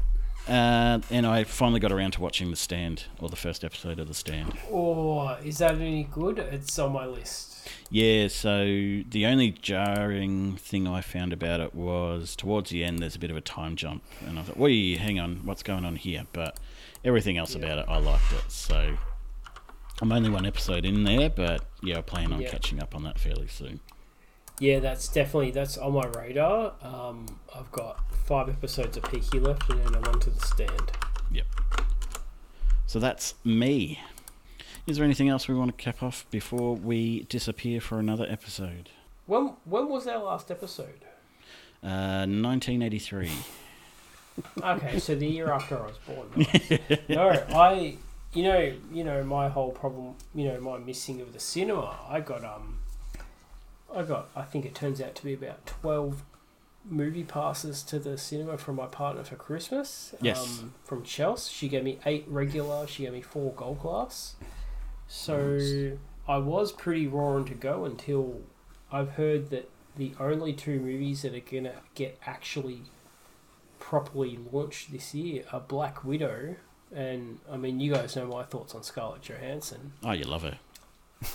Uh, 0.48 1.00
and 1.10 1.26
I 1.26 1.44
finally 1.44 1.78
got 1.80 1.92
around 1.92 2.12
to 2.12 2.20
watching 2.22 2.50
The 2.50 2.56
Stand, 2.56 3.04
or 3.20 3.28
the 3.28 3.36
first 3.36 3.64
episode 3.64 3.98
of 3.98 4.08
The 4.08 4.14
Stand. 4.14 4.54
Or 4.70 5.36
is 5.44 5.58
that 5.58 5.74
any 5.74 6.04
good? 6.04 6.38
It's 6.38 6.78
on 6.78 6.92
my 6.92 7.04
list. 7.06 7.68
Yeah, 7.90 8.28
so 8.28 8.64
the 8.64 9.26
only 9.26 9.50
jarring 9.50 10.56
thing 10.56 10.88
I 10.88 11.02
found 11.02 11.34
about 11.34 11.60
it 11.60 11.74
was 11.74 12.34
towards 12.34 12.70
the 12.70 12.82
end 12.82 13.00
there's 13.00 13.16
a 13.16 13.18
bit 13.18 13.30
of 13.30 13.36
a 13.36 13.42
time 13.42 13.76
jump, 13.76 14.02
and 14.26 14.38
I 14.38 14.42
thought, 14.42 14.56
"Wait, 14.56 14.98
hang 14.98 15.18
on, 15.20 15.44
what's 15.44 15.62
going 15.62 15.84
on 15.84 15.96
here?" 15.96 16.24
But 16.32 16.58
everything 17.04 17.36
else 17.36 17.54
Yeah. 17.54 17.64
about 17.66 17.78
it, 17.80 17.84
I 17.88 17.98
liked 17.98 18.32
it. 18.32 18.50
So 18.50 18.96
I'm 20.00 20.12
only 20.12 20.30
one 20.30 20.46
episode 20.46 20.86
in 20.86 21.04
there, 21.04 21.28
but 21.28 21.64
yeah, 21.82 21.98
I 21.98 22.00
plan 22.02 22.32
on 22.32 22.40
Yeah. 22.40 22.50
catching 22.50 22.80
up 22.82 22.94
on 22.94 23.02
that 23.04 23.18
fairly 23.18 23.48
soon. 23.48 23.80
Yeah, 24.60 24.80
that's 24.80 25.08
definitely 25.08 25.52
that's 25.52 25.78
on 25.78 25.92
my 25.92 26.06
radar. 26.06 26.72
Um, 26.82 27.26
I've 27.54 27.70
got 27.70 28.02
five 28.24 28.48
episodes 28.48 28.96
of 28.96 29.04
Peaky 29.04 29.38
left, 29.38 29.70
and 29.70 29.80
then 29.80 29.94
I'm 29.94 30.04
on 30.04 30.20
to 30.20 30.30
the 30.30 30.40
stand. 30.46 30.92
Yep. 31.30 31.46
So 32.86 32.98
that's 32.98 33.34
me. 33.44 34.00
Is 34.86 34.96
there 34.96 35.04
anything 35.04 35.28
else 35.28 35.46
we 35.48 35.54
want 35.54 35.76
to 35.76 35.82
cap 35.82 36.02
off 36.02 36.26
before 36.30 36.74
we 36.74 37.24
disappear 37.24 37.80
for 37.80 37.98
another 37.98 38.26
episode? 38.28 38.90
When 39.26 39.54
when 39.64 39.88
was 39.88 40.06
our 40.06 40.22
last 40.24 40.50
episode? 40.50 41.04
Uh, 41.82 42.26
1983. 42.26 43.30
Okay, 44.62 44.98
so 44.98 45.14
the 45.14 45.26
year 45.26 45.52
after 45.52 45.78
I 45.78 45.86
was 45.86 45.98
born. 45.98 46.46
Nice. 46.88 47.00
no, 47.08 47.28
I, 47.28 47.96
you 48.32 48.42
know, 48.44 48.72
you 48.92 49.04
know, 49.04 49.22
my 49.24 49.48
whole 49.48 49.70
problem, 49.72 50.14
you 50.34 50.46
know, 50.46 50.60
my 50.60 50.78
missing 50.78 51.20
of 51.20 51.32
the 51.32 51.40
cinema. 51.40 51.98
I 52.08 52.20
got 52.20 52.44
um, 52.44 52.77
I 53.94 54.02
got. 54.02 54.28
I 54.36 54.42
think 54.42 54.64
it 54.66 54.74
turns 54.74 55.00
out 55.00 55.14
to 55.16 55.24
be 55.24 55.34
about 55.34 55.64
twelve 55.66 56.22
movie 56.84 57.24
passes 57.24 57.82
to 57.82 57.98
the 57.98 58.16
cinema 58.16 58.56
from 58.56 58.76
my 58.76 58.86
partner 58.86 59.22
for 59.24 59.36
Christmas. 59.36 60.14
Yes. 60.22 60.60
Um, 60.60 60.74
from 60.84 61.02
Chelsea, 61.02 61.52
she 61.52 61.68
gave 61.68 61.84
me 61.84 61.98
eight 62.06 62.24
regular. 62.28 62.86
She 62.86 63.02
gave 63.04 63.12
me 63.12 63.22
four 63.22 63.52
gold 63.52 63.80
class. 63.80 64.36
So 65.06 65.96
I 66.28 66.36
was 66.38 66.72
pretty 66.72 67.06
roaring 67.06 67.46
to 67.46 67.54
go 67.54 67.84
until 67.84 68.40
I've 68.92 69.10
heard 69.12 69.50
that 69.50 69.70
the 69.96 70.12
only 70.20 70.52
two 70.52 70.78
movies 70.80 71.22
that 71.22 71.34
are 71.34 71.40
gonna 71.40 71.72
get 71.94 72.18
actually 72.26 72.82
properly 73.80 74.38
launched 74.52 74.92
this 74.92 75.14
year 75.14 75.44
are 75.52 75.60
Black 75.60 76.04
Widow, 76.04 76.56
and 76.94 77.38
I 77.50 77.56
mean 77.56 77.80
you 77.80 77.94
guys 77.94 78.16
know 78.16 78.26
my 78.26 78.42
thoughts 78.44 78.74
on 78.74 78.82
Scarlett 78.82 79.22
Johansson, 79.22 79.92
Oh, 80.04 80.12
you 80.12 80.24
love 80.24 80.42
her. 80.42 80.58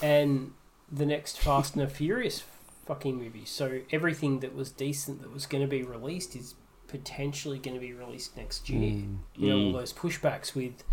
and 0.01 0.53
the 0.93 1.05
next 1.05 1.39
Fast 1.39 1.75
and 1.75 1.83
the 1.83 1.89
Furious 1.91 2.43
fucking 2.85 3.15
movie. 3.17 3.45
So 3.45 3.79
everything 3.91 4.39
that 4.41 4.53
was 4.55 4.71
decent 4.71 5.21
that 5.21 5.33
was 5.33 5.45
going 5.45 5.63
to 5.63 5.67
be 5.69 5.81
released 5.83 6.35
is 6.35 6.55
potentially 6.87 7.57
going 7.57 7.73
to 7.73 7.79
be 7.81 7.93
released 7.93 8.37
next 8.37 8.69
year. 8.69 8.91
Mm. 8.91 9.17
You 9.35 9.49
know 9.49 9.55
all 9.57 9.71
Mm. 9.71 9.73
those 9.73 9.93
pushbacks 9.93 10.53
with 10.53 10.83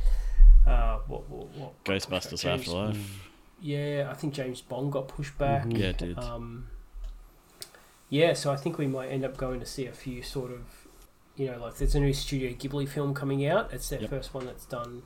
uh, 0.67 0.99
what, 1.07 1.29
what, 1.29 1.49
what 1.57 1.85
Ghostbusters 1.85 2.41
James- 2.43 2.63
Afterlife. 2.63 3.29
Yeah, 3.63 4.09
I 4.11 4.15
think 4.15 4.33
James 4.33 4.61
Bond 4.63 4.91
got 4.93 5.09
pushed 5.09 5.37
back. 5.37 5.65
Mhm. 5.67 5.79
Yeah, 5.79 5.87
it 5.89 5.99
did. 5.99 6.19
Um, 6.19 6.69
yeah, 8.09 8.33
so 8.33 8.51
I 8.51 8.57
think 8.57 8.79
we 8.79 8.87
might 8.87 9.09
end 9.09 9.25
up 9.25 9.37
going 9.37 9.61
to 9.61 9.67
see 9.67 9.87
a 9.87 9.93
few 9.93 10.23
sort 10.23 10.51
of, 10.51 10.61
you 11.37 11.47
know, 11.47 11.59
like 11.59 11.77
there's 11.77 11.95
a 11.95 12.01
new 12.01 12.13
Studio 12.13 12.51
Ghibli 12.53 12.89
film 12.89 13.15
coming 13.15 13.45
out. 13.47 13.73
It's 13.73 13.89
their 13.89 14.01
Yep. 14.01 14.11
first 14.11 14.35
one 14.35 14.47
that's 14.47 14.65
done 14.65 15.03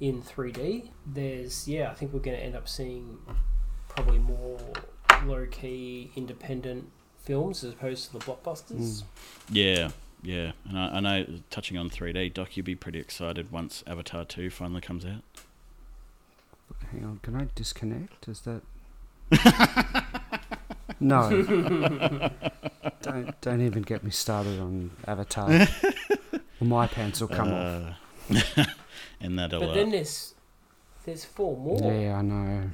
in 0.00 0.22
3D. 0.22 0.90
There's, 1.06 1.68
yeah, 1.68 1.90
I 1.90 1.94
think 1.94 2.12
we're 2.12 2.18
going 2.20 2.36
to 2.36 2.42
end 2.42 2.56
up 2.56 2.68
seeing 2.68 3.18
probably 3.94 4.18
more 4.18 4.58
low 5.24 5.46
key 5.50 6.10
independent 6.16 6.90
films 7.18 7.64
as 7.64 7.72
opposed 7.72 8.06
to 8.06 8.12
the 8.12 8.18
blockbusters. 8.18 9.02
Mm. 9.02 9.04
Yeah, 9.50 9.90
yeah. 10.22 10.52
And 10.68 10.78
I, 10.78 10.88
I 10.88 11.00
know, 11.00 11.26
touching 11.50 11.78
on 11.78 11.90
3D, 11.90 12.34
Doc, 12.34 12.56
you'll 12.56 12.66
be 12.66 12.74
pretty 12.74 12.98
excited 12.98 13.50
once 13.50 13.82
Avatar 13.86 14.24
2 14.24 14.50
finally 14.50 14.80
comes 14.80 15.04
out. 15.04 15.22
Hang 16.92 17.04
on, 17.04 17.20
can 17.22 17.36
I 17.36 17.48
disconnect? 17.54 18.28
Is 18.28 18.42
that. 18.42 18.62
no. 21.00 21.30
don't, 23.02 23.40
don't 23.40 23.60
even 23.60 23.82
get 23.82 24.04
me 24.04 24.10
started 24.10 24.60
on 24.60 24.90
Avatar. 25.06 25.48
well, 26.32 26.40
my 26.60 26.86
pants 26.86 27.20
will 27.20 27.28
come 27.28 27.52
off. 27.52 27.96
Uh, 28.56 28.64
and 29.20 29.38
that'll. 29.38 29.60
But 29.60 29.70
uh, 29.70 29.74
then 29.74 29.90
there's 29.90 30.34
there's 31.04 31.24
four 31.24 31.56
more. 31.56 31.78
Yeah, 31.92 32.18
I 32.18 32.22
know. 32.22 32.70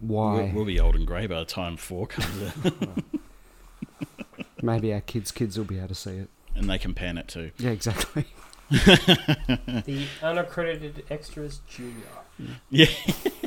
We'll, 0.00 0.50
we'll 0.54 0.64
be 0.64 0.78
old 0.80 0.94
and 0.96 1.06
grey 1.06 1.26
by 1.26 1.38
the 1.38 1.44
time 1.44 1.76
four 1.76 2.06
comes 2.06 2.52
out. 2.64 2.72
Maybe 4.62 4.92
our 4.92 5.00
kids' 5.00 5.32
kids 5.32 5.56
will 5.58 5.64
be 5.66 5.78
able 5.78 5.88
to 5.88 5.94
see 5.94 6.12
it. 6.16 6.28
and 6.54 6.68
they 6.68 6.78
can 6.78 6.94
pan 6.94 7.18
it 7.18 7.28
too. 7.28 7.50
Yeah, 7.58 7.70
exactly. 7.70 8.24
The 8.70 10.06
unaccredited 10.22 11.04
extras 11.10 11.60
junior. 11.68 12.02
Yeah. 12.68 12.86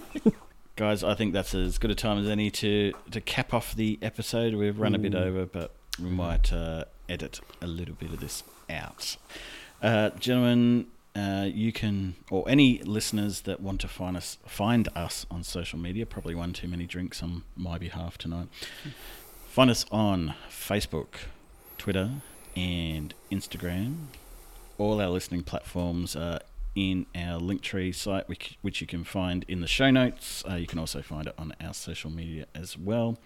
Guys, 0.77 1.03
I 1.03 1.13
think 1.13 1.33
that's 1.33 1.53
as 1.53 1.77
good 1.77 1.91
a 1.91 1.95
time 1.95 2.19
as 2.19 2.29
any 2.29 2.49
to, 2.51 2.93
to 3.11 3.19
cap 3.19 3.53
off 3.53 3.75
the 3.75 3.99
episode. 4.01 4.53
We've 4.55 4.79
run 4.79 4.95
a 4.95 4.99
bit 4.99 5.11
Mm. 5.11 5.21
over, 5.21 5.45
but 5.45 5.75
we 6.01 6.09
might 6.09 6.53
uh, 6.53 6.85
edit 7.09 7.41
a 7.61 7.67
little 7.67 7.95
bit 7.95 8.13
of 8.13 8.21
this 8.21 8.43
out. 8.69 9.17
Uh, 9.83 10.11
gentlemen, 10.11 10.87
uh, 11.15 11.47
you 11.51 11.71
can, 11.71 12.15
or 12.29 12.47
any 12.47 12.79
listeners 12.83 13.41
that 13.41 13.61
want 13.61 13.81
to 13.81 13.87
find 13.87 14.15
us, 14.15 14.37
find 14.45 14.87
us 14.95 15.25
on 15.29 15.43
social 15.43 15.79
media. 15.79 16.05
Probably 16.05 16.35
one 16.35 16.53
too 16.53 16.67
many 16.67 16.85
drinks 16.85 17.23
on 17.23 17.43
my 17.55 17.77
behalf 17.77 18.17
tonight. 18.17 18.47
Find 19.47 19.69
us 19.69 19.85
on 19.91 20.35
Facebook, 20.49 21.15
Twitter, 21.77 22.11
and 22.55 23.13
Instagram. 23.31 24.05
All 24.77 25.01
our 25.01 25.09
listening 25.09 25.43
platforms 25.43 26.15
are 26.15 26.39
in 26.75 27.05
our 27.15 27.39
Linktree 27.39 27.93
site, 27.93 28.29
which, 28.29 28.57
which 28.61 28.79
you 28.79 28.87
can 28.87 29.03
find 29.03 29.43
in 29.47 29.61
the 29.61 29.67
show 29.67 29.89
notes. 29.89 30.43
Uh, 30.49 30.55
you 30.55 30.67
can 30.67 30.79
also 30.79 31.01
find 31.01 31.27
it 31.27 31.33
on 31.37 31.53
our 31.59 31.73
social 31.73 32.09
media 32.09 32.45
as 32.55 32.77
well. 32.77 33.17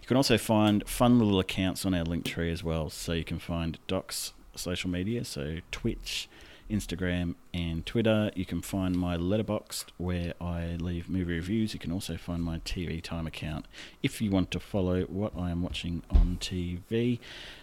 You 0.00 0.06
can 0.06 0.16
also 0.16 0.38
find 0.38 0.86
fun 0.88 1.18
little 1.18 1.40
accounts 1.40 1.84
on 1.84 1.94
our 1.94 2.04
Linktree 2.04 2.52
as 2.52 2.62
well. 2.62 2.90
So 2.90 3.12
you 3.12 3.24
can 3.24 3.38
find 3.38 3.78
Doc's 3.86 4.32
social 4.54 4.90
media, 4.90 5.24
so 5.24 5.58
Twitch, 5.70 6.28
Instagram, 6.70 7.34
and 7.52 7.84
Twitter. 7.86 8.30
You 8.34 8.44
can 8.44 8.60
find 8.62 8.96
my 8.96 9.16
Letterboxd 9.16 9.86
where 9.98 10.34
I 10.40 10.76
leave 10.80 11.08
movie 11.08 11.34
reviews. 11.34 11.74
You 11.74 11.80
can 11.80 11.92
also 11.92 12.16
find 12.16 12.42
my 12.42 12.58
TV 12.60 13.02
Time 13.02 13.26
account 13.26 13.66
if 14.02 14.20
you 14.20 14.30
want 14.30 14.50
to 14.52 14.60
follow 14.60 15.02
what 15.02 15.32
I 15.36 15.50
am 15.50 15.62
watching 15.62 16.02
on 16.10 16.38
TV. 16.40 17.18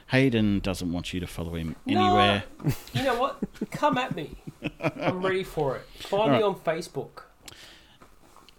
Hayden 0.07 0.59
doesn't 0.59 0.91
want 0.91 1.13
you 1.13 1.19
to 1.19 1.27
follow 1.27 1.55
him 1.55 1.75
No. 1.85 1.99
anywhere. 2.05 2.43
You 2.93 3.03
know 3.03 3.19
what? 3.19 3.39
Come 3.71 3.97
at 3.97 4.15
me. 4.15 4.35
I'm 4.79 5.21
ready 5.21 5.43
for 5.43 5.75
it. 5.77 5.83
Find 5.99 6.31
me 6.33 6.41
on 6.41 6.55
Facebook. 6.55 7.23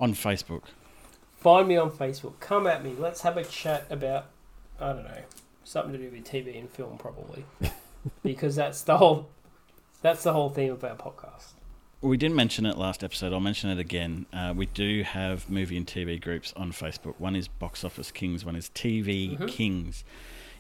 On 0.00 0.14
Facebook. 0.14 0.62
Find 1.36 1.68
me 1.68 1.76
on 1.76 1.90
Facebook. 1.90 2.38
Come 2.40 2.66
at 2.66 2.84
me. 2.84 2.94
Let's 2.98 3.22
have 3.22 3.36
a 3.36 3.44
chat 3.44 3.86
about 3.90 4.26
I 4.80 4.92
don't 4.92 5.04
know 5.04 5.22
something 5.64 5.92
to 5.92 5.98
do 5.98 6.10
with 6.10 6.24
TV 6.24 6.58
and 6.58 6.68
film 6.70 6.96
probably, 6.98 7.44
because 8.22 8.56
that's 8.56 8.82
the 8.82 8.96
whole 8.96 9.28
that's 10.02 10.22
the 10.22 10.32
whole 10.32 10.50
theme 10.50 10.72
of 10.72 10.82
our 10.84 10.94
podcast. 10.96 11.52
We 12.02 12.16
didn't 12.16 12.36
mention 12.36 12.64
it 12.64 12.78
last 12.78 13.04
episode. 13.04 13.32
I'll 13.32 13.40
mention 13.40 13.68
it 13.68 13.78
again. 13.78 14.24
Uh, 14.32 14.54
we 14.56 14.66
do 14.66 15.02
have 15.02 15.50
movie 15.50 15.76
and 15.76 15.86
TV 15.86 16.18
groups 16.20 16.52
on 16.56 16.72
Facebook. 16.72 17.14
One 17.18 17.36
is 17.36 17.46
Box 17.46 17.84
Office 17.84 18.10
Kings. 18.10 18.42
One 18.44 18.56
is 18.56 18.70
TV 18.70 19.36
Mhm. 19.36 19.48
Kings. 19.48 20.04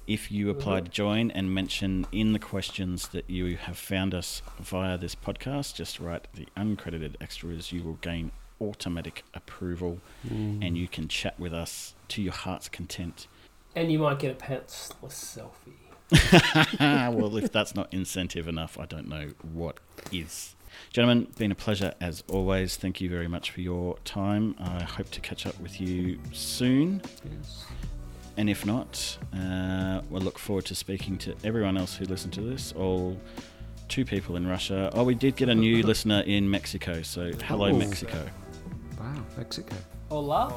If 0.06 0.30
you 0.30 0.50
apply 0.50 0.80
Mhm. 0.80 0.84
to 0.84 0.90
join 0.90 1.30
and 1.30 1.54
mention 1.54 2.06
in 2.12 2.32
the 2.34 2.38
questions 2.38 3.08
that 3.08 3.30
you 3.30 3.56
have 3.56 3.78
found 3.78 4.12
us 4.14 4.42
via 4.58 4.98
this 4.98 5.14
podcast, 5.14 5.76
just 5.76 5.98
write 5.98 6.28
the 6.34 6.46
uncredited 6.56 7.14
extras. 7.22 7.72
You 7.72 7.84
will 7.84 7.98
gain 8.02 8.32
automatic 8.60 9.24
approval, 9.32 10.00
Mm. 10.28 10.58
and 10.66 10.76
you 10.76 10.88
can 10.88 11.08
chat 11.08 11.40
with 11.40 11.54
us 11.54 11.94
to 12.08 12.20
your 12.20 12.34
heart's 12.34 12.68
content. 12.68 13.26
And 13.74 13.90
you 13.90 13.98
might 14.00 14.18
get 14.18 14.32
a 14.32 14.34
pantsless 14.44 15.12
selfie. 15.12 15.89
well, 16.80 17.36
if 17.36 17.52
that's 17.52 17.74
not 17.74 17.92
incentive 17.92 18.48
enough, 18.48 18.78
I 18.78 18.86
don't 18.86 19.08
know 19.08 19.30
what 19.52 19.78
is. 20.12 20.54
Gentlemen, 20.92 21.26
been 21.38 21.52
a 21.52 21.56
pleasure 21.56 21.94
as 22.00 22.24
always. 22.28 22.76
Thank 22.76 23.00
you 23.00 23.08
very 23.10 23.28
much 23.28 23.50
for 23.50 23.60
your 23.60 23.96
time. 24.04 24.54
I 24.58 24.82
hope 24.82 25.10
to 25.10 25.20
catch 25.20 25.46
up 25.46 25.58
with 25.60 25.80
you 25.80 26.18
soon. 26.32 27.02
Yes. 27.24 27.64
And 28.36 28.48
if 28.48 28.64
not, 28.64 29.18
uh, 29.36 30.00
we'll 30.08 30.22
look 30.22 30.38
forward 30.38 30.64
to 30.66 30.74
speaking 30.74 31.18
to 31.18 31.34
everyone 31.44 31.76
else 31.76 31.96
who 31.96 32.04
listened 32.06 32.32
to 32.34 32.40
this. 32.40 32.72
All 32.72 33.20
two 33.88 34.04
people 34.04 34.36
in 34.36 34.46
Russia. 34.46 34.90
Oh, 34.94 35.04
we 35.04 35.14
did 35.14 35.36
get 35.36 35.48
a 35.48 35.54
new 35.54 35.82
listener 35.84 36.20
in 36.20 36.48
Mexico. 36.50 37.02
So 37.02 37.32
hello, 37.44 37.66
Oh. 37.66 37.76
Mexico. 37.76 38.26
Wow, 38.98 39.24
Mexico. 39.36 39.74
Hola, 40.10 40.52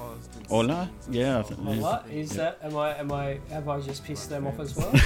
Hola. 0.50 0.90
Yeah. 1.10 1.40
I 1.40 1.44
think- 1.44 1.60
hola. 1.60 2.04
Is 2.12 2.32
Yeah. 2.36 2.38
that 2.44 2.60
am 2.64 2.76
I 2.76 2.98
am 2.98 3.12
I 3.12 3.40
have 3.50 3.70
I 3.70 3.80
just 3.82 4.04
pissed 4.04 4.30
them 4.30 4.48
off 4.48 4.60
as 4.60 4.76
well? 4.76 4.90
is, 4.96 5.02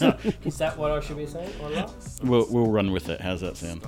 that, 0.00 0.36
is 0.44 0.58
that 0.58 0.76
what 0.76 0.90
I 0.90 0.98
should 1.00 1.16
be 1.16 1.26
saying? 1.26 1.52
Hola. 1.60 1.88
We'll, 2.22 2.46
we'll 2.50 2.66
run 2.70 2.90
with 2.90 3.08
it. 3.08 3.20
How's 3.20 3.40
that 3.42 3.56
sound? 3.56 3.82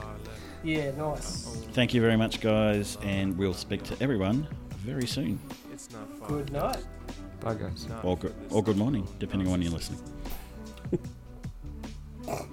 Yeah, 0.62 0.92
nice. 0.92 1.58
Thank 1.72 1.92
you 1.92 2.00
very 2.00 2.16
much, 2.16 2.40
guys, 2.40 2.98
and 3.02 3.36
we'll 3.36 3.52
speak 3.54 3.82
to 3.84 3.96
everyone 4.00 4.46
very 4.78 5.06
soon. 5.06 5.40
It's 5.72 5.90
not 5.92 6.08
far. 6.18 6.28
Good 6.28 6.52
night. 6.52 6.84
Bye, 7.40 7.54
guys. 7.54 7.86
Or 8.04 8.16
good, 8.16 8.34
or 8.50 8.62
good 8.62 8.76
morning, 8.76 9.06
depending 9.18 9.48
on 9.48 9.52
when 9.52 9.62
you're 9.62 9.72
listening. 9.72 10.00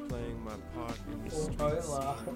playing 0.10 0.44
my 0.44 0.54
part 0.76 0.98
in 1.12 1.24
the 1.24 1.32
streets. 1.32 1.88
Hola. 1.88 2.18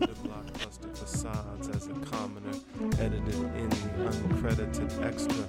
Under 0.00 0.14
blockbuster 0.14 0.96
facades 0.96 1.68
as 1.68 1.86
a 1.86 1.94
commoner, 2.06 2.52
edited 3.00 3.34
in 3.34 3.41
the 3.41 3.41
uncredited 3.41 3.41
extra. 5.02 5.44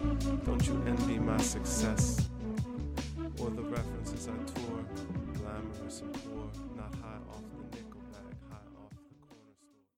Don't 0.45 0.65
you 0.67 0.83
envy 0.87 1.19
my 1.19 1.37
success 1.37 2.29
or 3.39 3.49
the 3.49 3.61
references 3.61 4.27
I 4.27 4.51
tour? 4.51 4.85
glamorous 5.33 6.01
and 6.01 6.32